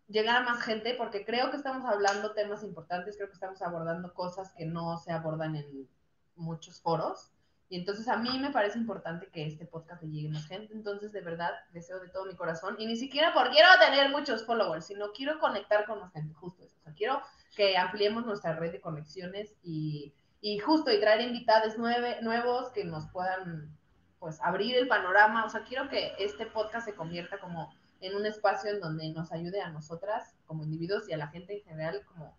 llegar 0.07 0.37
a 0.37 0.45
más 0.45 0.61
gente 0.63 0.95
porque 0.95 1.25
creo 1.25 1.49
que 1.51 1.57
estamos 1.57 1.85
hablando 1.85 2.33
temas 2.33 2.63
importantes, 2.63 3.15
creo 3.17 3.29
que 3.29 3.35
estamos 3.35 3.61
abordando 3.61 4.13
cosas 4.13 4.53
que 4.53 4.65
no 4.65 4.97
se 4.97 5.11
abordan 5.11 5.55
en 5.55 5.87
muchos 6.35 6.81
foros. 6.81 7.31
Y 7.69 7.77
entonces 7.77 8.07
a 8.07 8.17
mí 8.17 8.37
me 8.39 8.51
parece 8.51 8.77
importante 8.77 9.29
que 9.31 9.47
este 9.47 9.65
podcast 9.65 10.03
le 10.03 10.11
llegue 10.11 10.27
a 10.27 10.31
más 10.33 10.45
gente. 10.47 10.73
Entonces, 10.73 11.11
de 11.11 11.21
verdad, 11.21 11.51
deseo 11.71 11.99
de 11.99 12.09
todo 12.09 12.25
mi 12.25 12.35
corazón. 12.35 12.75
Y 12.77 12.85
ni 12.85 12.95
siquiera 12.97 13.33
porque 13.33 13.53
quiero 13.53 13.69
tener 13.79 14.11
muchos 14.11 14.45
followers, 14.45 14.85
sino 14.85 15.11
quiero 15.11 15.39
conectar 15.39 15.85
con 15.87 15.99
más 15.99 16.11
gente, 16.13 16.35
justo 16.35 16.63
eso. 16.63 16.75
O 16.79 16.83
sea, 16.83 16.93
quiero 16.93 17.21
que 17.55 17.75
ampliemos 17.77 18.25
nuestra 18.25 18.53
red 18.53 18.73
de 18.73 18.81
conexiones 18.81 19.55
y, 19.63 20.13
y 20.41 20.59
justo 20.59 20.91
y 20.91 20.99
traer 20.99 21.21
invitados 21.21 21.73
nueve, 21.77 22.17
nuevos 22.21 22.69
que 22.73 22.83
nos 22.83 23.07
puedan 23.07 23.75
pues 24.23 24.39
abrir 24.41 24.77
el 24.77 24.87
panorama. 24.87 25.43
O 25.43 25.49
sea, 25.49 25.65
quiero 25.65 25.89
que 25.89 26.13
este 26.17 26.45
podcast 26.45 26.85
se 26.85 26.95
convierta 26.95 27.41
como 27.41 27.75
en 27.99 28.15
un 28.15 28.25
espacio 28.25 28.71
en 28.71 28.79
donde 28.79 29.09
nos 29.11 29.33
ayude 29.33 29.59
a 29.59 29.69
nosotras 29.69 30.33
como 30.45 30.63
individuos 30.63 31.09
y 31.09 31.13
a 31.13 31.17
la 31.17 31.27
gente 31.27 31.57
en 31.57 31.63
general 31.65 32.05
como 32.05 32.33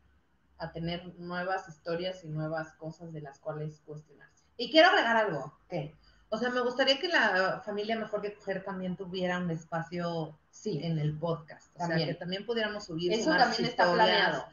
a 0.56 0.72
tener 0.72 1.14
nuevas 1.18 1.68
historias 1.68 2.24
y 2.24 2.28
nuevas 2.28 2.72
cosas 2.72 3.12
de 3.12 3.20
las 3.20 3.38
cuales 3.38 3.82
cuestionarse. 3.84 4.46
Y 4.56 4.70
quiero 4.70 4.88
agregar 4.88 5.14
algo. 5.14 5.58
¿Qué? 5.68 5.94
O 6.30 6.38
sea, 6.38 6.48
me 6.48 6.62
gustaría 6.62 6.98
que 6.98 7.08
la 7.08 7.60
familia 7.66 7.98
Mejor 7.98 8.22
que 8.22 8.34
Coger 8.34 8.64
también 8.64 8.96
tuviera 8.96 9.36
un 9.36 9.50
espacio 9.50 10.38
Sí, 10.48 10.80
en 10.82 10.98
el 10.98 11.18
podcast. 11.18 11.70
O 11.74 11.80
También. 11.80 11.98
sea, 11.98 12.08
que 12.08 12.14
también 12.14 12.46
pudiéramos 12.46 12.86
subir 12.86 13.12
eso 13.12 13.30
también 13.36 13.66
está 13.66 13.92
planeado. 13.92 14.46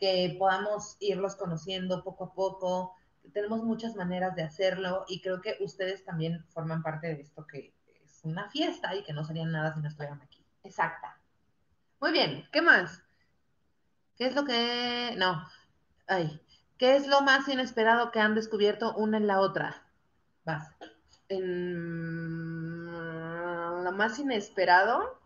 que 0.00 0.36
podamos 0.38 0.96
irlos 1.00 1.36
conociendo 1.36 2.02
poco 2.02 2.24
a 2.24 2.32
poco. 2.32 2.94
Tenemos 3.32 3.62
muchas 3.62 3.94
maneras 3.96 4.34
de 4.34 4.42
hacerlo 4.42 5.04
y 5.08 5.20
creo 5.20 5.40
que 5.40 5.56
ustedes 5.60 6.04
también 6.04 6.44
forman 6.48 6.82
parte 6.82 7.08
de 7.08 7.20
esto 7.20 7.46
que 7.46 7.74
es 8.02 8.20
una 8.24 8.48
fiesta 8.50 8.94
y 8.94 9.02
que 9.02 9.12
no 9.12 9.24
serían 9.24 9.52
nada 9.52 9.74
si 9.74 9.80
no 9.80 9.88
estuvieran 9.88 10.20
aquí. 10.22 10.44
Exacta. 10.64 11.20
Muy 12.00 12.12
bien, 12.12 12.48
¿qué 12.52 12.62
más? 12.62 13.02
¿Qué 14.16 14.26
es 14.26 14.34
lo 14.34 14.44
que... 14.44 15.14
No. 15.16 15.48
Ay. 16.06 16.40
¿Qué 16.76 16.96
es 16.96 17.06
lo 17.08 17.22
más 17.22 17.48
inesperado 17.48 18.12
que 18.12 18.20
han 18.20 18.34
descubierto 18.36 18.94
una 18.94 19.16
en 19.16 19.26
la 19.26 19.40
otra? 19.40 19.82
Vas. 20.44 20.74
En 21.28 22.86
lo 23.84 23.92
más 23.92 24.18
inesperado. 24.18 25.18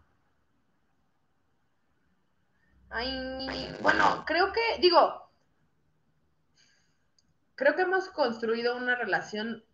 Ay, 2.89 3.75
bueno, 3.81 4.25
creo 4.27 4.53
que, 4.53 4.61
digo, 4.81 5.22
creo 7.63 7.77
que 7.77 7.83
hemos 7.83 8.09
construido 8.09 8.77
una 8.77 8.97
relación 8.97 9.65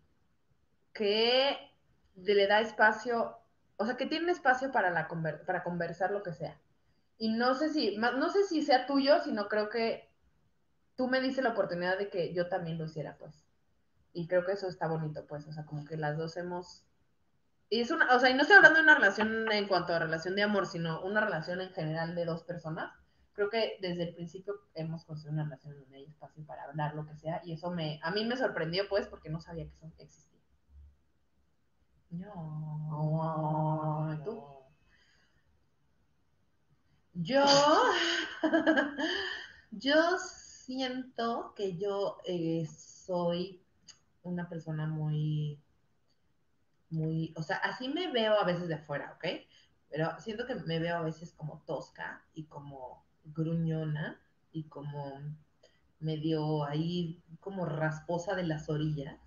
que 0.93 1.57
le 2.17 2.47
da 2.47 2.61
espacio, 2.61 3.39
o 3.79 3.87
sea, 3.87 3.97
que 3.97 4.05
tiene 4.05 4.31
espacio 4.31 4.71
para, 4.71 4.91
la 4.91 5.09
conver- 5.09 5.43
para 5.47 5.63
conversar 5.65 6.11
lo 6.11 6.23
que 6.23 6.35
sea. 6.35 6.61
Y 7.17 7.31
no 7.31 7.55
sé 7.55 7.71
si, 7.71 7.97
no 7.97 8.29
sé 8.29 8.45
si 8.45 8.61
sea 8.61 8.85
tuyo, 8.85 9.21
sino 9.25 9.49
creo 9.49 9.71
que 9.71 10.07
tú 10.97 11.09
me 11.09 11.23
diste 11.23 11.41
la 11.41 11.53
oportunidad 11.53 11.97
de 11.97 12.11
que 12.11 12.35
yo 12.35 12.51
también 12.51 12.77
lo 12.77 12.85
hiciera, 12.85 13.17
pues. 13.17 13.47
Y 14.13 14.29
creo 14.29 14.45
que 14.45 14.53
eso 14.53 14.69
está 14.69 14.87
bonito, 14.87 15.27
pues, 15.27 15.47
o 15.47 15.53
sea, 15.55 15.65
como 15.65 15.87
que 15.87 15.97
las 15.97 16.19
dos 16.19 16.37
hemos... 16.37 16.85
Y 17.71 17.81
es 17.81 17.91
una, 17.91 18.15
o 18.15 18.21
sea, 18.21 18.29
y 18.29 18.35
no 18.35 18.43
estoy 18.43 18.57
hablando 18.57 18.81
de 18.81 18.83
una 18.85 18.97
relación 18.97 19.51
en 19.51 19.67
cuanto 19.67 19.95
a 19.95 19.99
relación 19.99 20.37
de 20.37 20.43
amor, 20.43 20.67
sino 20.67 21.01
una 21.01 21.23
relación 21.23 21.63
en 21.63 21.71
general 21.71 22.15
de 22.15 22.27
dos 22.27 22.43
personas. 22.43 22.93
Creo 23.39 23.51
que 23.51 23.79
desde 23.81 24.03
el 24.03 24.15
principio 24.17 24.63
hemos 24.75 25.05
construido 25.05 25.35
una 25.35 25.45
relación 25.45 25.79
donde 25.79 25.99
hay 25.99 26.07
espacio 26.07 26.45
para 26.45 26.65
hablar 26.65 26.97
lo 26.97 27.07
que 27.07 27.15
sea, 27.15 27.41
y 27.45 27.53
eso 27.53 27.71
me, 27.71 28.01
a 28.03 28.11
mí 28.11 28.25
me 28.25 28.37
sorprendió, 28.37 28.89
pues, 28.89 29.07
porque 29.07 29.31
no 29.31 29.41
sabía 29.41 29.65
que 29.65 29.77
eso 29.77 29.87
existía. 30.01 30.41
No. 32.11 34.21
¿tú? 34.25 34.43
Yo, 37.15 37.45
yo 39.71 40.19
siento 40.19 41.55
que 41.55 41.77
yo 41.77 42.19
eh, 42.25 42.67
soy 42.67 43.63
una 44.25 44.49
persona 44.49 44.89
muy, 44.89 45.63
muy, 46.91 47.33
o 47.37 47.43
sea, 47.45 47.59
así 47.59 47.89
me 47.89 48.11
veo 48.11 48.35
a 48.35 48.43
veces 48.43 48.67
de 48.67 48.75
afuera, 48.75 49.13
¿ok? 49.15 49.27
Pero 49.91 50.19
siento 50.19 50.45
que 50.45 50.57
me 50.57 50.81
veo 50.81 50.97
a 50.97 51.03
veces 51.03 51.33
como 51.35 51.63
tosca 51.65 52.25
y 52.35 52.47
como 52.47 53.07
gruñona 53.35 54.21
y 54.53 54.65
como 54.65 55.21
medio 56.01 56.65
ahí 56.65 57.21
como 57.41 57.65
rasposa 57.65 58.35
de 58.35 58.45
las 58.45 58.69
orillas. 58.69 59.19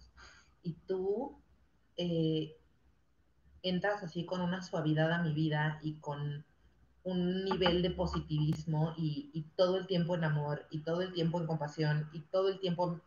Y 0.63 0.73
tú 0.87 1.37
eh, 1.97 2.55
entras 3.63 4.03
así 4.03 4.25
con 4.25 4.41
una 4.41 4.61
suavidad 4.61 5.11
a 5.11 5.23
mi 5.23 5.33
vida 5.33 5.79
y 5.83 5.95
con 5.95 6.45
un 7.03 7.45
nivel 7.45 7.81
de 7.81 7.91
positivismo 7.91 8.93
y, 8.97 9.31
y 9.33 9.41
todo 9.55 9.77
el 9.77 9.87
tiempo 9.87 10.15
en 10.15 10.23
amor 10.23 10.67
y 10.69 10.79
todo 10.79 11.01
el 11.01 11.13
tiempo 11.13 11.39
en 11.39 11.47
compasión 11.47 12.09
y 12.13 12.19
todo 12.19 12.49
el 12.49 12.59
tiempo 12.59 12.99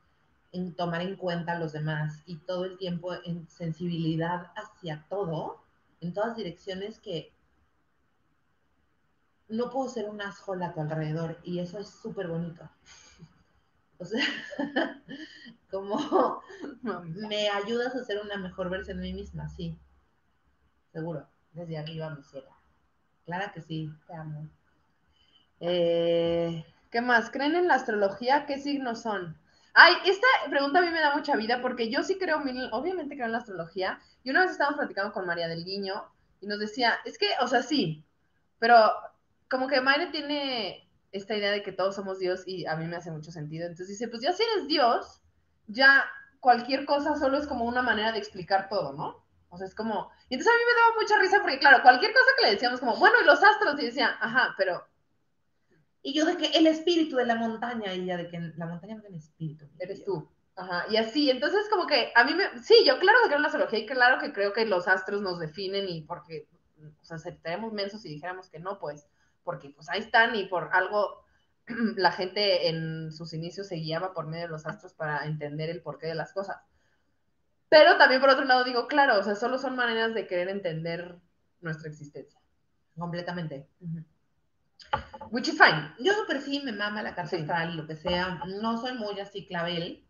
en 0.55 0.75
tomar 0.75 1.03
en 1.03 1.17
cuenta 1.17 1.53
a 1.53 1.59
los 1.59 1.73
demás 1.73 2.23
y 2.27 2.37
todo 2.37 2.65
el 2.65 2.79
tiempo 2.79 3.13
en 3.25 3.49
sensibilidad 3.49 4.53
hacia 4.55 5.05
todo, 5.09 5.61
en 6.01 6.15
todas 6.15 6.37
direcciones 6.37 7.01
que 7.01 7.34
no 9.49 9.71
puedo 9.71 9.89
ser 9.89 10.09
un 10.09 10.21
asshole 10.21 10.65
a 10.65 10.73
tu 10.73 10.81
alrededor 10.81 11.39
y 11.45 11.59
eso 11.59 11.79
es 11.79 11.89
súper 11.89 12.29
bonito. 12.29 12.69
O 13.97 14.05
sea, 14.05 14.25
como 15.71 16.43
me 17.29 17.49
ayudas 17.49 17.95
a 17.95 18.05
ser 18.05 18.21
una 18.21 18.37
mejor 18.37 18.69
versión 18.69 18.99
de 18.99 19.05
mí 19.05 19.15
misma, 19.15 19.49
sí. 19.49 19.79
Seguro. 20.93 21.29
Desde 21.53 21.79
arriba, 21.79 22.11
mi 22.11 22.23
cielo. 22.25 22.49
Claro 23.25 23.53
que 23.55 23.63
sí. 23.63 23.89
Te 24.09 24.15
amo. 24.15 24.49
Eh, 25.61 26.65
¿Qué 26.91 27.01
más? 27.01 27.31
¿Creen 27.31 27.55
en 27.55 27.69
la 27.69 27.75
astrología? 27.75 28.47
¿Qué 28.47 28.59
signos 28.59 29.03
son? 29.03 29.39
Ay, 29.73 29.95
esta 30.07 30.27
pregunta 30.51 30.81
a 30.81 30.83
mí 30.83 30.91
me 30.91 31.01
da 31.01 31.17
mucha 31.17 31.37
vida 31.37 31.61
porque 31.63 31.91
yo 31.91 32.03
sí 32.03 32.19
creo, 32.19 32.43
obviamente 32.73 33.15
creo 33.15 33.27
en 33.27 33.33
la 33.33 33.39
astrología. 33.39 34.01
Y 34.23 34.31
una 34.31 34.43
vez 34.43 34.53
estábamos 34.53 34.79
platicando 34.79 35.13
con 35.13 35.27
María 35.27 35.49
del 35.49 35.65
Guiño 35.65 36.05
y 36.41 36.47
nos 36.47 36.59
decía, 36.59 36.99
es 37.05 37.19
que, 37.19 37.29
o 37.41 37.49
sea, 37.49 37.63
sí, 37.63 38.05
pero 38.59 38.77
como 39.55 39.69
que 39.69 39.81
Mayra 39.81 40.11
tiene 40.11 40.91
esta 41.13 41.37
idea 41.37 41.53
de 41.53 41.63
que 41.63 41.71
todos 41.71 41.95
somos 41.95 42.19
Dios 42.19 42.43
y 42.45 42.67
a 42.67 42.75
mí 42.75 42.87
me 42.87 42.97
hace 42.97 43.13
mucho 43.13 43.31
sentido. 43.31 43.67
Entonces 43.67 43.87
dice, 43.87 44.09
pues 44.09 44.21
ya 44.21 44.33
si 44.33 44.43
eres 44.43 44.67
Dios, 44.67 45.23
ya 45.69 46.05
cualquier 46.41 46.85
cosa 46.85 47.15
solo 47.15 47.39
es 47.39 47.47
como 47.47 47.67
una 47.67 47.83
manera 47.83 48.11
de 48.11 48.19
explicar 48.19 48.69
todo, 48.69 48.95
¿no? 48.95 49.25
O 49.51 49.57
sea, 49.57 49.69
es 49.69 49.77
como... 49.77 50.11
Y 50.29 50.35
entonces 50.35 50.53
a 50.53 50.59
mí 50.59 50.65
me 50.67 50.81
daba 50.81 51.01
mucha 51.01 51.19
risa 51.21 51.41
porque, 51.41 51.61
claro, 51.61 51.85
cualquier 51.85 52.13
cosa 52.13 52.31
que 52.37 52.47
le 52.47 52.55
decíamos 52.55 52.81
como, 52.81 52.97
bueno, 52.97 53.15
y 53.23 53.27
los 53.27 53.41
astros, 53.45 53.81
y 53.81 53.87
decía, 53.87 54.17
ajá, 54.21 54.57
pero 54.59 54.85
Y 56.03 56.13
yo 56.15 56.25
de 56.25 56.37
que 56.37 56.47
el 56.59 56.67
espíritu 56.67 57.15
de 57.15 57.27
la 57.27 57.37
montaña, 57.37 57.95
y 57.95 58.01
ella 58.01 58.17
de 58.17 58.29
que 58.29 58.41
la 58.57 58.67
montaña 58.67 58.97
no 58.97 59.03
tiene 59.03 59.19
espíritu. 59.19 59.67
mi 59.67 59.85
eres 59.85 60.05
tú. 60.05 60.29
Ajá, 60.57 60.87
y 60.91 60.97
así, 60.97 61.31
entonces 61.31 61.67
como 61.71 61.87
que 61.87 62.13
a 62.15 62.25
mí 62.25 62.35
me, 62.35 62.45
sí, 62.63 62.75
yo 62.85 62.99
claro 62.99 63.19
que 63.23 63.27
creo 63.27 63.37
en 63.37 63.43
la 63.43 63.49
astrología 63.49 63.79
y 63.79 63.87
claro 63.87 64.19
que 64.19 64.33
creo 64.33 64.53
que 64.53 64.67
los 64.67 64.89
astros 64.89 65.21
nos 65.21 65.39
definen 65.39 65.89
y 65.89 66.03
porque, 66.03 66.49
o 67.01 67.05
sea, 67.05 67.17
estaríamos 67.17 67.73
mensos 67.73 68.03
si 68.03 68.09
dijéramos 68.09 68.49
que 68.51 68.61
no, 68.61 68.79
pues, 68.79 69.07
porque 69.45 69.71
pues 69.71 69.89
ahí 69.91 70.01
están 70.01 70.35
y 70.35 70.47
por 70.47 70.71
algo 70.73 71.25
la 71.97 72.13
gente 72.13 72.69
en 72.69 73.13
sus 73.13 73.33
inicios 73.33 73.69
se 73.69 73.77
guiaba 73.77 74.13
por 74.13 74.27
medio 74.27 74.45
de 74.47 74.51
los 74.53 74.67
astros 74.67 74.93
para 74.95 75.25
entender 75.27 75.71
el 75.71 75.83
porqué 75.83 76.07
de 76.09 76.15
las 76.15 76.33
cosas. 76.33 76.57
Pero 77.69 77.97
también 77.97 78.21
por 78.21 78.31
otro 78.31 78.45
lado 78.45 78.65
digo, 78.65 78.87
claro, 78.87 79.19
o 79.19 79.23
sea, 79.23 79.35
solo 79.35 79.59
son 79.59 79.77
maneras 79.77 80.15
de 80.15 80.27
querer 80.27 80.49
entender 80.49 81.19
nuestra 81.61 81.89
existencia. 81.91 82.39
Completamente. 82.97 83.67
Which 85.31 85.49
is 85.49 85.59
fine. 85.59 85.93
Yo 85.99 86.13
super 86.13 86.41
sí 86.41 86.61
me 86.65 86.73
mama 86.73 87.03
la 87.03 87.15
carta 87.15 87.31
Sí. 87.31 87.37
astral 87.37 87.75
y 87.75 87.77
lo 87.77 87.87
que 87.87 87.97
sea. 87.97 88.41
No 88.61 88.79
soy 88.81 88.93
muy 88.95 89.19
así 89.19 89.47
clavel, 89.47 90.07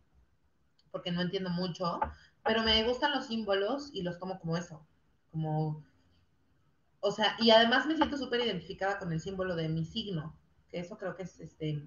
porque 0.90 1.10
no 1.10 1.22
entiendo 1.22 1.50
mucho, 1.50 2.00
pero 2.44 2.62
me 2.62 2.84
gustan 2.84 3.12
los 3.12 3.26
símbolos 3.26 3.90
y 3.94 4.02
los 4.02 4.18
tomo 4.18 4.38
como 4.38 4.56
eso. 4.56 4.86
Como. 5.30 5.84
O 7.04 7.12
sea, 7.12 7.36
y 7.40 7.50
además 7.50 7.86
me 7.86 7.96
siento 7.96 8.16
súper 8.16 8.40
identificada 8.40 8.98
con 8.98 9.12
el 9.12 9.20
símbolo 9.20 9.54
de 9.56 9.68
mi 9.68 9.84
signo, 9.84 10.36
que 10.70 10.80
eso 10.80 10.98
creo 10.98 11.14
que 11.16 11.24
es 11.24 11.38
este. 11.40 11.82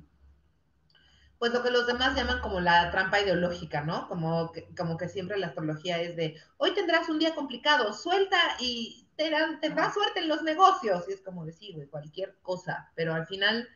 Pues 1.39 1.53
lo 1.53 1.61
que 1.63 1.69
los 1.71 1.85
demás 1.87 2.15
llaman 2.15 2.41
como 2.41 2.59
la 2.59 2.89
trampa 2.91 3.21
ideológica, 3.21 3.81
¿no? 3.83 4.07
Como 4.07 4.51
que, 4.51 4.73
como 4.75 4.97
que 4.97 5.07
siempre 5.07 5.37
la 5.37 5.47
astrología 5.47 6.01
es 6.01 6.15
de, 6.15 6.35
hoy 6.57 6.73
tendrás 6.73 7.09
un 7.09 7.19
día 7.19 7.35
complicado, 7.35 7.93
suelta 7.93 8.37
y 8.59 9.07
te 9.15 9.29
dan- 9.29 9.59
tendrás 9.59 9.93
suerte 9.93 10.19
en 10.21 10.29
los 10.29 10.41
negocios. 10.43 11.05
Y 11.07 11.13
es 11.13 11.21
como 11.21 11.45
decir, 11.45 11.75
güey, 11.75 11.87
cualquier 11.87 12.37
cosa. 12.41 12.91
Pero 12.95 13.13
al 13.13 13.27
final, 13.27 13.67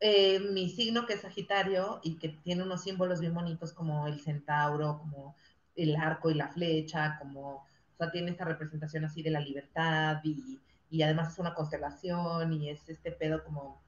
eh, 0.00 0.40
mi 0.40 0.70
signo 0.70 1.06
que 1.06 1.14
es 1.14 1.22
Sagitario 1.22 2.00
y 2.04 2.18
que 2.18 2.30
tiene 2.30 2.64
unos 2.64 2.82
símbolos 2.84 3.20
bien 3.20 3.34
bonitos 3.34 3.72
como 3.74 4.06
el 4.08 4.20
centauro, 4.20 4.98
como 5.00 5.36
el 5.76 5.96
arco 5.96 6.30
y 6.30 6.34
la 6.34 6.48
flecha, 6.50 7.18
como, 7.20 7.66
o 7.98 8.04
sea, 8.04 8.12
tiene 8.12 8.30
esta 8.30 8.44
representación 8.44 9.04
así 9.04 9.24
de 9.24 9.30
la 9.30 9.40
libertad 9.40 10.20
y, 10.22 10.60
y 10.88 11.02
además 11.02 11.32
es 11.32 11.38
una 11.40 11.52
constelación 11.52 12.52
y 12.52 12.70
es 12.70 12.88
este 12.88 13.10
pedo 13.10 13.42
como, 13.42 13.82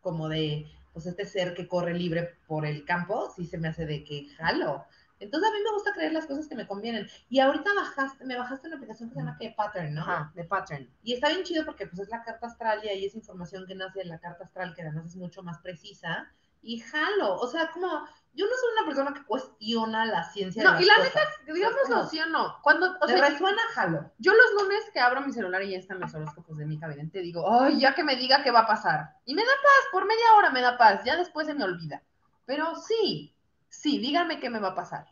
como 0.00 0.28
de, 0.28 0.70
pues 0.92 1.06
este 1.06 1.26
ser 1.26 1.52
que 1.52 1.66
corre 1.66 1.92
libre 1.92 2.36
por 2.46 2.64
el 2.64 2.84
campo, 2.84 3.32
sí 3.34 3.44
se 3.46 3.58
me 3.58 3.66
hace 3.66 3.84
de 3.84 4.04
que 4.04 4.28
jalo. 4.36 4.84
Entonces 5.18 5.50
a 5.50 5.52
mí 5.52 5.58
me 5.60 5.72
gusta 5.72 5.92
creer 5.92 6.12
las 6.12 6.26
cosas 6.26 6.46
que 6.46 6.54
me 6.54 6.68
convienen. 6.68 7.08
Y 7.28 7.40
ahorita 7.40 7.68
bajaste, 7.74 8.24
me 8.24 8.38
bajaste 8.38 8.68
una 8.68 8.76
aplicación 8.76 9.08
que 9.08 9.14
se 9.14 9.20
llama 9.20 9.36
que 9.40 9.54
Pattern, 9.56 9.94
¿no? 9.94 10.02
Ajá, 10.02 10.32
de 10.36 10.44
pattern. 10.44 10.88
Y 11.02 11.14
está 11.14 11.30
bien 11.30 11.42
chido 11.42 11.64
porque 11.64 11.88
pues 11.88 11.98
es 11.98 12.08
la 12.10 12.22
carta 12.22 12.46
astral 12.46 12.80
y 12.84 12.90
ahí 12.90 13.06
es 13.06 13.16
información 13.16 13.66
que 13.66 13.74
nace 13.74 14.00
de 14.00 14.04
la 14.04 14.20
carta 14.20 14.44
astral 14.44 14.72
que 14.74 14.82
además 14.82 15.06
es 15.06 15.16
mucho 15.16 15.42
más 15.42 15.58
precisa. 15.58 16.32
Y 16.62 16.78
jalo, 16.78 17.34
o 17.36 17.46
sea, 17.48 17.72
como 17.72 18.06
yo 18.34 18.46
no 18.46 18.52
soy 18.52 18.70
una 18.78 18.86
persona 18.86 19.14
que 19.14 19.26
cuestiona 19.26 20.06
la 20.06 20.24
ciencia. 20.24 20.64
No, 20.64 20.76
de 20.76 20.82
y 20.82 20.86
las 20.86 20.98
la 20.98 21.04
cosas. 21.04 21.28
Digámoslo 21.46 22.08
sí 22.08 22.18
o 22.20 22.26
no. 22.26 22.56
Cuando, 22.62 22.96
o 23.00 23.06
¿Te 23.06 23.12
sea, 23.12 23.28
resuena? 23.28 23.60
Jalo. 23.74 24.10
Yo 24.18 24.32
los 24.32 24.62
lunes 24.62 24.90
que 24.92 25.00
abro 25.00 25.20
mi 25.20 25.32
celular 25.32 25.62
y 25.62 25.72
ya 25.72 25.78
están 25.78 25.98
mis 25.98 26.14
horóscopos 26.14 26.56
de 26.56 26.64
mi 26.64 26.78
cabinete, 26.78 27.20
digo, 27.20 27.44
ay, 27.52 27.78
ya 27.78 27.94
que 27.94 28.04
me 28.04 28.16
diga 28.16 28.42
qué 28.42 28.50
va 28.50 28.60
a 28.60 28.66
pasar. 28.66 29.16
Y 29.26 29.34
me 29.34 29.42
da 29.42 29.50
paz, 29.50 29.88
por 29.92 30.06
media 30.06 30.34
hora 30.36 30.50
me 30.50 30.62
da 30.62 30.78
paz, 30.78 31.04
ya 31.04 31.16
después 31.16 31.46
se 31.46 31.54
me 31.54 31.64
olvida. 31.64 32.02
Pero 32.46 32.74
sí, 32.76 33.36
sí, 33.68 33.98
díganme 33.98 34.40
qué 34.40 34.48
me 34.48 34.60
va 34.60 34.68
a 34.68 34.74
pasar. 34.74 35.06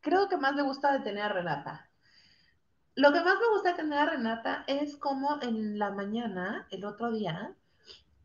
Creo 0.00 0.28
que 0.28 0.36
más 0.36 0.56
le 0.56 0.62
gusta 0.62 0.92
de 0.92 1.00
tener 1.00 1.24
a 1.24 1.28
Renata. 1.28 1.90
Lo 2.96 3.12
que 3.12 3.20
más 3.20 3.34
me 3.38 3.48
gusta 3.50 3.70
de 3.70 3.76
tener 3.76 3.98
a 3.98 4.06
Renata 4.06 4.64
es 4.66 4.96
como 4.96 5.40
en 5.42 5.78
la 5.78 5.90
mañana, 5.90 6.66
el 6.70 6.84
otro 6.84 7.12
día, 7.12 7.54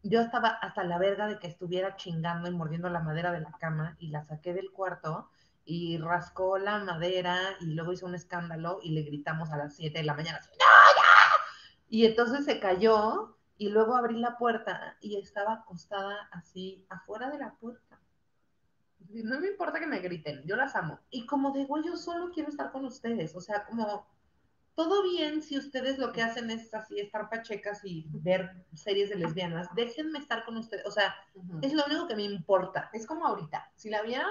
yo 0.09 0.21
estaba 0.21 0.49
hasta 0.49 0.83
la 0.83 0.99
verga 0.99 1.27
de 1.27 1.39
que 1.39 1.47
estuviera 1.47 1.95
chingando 1.95 2.47
y 2.47 2.51
mordiendo 2.51 2.89
la 2.89 2.99
madera 2.99 3.31
de 3.31 3.41
la 3.41 3.51
cama 3.59 3.95
y 3.99 4.09
la 4.09 4.23
saqué 4.23 4.53
del 4.53 4.71
cuarto 4.71 5.29
y 5.65 5.97
rascó 5.97 6.59
la 6.59 6.77
madera 6.79 7.39
y 7.59 7.73
luego 7.73 7.91
hizo 7.91 8.05
un 8.05 8.13
escándalo 8.13 8.79
y 8.83 8.91
le 8.91 9.01
gritamos 9.01 9.51
a 9.51 9.57
las 9.57 9.75
7 9.75 9.97
de 9.97 10.05
la 10.05 10.13
mañana, 10.13 10.39
¡No, 10.41 10.57
ya! 10.95 11.03
Y 11.89 12.05
entonces 12.05 12.45
se 12.45 12.59
cayó 12.59 13.35
y 13.57 13.69
luego 13.69 13.95
abrí 13.95 14.19
la 14.19 14.37
puerta 14.37 14.95
y 15.01 15.17
estaba 15.17 15.53
acostada 15.53 16.29
así 16.31 16.85
afuera 16.89 17.31
de 17.31 17.39
la 17.39 17.55
puerta. 17.55 17.99
No 19.09 19.39
me 19.39 19.47
importa 19.47 19.79
que 19.79 19.87
me 19.87 19.99
griten, 19.99 20.43
yo 20.45 20.55
las 20.55 20.75
amo. 20.75 20.99
Y 21.09 21.25
como 21.25 21.51
güey, 21.51 21.83
yo 21.83 21.95
solo 21.95 22.31
quiero 22.31 22.49
estar 22.49 22.71
con 22.71 22.85
ustedes. 22.85 23.35
O 23.35 23.41
sea, 23.41 23.65
como, 23.65 24.05
todo 24.75 25.03
bien 25.03 25.41
si 25.41 25.57
ustedes 25.57 25.97
lo 25.97 26.11
que 26.11 26.21
hacen 26.21 26.51
es 26.51 26.73
así, 26.73 26.99
estar 26.99 27.29
pachecas 27.29 27.83
y 27.85 28.05
ver 28.11 28.65
series 28.73 29.09
de 29.09 29.15
lesbianas. 29.15 29.67
Déjenme 29.73 30.19
estar 30.19 30.43
con 30.43 30.57
ustedes. 30.57 30.85
O 30.85 30.91
sea, 30.91 31.15
es 31.61 31.73
lo 31.73 31.85
único 31.85 32.07
que 32.07 32.15
me 32.15 32.23
importa. 32.23 32.89
Es 32.93 33.07
como 33.07 33.25
ahorita. 33.25 33.71
Si 33.75 33.89
la 33.89 34.01
vieron, 34.01 34.29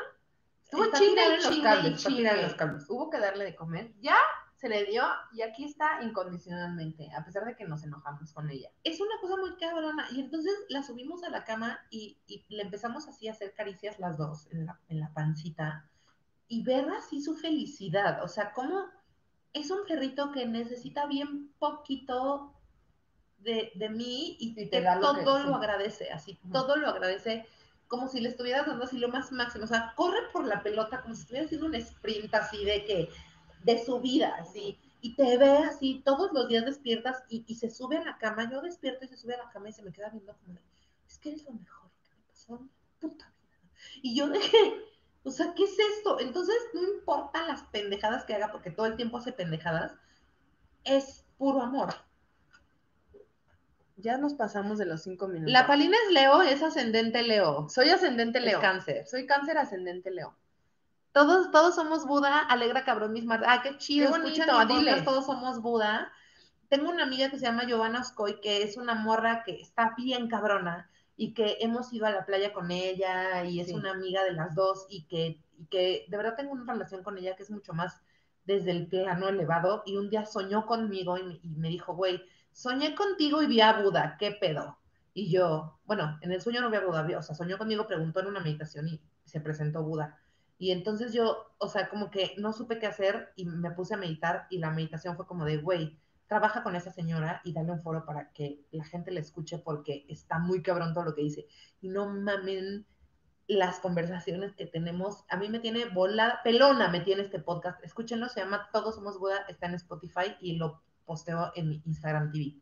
estuvo 0.62 0.84
y 0.84 1.18
en 1.18 1.36
los 1.36 1.60
cables, 1.60 2.06
en 2.06 2.42
los 2.42 2.54
cables. 2.54 2.84
Hubo 2.90 3.08
que 3.08 3.18
darle 3.18 3.44
de 3.44 3.56
comer. 3.56 3.94
Ya 4.00 4.18
se 4.56 4.68
le 4.68 4.84
dio 4.84 5.02
y 5.32 5.40
aquí 5.40 5.64
está 5.64 6.02
incondicionalmente, 6.02 7.10
a 7.16 7.24
pesar 7.24 7.46
de 7.46 7.56
que 7.56 7.64
nos 7.64 7.82
enojamos 7.82 8.32
con 8.32 8.50
ella. 8.50 8.70
Es 8.82 9.00
una 9.00 9.18
cosa 9.22 9.38
muy 9.38 9.56
cabrona. 9.56 10.08
Y 10.12 10.20
entonces 10.20 10.52
la 10.68 10.82
subimos 10.82 11.24
a 11.24 11.30
la 11.30 11.44
cama 11.44 11.80
y, 11.88 12.18
y 12.26 12.44
le 12.50 12.64
empezamos 12.64 13.08
así 13.08 13.28
a 13.28 13.32
hacer 13.32 13.54
caricias 13.54 13.98
las 13.98 14.18
dos 14.18 14.46
en 14.52 14.66
la, 14.66 14.78
en 14.88 15.00
la 15.00 15.10
pancita. 15.14 15.88
Y 16.48 16.62
ver 16.64 16.86
así 16.90 17.22
su 17.22 17.34
felicidad. 17.34 18.22
O 18.22 18.28
sea, 18.28 18.52
cómo 18.52 18.84
es 19.54 19.70
un 19.70 19.86
perrito 19.86 20.30
que 20.32 20.44
necesita 20.46 21.06
bien 21.06 21.50
poquito 21.58 22.52
de, 23.38 23.72
de 23.74 23.88
mí 23.88 24.36
y, 24.38 24.50
Y 24.50 24.54
te 24.54 24.68
que 24.70 24.80
da 24.82 24.96
lo 24.96 25.12
todo 25.14 25.36
que- 25.38 25.44
lo 25.44 25.54
agradece, 25.54 26.10
así, 26.10 26.38
todo 26.52 26.76
lo 26.76 26.88
agradece 26.88 27.46
como 27.88 28.08
si 28.08 28.20
le 28.20 28.30
estuvieras 28.30 28.66
dando 28.66 28.84
así 28.84 28.98
lo 28.98 29.08
más 29.08 29.30
máximo, 29.32 29.64
o 29.64 29.68
sea, 29.68 29.92
corre 29.94 30.18
por 30.32 30.44
la 30.46 30.62
pelota 30.62 31.02
como 31.02 31.14
si 31.14 31.20
estuviera 31.22 31.44
haciendo 31.46 31.66
un 31.66 31.74
sprint 31.76 32.34
así 32.34 32.64
de 32.64 32.84
que, 32.84 33.08
de 33.62 33.84
su 33.84 34.00
vida, 34.00 34.34
así, 34.40 34.78
y 35.00 35.14
te 35.14 35.36
ve 35.36 35.58
así, 35.58 36.02
todos 36.04 36.32
los 36.32 36.48
días 36.48 36.64
despiertas 36.64 37.22
y, 37.28 37.44
y 37.46 37.54
se 37.56 37.70
sube 37.70 37.98
a 37.98 38.04
la 38.04 38.18
cama, 38.18 38.50
yo 38.50 38.60
despierto 38.62 39.04
y 39.04 39.08
se 39.08 39.16
sube 39.18 39.34
a 39.34 39.44
la 39.44 39.50
cama 39.50 39.68
y 39.68 39.72
se 39.72 39.82
me 39.82 39.92
queda 39.92 40.08
viendo 40.08 40.34
como 40.44 40.58
es 41.06 41.18
que 41.18 41.28
eres 41.28 41.44
lo 41.44 41.52
mejor 41.52 41.90
que 42.02 42.10
me 42.14 42.22
pasó 42.26 42.56
en 42.56 42.62
mi 42.64 42.70
puta 43.00 43.32
vida. 43.42 43.70
Y 44.02 44.16
yo 44.16 44.28
dije, 44.30 44.56
o 45.22 45.30
sea, 45.30 45.54
¿qué 45.54 45.64
es 45.64 45.76
esto? 45.98 46.18
Entonces, 46.20 46.56
no 46.72 46.82
importa 46.82 47.43
pendejadas 47.74 48.24
que 48.24 48.34
haga, 48.34 48.52
porque 48.52 48.70
todo 48.70 48.86
el 48.86 48.96
tiempo 48.96 49.18
hace 49.18 49.32
pendejadas, 49.32 49.92
es 50.84 51.26
puro 51.36 51.60
amor. 51.60 51.92
Ya 53.96 54.16
nos 54.16 54.34
pasamos 54.34 54.78
de 54.78 54.86
los 54.86 55.02
cinco 55.02 55.26
minutos. 55.28 55.52
La 55.52 55.66
Palina 55.66 55.96
es 56.06 56.14
Leo, 56.14 56.42
es 56.42 56.62
ascendente 56.62 57.22
Leo. 57.22 57.68
Soy 57.68 57.90
ascendente 57.90 58.40
Leo. 58.40 58.58
Es 58.58 58.62
cáncer. 58.62 59.06
Soy 59.06 59.26
cáncer 59.26 59.58
ascendente 59.58 60.10
Leo. 60.10 60.36
Todos, 61.12 61.50
todos 61.50 61.74
somos 61.74 62.06
Buda, 62.06 62.38
alegra 62.38 62.84
cabrón 62.84 63.12
mis 63.12 63.24
mar. 63.24 63.42
Ah, 63.46 63.60
qué 63.62 63.76
chido. 63.78 64.06
Qué 64.06 64.12
bonito, 64.12 64.42
escuchan 64.42 65.04
todos 65.04 65.26
somos 65.26 65.60
Buda. 65.60 66.12
Tengo 66.68 66.90
una 66.90 67.04
amiga 67.04 67.30
que 67.30 67.38
se 67.38 67.44
llama 67.44 67.64
Giovanna 67.66 68.00
Oscoy, 68.00 68.40
que 68.40 68.62
es 68.62 68.76
una 68.76 68.94
morra 68.94 69.42
que 69.44 69.60
está 69.60 69.94
bien 69.96 70.28
cabrona 70.28 70.90
y 71.16 71.32
que 71.34 71.58
hemos 71.60 71.92
ido 71.92 72.06
a 72.06 72.10
la 72.10 72.26
playa 72.26 72.52
con 72.52 72.70
ella 72.72 73.44
y 73.44 73.60
es 73.60 73.68
Sí. 73.68 73.74
una 73.74 73.92
amiga 73.92 74.24
de 74.24 74.32
las 74.32 74.54
dos 74.56 74.86
y 74.88 75.04
que, 75.06 75.40
y 75.58 75.66
que 75.66 76.06
de 76.08 76.16
verdad 76.16 76.36
tengo 76.36 76.52
una 76.52 76.72
relación 76.72 77.02
con 77.02 77.18
ella 77.18 77.36
que 77.36 77.42
es 77.42 77.50
mucho 77.50 77.72
más 77.72 78.02
desde 78.44 78.72
el 78.72 78.88
plano 78.88 79.28
elevado 79.28 79.82
y 79.86 79.96
un 79.96 80.10
día 80.10 80.26
soñó 80.26 80.66
conmigo 80.66 81.16
y 81.18 81.40
y 81.42 81.48
me 81.56 81.68
dijo, 81.68 81.94
güey, 81.94 82.22
soñé 82.52 82.94
contigo 82.94 83.42
y 83.42 83.46
vi 83.46 83.60
a 83.60 83.82
Buda, 83.82 84.16
¿qué 84.18 84.30
pedo? 84.32 84.78
Y 85.12 85.30
yo, 85.30 85.78
bueno, 85.86 86.18
en 86.22 86.32
el 86.32 86.40
sueño 86.40 86.60
no 86.60 86.70
vi 86.70 86.76
a 86.76 86.84
Buda, 86.84 87.06
o 87.18 87.22
sea, 87.22 87.34
soñó 87.34 87.58
conmigo, 87.58 87.86
preguntó 87.86 88.20
en 88.20 88.26
una 88.26 88.40
meditación 88.40 88.88
y 88.88 89.00
se 89.24 89.40
presentó 89.40 89.82
Buda. 89.82 90.18
Y 90.58 90.70
entonces 90.70 91.12
yo, 91.12 91.54
o 91.58 91.68
sea, 91.68 91.88
como 91.88 92.10
que 92.10 92.34
no 92.38 92.52
supe 92.52 92.78
qué 92.78 92.86
hacer 92.86 93.32
y 93.36 93.44
me 93.44 93.70
puse 93.72 93.94
a 93.94 93.96
meditar 93.98 94.46
y 94.50 94.58
la 94.58 94.70
meditación 94.70 95.16
fue 95.16 95.26
como 95.26 95.44
de, 95.44 95.58
güey, 95.58 95.98
trabaja 96.26 96.62
con 96.62 96.76
esa 96.76 96.90
señora 96.90 97.40
y 97.44 97.52
dale 97.52 97.72
un 97.72 97.82
foro 97.82 98.04
para 98.04 98.32
que 98.32 98.64
la 98.70 98.84
gente 98.84 99.10
le 99.10 99.20
escuche 99.20 99.58
porque 99.58 100.06
está 100.08 100.38
muy 100.38 100.62
cabrón 100.62 100.94
todo 100.94 101.04
lo 101.04 101.14
que 101.14 101.22
dice. 101.22 101.46
Y 101.80 101.88
no 101.88 102.08
mamen 102.08 102.86
las 103.46 103.78
conversaciones 103.80 104.54
que 104.54 104.66
tenemos. 104.66 105.24
A 105.28 105.36
mí 105.36 105.48
me 105.48 105.58
tiene 105.60 105.84
bola, 105.86 106.40
pelona 106.44 106.88
me 106.88 107.00
tiene 107.00 107.22
este 107.22 107.38
podcast. 107.40 107.82
Escúchenlo, 107.84 108.28
se 108.28 108.40
llama 108.40 108.68
Todos 108.72 108.94
Somos 108.94 109.18
Buda, 109.18 109.44
está 109.48 109.66
en 109.66 109.74
Spotify 109.74 110.36
y 110.40 110.56
lo 110.56 110.82
posteo 111.04 111.52
en 111.54 111.68
mi 111.68 111.82
Instagram 111.86 112.32
TV. 112.32 112.56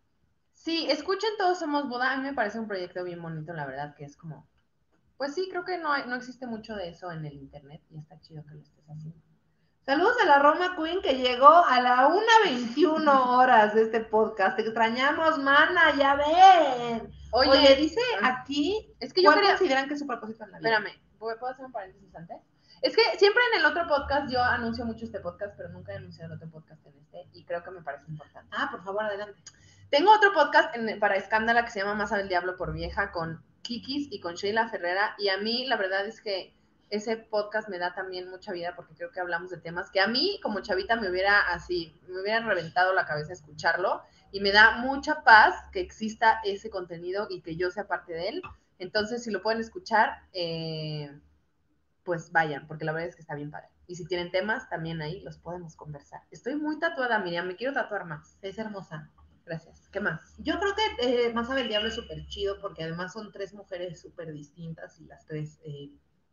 Sí, 0.52 0.86
escuchen 0.90 1.30
Todos 1.38 1.58
Somos 1.60 1.88
Buda. 1.88 2.12
A 2.12 2.16
mí 2.16 2.22
me 2.24 2.34
parece 2.34 2.58
un 2.58 2.66
proyecto 2.68 3.04
bien 3.04 3.22
bonito, 3.22 3.52
la 3.52 3.66
verdad, 3.66 3.94
que 3.94 4.04
es 4.04 4.16
como. 4.16 4.46
Pues 5.16 5.34
sí, 5.34 5.48
creo 5.50 5.64
que 5.64 5.78
no, 5.78 5.92
hay- 5.92 6.04
no 6.08 6.16
existe 6.16 6.46
mucho 6.46 6.74
de 6.74 6.88
eso 6.88 7.12
en 7.12 7.24
el 7.24 7.34
internet 7.34 7.80
y 7.90 7.98
está 7.98 8.20
chido 8.20 8.44
que 8.44 8.54
lo 8.54 8.60
estés 8.62 8.84
haciendo. 8.90 9.16
Saludos 9.84 10.14
a 10.22 10.26
la 10.26 10.38
Roma 10.38 10.76
Queen 10.76 11.00
que 11.02 11.14
llegó 11.14 11.48
a 11.48 11.80
la 11.80 12.08
1.21 12.08 13.26
horas 13.36 13.74
de 13.74 13.82
este 13.82 14.00
podcast. 14.00 14.56
Te 14.56 14.62
extrañamos, 14.62 15.38
mana, 15.38 15.94
ya 15.96 16.14
ven. 16.16 17.12
Oye, 17.32 17.50
Oye, 17.50 17.76
dice 17.76 18.00
aquí, 18.22 18.94
es 19.00 19.12
que 19.12 19.22
yo 19.22 19.26
¿cuál 19.30 19.38
quería. 19.40 19.56
consideran 19.56 19.88
que 19.88 19.94
es 19.94 20.00
su 20.00 20.06
propósito 20.06 20.44
en 20.44 20.52
la 20.52 20.58
vida? 20.58 20.68
Espérame, 20.76 21.00
¿puedo 21.18 21.46
hacer 21.46 21.64
un 21.64 21.72
paréntesis 21.72 22.14
antes? 22.14 22.36
Es 22.82 22.94
que 22.96 23.02
siempre 23.18 23.42
en 23.52 23.60
el 23.60 23.66
otro 23.66 23.86
podcast 23.86 24.30
yo 24.30 24.42
anuncio 24.42 24.84
mucho 24.84 25.04
este 25.04 25.20
podcast, 25.20 25.54
pero 25.56 25.68
nunca 25.70 25.92
he 25.92 25.96
anunciado 25.96 26.32
el 26.32 26.36
otro 26.38 26.50
podcast 26.50 26.84
en 26.86 26.98
este 26.98 27.28
y 27.32 27.44
creo 27.44 27.62
que 27.62 27.70
me 27.70 27.80
parece 27.82 28.04
importante. 28.08 28.48
Ah, 28.56 28.68
por 28.70 28.82
favor, 28.84 29.04
adelante. 29.04 29.40
Tengo 29.90 30.12
otro 30.12 30.32
podcast 30.32 30.74
en- 30.76 30.98
para 30.98 31.16
Escándala 31.16 31.64
que 31.64 31.70
se 31.70 31.78
llama 31.80 31.94
Más 31.94 32.12
el 32.12 32.28
diablo 32.28 32.56
por 32.56 32.72
vieja 32.72 33.12
con 33.12 33.42
Kikis 33.62 34.08
y 34.10 34.20
con 34.20 34.34
Sheila 34.34 34.68
Ferrera 34.68 35.14
y 35.18 35.28
a 35.28 35.36
mí 35.38 35.64
la 35.66 35.76
verdad 35.76 36.04
es 36.06 36.20
que 36.20 36.54
ese 36.90 37.16
podcast 37.16 37.68
me 37.68 37.78
da 37.78 37.94
también 37.94 38.28
mucha 38.28 38.52
vida 38.52 38.74
porque 38.76 38.94
creo 38.94 39.10
que 39.12 39.20
hablamos 39.20 39.50
de 39.50 39.58
temas 39.58 39.90
que 39.90 40.00
a 40.00 40.06
mí 40.08 40.38
como 40.42 40.60
chavita 40.60 40.96
me 40.96 41.08
hubiera 41.08 41.40
así, 41.52 41.98
me 42.08 42.20
hubiera 42.20 42.40
reventado 42.40 42.92
la 42.92 43.06
cabeza 43.06 43.32
escucharlo 43.32 44.02
y 44.32 44.40
me 44.40 44.50
da 44.50 44.78
mucha 44.78 45.22
paz 45.22 45.54
que 45.72 45.80
exista 45.80 46.40
ese 46.44 46.70
contenido 46.70 47.26
y 47.30 47.42
que 47.42 47.56
yo 47.56 47.70
sea 47.70 47.86
parte 47.86 48.12
de 48.14 48.28
él. 48.28 48.42
Entonces, 48.78 49.22
si 49.22 49.30
lo 49.30 49.42
pueden 49.42 49.60
escuchar, 49.60 50.22
eh, 50.32 51.12
pues 52.02 52.32
vayan, 52.32 52.66
porque 52.66 52.84
la 52.84 52.92
verdad 52.92 53.10
es 53.10 53.14
que 53.14 53.20
está 53.20 53.34
bien 53.34 53.50
padre. 53.50 53.68
Y 53.86 53.96
si 53.96 54.06
tienen 54.06 54.30
temas, 54.30 54.68
también 54.70 55.02
ahí 55.02 55.20
los 55.20 55.38
podemos 55.38 55.76
conversar. 55.76 56.22
Estoy 56.30 56.56
muy 56.56 56.78
tatuada, 56.78 57.18
Miriam, 57.18 57.46
me 57.46 57.56
quiero 57.56 57.74
tatuar 57.74 58.06
más. 58.06 58.38
Es 58.40 58.58
hermosa. 58.58 59.10
Gracias. 59.44 59.88
¿Qué 59.90 60.00
más? 60.00 60.34
Yo 60.38 60.58
creo 60.58 60.72
que 60.74 61.26
eh, 61.26 61.32
Más 61.34 61.48
sabe 61.48 61.62
el 61.62 61.68
diablo 61.68 61.88
es 61.88 61.94
súper 61.94 62.26
chido 62.26 62.60
porque 62.60 62.84
además 62.84 63.12
son 63.12 63.32
tres 63.32 63.52
mujeres 63.52 64.00
súper 64.00 64.32
distintas 64.32 65.00
y 65.00 65.04
las 65.04 65.26
tres 65.26 65.58
eh, 65.64 65.90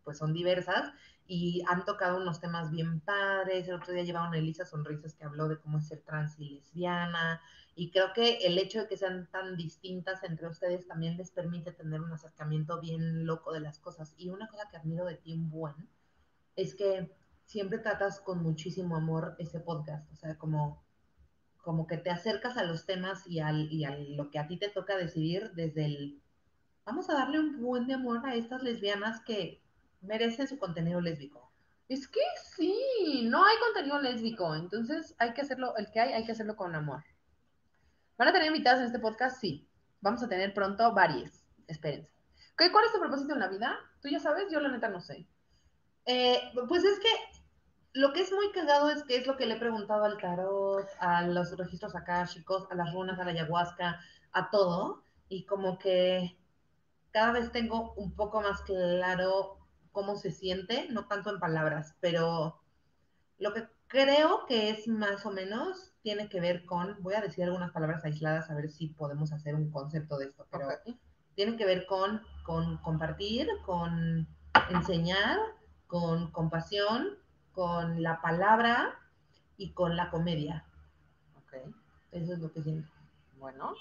pues 0.09 0.17
son 0.17 0.33
diversas 0.33 0.91
y 1.27 1.63
han 1.67 1.85
tocado 1.85 2.17
unos 2.17 2.41
temas 2.41 2.71
bien 2.71 2.99
padres. 2.99 3.67
El 3.67 3.75
otro 3.75 3.93
día 3.93 4.01
llevaron 4.01 4.33
a 4.33 4.39
Elisa 4.39 4.65
Sonrisas 4.65 5.13
que 5.13 5.23
habló 5.23 5.47
de 5.47 5.59
cómo 5.59 5.77
es 5.77 5.87
ser 5.87 6.01
trans 6.01 6.39
y 6.39 6.49
lesbiana 6.49 7.39
y 7.75 7.91
creo 7.91 8.11
que 8.11 8.37
el 8.37 8.57
hecho 8.57 8.79
de 8.79 8.87
que 8.87 8.97
sean 8.97 9.29
tan 9.29 9.55
distintas 9.55 10.23
entre 10.23 10.47
ustedes 10.47 10.87
también 10.87 11.15
les 11.15 11.29
permite 11.29 11.71
tener 11.71 12.01
un 12.01 12.11
acercamiento 12.11 12.81
bien 12.81 13.27
loco 13.27 13.53
de 13.53 13.59
las 13.59 13.77
cosas. 13.77 14.15
Y 14.17 14.29
una 14.29 14.47
cosa 14.47 14.67
que 14.71 14.77
admiro 14.77 15.05
de 15.05 15.17
ti, 15.17 15.35
Buen, 15.37 15.87
es 16.55 16.73
que 16.73 17.15
siempre 17.45 17.77
tratas 17.77 18.19
con 18.19 18.41
muchísimo 18.41 18.95
amor 18.95 19.35
ese 19.37 19.59
podcast, 19.59 20.11
o 20.11 20.15
sea, 20.15 20.39
como 20.39 20.83
como 21.61 21.85
que 21.85 21.97
te 21.97 22.09
acercas 22.09 22.57
a 22.57 22.63
los 22.63 22.87
temas 22.87 23.27
y, 23.27 23.41
al, 23.41 23.71
y 23.71 23.83
a 23.83 23.95
lo 23.95 24.31
que 24.31 24.39
a 24.39 24.47
ti 24.47 24.57
te 24.57 24.69
toca 24.69 24.97
decidir 24.97 25.51
desde 25.53 25.85
el, 25.85 26.21
vamos 26.83 27.09
a 27.09 27.13
darle 27.13 27.39
un 27.39 27.61
buen 27.61 27.85
de 27.85 27.93
amor 27.93 28.25
a 28.25 28.33
estas 28.33 28.63
lesbianas 28.63 29.21
que 29.21 29.61
merecen 30.01 30.47
su 30.47 30.57
contenido 30.57 31.01
lésbico. 31.01 31.51
Es 31.87 32.07
que 32.07 32.21
sí, 32.55 33.27
no 33.29 33.43
hay 33.43 33.57
contenido 33.57 33.99
lésbico, 33.99 34.55
entonces 34.55 35.15
hay 35.17 35.33
que 35.33 35.41
hacerlo, 35.41 35.75
el 35.77 35.89
que 35.91 35.99
hay, 35.99 36.13
hay 36.13 36.25
que 36.25 36.33
hacerlo 36.33 36.55
con 36.55 36.75
amor. 36.75 37.03
¿Van 38.17 38.27
a 38.27 38.33
tener 38.33 38.47
invitadas 38.47 38.81
en 38.81 38.87
este 38.87 38.99
podcast? 38.99 39.39
Sí. 39.39 39.65
Vamos 40.01 40.21
a 40.23 40.29
tener 40.29 40.53
pronto 40.53 40.93
varias. 40.93 41.45
Espérense. 41.67 42.11
¿Qué, 42.57 42.71
¿Cuál 42.71 42.85
es 42.85 42.91
tu 42.91 42.99
propósito 42.99 43.33
en 43.33 43.39
la 43.39 43.47
vida? 43.47 43.77
¿Tú 44.01 44.09
ya 44.09 44.19
sabes? 44.19 44.45
Yo 44.51 44.59
la 44.59 44.69
neta 44.69 44.89
no 44.89 45.01
sé. 45.01 45.25
Eh, 46.05 46.39
pues 46.67 46.83
es 46.83 46.99
que 46.99 47.09
lo 47.93 48.13
que 48.13 48.21
es 48.21 48.31
muy 48.31 48.51
cagado 48.51 48.89
es 48.89 49.03
que 49.03 49.17
es 49.17 49.27
lo 49.27 49.37
que 49.37 49.45
le 49.45 49.55
he 49.55 49.59
preguntado 49.59 50.03
al 50.03 50.17
tarot, 50.17 50.87
a 50.99 51.23
los 51.23 51.55
registros 51.57 51.95
akáshicos, 51.95 52.67
a 52.71 52.75
las 52.75 52.93
runas, 52.93 53.19
a 53.19 53.23
la 53.23 53.31
ayahuasca, 53.31 53.99
a 54.31 54.49
todo, 54.49 55.03
y 55.27 55.45
como 55.45 55.77
que 55.79 56.37
cada 57.11 57.31
vez 57.31 57.51
tengo 57.51 57.93
un 57.93 58.15
poco 58.15 58.41
más 58.41 58.61
claro 58.61 59.58
cómo 59.91 60.15
se 60.15 60.31
siente, 60.31 60.87
no 60.91 61.05
tanto 61.07 61.29
en 61.31 61.39
palabras, 61.39 61.95
pero 61.99 62.61
lo 63.37 63.53
que 63.53 63.67
creo 63.87 64.45
que 64.45 64.69
es 64.69 64.87
más 64.87 65.25
o 65.25 65.31
menos 65.31 65.93
tiene 66.03 66.29
que 66.29 66.39
ver 66.39 66.65
con, 66.65 67.01
voy 67.01 67.15
a 67.15 67.21
decir 67.21 67.43
algunas 67.43 67.71
palabras 67.71 68.05
aisladas 68.05 68.49
a 68.49 68.55
ver 68.55 68.69
si 68.69 68.87
podemos 68.87 69.31
hacer 69.33 69.55
un 69.55 69.71
concepto 69.71 70.17
de 70.17 70.27
esto, 70.27 70.47
pero 70.51 70.67
Ok. 70.67 70.95
tiene 71.35 71.57
que 71.57 71.65
ver 71.65 71.85
con, 71.85 72.21
con 72.43 72.77
compartir, 72.77 73.47
con 73.65 74.27
enseñar, 74.69 75.37
con 75.87 76.31
compasión, 76.31 77.17
con 77.53 78.03
la 78.03 78.21
palabra 78.21 78.99
y 79.57 79.71
con 79.71 79.95
la 79.95 80.09
comedia. 80.11 80.65
Ok. 81.37 81.53
Eso 82.11 82.33
es 82.33 82.39
lo 82.39 82.51
que 82.51 82.61
siento. 82.61 82.89
Bueno. 83.37 83.73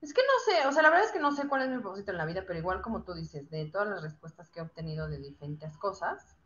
Es 0.00 0.14
que 0.14 0.22
no 0.22 0.52
sé, 0.52 0.66
o 0.68 0.72
sea, 0.72 0.82
la 0.82 0.90
verdad 0.90 1.06
es 1.06 1.12
que 1.12 1.18
no 1.18 1.32
sé 1.32 1.48
cuál 1.48 1.62
es 1.62 1.70
mi 1.70 1.78
propósito 1.78 2.12
en 2.12 2.18
la 2.18 2.24
vida, 2.24 2.44
pero 2.46 2.58
igual 2.58 2.82
como 2.82 3.02
tú 3.02 3.14
dices, 3.14 3.50
de 3.50 3.66
todas 3.66 3.88
las 3.88 4.02
respuestas 4.02 4.48
que 4.50 4.60
he 4.60 4.62
obtenido 4.62 5.08
de 5.08 5.18
diferentes 5.18 5.76
cosas, 5.76 6.36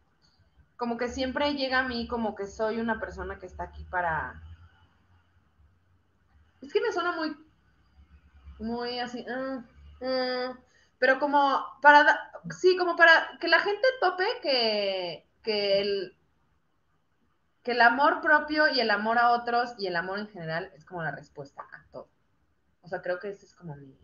como 0.76 0.96
que 0.96 1.08
siempre 1.08 1.54
llega 1.54 1.80
a 1.80 1.88
mí 1.88 2.08
como 2.08 2.34
que 2.34 2.46
soy 2.46 2.80
una 2.80 2.98
persona 2.98 3.38
que 3.38 3.46
está 3.46 3.64
aquí 3.64 3.84
para... 3.84 4.42
Es 6.62 6.72
que 6.72 6.80
me 6.80 6.92
suena 6.92 7.12
muy, 7.12 7.36
muy 8.58 8.98
así, 9.00 9.24
ah, 9.28 9.64
ah, 10.02 10.58
pero 10.98 11.18
como 11.18 11.62
para, 11.82 12.32
sí, 12.58 12.76
como 12.76 12.96
para 12.96 13.38
que 13.38 13.48
la 13.48 13.60
gente 13.60 13.86
tope 14.00 14.24
que, 14.40 15.28
que 15.42 15.80
el, 15.80 16.16
que 17.62 17.72
el 17.72 17.80
amor 17.80 18.20
propio 18.22 18.68
y 18.68 18.80
el 18.80 18.90
amor 18.90 19.18
a 19.18 19.32
otros 19.32 19.74
y 19.78 19.88
el 19.88 19.96
amor 19.96 20.20
en 20.20 20.28
general 20.28 20.72
es 20.74 20.84
como 20.84 21.02
la 21.02 21.10
respuesta 21.10 21.62
a 21.62 21.84
todo. 21.92 22.08
O 22.82 22.88
sea, 22.88 23.00
creo 23.00 23.18
que 23.18 23.30
ese 23.30 23.46
es 23.46 23.54
como 23.54 23.74
mi... 23.76 23.96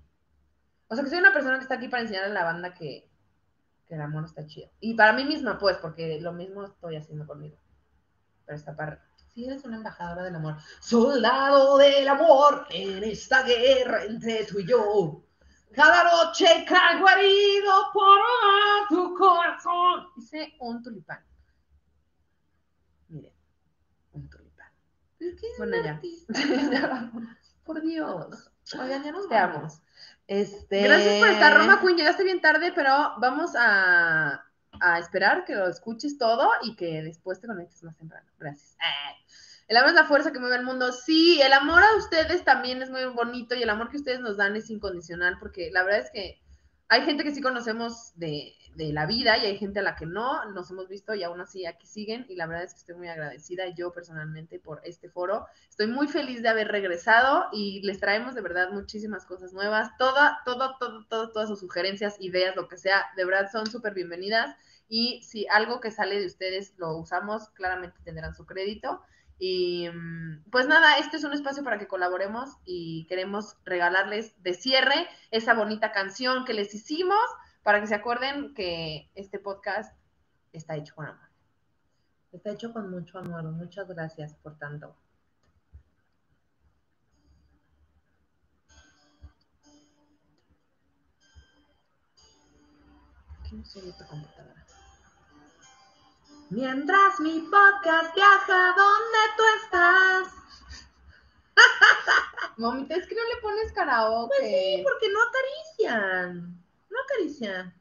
O 0.88 0.94
sea, 0.94 1.05
que 1.05 1.10
soy 1.10 1.18
una 1.18 1.32
persona 1.32 1.56
que 1.56 1.62
está 1.62 1.74
aquí 1.74 1.88
para 1.88 2.02
enseñar 2.02 2.24
a 2.24 2.28
la 2.28 2.44
banda 2.44 2.74
que, 2.74 3.10
que 3.86 3.94
el 3.94 4.00
amor 4.00 4.24
está 4.24 4.46
chido. 4.46 4.70
Y 4.80 4.94
para 4.94 5.12
mí 5.12 5.24
misma, 5.24 5.59
pues, 5.59 5.76
porque 5.78 6.20
lo 6.20 6.32
mismo 6.32 6.64
estoy 6.64 6.96
haciendo 6.96 7.26
conmigo. 7.26 7.59
Pero 8.46 8.56
está 8.56 8.74
para... 8.74 9.05
Sí, 9.34 9.44
eres 9.44 9.64
una 9.64 9.76
embajadora 9.76 10.24
del 10.24 10.34
amor. 10.34 10.56
Soldado 10.80 11.76
del 11.76 12.09
amor 12.09 12.66
en 12.70 13.05
esta 13.05 13.42
guerra 13.42 14.05
entre 14.05 14.46
tú 14.46 14.60
y 14.60 14.66
yo. 14.66 15.22
Cada 15.72 16.05
noche 16.05 16.64
caigo 16.66 17.09
herido 17.09 17.72
por 17.92 18.18
tu 18.88 19.14
corazón. 19.14 20.09
Hice 20.16 20.55
un 20.60 20.82
tulipán. 20.82 21.22
Miren, 23.09 23.32
un 24.12 24.28
tulipán. 24.30 24.72
¿Por 25.18 25.36
qué 25.36 25.46
es 25.46 25.59
Bueno, 25.59 25.76
ya. 25.84 26.00
Por 27.64 27.82
Dios. 27.82 28.48
Oigan, 28.74 29.03
ya 29.05 29.12
nos 29.12 29.31
amo. 29.31 29.69
Este... 30.27 30.82
Gracias 30.82 31.19
por 31.20 31.28
estar, 31.28 31.57
Roma 31.57 31.81
Queen. 31.81 31.97
Llegaste 31.97 32.24
bien 32.24 32.40
tarde, 32.40 32.73
pero 32.74 33.15
vamos 33.19 33.53
a, 33.57 34.45
a 34.81 34.99
esperar 34.99 35.45
que 35.45 35.55
lo 35.55 35.69
escuches 35.69 36.19
todo 36.19 36.51
y 36.62 36.77
que 36.77 37.03
después 37.03 37.40
te 37.40 37.47
conectes 37.47 37.82
más 37.82 37.97
temprano. 37.97 38.28
Gracias. 38.39 38.77
Ah. 38.81 39.15
El 39.69 39.77
amor 39.77 39.90
es 39.90 39.95
la 39.95 40.05
fuerza 40.05 40.32
que 40.32 40.39
mueve 40.39 40.57
el 40.57 40.65
mundo. 40.65 40.93
Sí, 40.93 41.40
el 41.43 41.53
amor 41.53 41.82
a 41.82 41.97
ustedes 41.97 42.43
también 42.43 42.81
es 42.81 42.90
muy 42.90 43.05
bonito 43.05 43.55
y 43.55 43.62
el 43.62 43.69
amor 43.69 43.90
que 43.90 43.99
ustedes 43.99 44.20
nos 44.20 44.39
dan 44.39 44.57
es 44.57 44.70
incondicional 44.70 45.36
porque 45.39 45.70
la 45.70 45.82
verdad 45.82 46.01
es 46.01 46.11
que 46.11 46.40
hay 46.89 47.02
gente 47.02 47.23
que 47.23 47.35
sí 47.35 47.43
conocemos 47.43 48.12
de, 48.16 48.55
de 48.74 48.93
la 48.93 49.06
vida 49.06 49.36
y 49.36 49.44
hay 49.44 49.59
gente 49.59 49.81
a 49.81 49.82
la 49.82 49.97
que 49.97 50.06
no 50.06 50.44
nos 50.52 50.70
hemos 50.70 50.89
visto 50.89 51.15
y 51.15 51.23
aún 51.23 51.40
así 51.40 51.66
aquí 51.66 51.86
siguen 51.86 52.24
y 52.28 52.36
la 52.36 52.47
verdad 52.47 52.65
es 52.65 52.73
que 52.73 52.78
estoy 52.78 52.94
muy 52.94 53.09
agradecida 53.09 53.69
yo 53.74 53.93
personalmente 53.93 54.59
por 54.59 54.81
este 54.85 55.10
foro. 55.10 55.47
Estoy 55.69 55.89
muy 55.89 56.09
feliz 56.09 56.43
de 56.43 56.48
haber 56.48 56.69
regresado 56.69 57.47
y 57.52 57.82
les 57.82 58.01
traemos 58.01 58.35
de 58.35 58.40
verdad 58.40 58.70
muchísimas 58.70 59.27
cosas 59.27 59.52
nuevas. 59.52 59.90
Toda, 59.98 60.40
todo, 60.44 60.77
todo, 60.78 61.05
todo, 61.06 61.31
todas 61.31 61.48
sus 61.48 61.60
sugerencias, 61.60 62.16
ideas, 62.20 62.56
lo 62.56 62.69
que 62.69 62.77
sea, 62.77 63.05
de 63.16 63.24
verdad 63.24 63.51
son 63.51 63.66
súper 63.66 63.94
bienvenidas. 63.94 64.56
Y 64.89 65.20
si 65.23 65.47
algo 65.48 65.81
que 65.81 65.90
sale 65.90 66.19
de 66.19 66.27
ustedes 66.27 66.73
lo 66.78 66.97
usamos, 66.97 67.51
claramente 67.51 67.98
tendrán 68.05 68.35
su 68.35 68.47
crédito. 68.47 69.02
Y 69.39 69.89
mm, 69.89 70.51
pues 70.51 70.66
nada, 70.66 70.98
este 70.98 71.16
es 71.16 71.24
un 71.24 71.32
espacio 71.32 71.62
para 71.62 71.78
que 71.78 71.86
colaboremos 71.86 72.56
y 72.65 73.06
queremos 73.09 73.56
regalarles 73.65 74.40
de 74.43 74.55
cierre 74.55 75.09
esa 75.31 75.55
bonita 75.55 75.93
canción 75.93 76.44
que 76.44 76.55
les 76.55 76.74
hicimos 76.74 77.24
para 77.62 77.81
que 77.81 77.86
se 77.86 77.94
acuerden 77.94 78.55
que 78.55 79.10
este 79.15 79.39
podcast 79.39 79.97
está 80.52 80.77
hecho 80.77 80.94
con 80.94 81.06
amor. 81.06 81.28
Está 82.32 82.51
hecho 82.51 82.73
con 82.73 82.90
mucho 82.90 83.19
amor. 83.19 83.44
Muchas 83.44 83.89
gracias 83.89 84.35
por 84.35 84.59
tanto. 84.59 84.97
qué 93.48 93.56
no 93.56 93.62
tu 93.62 94.05
computadora? 94.06 94.57
Mientras 96.51 97.20
mi 97.20 97.41
podcast 97.41 98.15
viaja 98.15 98.75
donde 98.75 99.19
tú 99.37 99.43
estás. 99.62 100.29
Mamita, 102.57 102.95
es 102.95 103.07
que 103.07 103.15
no 103.15 103.23
le 103.23 103.41
pones 103.43 103.73
karaoke. 103.73 104.35
Pues 104.39 104.51
sí, 104.51 104.83
porque 104.83 105.09
no 105.12 105.19
acarician. 105.23 106.65
No 106.91 106.97
acarician. 107.05 107.75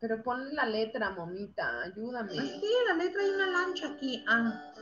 Pero 0.00 0.22
ponle 0.22 0.54
la 0.54 0.66
letra, 0.66 1.10
momita, 1.10 1.82
ayúdame. 1.82 2.34
Pues 2.34 2.50
sí, 2.60 2.72
la 2.86 2.94
letra 2.94 3.22
hay 3.22 3.30
una 3.30 3.46
lancha 3.46 3.88
aquí. 3.88 4.24
Ah. 4.26 4.72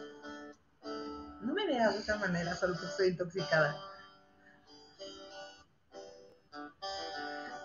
No 1.40 1.52
me 1.52 1.66
veas 1.66 1.94
de 1.94 2.00
esa 2.00 2.16
manera, 2.18 2.54
solo 2.54 2.78
que 2.78 2.86
estoy 2.86 3.08
intoxicada. 3.08 3.76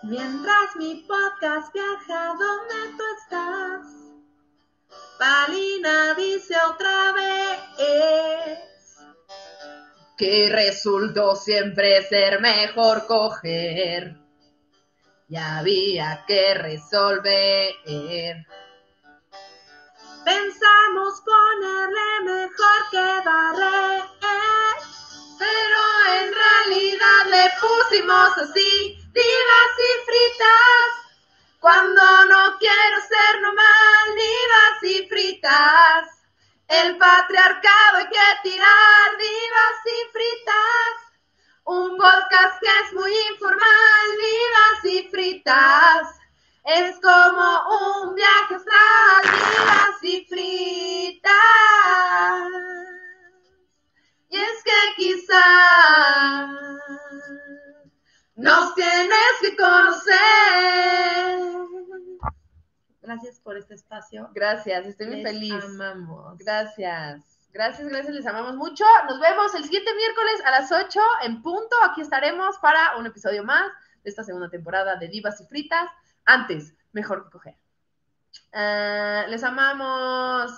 Mientras 0.02 0.76
mi 0.76 1.04
podcast 1.08 1.72
viaja 1.74 2.34
donde 2.38 2.96
tú 2.96 3.04
estás, 3.20 3.86
Palina 5.18 6.14
dice 6.14 6.54
otra 6.68 7.12
vez 7.12 7.58
que 10.18 10.48
resultó 10.50 11.36
siempre 11.36 12.02
ser 12.02 12.40
mejor 12.40 13.06
coger. 13.06 14.16
Y 15.28 15.36
había 15.36 16.24
que 16.26 16.54
resolver. 16.54 17.74
Pensamos 20.24 21.22
ponerle 21.24 22.20
mejor 22.24 22.90
que 22.90 23.20
barrer, 23.24 24.02
pero 25.38 25.80
en 26.20 26.34
realidad 26.34 27.22
le 27.30 27.50
pusimos 27.60 28.38
así, 28.38 28.97
divas 29.18 29.74
y 29.78 29.92
fritas. 30.06 30.90
Cuando 31.60 32.02
no 32.26 32.58
quiero 32.58 32.96
ser 33.00 33.40
normal, 33.40 34.14
divas 34.14 34.82
y 34.82 35.08
fritas. 35.08 36.04
El 36.68 36.96
patriarcado 36.98 37.96
hay 37.98 38.08
que 38.08 38.48
tirar, 38.50 39.16
divas 39.18 39.80
y 39.86 39.98
fritas. 40.12 40.94
Un 41.64 41.96
podcast 41.96 42.60
que 42.60 42.68
es 42.84 42.92
muy 42.94 43.12
informal, 43.32 44.06
divas 44.26 44.84
y 44.84 45.08
fritas. 45.10 46.18
Es 46.64 47.00
como 47.00 48.02
un 48.02 48.14
viaje 48.14 48.54
astral, 48.54 49.22
divas 49.22 50.02
y 50.02 50.26
fritas. 50.26 51.28
Y 54.30 54.36
es 54.38 54.62
que 54.62 54.94
quizás 54.96 56.68
nos 58.38 58.74
tienes 58.74 59.34
que 59.40 59.56
conocer. 59.56 60.16
Gracias 63.02 63.40
por 63.40 63.56
este 63.56 63.74
espacio. 63.74 64.30
Gracias, 64.32 64.86
estoy 64.86 65.08
muy 65.08 65.22
Les 65.22 65.32
feliz. 65.32 65.64
amamos. 65.64 66.38
Gracias. 66.38 67.24
Gracias, 67.52 67.88
gracias, 67.88 68.14
les 68.14 68.26
amamos 68.26 68.54
mucho. 68.54 68.84
Nos 69.08 69.18
vemos 69.18 69.54
el 69.56 69.64
siguiente 69.64 69.92
miércoles 69.94 70.40
a 70.44 70.52
las 70.52 70.70
8 70.70 71.00
en 71.22 71.42
punto. 71.42 71.74
Aquí 71.84 72.00
estaremos 72.00 72.56
para 72.58 72.96
un 72.96 73.06
episodio 73.06 73.42
más 73.42 73.66
de 74.04 74.10
esta 74.10 74.22
segunda 74.22 74.48
temporada 74.48 74.96
de 74.96 75.08
Divas 75.08 75.40
y 75.40 75.46
Fritas. 75.46 75.90
Antes, 76.24 76.74
mejor 76.92 77.24
que 77.24 77.30
coger. 77.30 77.56
Ah, 78.52 79.24
les 79.28 79.42
amamos. 79.42 80.52